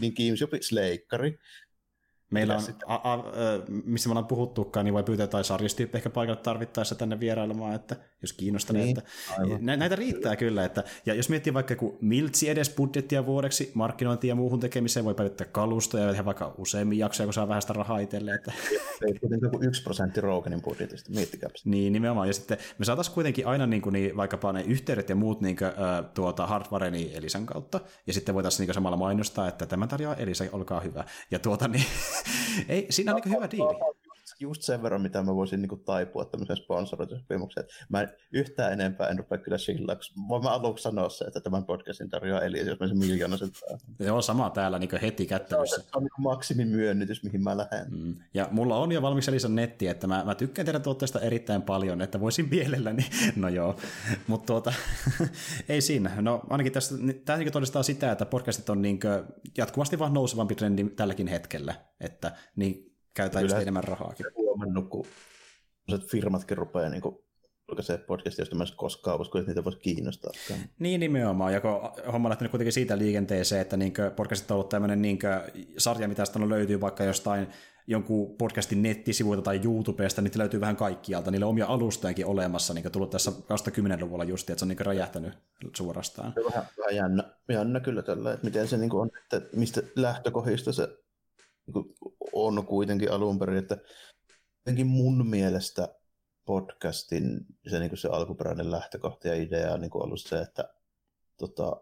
niin 0.00 0.14
Kiimsjopi, 0.14 0.62
Sleikkari, 0.62 1.38
Meillä 2.32 2.56
on, 2.56 2.62
a, 2.86 2.94
a, 2.94 3.12
a, 3.12 3.22
missä 3.84 4.08
me 4.08 4.10
ollaan 4.10 4.26
puhuttukaan, 4.26 4.84
niin 4.84 4.94
voi 4.94 5.02
pyytää 5.02 5.26
tai 5.26 5.44
sarjastyyppi 5.44 5.96
ehkä 5.96 6.10
paikalle 6.10 6.40
tarvittaessa 6.40 6.94
tänne 6.94 7.20
vierailemaan, 7.20 7.74
että 7.74 7.96
jos 8.22 8.32
kiinnostaa. 8.32 8.76
Niin, 8.76 8.98
että, 8.98 9.10
nä, 9.60 9.76
näitä 9.76 9.96
riittää 9.96 10.36
kyllä. 10.36 10.64
Että, 10.64 10.84
ja 11.06 11.14
jos 11.14 11.28
miettii 11.28 11.54
vaikka 11.54 11.76
kun 11.76 11.98
miltsi 12.00 12.48
edes 12.48 12.70
budjettia 12.70 13.26
vuodeksi 13.26 13.70
markkinointiin 13.74 14.28
ja 14.28 14.34
muuhun 14.34 14.60
tekemiseen, 14.60 15.04
voi 15.04 15.14
päivittää 15.14 15.46
kalustoja 15.52 16.04
ja 16.04 16.10
tehdä 16.10 16.24
vaikka 16.24 16.54
useammin 16.58 16.98
jaksoja, 16.98 17.26
kun 17.26 17.34
saa 17.34 17.48
vähän 17.48 17.62
sitä 17.62 17.72
rahaa 17.72 17.98
itselleen. 17.98 18.34
Että... 18.34 18.52
Ei 19.06 19.14
kuitenkin 19.14 19.46
joku 19.46 19.58
yksi 19.62 19.82
prosentti 19.82 20.20
Roganin 20.20 20.62
budjetista, 20.62 21.10
miettikää. 21.10 21.50
Niin, 21.64 21.92
nimenomaan. 21.92 22.26
Ja 22.28 22.34
sitten 22.34 22.58
me 22.78 22.84
saataisiin 22.84 23.14
kuitenkin 23.14 23.46
aina 23.46 23.66
niin 23.66 23.82
kuin, 23.82 23.92
niin, 23.92 24.16
vaikkapa 24.16 24.52
ne 24.52 24.62
yhteydet 24.62 25.08
ja 25.08 25.16
muut 25.16 25.40
niin 25.40 25.56
kuin, 25.56 25.68
äh, 25.68 26.04
tuota, 26.14 26.46
Hardwareni 26.46 27.10
Elisan 27.14 27.46
kautta, 27.46 27.80
ja 28.06 28.12
sitten 28.12 28.34
voitaisiin 28.34 28.66
niin 28.66 28.74
samalla 28.74 28.96
mainostaa, 28.96 29.48
että 29.48 29.66
tämä 29.66 29.86
tarjoaa 29.86 30.14
Elisa, 30.14 30.44
olkaa 30.52 30.80
hyvä. 30.80 31.04
Ja 31.30 31.38
tuota, 31.38 31.68
niin, 31.68 31.84
Ei, 32.68 32.86
siinä 32.90 33.14
on 33.14 33.20
niin 33.24 33.34
hyvä 33.34 33.50
diili. 33.50 34.01
Just 34.42 34.62
sen 34.62 34.82
verran, 34.82 35.02
mitä 35.02 35.22
mä 35.22 35.34
voisin 35.34 35.62
niin 35.62 35.84
taipua 35.84 36.24
tämmöisen 36.24 36.56
sponsorointisopimukseen. 36.56 37.66
Mä 37.88 38.00
en 38.00 38.08
yhtään 38.32 38.72
enempää 38.72 39.08
en 39.08 39.18
rupea 39.18 39.38
kyllä 39.38 39.58
sillä. 39.58 39.96
Voin 40.28 40.42
mä 40.42 40.50
aluksi 40.50 40.82
sanoa 40.82 41.08
se, 41.08 41.24
että 41.24 41.40
tämän 41.40 41.64
podcastin 41.64 42.10
tarjoaa 42.10 42.40
Elias, 42.40 42.66
jos 42.66 42.80
mä 42.80 42.86
sen 42.86 42.98
miljoona 42.98 43.36
sen 43.36 43.50
Joo, 43.98 44.22
sama 44.22 44.50
täällä 44.50 44.78
niin 44.78 45.00
heti 45.02 45.26
kättelyssä. 45.26 45.76
Se 45.76 45.82
on, 45.82 45.86
se 45.90 45.96
on 45.96 46.02
niin 46.02 46.10
maksimimyönnytys, 46.18 47.22
mihin 47.22 47.42
mä 47.42 47.56
lähden. 47.56 47.86
Mm. 47.90 48.16
Ja 48.34 48.48
mulla 48.50 48.76
on 48.76 48.92
jo 48.92 49.02
valmiiksi 49.02 49.30
Elisan 49.30 49.54
netti, 49.54 49.88
että 49.88 50.06
mä, 50.06 50.22
mä 50.24 50.34
tykkään 50.34 50.66
teidän 50.66 50.82
tuotteesta 50.82 51.20
erittäin 51.20 51.62
paljon, 51.62 52.02
että 52.02 52.20
voisin 52.20 52.48
mielelläni, 52.50 53.06
no 53.36 53.48
joo, 53.48 53.76
mutta 54.26 54.46
tuota, 54.46 54.72
ei 55.68 55.80
siinä. 55.80 56.10
No 56.20 56.42
ainakin 56.50 56.72
tässä, 56.72 56.94
tämä 57.24 57.38
niin 57.38 57.52
todistaa 57.52 57.82
sitä, 57.82 58.12
että 58.12 58.26
podcastit 58.26 58.70
on 58.70 58.82
niin 58.82 59.00
jatkuvasti 59.58 59.98
vaan 59.98 60.14
nousevampi 60.14 60.54
trendi 60.54 60.84
tälläkin 60.84 61.28
hetkellä, 61.28 61.74
että 62.00 62.32
niin 62.56 62.91
käytetään 63.14 63.44
just 63.44 63.56
enemmän 63.56 63.84
rahaakin. 63.84 64.26
Huomannut, 64.36 64.88
kun 64.88 65.06
firmatkin 66.10 66.58
rupeaa 66.58 66.88
niin 66.88 67.02
kuin 67.02 67.18
se 67.80 67.98
podcast, 67.98 68.38
josta 68.38 68.56
mä 68.56 68.64
koskaan 68.76 69.20
että 69.22 69.50
niitä 69.50 69.64
voisi 69.64 69.78
kiinnostaa. 69.78 70.32
Niin 70.78 71.00
nimenomaan, 71.00 71.52
ja 71.52 71.60
kun 71.60 71.70
homma 72.12 72.28
on 72.28 72.30
lähtenyt 72.30 72.50
kuitenkin 72.50 72.72
siitä 72.72 72.98
liikenteeseen, 72.98 73.60
että 73.60 73.76
niin 73.76 73.92
podcastit 74.16 74.50
on 74.50 74.54
ollut 74.54 74.68
tämmöinen 74.68 75.02
niin 75.02 75.18
sarja, 75.78 76.08
mitä 76.08 76.24
sitten 76.24 76.48
löytyy 76.48 76.80
vaikka 76.80 77.04
jostain 77.04 77.46
jonkun 77.86 78.36
podcastin 78.36 78.82
nettisivuilta 78.82 79.42
tai 79.42 79.60
YouTubesta, 79.64 80.22
niin 80.22 80.32
löytyy 80.36 80.60
vähän 80.60 80.76
kaikkialta. 80.76 81.30
Niillä 81.30 81.46
on 81.46 81.50
omia 81.50 81.66
alustojakin 81.66 82.26
olemassa, 82.26 82.74
niin 82.74 82.92
tullut 82.92 83.10
tässä 83.10 83.30
2010-luvulla 83.30 84.24
just, 84.24 84.50
että 84.50 84.58
se 84.58 84.64
on 84.64 84.68
niin 84.68 84.86
räjähtänyt 84.86 85.32
suorastaan. 85.76 86.34
Vähän, 86.44 86.66
vähän 86.78 86.96
jännä, 86.96 87.24
jännä 87.48 87.80
kyllä 87.80 88.02
tällä, 88.02 88.32
että 88.32 88.44
miten 88.44 88.68
se 88.68 88.76
niin 88.76 88.94
on, 88.94 89.10
että 89.32 89.56
mistä 89.56 89.82
lähtökohdista 89.96 90.72
se 90.72 90.88
niin 91.66 91.94
on 92.32 92.66
kuitenkin 92.66 93.12
alun 93.12 93.38
perin, 93.38 93.58
että 93.58 93.76
jotenkin 94.58 94.86
mun 94.86 95.26
mielestä 95.26 95.88
podcastin 96.44 97.46
se, 97.70 97.78
niin 97.78 97.96
se 97.96 98.08
alkuperäinen 98.08 98.70
lähtökohta 98.70 99.28
ja 99.28 99.34
idea 99.34 99.72
on 99.72 99.80
niin 99.80 99.90
ollut 99.94 100.20
se, 100.20 100.40
että 100.40 100.74
tota, 101.38 101.76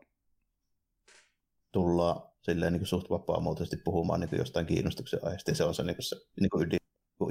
tullaan 1.72 2.22
silleen 2.42 2.72
niin 2.72 2.86
suht 2.86 3.10
vapaamuotoisesti 3.10 3.76
puhumaan 3.76 4.20
niin 4.20 4.38
jostain 4.38 4.66
kiinnostuksen 4.66 5.20
aiheesta, 5.22 5.50
ja 5.50 5.54
se 5.54 5.64
on 5.64 5.74
se, 5.74 5.82
niin 5.82 5.96
se 6.00 6.16
niin 6.40 6.66
ydin 6.66 6.80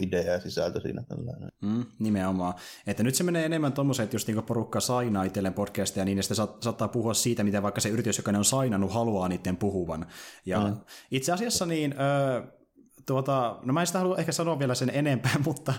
idea 0.02 0.34
ja 0.34 0.40
sisältö 0.40 0.82
siinä 0.82 1.04
tällainen. 1.04 1.52
Mm, 1.62 1.86
nimenomaan. 2.00 2.54
Että 2.88 3.04
nyt 3.04 3.16
se 3.16 3.24
menee 3.24 3.46
enemmän 3.46 3.74
tuommoiseen, 3.74 4.04
että 4.04 4.16
just 4.16 4.28
niin 4.28 4.44
porukka 4.44 4.80
sainaa 4.80 5.24
itselleen 5.24 5.54
podcastia, 5.54 6.06
niin 6.06 6.24
sitten 6.24 6.48
saattaa 6.62 6.88
puhua 6.88 7.14
siitä, 7.14 7.44
mitä 7.44 7.64
vaikka 7.64 7.82
se 7.82 7.90
yritys, 7.90 8.18
joka 8.18 8.32
ne 8.32 8.38
on 8.38 8.46
sainannut, 8.46 8.94
haluaa 8.94 9.28
niiden 9.28 9.58
puhuvan. 9.58 10.06
Ja 10.46 10.60
mm. 10.60 10.78
itse 11.12 11.32
asiassa 11.32 11.66
niin, 11.66 11.96
tuota, 13.10 13.60
no 13.64 13.74
mä 13.74 13.82
en 13.82 13.88
sitä 13.88 14.00
halua 14.00 14.18
ehkä 14.18 14.32
sanoa 14.32 14.60
vielä 14.60 14.76
sen 14.76 14.92
enempää, 14.94 15.36
mutta 15.46 15.74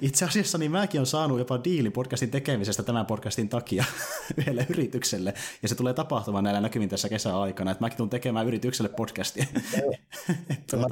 itse 0.00 0.24
asiassa 0.24 0.58
niin 0.58 0.70
mäkin 0.70 1.00
on 1.00 1.06
saanut 1.06 1.38
jopa 1.38 1.64
diilin 1.64 1.92
podcastin 1.92 2.30
tekemisestä 2.30 2.82
tämän 2.82 3.06
podcastin 3.06 3.48
takia 3.48 3.84
yhdelle 4.38 4.66
yritykselle, 4.68 5.34
ja 5.62 5.68
se 5.68 5.74
tulee 5.74 5.94
tapahtumaan 5.94 6.44
näillä 6.44 6.60
näkymin 6.60 6.88
tässä 6.88 7.08
kesäaikana, 7.08 7.70
että 7.70 7.84
mäkin 7.84 7.96
tulen 7.96 8.10
tekemään 8.10 8.46
yritykselle 8.46 8.88
podcastia. 8.88 9.44
tuota, 10.70 10.86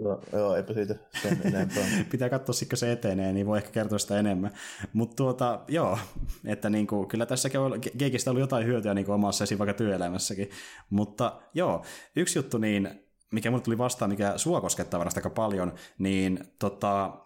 Joo, 0.00 0.22
joo, 0.32 0.56
eipä 0.56 0.74
siitä 0.74 0.94
sen 1.22 1.40
enempää. 1.44 1.84
Pitää 2.10 2.30
katsoa, 2.30 2.52
sikö 2.52 2.76
se 2.76 2.92
etenee, 2.92 3.32
niin 3.32 3.46
voi 3.46 3.58
ehkä 3.58 3.70
kertoa 3.70 3.98
sitä 3.98 4.18
enemmän. 4.18 4.50
Mutta 4.92 5.16
tuota, 5.16 5.60
joo, 5.68 5.98
että 6.44 6.70
niinku, 6.70 7.06
kyllä 7.06 7.26
tässäkin 7.26 7.60
on 7.60 7.80
Geekistä 7.98 8.30
ollut 8.30 8.40
jotain 8.40 8.66
hyötyä 8.66 8.94
niinku 8.94 9.12
omassa 9.12 9.44
esim. 9.44 9.58
vaikka 9.58 9.74
työelämässäkin. 9.74 10.50
Mutta 10.90 11.40
joo, 11.54 11.84
yksi 12.16 12.38
juttu, 12.38 12.58
niin, 12.58 13.07
mikä 13.32 13.50
mulle 13.50 13.62
tuli 13.62 13.78
vastaan, 13.78 14.10
mikä 14.10 14.32
sua 14.36 14.60
koskettaa 14.60 14.98
varmasti 14.98 15.18
aika 15.20 15.30
paljon, 15.30 15.72
niin 15.98 16.40
tota, 16.58 17.24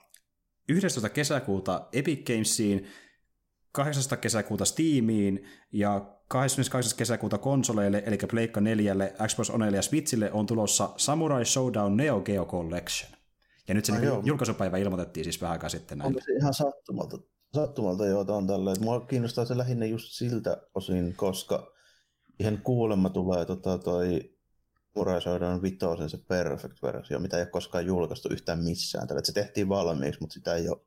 11. 0.69 1.09
kesäkuuta 1.09 1.89
Epic 1.93 2.27
Gamesiin, 2.27 2.87
8. 3.73 4.19
kesäkuuta 4.19 4.65
Steamiin 4.65 5.45
ja 5.73 6.07
28. 6.29 6.99
kesäkuuta 6.99 7.39
konsoleille, 7.39 8.03
eli 8.07 8.19
Pleikka 8.31 8.61
4, 8.61 8.95
Xbox 9.27 9.51
Onelle 9.51 9.77
ja 9.77 9.83
Switchille 9.83 10.33
on 10.33 10.47
tulossa 10.47 10.91
Samurai 10.97 11.45
Showdown 11.45 11.97
Neo 11.97 12.21
Geo 12.21 12.47
Collection. 12.47 13.13
Ja 13.69 13.75
nyt 13.75 13.85
se 13.85 13.93
niin 13.93 14.13
julkaisupäivä 14.25 14.79
ilmoitettiin 14.79 15.25
siis 15.25 15.41
vähän 15.43 15.53
aikaa 15.53 15.69
sitten. 15.69 15.99
Näin. 15.99 16.07
Onko 16.07 16.21
se 16.21 16.33
ihan 16.33 16.55
sattumalta, 16.55 17.19
sattumalta 17.55 18.07
joo, 18.07 18.25
on 18.29 18.47
tällä. 18.47 18.75
Mua 18.81 19.01
kiinnostaa 19.01 19.45
se 19.45 19.59
lähinnä 19.59 19.87
just 19.87 20.09
siltä 20.13 20.57
osin, 20.75 21.15
koska 21.17 21.73
ihan 22.39 22.59
kuulemma 22.65 23.11
tulee 23.11 23.45
tota, 23.45 23.79
toi 23.79 24.32
Showdown 25.21 25.63
vitosen 25.63 26.11
se 26.11 26.19
perfect-versio, 26.29 27.19
mitä 27.19 27.37
ei 27.37 27.43
ole 27.43 27.51
koskaan 27.51 27.87
julkaistu 27.87 28.29
yhtään 28.33 28.65
missään. 28.65 29.09
Tällä, 29.09 29.23
se 29.25 29.33
tehtiin 29.33 29.69
valmiiksi, 29.69 30.21
mutta 30.21 30.35
sitä 30.35 30.55
ei 30.55 30.69
ole 30.69 30.81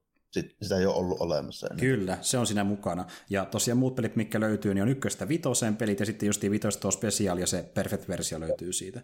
sitä 0.62 0.78
ei 0.78 0.86
ole 0.86 0.95
ollut 0.95 1.22
olemassa 1.22 1.68
ennen. 1.68 1.80
Kyllä, 1.80 2.18
se 2.22 2.38
on 2.38 2.47
siinä 2.47 2.64
mukana. 2.64 3.06
Ja 3.30 3.45
tosiaan 3.45 3.78
muut 3.78 3.95
pelit, 3.95 4.16
mikä 4.16 4.39
löytyy, 4.39 4.74
niin 4.74 4.82
on 4.82 4.89
ykköstä 4.89 5.28
vitosen 5.28 5.78
pelit, 5.78 5.99
ja 5.99 6.06
sitten 6.06 6.28
justiin 6.28 6.51
vitosta 6.51 6.82
tuo 6.82 6.91
special, 6.91 7.38
ja 7.38 7.47
se 7.47 7.72
perfect-versio 7.74 8.39
löytyy 8.39 8.74
siitä. 8.74 9.01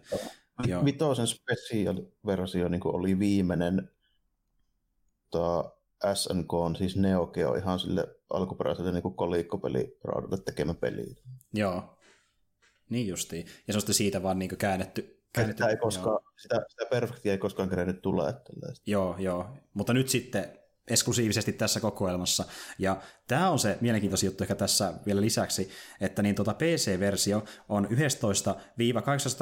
Joo. 0.66 0.84
Vitosen 0.84 1.26
special-versio 1.26 2.68
niin 2.68 2.80
oli 2.84 3.18
viimeinen 3.18 3.90
tota, 5.30 5.70
SNK, 6.14 6.54
on 6.54 6.76
siis 6.76 6.96
Neo 6.96 7.26
Geo, 7.26 7.54
ihan 7.54 7.78
sille 7.78 8.08
alkuperäiselle 8.30 8.92
niin 8.92 9.14
kolikkopeli 9.16 9.98
tekemä 10.44 10.74
peli. 10.74 11.16
Joo, 11.54 11.98
niin 12.92 13.08
justiin. 13.08 13.46
Ja 13.66 13.72
se 13.72 13.76
on 13.76 13.80
sitten 13.80 13.94
siitä 13.94 14.22
vaan 14.22 14.38
niin 14.38 14.56
käännetty 14.58 15.22
Käännetty, 15.32 15.62
sitä, 15.62 15.70
ei 15.70 15.76
koskaan, 15.76 16.18
sitä, 16.36 16.64
sitä 16.68 16.86
perfektiä 16.90 17.32
ei 17.32 17.38
koskaan 17.38 17.68
kerennyt 17.68 18.02
tulla. 18.02 18.34
Joo, 18.86 19.16
joo. 19.18 19.56
Mutta 19.74 19.94
nyt 19.94 20.08
sitten 20.08 20.58
eksklusiivisesti 20.88 21.52
tässä 21.52 21.80
kokoelmassa. 21.80 22.44
Ja 22.78 23.02
tämä 23.28 23.50
on 23.50 23.58
se 23.58 23.78
mielenkiintoisin 23.80 24.26
juttu 24.26 24.44
ehkä 24.44 24.54
tässä 24.54 24.92
vielä 25.06 25.20
lisäksi, 25.20 25.70
että 26.00 26.22
niin 26.22 26.34
tuota 26.34 26.54
PC-versio 26.54 27.44
on 27.68 27.88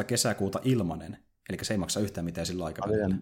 11-18 0.01 0.05
kesäkuuta 0.05 0.61
ilmanen, 0.64 1.18
eli 1.48 1.59
se 1.62 1.74
ei 1.74 1.78
maksa 1.78 2.01
yhtään 2.01 2.24
mitään 2.24 2.46
sillä 2.46 2.64
aikavälillä. 2.64 3.16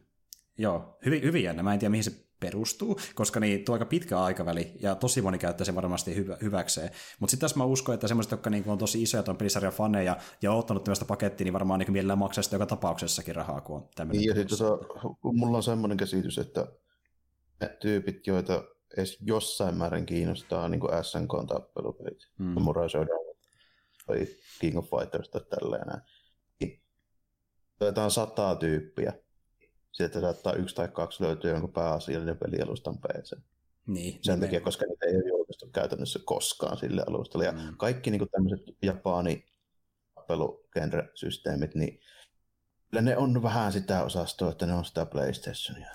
Joo, 0.59 0.99
hyvin, 1.05 1.23
hyvin 1.23 1.43
jännä. 1.45 1.63
Mä 1.63 1.73
en 1.73 1.79
tiedä, 1.79 1.91
mihin 1.91 2.05
se 2.05 2.28
perustuu, 2.41 3.01
koska 3.15 3.41
niin, 3.41 3.65
tuo 3.65 3.73
aika 3.73 3.85
pitkä 3.85 4.21
aikaväli, 4.21 4.73
ja 4.81 4.95
tosi 4.95 5.23
moni 5.23 5.39
käyttää 5.39 5.65
sen 5.65 5.75
varmasti 5.75 6.17
hyvä, 6.17 6.37
hyväkseen. 6.43 6.91
Mutta 7.21 7.31
sitten 7.31 7.45
tässä 7.45 7.59
mä 7.59 7.65
uskon, 7.65 7.95
että 7.95 8.09
semmoiset, 8.09 8.31
jotka 8.31 8.51
niin 8.51 8.65
on 8.67 8.79
tosi 8.79 9.03
isoja 9.03 9.23
tuon 9.23 9.37
pelisarjan 9.37 9.73
faneja 9.73 10.17
ja 10.43 10.53
on 10.53 10.59
ottanut 10.59 10.85
tämmöistä 10.85 11.05
pakettia, 11.05 11.45
niin 11.45 11.53
varmaan 11.53 11.81
niin 11.81 11.93
mielellään 11.93 12.19
maksaa 12.19 12.43
sitä 12.43 12.57
joka 12.57 12.67
tapauksessakin 12.67 13.37
rahaa, 13.37 13.61
kun 13.61 13.77
on 13.77 13.89
tämmöinen. 13.95 14.21
Niin, 14.21 14.29
ja 14.29 14.35
sitten 14.35 14.59
tota, 14.59 15.09
mulla 15.23 15.57
on 15.57 15.63
semmoinen 15.63 15.97
käsitys, 15.97 16.39
että 16.39 16.67
ne 17.61 17.77
tyypit, 17.81 18.27
joita 18.27 18.65
edes 18.97 19.19
jossain 19.21 19.77
määrin 19.77 20.07
kiinnostaa 20.07 20.69
niin 20.69 20.81
kuin 20.81 20.93
SNK-tappelupelit, 20.93 22.29
mm. 22.39 22.55
Samurai 22.55 22.91
Showdown 22.91 23.37
tai 24.07 24.27
King 24.61 24.79
of 24.79 24.91
Fighters 24.91 25.29
tai 25.29 25.41
tälleen 25.51 25.87
näin. 25.87 26.03
Otetaan 27.81 28.11
sataa 28.11 28.57
tyyppiä. 28.57 29.13
Sieltä 29.99 30.21
saattaa 30.21 30.53
yksi 30.53 30.75
tai 30.75 30.89
kaksi 30.89 31.25
löytyä 31.25 31.51
jonkun 31.51 31.73
pääasiallinen 31.73 32.39
pelialustan 32.39 32.99
PC. 32.99 33.39
Niin, 33.87 34.19
Sen 34.23 34.41
takia, 34.41 34.61
koska 34.61 34.87
niitä 34.87 35.07
ei 35.07 35.17
ole 35.17 35.29
julkaistu 35.29 35.67
käytännössä 35.67 36.19
koskaan 36.25 36.77
sille 36.77 37.03
alustalle. 37.09 37.45
Ja 37.45 37.53
mm. 37.53 37.77
kaikki 37.77 38.11
niin 38.11 38.29
tämmöiset 38.29 38.67
Japani 38.83 39.47
tappelugenre-systeemit, 40.15 41.75
niin 41.75 42.01
ne 43.01 43.17
on 43.17 43.43
vähän 43.43 43.73
sitä 43.73 44.05
osastoa, 44.05 44.51
että 44.51 44.67
ne 44.67 44.75
on 44.75 44.85
sitä 44.85 45.07
PlayStationia. 45.07 45.91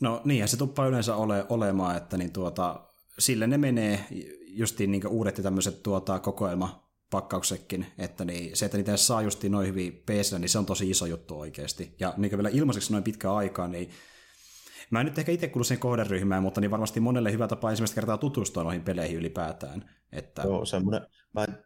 No 0.00 0.22
niinhän 0.24 0.48
se 0.48 0.56
tuppaa 0.56 0.86
yleensä 0.86 1.16
ole, 1.16 1.46
olemaan, 1.48 1.96
että 1.96 2.16
niin 2.16 2.32
tuota, 2.32 2.80
sille 3.18 3.46
ne 3.46 3.58
menee 3.58 4.04
justiin 4.46 4.90
niin 4.90 5.06
uudet 5.06 5.36
ja 5.38 5.42
tämmöiset 5.42 5.82
tuota, 5.82 6.18
kokoelmapakkauksetkin, 7.12 7.86
että 7.98 8.24
niin, 8.24 8.56
se, 8.56 8.64
että 8.64 8.76
niitä 8.76 8.96
saa 8.96 9.22
justiin 9.22 9.52
noin 9.52 9.68
hyvin 9.68 10.02
PC, 10.06 10.38
niin 10.38 10.48
se 10.48 10.58
on 10.58 10.66
tosi 10.66 10.90
iso 10.90 11.06
juttu 11.06 11.40
oikeasti. 11.40 11.96
Ja 12.00 12.14
niin 12.16 12.30
vielä 12.30 12.48
ilmaiseksi 12.52 12.92
noin 12.92 13.04
pitkä 13.04 13.32
aikaa, 13.32 13.68
niin 13.68 13.90
Mä 14.90 15.00
en 15.00 15.06
nyt 15.06 15.18
ehkä 15.18 15.32
itse 15.32 15.48
kuulu 15.48 15.64
siihen 15.64 15.80
kohderyhmään, 15.80 16.42
mutta 16.42 16.60
niin 16.60 16.70
varmasti 16.70 17.00
monelle 17.00 17.32
hyvä 17.32 17.48
tapa 17.48 17.70
ensimmäistä 17.70 17.94
kertaa 17.94 18.18
tutustua 18.18 18.62
noihin 18.62 18.84
peleihin 18.84 19.16
ylipäätään. 19.16 19.90
Että... 20.12 20.42
Joo, 20.42 20.64
semmoinen. 20.64 21.06
Mä 21.32 21.44
en... 21.44 21.64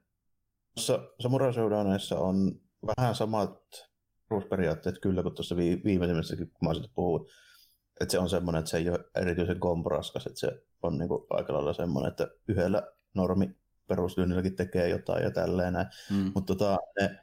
Samurai 1.20 1.52
Showdownissa 1.52 2.18
on 2.18 2.60
vähän 2.86 3.14
samat 3.14 3.58
perusperiaatteet 4.28 4.98
kyllä 4.98 5.22
kuin 5.22 5.34
tuossa 5.34 5.56
viimeisimmässäkin, 5.56 6.50
kun 6.50 6.68
mä 6.68 6.74
siitä 6.74 6.88
puhun 6.94 7.28
että 8.00 8.12
se 8.12 8.18
on 8.18 8.30
semmoinen, 8.30 8.58
että 8.58 8.70
se 8.70 8.76
ei 8.76 8.90
ole 8.90 9.04
erityisen 9.14 9.60
komporaskas, 9.60 10.26
että 10.26 10.40
se 10.40 10.62
on 10.82 10.98
niin 10.98 11.08
kuin 11.08 11.22
aika 11.30 11.52
lailla 11.52 11.72
semmoinen, 11.72 12.10
että 12.10 12.28
yhdellä 12.48 12.82
normi 13.14 13.56
peruslynnilläkin 13.88 14.56
tekee 14.56 14.88
jotain 14.88 15.24
ja 15.24 15.30
tälleen 15.30 15.72
näin. 15.72 15.86
Mm. 16.10 16.32
Mutta 16.34 16.54
tota, 16.54 16.76
ne 17.00 17.18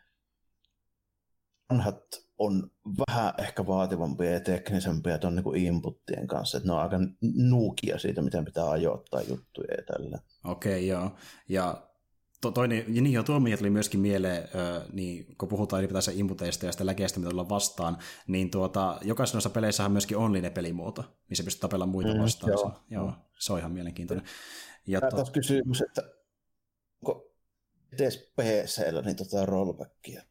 vanhat 1.70 2.04
on 2.38 2.72
vähän 3.08 3.34
ehkä 3.38 3.68
vaativampia 3.68 4.32
ja 4.32 4.40
teknisempiä 4.40 5.18
tuon 5.18 5.36
niin 5.36 5.56
inputtien 5.56 6.28
kanssa, 6.28 6.58
että 6.58 6.70
ne 6.70 6.74
on 6.74 6.82
aika 6.82 6.98
nuukia 7.36 8.00
siitä, 8.00 8.22
miten 8.22 8.46
pitää 8.46 8.70
ajoittaa 8.70 9.22
juttuja 9.22 9.74
ja 9.78 9.84
tällä. 9.84 10.20
Okei, 10.44 10.74
okay, 10.74 11.02
joo. 11.02 11.16
Ja 11.50 11.88
to, 12.42 12.52
toinen, 12.52 12.86
ja 12.88 13.02
niin 13.02 13.14
jo 13.14 13.24
tuo 13.24 13.40
tuli 13.58 13.70
myöskin 13.70 14.00
mieleen, 14.00 14.44
ö, 14.44 14.82
niin, 14.94 15.38
kun 15.38 15.50
puhutaan 15.50 15.82
ylipäätänsä 15.82 16.12
inputeista 16.16 16.66
ja 16.66 16.72
sitä 16.72 16.86
läkeistä, 16.86 17.20
mitä 17.20 17.30
tullaan 17.30 17.50
vastaan, 17.50 17.98
niin 18.28 18.52
tuota, 18.52 18.98
jokaisessa 19.02 19.36
noissa 19.36 19.50
peleissä 19.50 19.86
on 19.86 19.92
myöskin 19.92 20.18
online-pelimuoto, 20.18 21.04
missä 21.30 21.44
pystyy 21.44 21.62
tapella 21.62 21.86
muita 21.86 22.14
mm, 22.14 22.22
vastaan. 22.22 22.52
Joo. 22.52 22.70
Se, 22.70 22.96
joo, 22.96 23.14
se 23.40 23.54
on 23.54 23.60
ihan 23.60 23.72
mielenkiintoinen. 23.72 24.26
Ja 24.88 25.02
Tämä 25.02 25.24
to... 25.24 25.32
kysymys, 25.32 25.82
että 25.82 26.02
edes 28.02 28.32
PC-llä 28.36 29.02
niin 29.02 29.16
tota 29.16 29.46
rollbackia? 29.46 30.24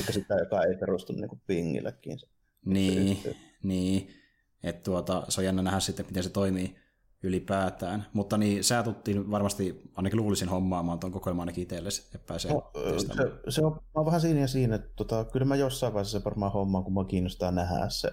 Eikä 0.00 0.12
sitä, 0.12 0.34
joka 0.34 0.62
ei 0.62 0.76
perustu 0.76 1.12
niin 1.12 1.42
pingillekin. 1.46 2.18
Niin, 2.64 3.36
niin. 3.62 4.14
Että 4.62 4.82
tuota, 4.82 5.24
se 5.28 5.40
on 5.40 5.44
jännä 5.44 5.62
nähdä 5.62 5.80
sitten, 5.80 6.06
miten 6.06 6.22
se 6.22 6.30
toimii 6.30 6.76
ylipäätään. 7.22 8.06
Mutta 8.12 8.38
niin 8.38 8.64
sä 8.64 8.82
tuttiin 8.82 9.30
varmasti, 9.30 9.82
ainakin 9.94 10.16
luulisin 10.16 10.48
hommaamaan 10.48 10.98
tuon 10.98 11.12
kokoelman 11.12 11.42
ainakin 11.42 11.62
itsellesi, 11.62 12.02
että 12.02 12.26
pääsee 12.26 12.52
no, 12.52 12.70
se, 12.98 13.50
se, 13.50 13.64
on, 13.64 13.80
on 13.94 14.06
vähän 14.06 14.20
siinä 14.20 14.40
ja 14.40 14.48
siinä, 14.48 14.74
että 14.74 14.90
tota, 14.96 15.24
kyllä 15.24 15.46
mä 15.46 15.56
jossain 15.56 15.92
vaiheessa 15.92 16.24
varmaan 16.24 16.52
hommaan, 16.52 16.84
kun 16.84 16.94
mä 16.94 17.04
kiinnostaa 17.04 17.50
nähdä 17.50 17.88
se 17.88 18.12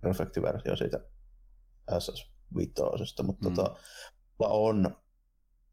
perfekti 0.00 0.42
versio 0.42 0.76
siitä 0.76 1.00
SS5, 1.90 3.22
mutta 3.22 3.48
mm. 3.48 3.54
tota, 3.54 3.76
on 4.38 4.96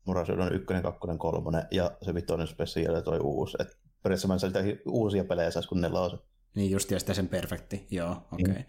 Murasudon 0.10 0.54
1, 0.54 0.66
2, 0.84 1.00
3 1.18 1.64
ja 1.72 1.92
se 2.02 2.14
vitoinen 2.14 2.48
special 2.48 3.02
toi 3.02 3.20
uusi. 3.20 3.58
Et 3.60 3.78
periaatteessa 4.04 4.28
mä 4.28 4.60
en 4.60 4.80
uusia 4.88 5.24
pelejä 5.24 5.52
saisi 5.52 5.70
kuin 5.70 5.82
nelosen. 5.82 6.20
Niin 6.56 6.72
just, 6.72 6.92
ja 6.92 7.00
sitten 7.00 7.16
sen 7.16 7.28
perfekti, 7.28 7.88
joo, 7.92 8.12
okei. 8.12 8.52
Okay. 8.52 8.56
Mm. 8.56 8.64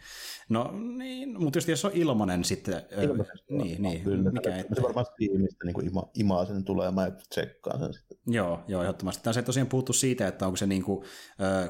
No 0.49 0.71
niin, 0.97 1.43
mutta 1.43 1.57
just 1.57 1.69
jos 1.69 1.85
on 1.85 1.91
ilmanen 1.95 2.45
sitten, 2.45 2.83
ilmanen, 3.03 3.27
niin, 3.49 3.83
niin, 3.83 4.05
kyllä, 4.05 4.33
mikä 4.33 4.57
ettei. 4.57 4.77
Se 4.77 4.83
varmaan 4.83 5.07
Steamista 5.07 5.65
niin 5.65 5.87
ima, 5.87 6.11
imaa 6.15 6.45
sen 6.45 6.65
tulemaan 6.65 7.09
ja 7.09 7.17
tsekkaa 7.29 7.79
sen 7.79 7.95
sitten. 7.95 8.19
Joo, 8.27 8.61
joo, 8.69 8.83
ehdottomasti. 8.83 9.25
Tässä 9.25 9.41
ei 9.41 9.45
tosiaan 9.47 9.69
puhuttu 9.69 9.93
siitä, 9.93 10.29
että 10.29 10.47
onko 10.47 10.57
se 10.57 10.67
niin 10.67 10.83
kuin, 10.83 11.05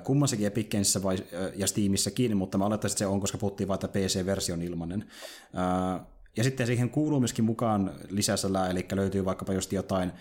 kummassakin 0.04 0.46
Epic 0.46 0.70
Gamesissa 0.70 1.02
vai, 1.02 1.16
ja 1.56 1.66
Steamissäkin, 1.66 2.36
mutta 2.36 2.58
mä 2.58 2.66
alettaisin, 2.66 2.94
että 2.94 2.98
se 2.98 3.06
on, 3.06 3.20
koska 3.20 3.38
puhuttiin 3.38 3.68
vain, 3.68 3.76
että 3.76 3.98
PC-versio 3.98 4.54
on 4.54 4.62
ilmanen. 4.62 5.04
Äh, 5.58 6.06
ja 6.36 6.44
sitten 6.44 6.66
siihen 6.66 6.90
kuuluu 6.90 7.20
myöskin 7.20 7.44
mukaan 7.44 7.94
lisäsälää, 8.08 8.70
eli 8.70 8.86
löytyy 8.92 9.24
vaikkapa 9.24 9.52
just 9.52 9.72
jotain 9.72 10.12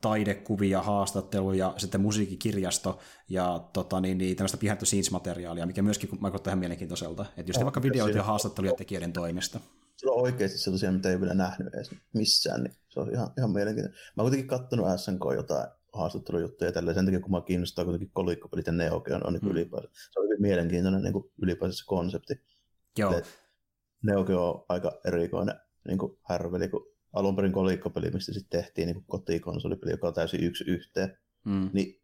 taidekuvia, 0.00 0.82
haastatteluja, 0.82 1.74
sitten 1.76 2.00
musiikkikirjasto 2.00 2.98
ja 3.28 3.68
tota, 3.72 4.00
niin, 4.00 4.18
niin, 4.18 4.36
tämmöistä 4.36 4.58
behind 4.58 4.78
the 4.78 4.86
scenes-materiaalia, 4.86 5.66
mikä 5.66 5.82
myöskin 5.82 6.08
vaikuttaa 6.22 6.50
ihan 6.50 6.58
mielenkiintoiselta. 6.58 7.26
Että 7.36 7.50
just 7.50 7.60
no, 7.60 7.64
vaikka 7.64 7.82
videoita 7.82 8.18
ja 8.18 8.22
haastatteluja 8.22 8.72
tekijöiden 8.72 9.12
toimesta. 9.12 9.60
Se 9.96 10.10
on 10.10 10.22
oikeasti 10.22 10.58
sellaisia, 10.58 10.92
mitä 10.92 11.10
ei 11.10 11.20
vielä 11.20 11.34
nähnyt 11.34 11.74
edes 11.74 11.90
missään, 12.14 12.62
niin 12.62 12.74
se 12.88 13.00
on 13.00 13.12
ihan, 13.12 13.30
ihan 13.38 13.50
mielenkiintoinen. 13.50 14.00
Mä 14.16 14.22
oon 14.22 14.30
kuitenkin 14.30 14.48
kattonut 14.48 14.86
SNK 14.96 15.20
jotain 15.34 15.68
haastattelujuttuja 15.92 16.72
tälleen 16.72 16.94
sen 16.94 17.04
takia, 17.04 17.20
kun 17.20 17.30
mä 17.30 17.40
kiinnostaa 17.40 17.84
kuitenkin 17.84 18.10
kolikkopelit 18.12 18.66
ja 18.66 18.72
Neoke 18.72 19.14
on, 19.14 19.26
on 19.26 19.32
niin 19.32 19.40
hmm. 19.40 19.50
ylipäänsä. 19.50 19.88
Se 20.10 20.20
on 20.20 20.26
hyvin 20.26 20.42
mielenkiintoinen 20.42 21.02
niin 21.02 21.12
kuin 21.12 21.30
ylipäänsä 21.42 21.78
se 21.78 21.84
konsepti. 21.86 22.40
Joo. 22.98 23.22
Neoke 24.04 24.34
on 24.34 24.64
aika 24.68 25.00
erikoinen 25.06 25.54
niin 25.88 25.98
kuin 25.98 26.18
härveli, 26.22 26.68
kun 26.68 26.86
alun 27.12 27.36
perin 27.36 27.52
kolikkopeli, 27.52 28.10
mistä 28.10 28.32
sitten 28.32 28.60
tehtiin 28.60 28.86
niin 28.86 29.04
kotikonsolipeli, 29.06 29.90
joka 29.90 30.08
on 30.08 30.14
täysin 30.14 30.44
yksi 30.44 30.64
yhteen, 30.66 31.18
mm. 31.44 31.70
niin 31.72 32.00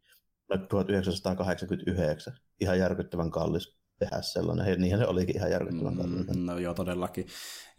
1989, 0.69 2.33
ihan 2.59 2.79
järkyttävän 2.79 3.31
kallis 3.31 3.77
tehdä 3.99 4.21
sellainen. 4.21 4.81
Niinhän 4.81 5.01
se 5.01 5.07
olikin 5.07 5.35
ihan 5.35 5.51
järkyttävän 5.51 5.97
kallis. 5.97 6.27
Mm, 6.27 6.45
no 6.45 6.57
joo, 6.57 6.73
todellakin. 6.73 7.27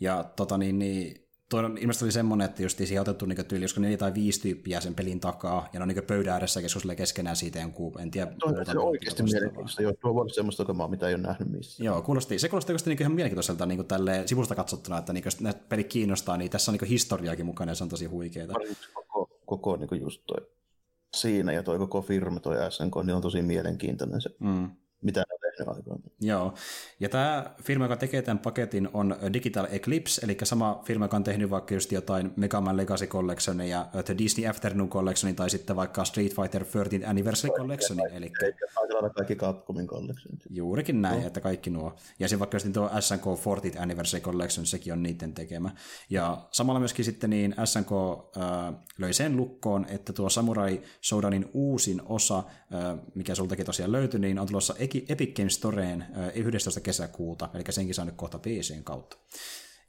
Ja 0.00 0.24
tota 0.36 0.58
niin, 0.58 0.78
niin 0.78 1.21
Tuo 1.52 1.60
on 1.60 1.78
ilmeisesti 1.78 2.04
oli 2.04 2.12
semmoinen, 2.12 2.44
että 2.44 2.62
just 2.62 2.78
siihen 2.78 3.00
otettu 3.00 3.26
niin 3.26 3.46
tyyli, 3.46 3.64
josko 3.64 3.80
neljä 3.80 3.96
tai 3.96 4.14
viisi 4.14 4.40
tyyppiä 4.40 4.80
sen 4.80 4.94
pelin 4.94 5.20
takaa, 5.20 5.68
ja 5.72 5.78
ne 5.78 5.82
on 5.82 5.88
niin 5.88 6.04
pöydän 6.04 6.32
ääressä 6.32 6.62
keskustelee 6.62 6.96
keskenään 6.96 7.36
siitä 7.36 7.58
jonkun, 7.58 8.00
en 8.00 8.10
tiedä. 8.10 8.32
Toi, 8.38 8.66
se 8.66 8.78
on 8.78 8.84
oikeasti 8.84 9.22
mielenkiintoista, 9.22 9.82
joo, 9.82 9.92
tuo 9.92 10.20
on 10.20 10.30
semmoista 10.30 10.64
kamaa, 10.64 10.88
mitä 10.88 11.08
ei 11.08 11.14
ole 11.14 11.22
nähnyt 11.22 11.50
missään. 11.50 11.84
Joo, 11.86 12.02
kuulosti, 12.02 12.38
se 12.38 12.48
kuulosti 12.48 12.72
niin 12.86 13.00
ihan 13.00 13.12
mielenkiintoiselta 13.12 13.66
niin 13.66 13.86
tälle 13.86 14.22
sivusta 14.26 14.54
katsottuna, 14.54 14.98
että 14.98 15.12
niin, 15.12 15.24
jos 15.24 15.40
ne 15.40 15.52
pelit 15.68 15.86
kiinnostaa, 15.86 16.36
niin 16.36 16.50
tässä 16.50 16.70
on 16.70 16.78
niin 16.80 16.88
historiaakin 16.88 17.46
mukana, 17.46 17.70
ja 17.70 17.74
se 17.74 17.84
on 17.84 17.90
tosi 17.90 18.06
huikeeta. 18.06 18.54
Koko, 18.92 19.30
koko 19.46 19.76
niin 19.76 20.00
just 20.00 20.22
toi 20.26 20.46
siinä 21.16 21.52
ja 21.52 21.62
toi 21.62 21.78
koko 21.78 22.02
firma, 22.02 22.40
toi 22.40 22.56
SNK, 22.70 22.94
niin 23.04 23.14
on 23.14 23.22
tosi 23.22 23.42
mielenkiintoinen 23.42 24.20
se, 24.20 24.30
mm. 24.40 24.70
mitä 25.02 25.20
ne. 25.20 25.51
Joo, 26.20 26.54
ja 27.00 27.08
tämä 27.08 27.54
firma, 27.62 27.84
joka 27.84 27.96
tekee 27.96 28.22
tämän 28.22 28.38
paketin, 28.38 28.88
on 28.92 29.16
Digital 29.32 29.66
Eclipse, 29.70 30.20
eli 30.24 30.36
sama 30.42 30.82
firma, 30.84 31.04
joka 31.04 31.16
on 31.16 31.24
tehnyt 31.24 31.50
vaikka 31.50 31.74
just 31.74 31.92
jotain 31.92 32.32
Mega 32.36 32.60
Man 32.60 32.76
Legacy 32.76 33.06
Collection 33.06 33.60
ja 33.60 33.88
The 34.04 34.18
Disney 34.18 34.48
Afternoon 34.48 34.88
Collection, 34.90 35.36
tai 35.36 35.50
sitten 35.50 35.76
vaikka 35.76 36.04
Street 36.04 36.34
Fighter 36.34 36.64
13 36.64 37.10
Anniversary 37.10 37.54
Collection. 37.56 37.98
Eli... 38.12 38.32
Kaikki 39.14 39.36
Capcomin 39.36 39.86
Collection. 39.86 40.38
Juurikin 40.50 41.02
näin, 41.02 41.20
no. 41.20 41.26
että 41.26 41.40
kaikki 41.40 41.70
nuo. 41.70 41.96
Ja 42.18 42.28
sitten 42.28 42.38
vaikka 42.38 42.56
just 42.56 42.72
tuo 42.72 42.90
SNK 43.00 43.24
40 43.46 43.82
Anniversary 43.82 44.24
Collection, 44.24 44.66
sekin 44.66 44.92
on 44.92 45.02
niiden 45.02 45.34
tekemä. 45.34 45.70
Ja 46.10 46.48
samalla 46.50 46.80
myöskin 46.80 47.04
sitten 47.04 47.30
niin 47.30 47.54
SNK 47.64 47.92
äh, 47.92 48.74
löi 48.98 49.12
sen 49.12 49.36
lukkoon, 49.36 49.86
että 49.88 50.12
tuo 50.12 50.28
Samurai 50.28 50.80
Shodanin 51.02 51.50
uusin 51.54 52.02
osa, 52.04 52.38
äh, 52.38 52.98
mikä 53.14 53.34
sultakin 53.34 53.66
tosiaan 53.66 53.92
löytyi, 53.92 54.20
niin 54.20 54.38
on 54.38 54.46
tulossa 54.46 54.74
Epic 55.08 55.34
Games 55.42 55.54
Storeen 55.54 56.06
11. 56.34 56.80
kesäkuuta, 56.80 57.48
eli 57.54 57.64
senkin 57.70 57.94
saa 57.94 58.04
nyt 58.04 58.14
kohta 58.14 58.38
PCn 58.38 58.84
kautta. 58.84 59.16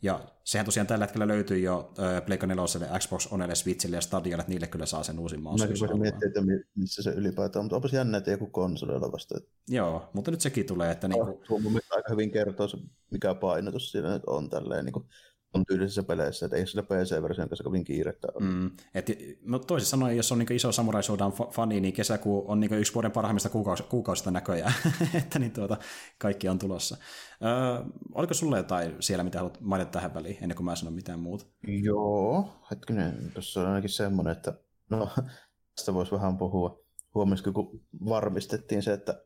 Ja 0.01 0.20
sehän 0.43 0.66
tosiaan 0.66 0.88
tällä 0.88 1.06
hetkellä 1.06 1.28
löytyy 1.28 1.60
jo 1.60 1.93
Pleikka 2.26 2.47
4, 2.47 2.99
Xbox 2.99 3.28
Onelle, 3.32 3.56
Switchille 3.56 3.97
ja 3.97 4.01
Stadialle, 4.01 4.41
että 4.41 4.51
niille 4.51 4.68
kyllä 4.68 4.86
saa 4.86 5.04
sen 5.04 5.20
uusimman 5.20 5.54
osan. 5.54 5.70
Mä 5.70 5.97
miettiä, 5.97 6.28
että 6.28 6.41
missä 6.76 7.04
se 7.04 7.10
ylipäätään 7.10 7.60
on, 7.60 7.66
mutta 7.66 7.76
onpas 7.76 7.93
jännä, 7.93 8.18
että 8.18 8.32
joku 8.32 8.47
konsolilla 8.47 9.12
vasta. 9.12 9.36
Joo, 9.68 10.10
mutta 10.14 10.32
nyt 10.32 10.41
sekin 10.41 10.66
tulee, 10.66 10.91
että... 10.91 11.08
Niin 11.08 11.26
kuin... 11.26 11.38
Tuo 11.47 11.60
mun 11.60 11.80
aika 11.91 12.12
hyvin 12.12 12.32
kertoo 12.32 12.68
se, 12.68 12.78
mikä 13.12 13.36
painotus 13.36 13.91
siinä 13.91 14.14
nyt 14.14 14.24
on 14.28 14.49
tälleen, 14.49 14.86
niin 14.86 14.93
kuin 14.93 15.06
on 15.54 15.66
tyylisissä 15.66 16.04
peleissä, 16.04 16.45
että 16.45 16.58
ei 16.58 16.68
sillä 16.68 16.84
PC-version 16.84 17.49
kanssa 17.49 17.64
kovin 17.64 17.84
kiirettä 17.84 18.28
ole. 18.34 18.43
Mm, 18.43 18.72
et, 18.93 19.12
no 19.45 19.60
toisin 19.60 19.89
sanoen, 19.89 20.18
jos 20.18 20.32
on 20.32 20.39
niin 20.39 20.54
iso 20.54 20.72
Samurai 20.72 21.04
Shodown 21.04 21.34
fani, 21.51 21.80
niin 21.80 21.93
kesäkuu 21.93 22.43
on 22.47 22.60
niin 22.60 22.74
yksi 22.74 22.93
vuoden 22.93 23.12
parhaimmista 23.12 23.49
kuukaus- 23.49 23.82
kuukausista 23.82 24.32
näköjään, 24.32 24.74
että 25.14 25.39
niin 25.39 25.51
tuota, 25.51 25.78
kaikki 26.18 26.49
on 26.49 26.60
tulossa. 26.60 26.97
Öö, 27.43 27.86
oliko 28.14 28.34
sulle 28.34 28.58
jotain 28.58 28.95
siellä, 28.99 29.24
mitä 29.24 29.38
haluat 29.38 29.62
mainita 29.62 29.91
tähän 29.91 30.14
väliin, 30.14 30.38
ennen 30.41 30.56
kuin 30.56 30.66
mä 30.66 30.76
sanon 30.76 30.93
mitään 30.93 31.20
muuta? 31.20 31.45
Joo, 31.68 32.49
hetkinen, 32.72 33.32
tuossa 33.34 33.62
on 33.62 33.68
ainakin 33.68 33.89
semmoinen, 33.89 34.32
että 34.32 34.54
no, 34.89 35.10
tästä 35.76 35.93
voisi 35.93 36.12
vähän 36.12 36.38
puhua. 36.38 36.84
Huomasiko, 37.16 37.54
kun 37.54 37.82
varmistettiin 38.06 38.84
se, 38.84 38.93
että 38.93 39.24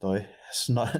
toi 0.00 0.24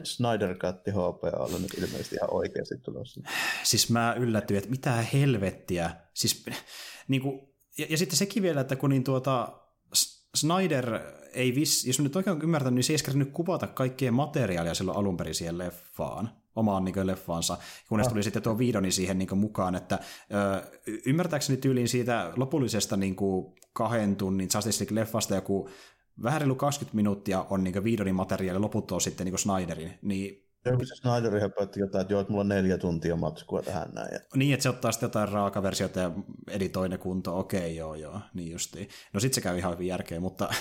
Snyder 0.05 0.55
Cut 0.55 0.77
HP 0.77 1.35
on 1.39 1.63
nyt 1.63 1.75
ilmeisesti 1.75 2.17
ihan 2.17 2.35
oikeasti 2.35 2.79
tulossa. 2.79 3.21
Siis 3.63 3.91
mä 3.91 4.15
yllätyin, 4.19 4.59
että 4.59 4.71
mitä 4.71 4.93
helvettiä. 4.93 5.91
Siis, 6.15 6.45
niin 7.09 7.23
kuin, 7.23 7.41
ja, 7.79 7.87
ja, 7.91 7.99
sitten 7.99 8.17
sekin 8.17 8.43
vielä, 8.43 8.61
että 8.61 8.77
kun 8.77 8.91
niin 8.91 9.05
tuota, 9.05 9.61
Snyder 10.35 11.01
ei 11.33 11.55
vis, 11.55 11.87
jos 11.87 12.01
nyt 12.01 12.17
oikein 12.17 12.43
ymmärtänyt, 12.43 12.75
niin 12.75 12.85
se 12.85 12.93
ei 12.93 13.15
nyt 13.15 13.33
kuvata 13.33 13.67
kaikkea 13.67 14.13
materiaalia 14.13 14.75
silloin 14.75 14.99
alun 14.99 15.17
perin 15.17 15.35
siihen 15.35 15.59
leffaan, 15.59 16.31
omaan 16.55 16.85
niin 16.85 17.07
leffaansa, 17.07 17.59
kunnes 17.89 18.09
tuli 18.09 18.23
sitten 18.23 18.43
tuo 18.43 18.59
Viidoni 18.59 18.93
siihen 18.93 19.19
niin 19.19 19.39
mukaan, 19.39 19.75
että 19.75 19.99
ö, 20.35 20.79
ymmärtääkseni 21.07 21.57
tyyliin 21.57 21.89
siitä 21.89 22.33
lopullisesta 22.37 22.97
niin 22.97 23.17
kuin 23.17 23.55
kahden 23.73 24.17
tunnin 24.17 24.49
Justice 24.55 24.85
League-leffasta 24.85 25.35
joku 25.35 25.69
vähän 26.23 26.41
reilu 26.41 26.55
20 26.55 26.97
minuuttia 26.97 27.47
on 27.51 27.65
niin 27.65 27.85
Viidonin 27.85 28.15
materiaali, 28.15 28.59
loput 28.59 28.93
on 28.93 29.01
sitten 29.01 29.25
niin 29.25 29.39
Snyderin, 29.39 29.99
niin 30.03 30.47
Joku 30.65 30.85
se 30.85 30.95
Snyder 30.95 31.41
höpötti 31.41 31.81
jotain, 31.81 32.03
että 32.03 32.15
joo, 32.15 32.21
että 32.21 32.33
mulla 32.33 32.41
on 32.41 32.49
neljä 32.49 32.79
tuntia 32.79 33.17
matskua 33.17 33.63
tähän 33.63 33.89
näin. 33.93 34.21
Niin, 34.35 34.55
että 34.55 34.63
se 34.63 34.69
ottaa 34.69 34.93
sitten 34.93 35.07
jotain 35.07 35.29
raakaversiota 35.29 36.01
ja 36.01 36.11
editoi 36.51 36.89
ne 36.89 36.99
kuntoon, 36.99 37.39
okei, 37.39 37.77
joo, 37.77 37.95
joo, 37.95 38.21
niin 38.35 38.53
justiin. 38.53 38.89
No 39.13 39.21
sit 39.21 39.35
se 39.35 39.41
käy 39.41 39.59
ihan 39.59 39.73
hyvin 39.73 39.87
järkeä, 39.87 40.21
mutta 40.21 40.49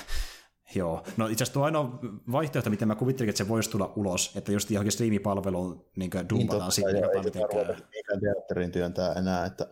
Joo, 0.76 1.04
no 1.18 1.28
itse 1.28 1.44
asiassa 1.44 1.54
tuo 1.54 1.64
ainoa 1.64 2.00
vaihtoehto, 2.32 2.70
miten 2.70 2.88
mä 2.88 2.96
kuvittelin, 2.96 3.30
että 3.30 3.38
se 3.38 3.48
voisi 3.48 3.70
tulla 3.70 3.94
ulos, 3.96 4.32
että 4.36 4.52
just 4.52 4.72
johonkin 4.72 4.92
striimipalveluun 4.92 5.86
niin 5.96 6.12
dumpataan 6.30 6.62
niin, 6.62 6.72
sitten. 6.72 6.96
Ei 6.96 8.20
teatterin 8.22 8.72
työntää 8.72 9.14
enää, 9.14 9.46
että 9.46 9.68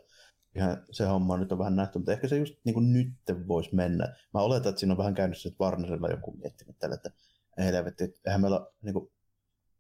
ihan 0.57 0.83
se 0.91 1.05
homma 1.05 1.37
nyt 1.37 1.51
on 1.51 1.57
vähän 1.57 1.75
nähty, 1.75 1.99
mutta 1.99 2.11
ehkä 2.11 2.27
se 2.27 2.37
just 2.37 2.55
niin 2.63 2.73
kuin 2.73 2.93
nyt 2.93 3.13
voisi 3.47 3.75
mennä. 3.75 4.15
Mä 4.33 4.41
oletan, 4.41 4.69
että 4.69 4.79
siinä 4.79 4.93
on 4.93 4.97
vähän 4.97 5.15
käynyt 5.15 5.37
se, 5.37 5.49
että 5.49 5.63
Warnerilla 5.63 6.09
joku 6.09 6.37
miettinyt 6.37 6.79
tällä, 6.79 6.95
että 6.95 7.11
helvetti, 7.57 8.03
että 8.03 8.19
eihän 8.25 8.41
meillä 8.41 8.67
niin 8.81 8.93
kuin, 8.93 9.11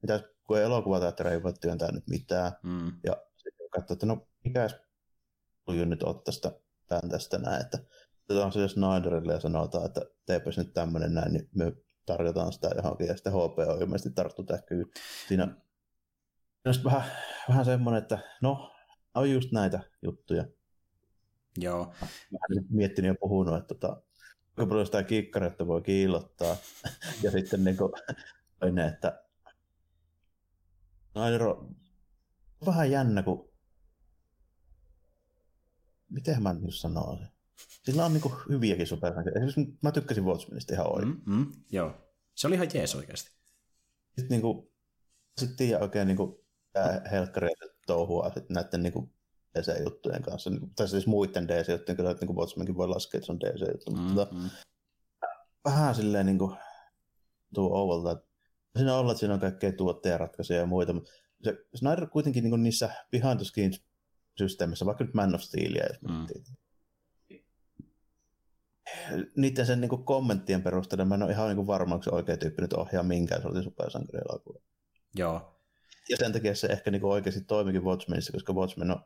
mitä, 0.01 0.23
kun 0.47 0.59
elokuvateatteri 0.59 1.29
ei 1.29 1.43
voi 1.43 1.53
työntää 1.53 1.91
nyt 1.91 2.07
mitään, 2.07 2.51
mm. 2.63 2.91
ja 3.03 3.17
sitten 3.35 3.69
katsoo, 3.69 3.93
että 3.93 4.05
no 4.05 4.27
mikäs 4.43 4.75
tuju 5.65 5.85
nyt 5.85 6.03
ottaa 6.03 6.31
sitä 6.31 6.51
tämän 6.87 7.09
tästä 7.09 7.37
näin, 7.37 7.61
että 7.61 7.79
otetaan 8.29 8.51
se 8.51 8.67
Snyderille 8.67 9.33
ja 9.33 9.39
sanotaan, 9.39 9.85
että 9.85 10.01
teepäs 10.25 10.57
nyt 10.57 10.73
tämmöinen 10.73 11.13
näin, 11.13 11.33
niin 11.33 11.49
me 11.55 11.73
tarjotaan 12.05 12.53
sitä 12.53 12.69
johonkin, 12.75 13.07
ja 13.07 13.15
sitten 13.15 13.33
HP 13.33 13.59
on 13.67 13.81
ilmeisesti 13.81 14.11
tarttu 14.15 14.43
tähkyy. 14.43 14.91
Siinä 15.27 15.43
on 15.43 15.61
vähän, 16.83 17.03
vähän 17.49 17.65
semmoinen, 17.65 18.01
että 18.01 18.19
no, 18.41 18.71
on 19.15 19.31
just 19.31 19.51
näitä 19.51 19.79
juttuja. 20.01 20.45
Joo. 21.57 21.93
Mä 22.31 22.37
olen 22.49 22.65
miettinyt 22.69 23.09
ja 23.09 23.15
puhunut, 23.19 23.55
että 23.55 23.75
tota, 23.75 24.01
kuinka 24.55 24.69
paljon 24.69 24.85
sitä 24.85 25.03
kikkaretta 25.03 25.67
voi 25.67 25.81
kiillottaa. 25.81 26.55
ja 27.23 27.31
sitten 27.31 27.63
niin 27.63 27.77
kuin, 27.77 27.93
toinen, 28.59 28.87
että 28.87 29.23
no, 31.15 31.69
vähän 32.65 32.91
jännä, 32.91 33.23
kun 33.23 33.49
miten 36.09 36.43
mä 36.43 36.53
nyt 36.53 36.75
sanoisin. 36.75 37.27
Sillä 37.83 38.05
on 38.05 38.13
niin 38.13 38.33
hyviäkin 38.49 38.87
supersankareita. 38.87 39.45
Esimerkiksi 39.45 39.79
mä 39.81 39.91
tykkäsin 39.91 40.25
Watchmenista 40.25 40.73
ihan 40.73 40.93
oikein. 40.93 41.21
Mm, 41.25 41.35
mm, 41.35 41.51
joo. 41.71 41.93
Se 42.35 42.47
oli 42.47 42.55
ihan 42.55 42.67
jees 42.73 42.95
oikeasti. 42.95 43.31
Sitten 44.05 44.29
niin 44.29 44.41
kuin, 44.41 44.71
sitten 45.37 45.57
tiedä 45.57 45.79
oikein 45.79 46.07
niin 46.07 46.17
kuin, 46.17 46.35
helkkaria 47.11 47.55
touhua 47.87 48.31
sitten 48.33 48.53
näiden 48.53 48.83
niin 48.83 48.93
kuin, 48.93 49.13
DC-juttujen 49.61 50.21
kanssa, 50.21 50.51
tai 50.75 50.87
siis 50.87 51.07
muiden 51.07 51.47
DC-juttujen 51.47 52.11
että 52.11 52.25
niin 52.25 52.35
Watchmenkin 52.35 52.77
voi 52.77 52.87
laskea, 52.87 53.17
että 53.17 53.25
se 53.25 53.31
on 53.31 53.39
DC-juttu, 53.39 53.91
mm, 53.91 53.99
mutta 53.99 54.27
mm. 54.31 54.49
vähän 55.65 55.95
silleen 55.95 56.25
niin 56.25 56.37
kuin, 56.37 56.55
tuu 57.53 57.75
ouvalta, 57.75 58.21
siinä 58.77 58.93
on 58.93 58.99
olla, 58.99 59.11
että 59.11 59.19
siinä 59.19 59.33
on 59.33 59.39
kaikkea 59.39 59.71
tuottajaratkaisuja 59.71 60.59
ja 60.59 60.65
muita, 60.65 60.93
mutta 60.93 61.11
se 61.43 61.57
Snyder 61.75 62.07
kuitenkin 62.07 62.43
niin 62.43 62.63
niissä 62.63 62.89
behind 63.11 63.37
the 63.37 63.45
scenes 63.45 63.83
systeemissä, 64.37 64.85
vaikka 64.85 65.03
nyt 65.03 65.13
Man 65.13 65.35
of 65.35 65.41
Steelia, 65.41 65.85
jos 65.85 66.01
mm. 66.01 66.27
niiden 69.37 69.65
sen 69.65 69.81
niin 69.81 69.89
kuin 69.89 70.03
kommenttien 70.03 70.63
perusteella 70.63 71.05
mä 71.05 71.15
en 71.15 71.23
ole 71.23 71.31
ihan 71.31 71.47
niin 71.47 71.55
kuin 71.55 71.67
varma, 71.67 71.95
onko 71.95 72.03
se 72.03 72.09
oikea 72.09 72.37
tyyppi 72.37 72.61
nyt 72.61 72.73
ohjaa 72.73 73.03
minkään 73.03 73.41
sortin 73.41 73.63
supersankarielokuva. 73.63 74.59
Joo. 75.15 75.57
Ja 76.09 76.17
sen 76.17 76.33
takia 76.33 76.55
se 76.55 76.67
ehkä 76.67 76.91
niin 76.91 77.01
kuin 77.01 77.11
oikeasti 77.11 77.41
toimikin 77.41 77.83
Watchmenissa, 77.83 78.33
koska 78.33 78.53
Watchmen 78.53 78.91
on 78.91 79.05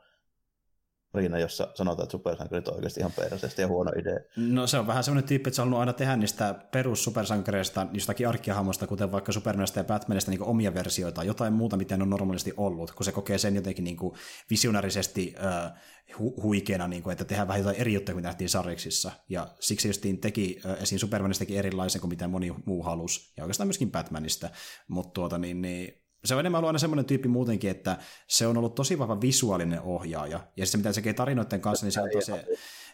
riina, 1.14 1.40
jossa 1.40 1.68
sanotaan, 1.76 2.04
että 2.04 2.12
supersankarit 2.12 2.68
on 2.68 2.76
oikeasti 2.76 3.00
ihan 3.00 3.12
perseestä 3.12 3.62
ja 3.62 3.68
huono 3.68 3.92
idea. 4.00 4.20
No 4.38 4.68
se 4.68 4.78
on 4.78 4.88
vähän 4.88 5.04
semmoinen 5.04 5.28
tyyppi, 5.28 5.48
että 5.48 5.56
se 5.56 5.62
on 5.62 5.66
halunnut 5.66 5.80
aina 5.80 5.94
tehdä 5.94 6.16
niistä 6.16 6.56
perussupersankareista, 6.72 7.88
jostakin 7.94 8.28
arkkiahamosta, 8.28 8.88
kuten 8.88 9.12
vaikka 9.12 9.32
Supermanista 9.32 9.80
ja 9.80 9.84
Batmanista 9.84 10.32
niin 10.32 10.44
omia 10.44 10.74
versioita, 10.74 11.24
jotain 11.24 11.54
muuta, 11.54 11.78
mitä 11.78 11.98
ne 11.98 12.04
on 12.04 12.10
normaalisti 12.10 12.54
ollut, 12.58 12.92
kun 12.92 13.06
se 13.06 13.12
kokee 13.12 13.38
sen 13.38 13.56
jotenkin 13.56 13.84
niin 13.84 13.98
kuin 13.98 14.16
visionarisesti 14.50 15.36
äh, 15.46 15.72
hu- 16.12 16.44
huikeana, 16.44 16.88
niin 16.88 17.04
kuin, 17.04 17.12
että 17.12 17.26
tehdään 17.26 17.48
vähän 17.48 17.60
jotain 17.60 17.82
eri 17.82 17.94
juttuja, 17.94 18.16
kuin 18.16 18.24
nähtiin 18.24 18.50
sarjiksissa. 18.50 19.12
Ja 19.30 19.48
siksi 19.60 19.88
justiin 19.88 20.22
teki 20.22 20.62
äh, 20.66 20.84
esiin 20.84 21.00
Supermanistakin 21.00 21.58
erilaisen 21.58 22.02
kuin 22.02 22.10
mitä 22.10 22.28
moni 22.28 22.56
muu 22.66 22.84
halusi, 22.84 23.34
ja 23.38 23.44
oikeastaan 23.44 23.68
myöskin 23.68 23.92
Batmanista. 23.92 24.50
Mutta 24.88 25.14
tuota, 25.14 25.38
niin, 25.38 25.62
niin, 25.62 26.01
se 26.26 26.36
on 26.36 26.40
enemmän 26.40 26.60
ollut 26.60 26.68
aina 26.68 26.80
semmoinen 26.80 27.06
tyyppi 27.06 27.28
muutenkin, 27.28 27.70
että 27.70 27.98
se 28.28 28.48
on 28.48 28.58
ollut 28.58 28.76
tosi 28.76 29.00
vahva 29.00 29.22
visuaalinen 29.22 29.82
ohjaaja, 29.82 30.40
ja 30.58 30.66
se 30.66 30.78
mitä 30.78 30.92
se 30.92 30.96
tekee 30.96 31.14
tarinoiden 31.14 31.62
kanssa, 31.62 31.86
niin 31.86 31.92
se 31.92 32.02
antaa 32.02 32.22
se, 32.22 32.46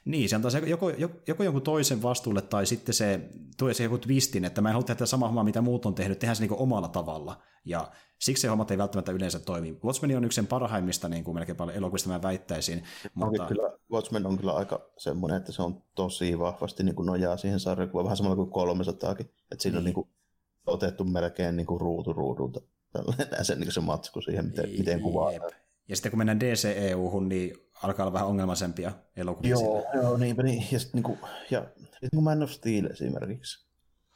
niin, 0.05 0.29
se 0.29 0.35
antaa 0.35 0.51
se 0.51 0.59
joko, 0.59 0.89
joko, 1.27 1.43
jonkun 1.43 1.61
toisen 1.61 2.01
vastuulle, 2.01 2.41
tai 2.41 2.65
sitten 2.65 2.95
se 2.95 3.29
tuo 3.57 3.73
se 3.73 3.83
joku 3.83 3.97
twistin, 3.97 4.45
että 4.45 4.61
mä 4.61 4.69
en 4.69 4.73
halua 4.73 4.85
tehdä 4.85 5.05
samaa 5.05 5.29
hommaa, 5.29 5.43
mitä 5.43 5.61
muut 5.61 5.85
on 5.85 5.95
tehnyt, 5.95 6.19
tehdään 6.19 6.35
se 6.35 6.43
niin 6.43 6.53
omalla 6.53 6.87
tavalla, 6.87 7.41
ja 7.65 7.91
siksi 8.19 8.41
se 8.41 8.47
hommat 8.47 8.71
ei 8.71 8.77
välttämättä 8.77 9.11
yleensä 9.11 9.39
toimi. 9.39 9.79
Watchmen 9.83 10.17
on 10.17 10.25
yksi 10.25 10.35
sen 10.35 10.47
parhaimmista 10.47 11.09
niin 11.09 11.23
kuin 11.23 11.35
melkein 11.35 11.55
paljon 11.55 11.77
elokuvista 11.77 12.09
mä 12.09 12.21
väittäisin. 12.21 12.83
Mutta... 13.13 13.45
Kyllä, 13.45 13.77
Watchmen 13.91 14.25
on 14.25 14.37
kyllä 14.37 14.53
aika 14.53 14.91
semmoinen, 14.97 15.37
että 15.37 15.51
se 15.51 15.61
on 15.61 15.83
tosi 15.95 16.39
vahvasti 16.39 16.83
niin 16.83 16.95
kuin 16.95 17.05
nojaa 17.05 17.37
siihen 17.37 17.59
sarjakuvaan, 17.59 18.03
vähän 18.03 18.17
samalla 18.17 18.35
kuin 18.35 18.51
300 18.51 19.11
että 19.11 19.33
siinä 19.57 19.73
niin. 19.73 19.77
on 19.77 19.83
niin 19.83 19.93
kuin 19.93 20.09
otettu 20.67 21.03
melkein 21.03 21.55
niin 21.55 21.67
kuin 21.67 21.81
ruutu 21.81 22.13
ruudulta 22.13 22.61
tällainen 23.05 23.45
se, 23.45 23.55
niin 23.55 23.71
se 23.71 23.79
matsku 23.79 24.21
siihen, 24.21 24.45
miten, 24.45 24.69
miten 24.69 25.01
kuvaa. 25.01 25.31
Ja 25.87 25.95
sitten 25.95 26.11
kun 26.11 26.17
mennään 26.17 26.39
DCEU-hun, 26.39 27.29
niin 27.29 27.57
alkaa 27.83 28.03
olla 28.03 28.13
vähän 28.13 28.27
ongelmaisempia 28.27 28.91
elokuvia 29.15 29.49
Joo, 29.49 29.85
joo 29.93 30.17
niinpä 30.17 30.43
niin. 30.43 30.63
Ja 30.71 30.79
sitten 30.79 30.97
niin 30.97 31.03
kuin, 31.03 31.19
ja, 31.51 31.65
niin 32.01 32.09
kuin 32.13 32.23
Man 32.23 32.43
of 32.43 32.49
Steel 32.51 32.85
esimerkiksi 32.85 33.67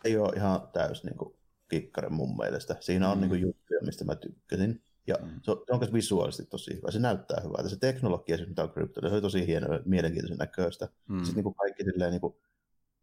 ei 0.03 0.17
ole 0.17 0.33
ihan 0.35 0.69
täys 0.73 1.03
niin 1.03 1.17
kuin, 1.17 1.35
kikkare 1.69 2.09
mun 2.09 2.37
mielestä. 2.37 2.75
Siinä 2.79 3.09
on 3.09 3.17
mm. 3.17 3.21
niin 3.21 3.29
kuin, 3.29 3.41
juttuja, 3.41 3.79
mistä 3.81 4.05
mä 4.05 4.15
tykkäsin. 4.15 4.83
Ja 5.07 5.15
mm. 5.21 5.39
se, 5.43 5.51
on, 5.51 5.63
se 5.65 5.73
on 5.73 5.79
myös 5.79 5.93
visuaalisesti 5.93 6.45
tosi 6.45 6.73
hyvä. 6.73 6.91
Se 6.91 6.99
näyttää 6.99 7.41
hyvältä. 7.43 7.69
Se 7.69 7.79
teknologia, 7.79 8.37
siis 8.37 8.49
mitä 8.49 8.63
on 8.63 8.71
krypto, 8.71 9.09
se 9.09 9.15
on 9.15 9.21
tosi 9.21 9.47
hienoa, 9.47 9.79
mielenkiintoisen 9.85 10.37
näköistä. 10.37 10.87
Mm. 11.07 11.17
Sitten 11.17 11.35
niin 11.35 11.43
kuin 11.43 11.55
kaikki 11.55 11.83
silleen, 11.83 12.11
niin 12.11 12.21
kuin, 12.21 12.35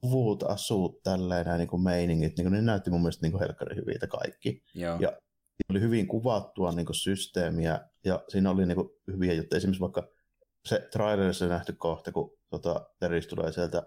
luvut, 0.03 0.43
asut, 0.43 1.01
nämä 1.07 1.59
niin 1.59 1.69
kuin 1.69 1.83
meiningit, 1.83 2.37
niin 2.37 2.45
kuin, 2.45 2.53
ne 2.53 2.63
näytti 2.63 2.91
mun 2.91 3.01
mielestä 3.01 3.23
niin 3.23 3.33
kuin 3.33 3.41
helkkari 3.41 3.77
hyviltä 3.77 4.07
kaikki. 4.07 4.63
Joo. 4.75 4.99
Ja 5.01 5.13
oli 5.71 5.81
hyvin 5.81 6.09
kuvattua 6.09 6.73
niin 6.73 6.87
kuin, 6.87 6.97
systeemiä 6.97 7.81
ja 8.05 8.25
siinä 8.29 8.51
oli 8.51 8.67
niin 8.67 8.77
kuin, 8.77 8.89
hyviä 9.07 9.33
juttuja. 9.33 9.57
Esimerkiksi 9.57 9.81
vaikka 9.81 10.09
se 10.65 10.89
trailerissa 10.93 11.49
nähty 11.49 11.73
kohta, 11.73 12.13
kun 12.13 12.39
tota, 12.51 12.91
Teris 13.01 13.27
tulee 13.27 13.53
sieltä 13.53 13.83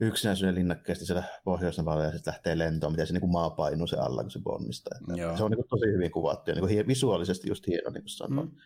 yksinäisyyden 0.00 0.54
linnakkeesta 0.54 1.04
siellä 1.04 1.24
pohjois 1.44 1.76
ja 1.76 2.12
sitten 2.12 2.32
lähtee 2.32 2.58
lentoon, 2.58 2.92
miten 2.92 3.06
se 3.06 3.12
niin 3.12 3.20
kuin 3.20 3.32
maa 3.32 3.50
painuu 3.50 3.86
se 3.86 3.96
alla, 3.96 4.22
kun 4.22 4.30
se 4.30 4.40
bonnistaa. 4.42 4.98
Se 5.36 5.44
on 5.44 5.50
niin 5.50 5.58
kuin, 5.58 5.68
tosi 5.68 5.86
hyvin 5.86 6.10
kuvattu 6.10 6.50
ja 6.50 6.54
niin 6.54 6.68
kuin, 6.68 6.86
visuaalisesti 6.86 7.48
just 7.48 7.66
hieno, 7.66 7.90
niin 7.90 8.02
kuin 8.02 8.08
sanoin. 8.08 8.48
Mm. 8.48 8.56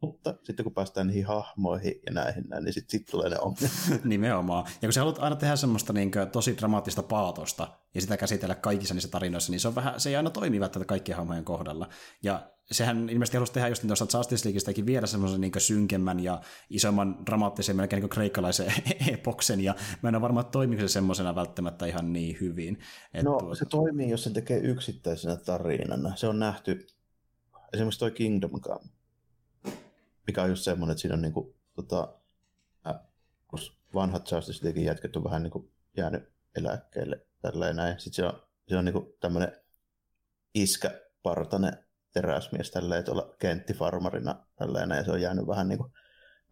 Mutta 0.00 0.34
sitten 0.42 0.64
kun 0.64 0.74
päästään 0.74 1.06
niihin 1.06 1.26
hahmoihin 1.26 1.94
ja 2.06 2.12
näihin, 2.12 2.44
näin, 2.48 2.64
niin 2.64 2.72
sitten 2.72 3.00
sit 3.00 3.06
tulee 3.10 3.30
ne 3.30 3.38
ongelmat. 3.38 4.04
Nimenomaan. 4.04 4.64
Ja 4.82 4.88
kun 4.88 4.92
sä 4.92 5.00
haluat 5.00 5.18
aina 5.18 5.36
tehdä 5.36 5.56
semmoista 5.56 5.92
niin 5.92 6.10
kuin, 6.10 6.30
tosi 6.30 6.56
dramaattista 6.56 7.02
paatosta 7.02 7.68
ja 7.94 8.00
sitä 8.00 8.16
käsitellä 8.16 8.54
kaikissa 8.54 8.94
niissä 8.94 9.10
tarinoissa, 9.10 9.52
niin 9.52 9.60
se, 9.60 9.68
on 9.68 9.74
vähän, 9.74 10.00
se 10.00 10.08
ei 10.08 10.16
aina 10.16 10.30
toimi 10.30 10.60
välttämättä 10.60 10.88
kaikkien 10.88 11.16
hahmojen 11.16 11.44
kohdalla. 11.44 11.88
Ja 12.22 12.50
sehän 12.70 13.08
ilmeisesti 13.10 13.36
halusi 13.36 13.52
tehdä 13.52 13.68
just 13.68 13.82
niin 13.82 13.88
tuosta 13.88 14.18
Justice 14.18 14.48
Leagueistäkin 14.48 14.86
vielä 14.86 15.06
semmoisen 15.06 15.40
niin 15.40 15.52
synkemmän 15.58 16.20
ja 16.20 16.40
isomman 16.70 17.26
dramaattisen, 17.26 17.76
melkein 17.76 18.00
niin 18.00 18.10
kreikkalaisen 18.10 18.72
epoksen, 19.12 19.60
ja 19.60 19.74
mä 20.02 20.08
en 20.08 20.14
ole 20.14 20.22
varma, 20.22 20.40
että 20.40 20.50
toimiko 20.50 20.82
se 20.82 20.88
semmoisena 20.88 21.34
välttämättä 21.34 21.86
ihan 21.86 22.12
niin 22.12 22.36
hyvin. 22.40 22.78
Että 23.14 23.30
no 23.30 23.38
tuota... 23.38 23.54
se 23.54 23.64
toimii, 23.64 24.10
jos 24.10 24.24
se 24.24 24.30
tekee 24.30 24.58
yksittäisenä 24.58 25.36
tarinana. 25.36 26.16
Se 26.16 26.26
on 26.28 26.38
nähty, 26.38 26.86
esimerkiksi 27.72 28.00
toi 28.00 28.10
Kingdom 28.10 28.60
Come 28.60 28.95
mikä 30.26 30.42
on 30.42 30.48
just 30.48 30.62
semmoinen, 30.62 30.92
että 30.92 31.00
siinä 31.00 31.14
on 31.14 31.22
niinku, 31.22 31.56
tota, 31.74 32.14
äh, 32.86 33.00
kun 33.48 33.58
vanhat 33.94 34.30
Justice 34.30 34.64
League 34.64 34.82
jätket 34.82 35.16
on 35.16 35.24
vähän 35.24 35.42
niinku 35.42 35.72
jäänyt 35.96 36.32
eläkkeelle 36.56 37.26
tälleen 37.42 37.76
näin. 37.76 38.00
Sitten 38.00 38.14
se 38.14 38.24
on, 38.24 38.42
se 38.68 38.76
on 38.76 38.84
niinku 38.84 39.16
tämmöinen 39.20 39.52
iskäpartainen 40.54 41.86
teräsmies 42.12 42.70
tälleen 42.70 43.04
tuolla 43.04 43.34
kenttifarmarina 43.38 44.46
tälleen 44.56 44.88
näin. 44.88 45.04
Se 45.04 45.10
on 45.10 45.20
jäänyt 45.20 45.46
vähän 45.46 45.68
niinku 45.68 45.92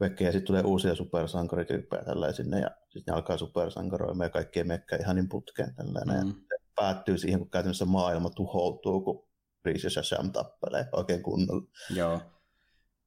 vekkejä. 0.00 0.32
Sitten 0.32 0.46
tulee 0.46 0.62
uusia 0.62 0.94
supersankarityyppejä 0.94 2.04
tälleen 2.04 2.34
sinne 2.34 2.60
ja 2.60 2.70
sitten 2.88 3.12
ne 3.12 3.16
alkaa 3.16 3.36
supersankaroimaan 3.36 4.26
ja 4.26 4.30
kaikkien 4.30 4.66
mekkä 4.66 4.96
ihan 4.96 5.16
niin 5.16 5.28
putkeen 5.28 5.74
tälleen 5.74 6.08
mm. 6.08 6.28
ja 6.28 6.58
päättyy 6.76 7.18
siihen, 7.18 7.40
kun 7.40 7.50
käytännössä 7.50 7.84
maailma 7.84 8.30
tuhoutuu, 8.30 9.00
kun 9.00 9.28
Reese 9.64 9.88
ja 9.96 10.02
Sham 10.02 10.32
tappelee 10.32 10.88
oikein 10.92 11.22
kunnolla. 11.22 11.66
Joo. 11.90 12.20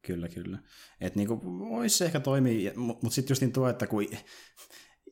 Kyllä, 0.01 0.29
kyllä. 0.29 0.59
Että 1.01 1.19
niinku, 1.19 1.41
voisi 1.43 1.97
se 1.97 2.05
ehkä 2.05 2.19
toimia, 2.19 2.71
mutta 2.75 3.09
sitten 3.09 3.31
just 3.31 3.41
niin 3.41 3.53
tuo, 3.53 3.69
että 3.69 3.87
kun 3.87 4.03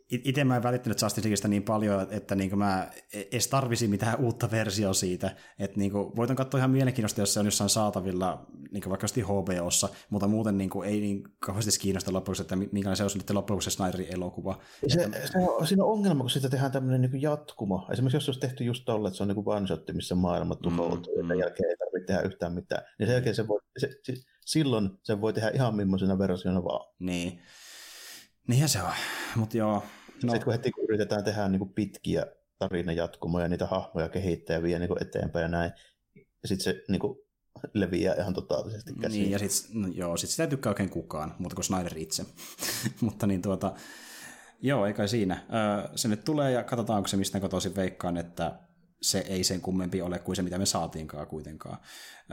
itse 0.10 0.44
mä 0.44 0.56
en 0.56 0.64
välittänyt 0.64 1.02
Justice 1.02 1.48
niin 1.48 1.64
paljon, 1.64 2.07
että 2.10 2.36
niin 2.36 2.57
mä 2.57 2.91
edes 3.14 3.48
tarvisi 3.48 3.88
mitään 3.88 4.20
uutta 4.20 4.52
versiota 4.52 4.94
siitä. 4.94 5.36
Että 5.60 5.80
niin 5.80 5.94
voitan 5.94 6.36
katsoa 6.36 6.57
ihan 6.57 6.72
mielenkiintoista, 6.72 7.22
jos 7.22 7.34
se 7.34 7.40
on 7.40 7.45
jossain 7.45 7.70
saatavilla, 7.70 8.45
niin 8.72 8.84
vaikka 8.90 9.07
HBOssa, 9.24 9.90
mutta 10.10 10.28
muuten 10.28 10.57
niin 10.57 10.70
ei 10.86 10.99
niin 10.99 11.24
kauheasti 11.40 11.80
kiinnosta 11.80 12.14
loppuksi, 12.14 12.41
että 12.41 12.56
minkälainen 12.56 12.95
se 12.95 13.03
on 13.03 13.10
sitten 13.10 13.36
loppujen 13.36 13.62
se 13.62 13.70
Snyderin 13.70 14.14
elokuva. 14.14 14.60
Se, 14.88 15.03
että... 15.03 15.28
se 15.28 15.38
on, 15.38 15.68
siinä 15.68 15.84
on 15.84 15.91
ongelma, 15.91 16.24
kun 16.24 16.30
siitä 16.30 16.49
tehdään 16.49 16.72
tämmöinen 16.72 17.02
niin 17.02 17.22
jatkumo. 17.22 17.88
Esimerkiksi 17.91 18.18
jos 18.18 18.30
olisi 18.30 18.40
tehty 18.40 18.64
just 18.64 18.86
tolle, 18.86 19.07
että 19.07 19.18
se 19.18 19.24
on 19.24 19.30
niin 19.30 19.44
one 19.45 19.68
shot, 19.68 19.94
missä 19.94 20.16
maailma 20.16 20.56
tuhoutuu, 20.56 21.24
mm, 21.24 21.34
mm. 21.34 21.40
jälkeen 21.40 21.70
ei 21.70 21.78
tarvitse 21.78 22.06
tehdä 22.07 22.22
yhtään 22.22 22.53
mitään, 22.53 22.84
niin 22.99 23.07
sen 23.07 23.14
jälkeen 23.14 23.36
se 23.36 23.48
voi, 23.48 23.60
se, 23.78 23.90
se, 24.03 24.14
silloin 24.46 24.90
se 25.04 25.22
voi 25.22 25.34
tehdä 25.34 25.50
ihan 25.50 25.76
millaisena 25.76 26.18
versiona 26.18 26.64
vaan. 26.64 26.94
Niin. 27.00 27.42
Niinhän 28.48 28.70
se 28.70 28.82
on, 28.82 28.92
mutta 29.36 29.58
joo. 29.58 29.84
No. 30.24 30.32
Sitten 30.32 30.44
kun 30.44 30.54
heti 30.54 30.72
kun 30.72 30.84
yritetään 30.84 31.24
tehdä 31.24 31.48
niin 31.48 31.60
kuin 31.60 31.74
pitkiä 31.74 32.26
tarinajatkumoja, 32.60 33.48
niitä 33.48 33.66
hahmoja 33.66 34.10
kehittää 34.10 34.56
ja 34.56 34.64
vie 34.64 34.80
niin 34.80 34.88
kuin 34.88 35.02
eteenpäin 35.02 35.44
ja 35.44 35.50
näin, 35.50 35.72
ja 36.16 36.48
sitten 36.48 36.64
se 36.64 36.84
niin 36.90 37.00
kuin 37.00 37.18
leviää 37.74 38.16
ihan 38.16 38.34
totaalisesti 38.34 38.94
käsiin. 39.02 39.22
Niin, 39.22 39.32
ja 39.32 39.40
sitten 39.40 39.82
no, 39.82 39.88
joo, 39.88 40.18
sit 40.18 40.30
sitä 40.30 40.44
ei 40.44 40.50
tykkää 40.50 40.70
oikein 40.70 40.90
kukaan, 40.90 41.36
mutta 41.40 41.56
kuin 41.56 41.66
Snyder 41.66 41.98
itse. 41.98 42.26
mutta 43.02 43.28
niin 43.28 43.42
tuota, 43.42 43.74
joo, 44.62 44.86
eikä 44.86 45.08
siinä. 45.08 45.46
Öö, 45.54 45.90
se 45.96 46.08
nyt 46.08 46.24
tulee 46.24 46.52
ja 46.52 46.64
katsotaan, 46.64 46.98
onko 46.98 47.08
se 47.08 47.18
mistä 47.18 47.40
kotoisin 47.40 47.76
veikkaan, 47.76 48.18
että 48.18 48.60
se 49.02 49.20
ei 49.20 49.44
sen 49.44 49.62
kummempi 49.62 50.02
ole 50.02 50.20
kuin 50.20 50.36
se, 50.36 50.42
mitä 50.42 50.58
me 50.58 50.66
saatiinkaan 50.66 51.28
kuitenkaan. 51.28 51.78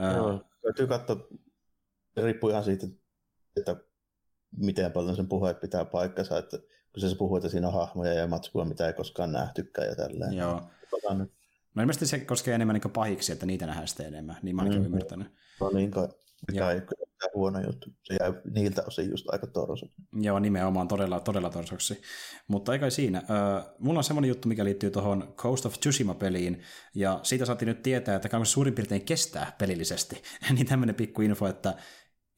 Öö, 0.01 0.11
joo, 0.11 0.41
täytyy 0.61 0.87
katsoa 0.87 1.27
riippuu 2.17 2.49
ihan 2.49 2.63
siitä, 2.63 2.87
että 3.57 3.75
miten 4.57 4.91
paljon 4.91 5.15
sen 5.15 5.27
puheet 5.27 5.59
pitää 5.59 5.85
paikkansa, 5.85 6.37
että 6.37 6.57
kun 6.93 7.01
se 7.01 7.15
puhuu, 7.15 7.37
että 7.37 7.49
siinä 7.49 7.67
on 7.67 7.73
hahmoja 7.73 8.13
ja 8.13 8.27
matskua, 8.27 8.65
mitä 8.65 8.87
ei 8.87 8.93
koskaan 8.93 9.31
nähtykään 9.31 9.87
ja 9.87 9.95
tälleen. 9.95 10.33
Joo. 10.33 10.61
No 11.75 11.81
ilmeisesti 11.81 12.07
se 12.07 12.19
koskee 12.19 12.55
enemmän 12.55 12.73
niin 12.73 12.91
pahiksi, 12.91 13.31
että 13.31 13.45
niitä 13.45 13.65
nähdään 13.65 13.87
sitten 13.87 14.05
enemmän, 14.05 14.37
niin 14.41 14.55
mä 14.55 14.61
olenkin 14.61 14.81
mm. 14.81 14.85
ymmärtänyt. 14.85 15.27
No 15.59 15.69
niin 15.69 15.91
kai, 15.91 16.07
mikä 16.51 16.71
ei 16.71 16.77
ole 16.77 17.31
huono 17.35 17.59
juttu. 17.59 17.89
Se 18.03 18.17
jää 18.19 18.33
niiltä 18.53 18.83
osin 18.87 19.09
just 19.09 19.25
aika 19.29 19.47
torso. 19.47 19.85
Joo, 20.13 20.39
nimenomaan 20.39 20.87
todella, 20.87 21.19
todella 21.19 21.49
torsoksi. 21.49 22.01
Mutta 22.47 22.73
ei 22.73 22.79
kai 22.79 22.91
siinä. 22.91 23.17
Äh, 23.17 23.65
mulla 23.79 23.99
on 23.99 24.03
semmoinen 24.03 24.29
juttu, 24.29 24.47
mikä 24.47 24.65
liittyy 24.65 24.91
tuohon 24.91 25.33
Coast 25.35 25.65
of 25.65 25.73
Tsushima-peliin, 25.79 26.61
ja 26.95 27.19
siitä 27.23 27.45
saatiin 27.45 27.67
nyt 27.67 27.83
tietää, 27.83 28.15
että 28.15 28.29
suurin 28.43 28.73
piirtein 28.73 29.05
kestää 29.05 29.55
pelillisesti. 29.57 30.21
niin 30.55 30.67
tämmöinen 30.67 30.95
pikku 30.95 31.21
info, 31.21 31.47
että 31.47 31.75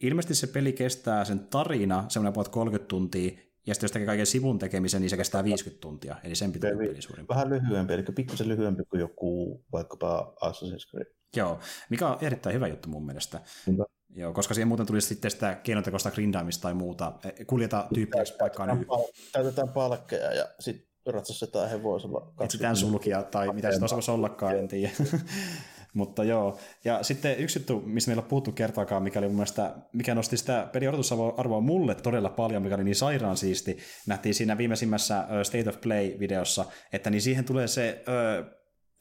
ilmeisesti 0.02 0.36
se 0.36 0.48
peli 0.48 0.74
kestää 0.74 1.26
sen 1.26 1.40
tarina 1.40 2.06
semmoinen 2.10 2.34
puolet 2.34 2.52
30 2.52 2.88
tuntia, 2.88 3.32
ja 3.68 3.74
sitten 3.74 3.86
jos 3.86 3.92
tekee 3.92 4.06
kaiken 4.06 4.26
sivun 4.26 4.60
tekemisen, 4.60 5.02
niin 5.02 5.10
se 5.10 5.18
kestää 5.18 5.44
50 5.44 5.82
tuntia, 5.82 6.16
eli 6.24 6.36
sen 6.36 6.52
pitää 6.52 6.72
peli 6.78 7.02
suurin 7.02 7.28
Vähän 7.28 7.50
lyhyempi, 7.50 7.94
eli 7.94 8.04
pikkusen 8.04 8.48
lyhyempi 8.48 8.84
kuin 8.90 9.00
joku 9.00 9.64
vaikkapa 9.72 10.36
Assassin's 10.42 10.90
Creed. 10.90 11.16
Joo, 11.36 11.60
mikä 11.90 12.08
on 12.08 12.18
erittäin 12.22 12.56
hyvä 12.56 12.68
juttu 12.68 12.90
mun 12.90 13.06
mielestä. 13.06 13.42
Kyllä. 13.66 13.86
Joo, 14.16 14.34
koska 14.34 14.54
siihen 14.54 14.68
muuten 14.68 14.86
tulisi 14.86 15.08
sitten 15.08 15.32
sitä 15.32 15.56
keinotekoista 15.56 16.12
grindaamista 16.12 16.62
tai 16.62 16.74
muuta. 16.74 17.14
E, 17.24 17.46
kuljeta 17.46 17.88
tyyppiä 17.94 18.24
paikkaan 18.40 18.70
yhden. 18.70 18.88
Täytetään 19.32 19.70
palkkeja 19.70 20.34
ja 20.34 20.48
sitten 20.60 21.14
ratsassetaan 21.14 21.70
hevosella. 21.70 22.34
Etsitään 22.40 22.76
sulkia 22.76 23.24
tai 23.24 23.54
mitä 23.54 23.72
se 23.72 23.80
voisi 23.80 24.12
ollakaan, 24.12 24.60
en 24.60 24.68
tiedä. 24.68 24.92
Mutta 25.96 26.24
joo, 26.24 26.58
ja 26.84 27.04
sitten 27.04 27.40
yksi 27.40 27.60
juttu, 27.60 27.84
mistä 27.86 28.10
meillä 28.10 28.22
on 28.22 28.30
puhuttu 28.30 28.52
kertaakaan, 28.52 29.04
mikä 29.04 29.20
oli 29.20 29.28
mun 29.28 29.36
mielestä, 29.36 29.76
mikä 29.94 30.16
nosti 30.16 30.38
sitä 30.38 30.70
pelin 30.74 30.90
odotusarvoa 30.90 31.62
mulle 31.62 31.96
todella 31.96 32.30
paljon, 32.30 32.62
mikä 32.62 32.76
oli 32.76 32.84
niin 32.84 32.96
sairaan 32.96 33.38
siisti, 33.38 33.78
nähtiin 34.08 34.36
siinä 34.36 34.58
viimeisimmässä 34.58 35.28
State 35.44 35.70
of 35.70 35.82
Play-videossa, 35.82 36.66
että 36.94 37.10
niin 37.10 37.22
siihen 37.22 37.46
tulee 37.46 37.68
se 37.68 38.04
uh, 38.08 38.46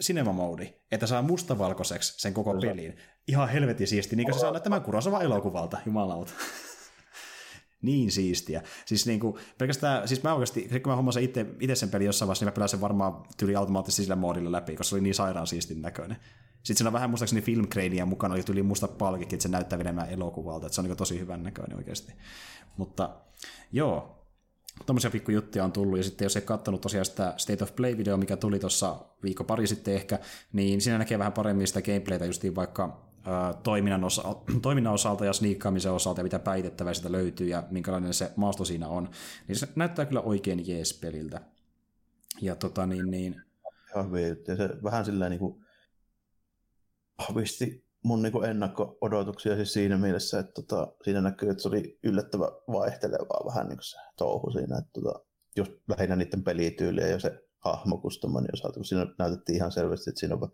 cinema 0.02 0.32
mode, 0.32 0.74
että 0.92 1.06
saa 1.06 1.22
mustavalkoiseksi 1.22 2.20
sen 2.20 2.34
koko 2.34 2.54
pelin. 2.60 2.96
Ihan 3.28 3.48
helvetin 3.48 3.86
siisti, 3.86 4.16
niin 4.16 4.24
kuin 4.24 4.34
se 4.34 4.40
saa 4.40 4.52
näyttämään 4.52 4.82
Kurosava 4.82 5.22
elokuvalta, 5.22 5.78
jumalauta. 5.86 6.32
Niin 7.84 8.12
siistiä. 8.12 8.62
Siis 8.86 9.06
niin 9.06 9.20
kuin, 9.20 9.34
pelkästään, 9.58 10.08
siis 10.08 10.22
mä 10.22 10.34
oikeasti, 10.34 10.68
kun 10.68 10.92
mä 10.92 10.96
hommasin 10.96 11.24
itse, 11.24 11.46
itse 11.60 11.74
sen 11.74 11.90
pelin 11.90 12.06
jossain 12.06 12.26
vaiheessa, 12.26 12.44
niin 12.44 12.52
mä 12.52 12.54
pelasin 12.54 12.80
varmaan 12.80 13.22
tyli 13.36 13.56
automaattisesti 13.56 14.02
sillä 14.02 14.16
moodilla 14.16 14.52
läpi, 14.52 14.76
koska 14.76 14.88
se 14.88 14.94
oli 14.94 15.02
niin 15.02 15.14
sairaan 15.14 15.46
siistin 15.46 15.82
näköinen. 15.82 16.16
Sitten 16.54 16.76
siinä 16.76 16.88
on 16.88 16.92
vähän 16.92 17.10
muistaakseni 17.10 17.42
filmkreiniä 17.42 18.06
mukana, 18.06 18.34
oli 18.34 18.42
tuli 18.42 18.62
musta 18.62 18.88
palkitkin, 18.88 19.36
että 19.36 19.42
se 19.42 19.48
näyttää 19.48 19.78
enemmän 19.78 20.10
elokuvalta, 20.10 20.66
että 20.66 20.74
se 20.74 20.80
on 20.80 20.86
niin 20.86 20.96
tosi 20.96 21.20
hyvän 21.20 21.42
näköinen 21.42 21.76
oikeasti. 21.76 22.12
Mutta 22.76 23.10
joo, 23.72 24.24
Tuommoisia 24.86 25.10
pikkujuttuja 25.10 25.64
on 25.64 25.72
tullut, 25.72 25.98
ja 25.98 26.04
sitten 26.04 26.24
jos 26.24 26.36
ei 26.36 26.42
katsonut 26.42 26.80
tosiaan 26.80 27.04
sitä 27.04 27.34
State 27.36 27.64
of 27.64 27.70
Play-video, 27.70 28.16
mikä 28.16 28.36
tuli 28.36 28.58
tuossa 28.58 28.96
viikko 29.22 29.44
pari 29.44 29.66
sitten 29.66 29.94
ehkä, 29.94 30.18
niin 30.52 30.80
siinä 30.80 30.98
näkee 30.98 31.18
vähän 31.18 31.32
paremmin 31.32 31.66
sitä 31.66 31.82
gameplaytä 31.82 32.24
justiin 32.24 32.54
vaikka 32.54 33.13
toiminnan, 33.62 34.04
osa, 34.04 34.36
toiminnan 34.62 34.94
osalta 34.94 35.24
ja 35.24 35.32
sniikkaamisen 35.32 35.92
osalta 35.92 36.20
ja 36.20 36.24
mitä 36.24 36.38
päitettävää 36.38 36.94
sitä 36.94 37.12
löytyy 37.12 37.46
ja 37.46 37.62
minkälainen 37.70 38.14
se 38.14 38.32
maasto 38.36 38.64
siinä 38.64 38.88
on, 38.88 39.10
niin 39.48 39.56
se 39.56 39.68
näyttää 39.76 40.06
kyllä 40.06 40.20
oikein 40.20 40.68
jees 40.68 40.98
peliltä. 41.00 41.40
Ja 42.40 42.56
tota 42.56 42.86
niin, 42.86 43.10
niin... 43.10 43.42
Ja 44.48 44.56
se 44.56 44.68
vähän 44.82 45.04
sillä 45.04 45.28
niin 45.28 45.38
kuin 45.38 45.64
vahvisti 47.18 47.84
mun 48.02 48.22
niin 48.22 48.32
kuin 48.32 48.50
ennakko-odotuksia 48.50 49.56
siis 49.56 49.72
siinä 49.72 49.98
mielessä, 49.98 50.38
että 50.38 50.52
tota, 50.52 50.92
siinä 51.04 51.20
näkyy, 51.20 51.50
että 51.50 51.62
se 51.62 51.68
oli 51.68 51.98
yllättävän 52.02 52.48
vaihtelevaa 52.72 53.44
vähän 53.46 53.68
niin 53.68 53.76
kuin 53.76 53.84
se 53.84 53.96
touhu 54.16 54.50
siinä, 54.50 54.78
että 54.78 54.90
tota, 54.92 55.24
just 55.56 55.72
lähinnä 55.88 56.16
niiden 56.16 56.44
pelityyliä 56.44 57.06
ja 57.06 57.20
se 57.20 57.44
hahmokustoman 57.58 58.46
osalta, 58.52 58.74
kun 58.74 58.84
siinä 58.84 59.06
näytettiin 59.18 59.56
ihan 59.56 59.72
selvästi, 59.72 60.10
että 60.10 60.20
siinä 60.20 60.34
on 60.34 60.52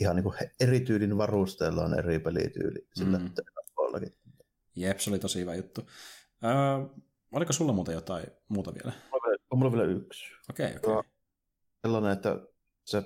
ihan 0.00 0.16
niin 0.16 0.24
kuin 0.24 0.34
erityylin 0.60 1.18
varusteella 1.18 1.84
on 1.84 1.98
eri 1.98 2.18
pelityyli 2.18 2.88
sillä 2.94 3.18
mm. 3.18 3.30
puolellakin. 3.74 4.16
Jep, 4.76 4.98
se 4.98 5.10
oli 5.10 5.18
tosi 5.18 5.40
hyvä 5.40 5.54
juttu. 5.54 5.80
Öö, 6.44 6.50
oliko 7.32 7.52
sulla 7.52 7.72
muuten 7.72 7.94
jotain 7.94 8.26
muuta 8.48 8.74
vielä? 8.74 8.92
On 9.50 9.58
mulla 9.58 9.72
vielä 9.72 9.84
yksi. 9.84 10.24
Okei, 10.50 10.66
okay, 10.66 10.78
okei. 10.78 10.92
Okay. 10.92 11.10
Sellainen, 11.82 12.12
että 12.12 12.36
se 12.84 13.02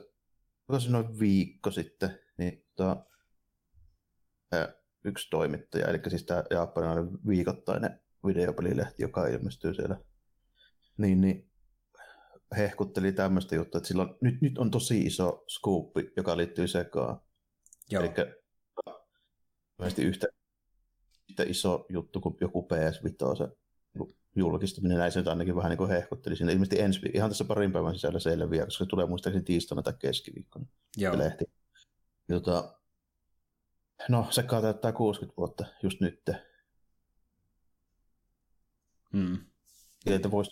tosi 0.67 0.93
noin 0.93 1.19
viikko 1.19 1.71
sitten, 1.71 2.19
niin 2.39 2.67
tota, 2.77 3.05
yksi 5.05 5.31
toimittaja, 5.31 5.87
eli 5.87 6.01
siis 6.09 6.25
tämä 6.25 6.45
japanilainen 6.51 7.09
viikoittainen 7.29 8.01
videopelilehti, 8.27 9.03
joka 9.03 9.27
ilmestyy 9.27 9.75
siellä, 9.75 9.97
niin, 10.97 11.21
niin 11.21 11.51
hehkutteli 12.57 13.13
tämmöistä 13.13 13.55
juttua, 13.55 13.79
että 13.79 13.89
silloin, 13.89 14.15
nyt, 14.21 14.41
nyt 14.41 14.59
on 14.59 14.71
tosi 14.71 15.01
iso 15.01 15.45
skuuppi, 15.49 16.13
joka 16.17 16.37
liittyy 16.37 16.69
sekaan. 16.69 17.21
Joo. 17.91 18.03
Eli 18.03 18.13
yhtä, 19.99 20.27
yhtä 21.31 21.43
iso 21.43 21.87
juttu 21.89 22.21
kuin 22.21 22.37
joku 22.41 22.69
PS5 22.73 23.37
se 23.37 23.57
julkistaminen, 24.37 24.99
näin 24.99 25.13
se 25.13 25.19
nyt 25.19 25.29
ainakin 25.29 25.57
vähän 25.57 25.71
niin 25.71 25.79
kuin 25.79 25.91
hehkutteli 25.91 26.37
siinä. 26.37 26.53
Ilmeisesti 26.53 26.81
ensi 26.81 27.01
ihan 27.15 27.31
tässä 27.31 27.45
parin 27.45 27.73
päivän 27.73 27.95
sisällä 27.95 28.19
selviää, 28.19 28.65
koska 28.65 28.85
se 28.85 28.89
tulee 28.89 29.07
muistaakseni 29.07 29.45
tiistaina 29.45 29.83
tai 29.83 29.95
keskiviikkona 29.99 30.67
Joo. 30.97 31.19
lehti. 31.19 31.45
Jota, 32.29 32.79
no, 34.09 34.27
se 34.31 34.45
täyttää 34.63 34.93
60 34.93 35.37
vuotta 35.37 35.65
just 35.83 36.01
nyt. 36.01 36.31
Hmm. 39.13 39.39
Ja 40.07 40.17
että 40.17 40.31
voisi 40.31 40.51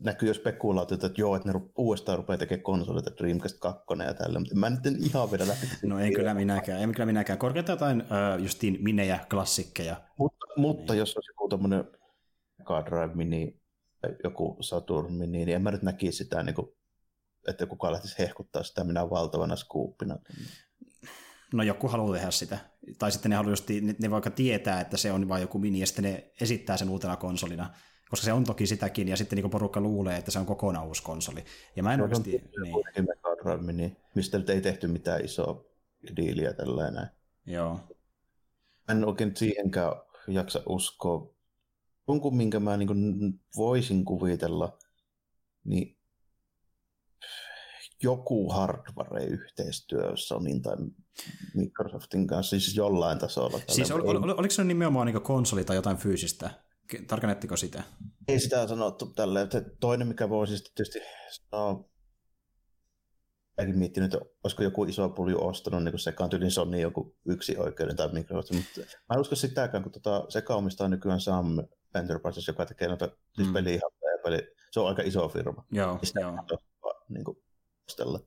näkyy 0.00 0.28
jo 0.28 0.34
spekulaatiota, 0.34 1.06
että 1.06 1.20
joo, 1.20 1.36
että 1.36 1.52
ne 1.52 1.60
uudestaan 1.76 2.18
rupeaa 2.18 2.38
tekemään 2.38 2.62
konsoleita 2.62 3.10
Dreamcast 3.18 3.58
2 3.58 3.84
ja 4.06 4.14
tällä, 4.14 4.38
mutta 4.38 4.54
mä 4.54 4.70
nyt 4.70 4.86
en 4.86 4.96
ihan 5.04 5.30
vedä 5.30 5.48
läpi. 5.48 5.66
No 5.86 5.98
en 5.98 6.12
kyllä 6.12 6.34
minäkään, 6.34 6.82
en 6.82 6.92
kyllä 6.92 7.06
minäkään. 7.06 7.38
Korkeintaan 7.38 7.74
jotain 7.76 8.02
uh, 8.02 8.42
justiin 8.42 8.78
minejä, 8.80 9.18
klassikkeja. 9.30 9.96
Mutta, 10.18 10.46
mutta 10.56 10.92
niin. 10.92 10.98
jos 10.98 11.16
olisi 11.16 11.30
joku 11.30 11.48
tämmöinen 11.48 11.84
Mega 12.58 12.86
Drive 12.86 13.14
Mini, 13.14 13.60
joku 14.24 14.56
Saturn 14.60 15.12
Mini, 15.12 15.44
niin 15.44 15.56
en 15.56 15.62
mä 15.62 15.70
nyt 15.70 15.82
näkisi 15.82 16.18
sitä, 16.18 16.42
niin 16.42 16.54
kuin, 16.54 16.66
että 17.48 17.66
kukaan 17.66 17.92
lähtisi 17.92 18.18
hehkuttaa 18.18 18.62
sitä 18.62 18.84
minä 18.84 19.10
valtavana 19.10 19.56
skuuppina. 19.56 20.18
No 21.54 21.62
joku 21.62 21.88
haluaa 21.88 22.14
tehdä 22.14 22.30
sitä. 22.30 22.58
Tai 22.98 23.12
sitten 23.12 23.30
ne 23.30 23.36
haluaa 23.36 23.52
just, 23.52 23.68
ne, 23.68 23.94
ne 23.98 24.10
vaikka 24.10 24.30
tietää, 24.30 24.80
että 24.80 24.96
se 24.96 25.12
on 25.12 25.28
vain 25.28 25.42
joku 25.42 25.58
mini, 25.58 25.80
ja 25.80 25.86
sitten 25.86 26.04
ne 26.04 26.32
esittää 26.40 26.76
sen 26.76 26.88
uutena 26.88 27.16
konsolina 27.16 27.74
koska 28.10 28.24
se 28.24 28.32
on 28.32 28.44
toki 28.44 28.66
sitäkin, 28.66 29.08
ja 29.08 29.16
sitten 29.16 29.36
niin 29.36 29.50
porukka 29.50 29.80
luulee, 29.80 30.16
että 30.16 30.30
se 30.30 30.38
on 30.38 30.46
kokonaan 30.46 30.86
uusi 30.86 31.02
konsoli. 31.02 31.44
Ja 31.76 31.82
mä 31.82 31.94
en 31.94 32.00
oikeasti... 32.00 32.30
Niin. 32.30 32.76
Mega 32.96 33.72
niin 33.72 33.96
mistä 34.14 34.38
ei 34.48 34.60
tehty 34.60 34.86
mitään 34.86 35.24
isoa 35.24 35.64
diiliä 36.16 36.52
tällainen. 36.52 37.06
Joo. 37.46 37.80
en 38.88 39.04
oikein 39.04 39.36
siihenkään 39.36 39.92
jaksa 40.28 40.62
uskoa. 40.66 41.34
Jonkun, 42.08 42.36
minkä 42.36 42.60
mä 42.60 42.76
niin 42.76 43.40
voisin 43.56 44.04
kuvitella, 44.04 44.78
niin 45.64 45.96
joku 48.02 48.52
hardware-yhteistyö 48.52 50.12
Sonin 50.14 50.62
tai 50.62 50.76
Microsoftin 51.54 52.26
kanssa, 52.26 52.50
siis 52.50 52.76
jollain 52.76 53.18
tasolla. 53.18 53.60
Siis 53.68 53.90
ol, 53.90 54.00
ol, 54.00 54.16
ol, 54.16 54.34
oliko 54.38 54.50
se 54.50 54.64
nimenomaan 54.64 55.06
niin 55.06 55.22
konsoli 55.22 55.64
tai 55.64 55.76
jotain 55.76 55.96
fyysistä? 55.96 56.50
Tarkennettiko 57.08 57.56
sitä? 57.56 57.82
Ei 58.28 58.40
sitä 58.40 58.68
sanottu 58.68 59.06
tälleen. 59.06 59.48
Toinen, 59.80 60.08
mikä 60.08 60.28
voisi 60.28 60.56
sitten 60.56 60.74
tietysti 60.74 61.00
sanoa, 61.30 61.90
Mäkin 63.60 63.78
miettinyt, 63.78 64.14
että 64.14 64.26
olisiko 64.44 64.62
joku 64.62 64.84
iso 64.84 65.08
pulju 65.08 65.46
ostanut 65.46 65.84
niin 65.84 65.98
sekaan 65.98 66.30
tyylin 66.30 66.50
Sony 66.50 66.80
joku 66.80 67.16
yksi 67.26 67.56
oikeuden 67.56 67.96
tai 67.96 68.12
Microsoft, 68.12 68.50
mutta 68.50 68.80
mä 68.80 69.14
en 69.14 69.20
usko 69.20 69.34
sitäkään, 69.34 69.82
kun 69.82 69.92
tota, 69.92 70.24
seka 70.28 70.54
omistaa 70.54 70.88
nykyään 70.88 71.20
Sam 71.20 71.46
Enterprises, 71.94 72.48
joka 72.48 72.66
tekee 72.66 72.88
noita 72.88 73.08
siis 73.34 73.48
mm. 73.48 73.54
peliä 73.54 73.74
ja 73.74 74.18
peli. 74.24 74.48
Se 74.70 74.80
on 74.80 74.88
aika 74.88 75.02
iso 75.02 75.28
firma. 75.28 75.64
Joo, 75.72 75.98
joo. 76.20 76.60
Niin 77.08 77.24
kuin, 77.24 77.42
ostella. 77.88 78.20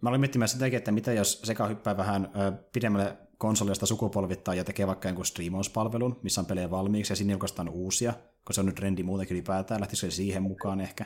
Mä 0.00 0.08
olin 0.08 0.20
miettimään 0.20 0.48
sitäkin, 0.48 0.76
että 0.76 0.92
mitä 0.92 1.12
jos 1.12 1.40
Seka 1.44 1.66
hyppää 1.66 1.96
vähän 1.96 2.24
ö, 2.24 2.52
pidemmälle 2.72 3.16
konsolista 3.38 3.86
sukupolvittaa 3.86 4.54
ja 4.54 4.64
tekee 4.64 4.86
vaikka 4.86 5.08
jonkun 5.08 5.24
striimauspalvelun, 5.24 6.20
missä 6.22 6.40
on 6.40 6.46
pelejä 6.46 6.70
valmiiksi 6.70 7.12
ja 7.12 7.16
sinne 7.16 7.32
julkaistaan 7.32 7.68
uusia, 7.68 8.14
kun 8.44 8.54
se 8.54 8.60
on 8.60 8.66
nyt 8.66 8.74
trendi 8.74 9.02
muutenkin 9.02 9.34
ylipäätään, 9.34 9.80
lähtisikö 9.80 10.10
se 10.10 10.16
siihen 10.16 10.42
mukaan 10.42 10.80
ehkä? 10.80 11.04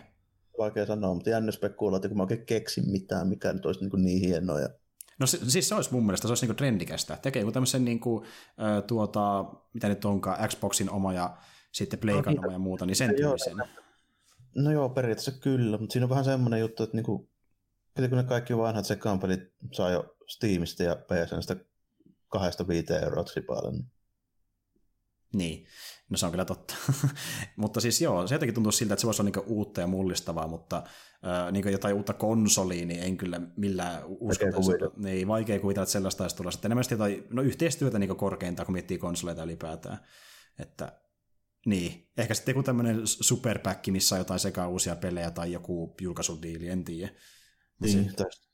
Vaikea 0.59 0.87
sanoa, 0.87 1.15
mutta 1.15 1.31
jännä 1.31 1.53
spekuloida, 1.53 2.09
kun 2.09 2.17
mä 2.17 2.23
oikein 2.23 2.47
keksin 2.47 2.91
mitään, 2.91 3.29
mikä 3.29 3.53
nyt 3.53 3.67
olisi 3.67 3.81
niin, 3.81 4.05
niin 4.05 4.21
hienoa. 4.21 4.59
No 5.19 5.27
se, 5.27 5.39
siis 5.49 5.69
se 5.69 5.75
olisi 5.75 5.93
mun 5.93 6.07
mielestä, 6.07 6.29
se 6.29 6.31
olisi 6.31 6.47
niin 6.47 6.57
trendikästä. 6.57 7.19
Tekee 7.23 7.41
joku 7.41 7.53
tämmöisen, 7.53 7.85
niin 7.85 8.01
kuin, 8.01 8.25
tuota, 8.87 9.45
mitä 9.75 9.89
nyt 9.89 10.05
onkaan, 10.05 10.49
Xboxin 10.49 10.91
oma 10.91 11.13
ja 11.13 11.37
sitten 11.73 11.99
Playkan 11.99 12.35
no, 12.35 12.43
oma 12.43 12.53
ja 12.53 12.59
muuta, 12.59 12.87
niin 12.87 12.97
sen 12.97 13.17
tyylisen. 13.17 13.57
No 14.57 14.71
joo, 14.71 14.89
periaatteessa 14.89 15.41
kyllä, 15.41 15.79
mutta 15.79 15.93
siinä 15.93 16.05
on 16.05 16.11
vähän 16.11 16.25
semmoinen 16.25 16.61
juttu, 16.61 16.83
että 16.83 16.97
niinku, 16.97 17.32
kun 17.95 18.19
ne 18.19 18.25
kaikki 18.25 18.57
vanhat 18.57 18.85
sekaanpelit 18.85 19.41
saa 19.73 19.91
jo 19.91 20.17
Steamista 20.29 20.83
ja 20.83 20.97
PSNstä 20.97 21.57
kahdesta 22.29 22.69
viiteen 22.69 23.05
euroa 23.05 23.25
tripaalle. 23.25 23.73
Niin. 23.73 23.91
niin, 25.33 25.67
no 26.11 26.17
se 26.17 26.27
on 26.27 26.33
kyllä 26.33 26.45
totta. 26.45 26.75
mutta 27.57 27.81
siis 27.81 28.01
joo, 28.01 28.27
se 28.27 28.35
jotenkin 28.35 28.55
tuntuu 28.55 28.73
siltä, 28.73 28.95
että 28.95 29.01
se 29.01 29.07
voisi 29.07 29.23
olla 29.23 29.31
niinku 29.31 29.55
uutta 29.55 29.81
ja 29.81 29.87
mullistavaa, 29.87 30.47
mutta 30.47 30.77
äh, 30.77 31.53
niinku 31.53 31.69
jotain 31.69 31.95
uutta 31.95 32.13
konsoliin, 32.13 32.89
niin 32.89 33.03
en 33.03 33.17
kyllä 33.17 33.41
millään 33.57 34.03
usko. 34.07 34.45
Niin, 34.97 35.29
vaikea 35.29 35.61
kuvitella, 35.61 35.83
että 35.83 35.93
sellaista 35.93 36.25
olisi 36.25 36.37
tulla. 36.37 36.51
Sitten 36.51 36.69
enemmän 36.69 36.85
jotain, 36.91 37.27
no 37.31 37.43
yhteistyötä 37.43 37.99
niinku 37.99 38.15
korkeintaan, 38.15 38.67
kun 38.67 38.73
miettii 38.73 38.99
konsoleita 38.99 39.45
ylipäätään. 39.45 39.99
Että 40.59 41.03
niin, 41.67 42.11
ehkä 42.17 42.35
sitten 42.35 42.53
joku 42.53 42.63
tämmöinen 42.63 43.01
superpäkki, 43.05 43.91
missä 43.91 44.15
on 44.15 44.19
jotain 44.19 44.41
sekä 44.41 44.67
uusia 44.67 44.97
pelejä 44.97 45.31
tai 45.31 45.53
joku 45.53 45.95
julkaisudiili, 46.01 46.69
en 46.69 46.85
tiedä. 46.85 47.13
Niin, 47.83 48.11
se... 48.11 48.17
tästä. 48.17 48.47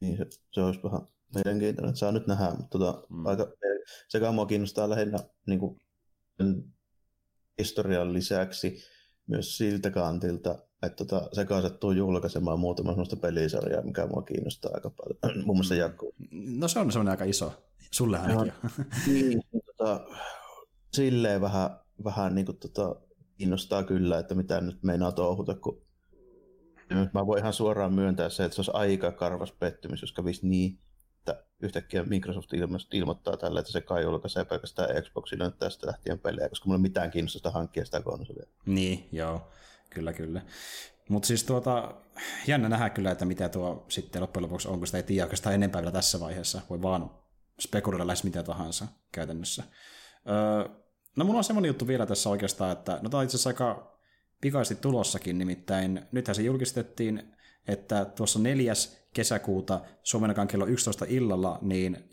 niin 0.00 0.16
se, 0.16 0.26
se 0.52 0.62
olisi 0.62 0.82
vähän 0.82 1.00
mielenkiintoinen, 1.34 1.96
saa 1.96 2.12
nyt 2.12 2.26
nähdä, 2.26 2.50
mutta 2.50 2.78
tota, 2.78 3.06
mm. 3.08 3.26
aika, 3.26 3.52
sekä 4.08 4.32
mua 4.32 4.46
kiinnostaa 4.46 4.90
lähinnä 4.90 5.18
niin 5.46 5.60
kuin, 5.60 5.80
historian 7.58 8.12
lisäksi 8.12 8.78
myös 9.26 9.56
siltä 9.56 9.90
kantilta, 9.90 10.58
että 10.82 11.04
tota, 11.04 11.28
se 11.32 11.46
sattuu 11.62 11.92
julkaisemaan 11.92 12.60
muutama 12.60 12.90
sellaista 12.90 13.16
pelisarjaa, 13.16 13.82
mikä 13.82 14.06
mua 14.06 14.22
kiinnostaa 14.22 14.70
aika 14.74 14.90
paljon. 14.90 15.18
Muun 15.46 15.56
muassa 15.56 15.74
mm. 15.74 15.80
Jakku. 15.80 16.14
No 16.30 16.68
se 16.68 16.78
on 16.78 16.92
semmoinen 16.92 17.10
aika 17.10 17.24
iso. 17.24 17.52
Sulle 17.90 18.18
ainakin 18.18 18.52
no, 18.62 18.70
niin, 19.06 19.40
niin, 19.52 19.62
tota, 19.66 20.06
silleen 20.92 21.40
vähän, 21.40 21.70
vähän 22.04 22.34
niin 22.34 22.46
kuin, 22.46 22.58
tota, 22.58 22.96
kiinnostaa 23.38 23.82
kyllä, 23.82 24.18
että 24.18 24.34
mitä 24.34 24.60
nyt 24.60 24.82
meinaa 24.82 25.12
touhuta, 25.12 25.54
kun 25.54 25.82
mä 27.14 27.26
voin 27.26 27.38
ihan 27.38 27.52
suoraan 27.52 27.94
myöntää 27.94 28.28
se, 28.28 28.44
että 28.44 28.54
se 28.54 28.60
olisi 28.60 28.70
aika 28.74 29.12
karvas 29.12 29.52
pettymys, 29.52 30.02
jos 30.02 30.12
kävisi 30.12 30.46
niin, 30.46 30.78
että 31.18 31.44
yhtäkkiä 31.62 32.02
Microsoft 32.02 32.50
ilmoittaa 32.92 33.36
tällä, 33.36 33.60
että 33.60 33.72
se 33.72 33.80
kai 33.80 34.02
julkaisee 34.02 34.44
pelkästään 34.44 35.02
Xboxille 35.02 35.44
nyt 35.44 35.58
tästä 35.58 35.86
lähtien 35.86 36.18
pelejä, 36.18 36.48
koska 36.48 36.66
mulla 36.66 36.78
ei 36.78 36.82
mitään 36.82 37.10
kiinnostusta 37.10 37.50
hankkia 37.50 37.84
sitä 37.84 38.00
konsolia. 38.00 38.46
Niin, 38.66 39.08
joo, 39.12 39.48
kyllä 39.90 40.12
kyllä. 40.12 40.42
Mutta 41.08 41.26
siis 41.26 41.44
tuota, 41.44 41.94
jännä 42.46 42.68
nähdä 42.68 42.90
kyllä, 42.90 43.10
että 43.10 43.24
mitä 43.24 43.48
tuo 43.48 43.84
sitten 43.88 44.22
loppujen 44.22 44.42
lopuksi 44.42 44.68
on, 44.68 44.78
kun 44.78 44.86
sitä 44.86 44.98
ei 44.98 45.02
tiedä 45.02 45.24
oikeastaan 45.24 45.54
enempää 45.54 45.82
vielä 45.82 45.92
tässä 45.92 46.20
vaiheessa. 46.20 46.60
Voi 46.70 46.82
vaan 46.82 47.10
spekuloida 47.60 48.06
lähes 48.06 48.24
mitä 48.24 48.42
tahansa 48.42 48.86
käytännössä. 49.12 49.62
Öö, 50.28 50.68
no 51.16 51.24
mulla 51.24 51.38
on 51.38 51.44
semmoinen 51.44 51.68
juttu 51.68 51.86
vielä 51.86 52.06
tässä 52.06 52.30
oikeastaan, 52.30 52.72
että 52.72 52.98
no 53.02 53.08
tämä 53.08 53.18
on 53.18 53.24
itse 53.24 53.36
asiassa 53.36 53.50
aika 53.50 53.99
pikaisesti 54.40 54.82
tulossakin, 54.82 55.38
nimittäin 55.38 56.06
nythän 56.12 56.34
se 56.34 56.42
julkistettiin, 56.42 57.36
että 57.68 58.04
tuossa 58.04 58.38
neljäs 58.38 59.00
kesäkuuta 59.14 59.80
Suomen 60.02 60.30
aikaan 60.30 60.48
kello 60.48 60.66
11 60.66 61.04
illalla 61.08 61.58
niin 61.62 62.08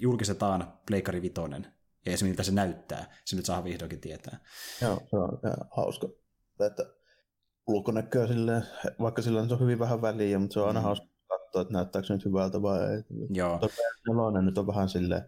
julkistetaan 0.00 0.72
Pleikari 0.86 1.22
Vitoinen. 1.22 1.66
Ja 2.06 2.18
se, 2.18 2.24
miltä 2.24 2.42
se 2.42 2.52
näyttää, 2.52 3.14
se 3.24 3.36
nyt 3.36 3.44
saa 3.44 3.64
vihdoinkin 3.64 4.00
tietää. 4.00 4.38
Joo, 4.82 5.02
se 5.10 5.16
on 5.16 5.38
hauska. 5.70 6.08
Että 6.66 6.86
ulkonäköä 7.66 8.26
silleen, 8.26 8.62
vaikka 9.00 9.22
sillä 9.22 9.40
on 9.40 9.60
hyvin 9.60 9.78
vähän 9.78 10.02
väliä, 10.02 10.38
mutta 10.38 10.54
se 10.54 10.60
on 10.60 10.68
aina 10.68 10.80
mm. 10.80 10.84
hauska 10.84 11.06
katsoa, 11.28 11.62
että 11.62 11.72
näyttääkö 11.74 12.06
se 12.06 12.14
nyt 12.14 12.24
hyvältä 12.24 12.62
vai 12.62 12.78
ei. 12.78 13.02
Joo. 13.30 13.60
Nelonen 14.08 14.44
nyt 14.44 14.58
on 14.58 14.66
vähän 14.66 14.88
silleen, 14.88 15.22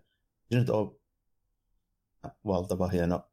se 0.53 0.59
nyt 0.59 0.71
on 0.71 0.97
valtava 2.47 2.89
hieno 2.89 3.31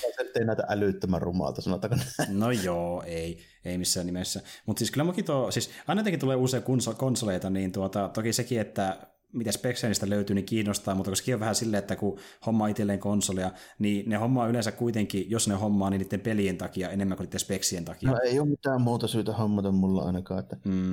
Se 0.00 0.40
ei 0.40 0.44
näitä 0.44 0.62
älyttömän 0.68 1.22
rumalta, 1.22 1.62
sanotaanko 1.62 1.96
näin. 1.96 2.38
No 2.38 2.50
joo, 2.50 3.02
ei, 3.06 3.38
ei 3.64 3.78
missään 3.78 4.06
nimessä. 4.06 4.40
Mutta 4.66 4.78
siis 4.78 4.90
kyllä 4.90 5.04
mäkin 5.04 5.24
tuo, 5.24 5.50
siis 5.50 5.70
aina 5.86 6.04
tulee 6.20 6.36
uusia 6.36 6.60
konsoleita, 6.96 7.50
niin 7.50 7.72
tuota, 7.72 8.08
toki 8.08 8.32
sekin, 8.32 8.60
että 8.60 8.96
mitä 9.32 9.52
Spexenistä 9.52 10.10
löytyy, 10.10 10.34
niin 10.34 10.46
kiinnostaa, 10.46 10.94
mutta 10.94 11.10
koska 11.10 11.34
on 11.34 11.40
vähän 11.40 11.54
silleen, 11.54 11.78
että 11.78 11.96
kun 11.96 12.18
hommaa 12.46 12.68
itselleen 12.68 12.98
konsolia, 12.98 13.50
niin 13.78 14.08
ne 14.08 14.16
hommaa 14.16 14.48
yleensä 14.48 14.72
kuitenkin, 14.72 15.30
jos 15.30 15.48
ne 15.48 15.54
hommaa, 15.54 15.90
niin 15.90 16.00
niiden 16.00 16.20
pelien 16.20 16.58
takia 16.58 16.90
enemmän 16.90 17.16
kuin 17.16 17.24
niiden 17.24 17.40
speksien 17.40 17.84
takia. 17.84 18.10
No 18.10 18.18
ei 18.24 18.40
ole 18.40 18.48
mitään 18.48 18.80
muuta 18.80 19.08
syytä 19.08 19.32
hommata 19.32 19.72
mulla 19.72 20.02
ainakaan. 20.02 20.40
Että 20.40 20.56
mm. 20.64 20.92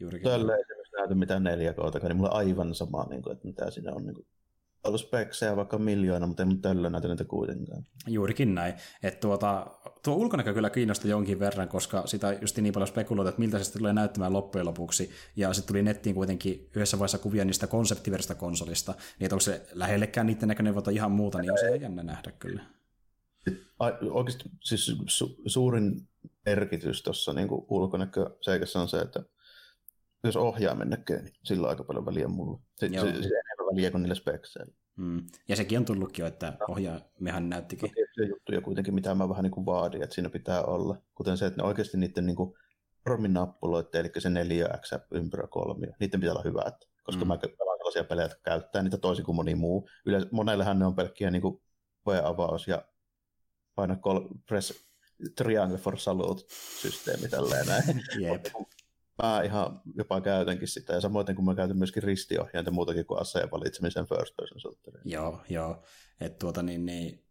Juurikin. 0.00 0.30
Tällä 0.30 0.54
ei 0.54 0.60
esimerkiksi 0.60 0.96
näytä 0.96 1.14
mitään 1.14 1.42
4 1.42 1.72
k 1.72 1.76
niin 2.02 2.16
mulla 2.16 2.30
on 2.30 2.36
aivan 2.36 2.74
sama, 2.74 3.06
niin 3.10 3.22
kuin, 3.22 3.32
että 3.32 3.46
mitä 3.46 3.70
siinä 3.70 3.92
on. 3.92 4.06
Niin 4.06 4.14
kuin 4.14 4.26
ollut 4.84 5.00
speksejä 5.00 5.56
vaikka 5.56 5.78
miljoona, 5.78 6.26
mutta 6.26 6.42
ei 6.42 6.46
mun 6.46 6.62
tällä 6.62 6.90
näytä 6.90 7.08
niitä 7.08 7.24
kuitenkaan. 7.24 7.86
Juurikin 8.06 8.54
näin. 8.54 8.74
Että 9.02 9.20
tuota, 9.20 9.66
tuo 10.04 10.14
ulkonäkö 10.14 10.54
kyllä 10.54 10.70
kiinnosti 10.70 11.08
jonkin 11.08 11.38
verran, 11.38 11.68
koska 11.68 12.06
sitä 12.06 12.32
just 12.40 12.58
niin 12.58 12.72
paljon 12.72 12.88
spekuloitu, 12.88 13.28
että 13.28 13.40
miltä 13.40 13.58
se 13.58 13.78
tulee 13.78 13.92
näyttämään 13.92 14.32
loppujen 14.32 14.66
lopuksi. 14.66 15.10
Ja 15.36 15.52
sitten 15.52 15.68
tuli 15.68 15.82
nettiin 15.82 16.14
kuitenkin 16.14 16.70
yhdessä 16.76 16.98
vaiheessa 16.98 17.18
kuvia 17.18 17.44
niistä 17.44 17.66
konseptiversta 17.66 18.34
konsolista. 18.34 18.92
Niin 18.92 19.26
että 19.26 19.34
onko 19.34 19.40
se 19.40 19.66
lähellekään 19.72 20.26
niiden 20.26 20.48
näköinen 20.48 20.74
vai 20.74 20.94
ihan 20.94 21.12
muuta, 21.12 21.38
niin 21.38 21.52
on 21.52 21.58
se 21.58 21.76
jännä 21.76 22.02
nähdä 22.02 22.32
kyllä. 22.38 22.62
Oikeasti 24.10 24.44
siis 24.60 24.96
su- 25.00 25.42
suurin 25.46 26.08
merkitys 26.46 27.02
tuossa 27.02 27.32
niin 27.32 27.48
ulkonäköseikassa 27.50 28.80
on 28.80 28.88
se, 28.88 28.98
että 28.98 29.22
jos 30.24 30.36
ohjaimen 30.36 30.90
näkee, 30.90 31.22
niin 31.22 31.34
sillä 31.44 31.66
on 31.66 31.70
aika 31.70 31.84
paljon 31.84 32.06
väliä 32.06 32.28
mulle. 32.28 32.58
Se, 32.76 32.88
se, 32.88 33.22
se 33.22 33.28
niille 33.74 34.14
spekseille. 34.14 34.74
Mm. 34.96 35.26
Ja 35.48 35.56
sekin 35.56 35.78
on 35.78 35.84
tullutkin 35.84 36.22
jo, 36.22 36.26
että 36.26 36.56
ohjaimehan 36.68 37.48
näyttikin. 37.48 37.90
No, 37.96 38.04
se 38.12 38.24
juttuja 38.24 38.60
kuitenkin, 38.60 38.94
mitä 38.94 39.14
mä 39.14 39.28
vähän 39.28 39.42
niin 39.42 39.50
kuin 39.50 39.66
vaadin, 39.66 40.02
että 40.02 40.14
siinä 40.14 40.30
pitää 40.30 40.62
olla. 40.62 40.96
Kuten 41.14 41.36
se, 41.36 41.46
että 41.46 41.62
ne 41.62 41.68
oikeasti 41.68 41.96
niiden 41.96 42.26
niin 42.26 42.36
kuin 42.36 42.54
eli 43.94 44.10
se 44.18 44.28
4X 44.28 45.00
ympyrä 45.10 45.46
3, 45.46 45.86
niiden 46.00 46.20
pitää 46.20 46.32
olla 46.32 46.42
hyvät. 46.44 46.74
Koska 47.02 47.24
mm. 47.24 47.28
mä 47.28 47.38
pelaan 47.38 47.78
sellaisia 47.78 48.04
pelejä, 48.04 48.24
jotka 48.24 48.40
käyttää 48.44 48.82
niitä 48.82 48.98
toisin 48.98 49.24
kuin 49.24 49.36
moni 49.36 49.54
muu. 49.54 49.88
Yleensä, 50.06 50.28
monellehan 50.32 50.78
ne 50.78 50.86
on 50.86 50.94
pelkkiä 50.94 51.30
niin 51.30 51.42
kuin 51.42 51.62
V-avaus 52.06 52.68
ja 52.68 52.84
paina 53.74 53.96
kol- 53.96 54.28
press 54.48 54.84
triangle 55.36 55.78
for 55.78 55.98
salute 55.98 56.42
systeemi 56.80 57.28
tälleen 57.28 57.66
näin. 57.66 58.02
Jep 58.22 58.46
mä 59.22 59.42
ihan 59.42 59.80
jopa 59.94 60.20
käytänkin 60.20 60.68
sitä, 60.68 60.92
ja 60.92 61.00
samoin 61.00 61.36
kuin 61.36 61.44
mä 61.44 61.54
käytän 61.54 61.76
myöskin 61.76 62.02
ristiohjainta 62.02 62.70
muutakin 62.70 63.06
kuin 63.06 63.20
aseen 63.20 63.50
valitsemisen 63.50 64.06
first 64.06 64.36
person 64.36 64.60
shooterin. 64.60 65.02
Joo, 65.04 65.40
joo. 65.48 65.82
Että 66.20 66.38
tuota 66.38 66.62
niin, 66.62 66.86
niin 66.86 67.24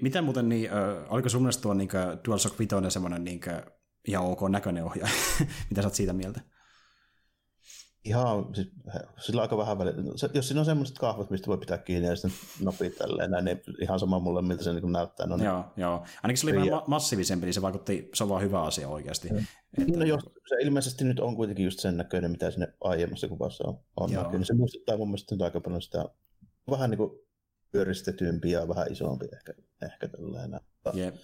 mitä 0.00 0.22
muuten, 0.22 0.48
niin, 0.48 0.70
äh, 0.72 1.12
oliko 1.12 1.28
sun 1.28 1.42
mielestä 1.42 1.62
tuo 1.62 1.74
niin 1.74 1.88
DualShock 2.28 2.58
5 2.58 2.74
semmoinen 2.88 3.24
niin 3.24 3.40
ihan 4.08 4.24
ok 4.24 4.40
näköinen 4.48 4.84
ohjaaja? 4.84 5.14
mitä 5.70 5.82
sä 5.82 5.88
oot 5.88 5.94
siitä 5.94 6.12
mieltä? 6.12 6.40
Ihan, 8.06 8.54
siis, 8.54 8.68
sillä 9.18 9.42
aika 9.42 9.56
vähän 9.56 9.78
väliä. 9.78 9.92
Jos 10.34 10.48
siinä 10.48 10.60
on 10.60 10.64
semmoiset 10.64 10.98
kahvat, 10.98 11.30
mistä 11.30 11.46
voi 11.46 11.58
pitää 11.58 11.78
kiinni 11.78 12.08
ja 12.08 12.16
sitten 12.16 12.32
nopii 12.60 12.90
tälleen, 12.90 13.30
näin, 13.30 13.44
niin 13.44 13.60
ihan 13.80 14.00
sama 14.00 14.18
mulle, 14.18 14.42
miltä 14.42 14.64
se 14.64 14.72
niin 14.72 14.92
näyttää. 14.92 15.26
No, 15.26 15.36
joo, 15.44 15.64
joo. 15.76 16.04
Ainakin 16.22 16.38
se 16.38 16.46
oli 16.46 16.56
vähän 16.56 16.70
ma- 16.70 16.84
massiivisempi, 16.86 17.46
niin 17.46 17.54
se 17.54 17.62
vaikutti, 17.62 18.10
se 18.14 18.24
on 18.24 18.28
vaan 18.28 18.42
hyvä 18.42 18.62
asia 18.62 18.88
oikeasti. 18.88 19.28
Mm. 19.28 19.38
Että... 19.78 19.98
No 19.98 20.04
jos, 20.04 20.22
se 20.48 20.56
ilmeisesti 20.60 21.04
nyt 21.04 21.20
on 21.20 21.36
kuitenkin 21.36 21.64
just 21.64 21.78
sen 21.78 21.96
näköinen, 21.96 22.30
mitä 22.30 22.50
sinne 22.50 22.72
aiemmassa 22.80 23.28
kuvassa 23.28 23.64
on, 23.68 23.78
on 23.96 24.12
näkynyt. 24.12 24.46
Se 24.46 24.54
muistuttaa 24.54 24.96
mun 24.96 25.08
mielestä 25.08 25.34
nyt 25.34 25.42
aika 25.42 25.60
paljon 25.60 25.82
sitä 25.82 26.04
vähän 26.70 26.90
niin 26.90 26.98
kuin 26.98 27.10
pyöristetympi 27.70 28.50
ja 28.50 28.68
vähän 28.68 28.92
isompi 28.92 29.26
ehkä, 29.32 29.54
ehkä 29.82 30.08
tällainen. 30.08 30.60
Yep. 30.96 31.14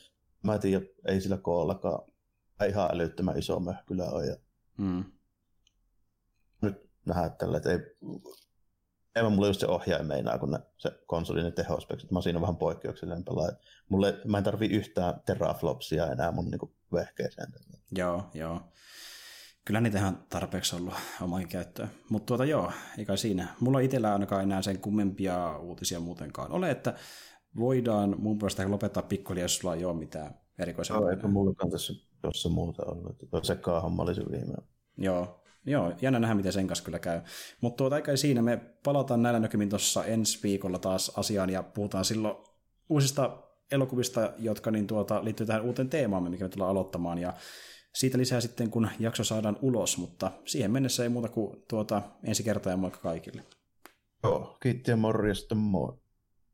Mä 0.43 0.55
en 0.55 0.61
tiedä, 0.61 0.87
ei 1.07 1.21
sillä 1.21 1.37
koollakaan 1.37 2.13
ihan 2.69 2.91
älyttömän 2.95 3.39
iso 3.39 3.61
kyllä 3.87 4.11
ole. 4.11 4.27
Ja... 4.27 4.37
Mm 4.79 5.05
nähdä 7.07 7.29
tällä, 7.29 7.57
että 7.57 7.71
ei, 7.71 7.79
enemmän 9.17 9.33
mulla 9.33 9.47
just 9.47 9.61
se 9.61 9.67
ohjaaja 9.67 10.05
meinaa, 10.05 10.39
kun 10.39 10.51
ne, 10.51 10.59
se 10.79 10.91
konsolin 11.07 11.53
tehospeksit. 11.53 12.11
Mä 12.11 12.21
siinä 12.21 12.41
vähän 12.41 12.57
poikkeuksellinen 12.57 13.25
pelaaja. 13.25 13.53
Mulle, 13.89 14.21
mä 14.25 14.39
en 14.39 14.45
tarvi 14.45 14.67
yhtään 14.67 15.15
teraflopsia 15.27 16.07
enää 16.07 16.33
mun 16.33 16.51
niinku 16.51 16.75
vehkeeseen. 16.93 17.53
Joo, 17.93 18.31
joo. 18.35 18.61
Kyllä 19.65 19.81
niitä 19.81 19.99
ihan 19.99 20.27
tarpeeksi 20.29 20.77
ollut 20.77 20.95
omaan 21.21 21.49
käyttöön. 21.49 21.91
Mutta 22.09 22.27
tuota 22.27 22.45
joo, 22.45 22.73
eikä 22.99 23.17
siinä. 23.17 23.49
Mulla 23.61 23.81
itsellä 23.81 24.13
ainakaan 24.13 24.43
enää 24.43 24.63
sen 24.63 24.79
kummempia 24.79 25.59
uutisia 25.59 26.01
muutenkaan 26.01 26.53
ole, 26.53 26.71
että 26.71 26.95
voidaan 27.59 28.15
mun 28.19 28.39
puolesta 28.39 28.71
lopettaa 28.71 29.03
pikkuhiljaa, 29.03 29.45
jos 29.45 29.57
sulla 29.57 29.75
ei 29.75 29.85
ole 29.85 29.99
mitään 29.99 30.35
erikoisempaa. 30.59 31.03
Joo, 31.03 31.11
eipä 31.11 31.29
mullakaan 31.29 31.71
tässä 31.71 31.93
jossa 32.25 32.49
muuta 32.49 32.83
ollut. 32.87 33.17
Se 33.43 33.59
homma 33.83 34.03
oli 34.03 34.15
se 34.15 34.23
viime. 34.31 34.55
Joo, 34.97 35.42
Joo, 35.67 35.93
jännä 36.01 36.19
nähdä, 36.19 36.35
miten 36.35 36.53
sen 36.53 36.67
kanssa 36.67 36.85
kyllä 36.85 36.99
käy. 36.99 37.21
Mutta 37.61 37.77
tuota, 37.77 37.97
eikä 37.97 38.17
siinä 38.17 38.43
me 38.43 38.57
palataan 38.85 39.23
näillä 39.23 39.41
näkymin 39.41 39.69
tuossa 39.69 40.05
ensi 40.05 40.39
viikolla 40.43 40.79
taas 40.79 41.13
asiaan 41.17 41.51
ja 41.51 41.63
puhutaan 41.63 42.05
silloin 42.05 42.37
uusista 42.89 43.39
elokuvista, 43.73 44.33
jotka 44.39 44.71
niin 44.71 44.87
tuota, 44.87 45.25
liittyy 45.25 45.47
tähän 45.47 45.63
uuteen 45.63 45.89
teemaan, 45.89 46.31
mikä 46.31 46.45
me 46.45 46.49
tullaan 46.49 46.71
aloittamaan. 46.71 47.19
Ja 47.19 47.33
siitä 47.95 48.19
lisää 48.19 48.41
sitten, 48.41 48.71
kun 48.71 48.89
jakso 48.99 49.25
saadaan 49.25 49.59
ulos, 49.63 49.99
mutta 49.99 50.31
siihen 50.45 50.71
mennessä 50.71 51.03
ei 51.03 51.09
muuta 51.09 51.29
kuin 51.29 51.63
tuota, 51.69 52.03
ensi 52.25 52.43
kertaa 52.43 52.73
ja 52.73 52.77
moikka 52.77 53.01
kaikille. 53.01 53.43
Joo, 54.25 54.57
kiitti 54.63 54.91
ja 54.91 54.97
morjesta, 54.97 55.55
moi. 55.55 56.02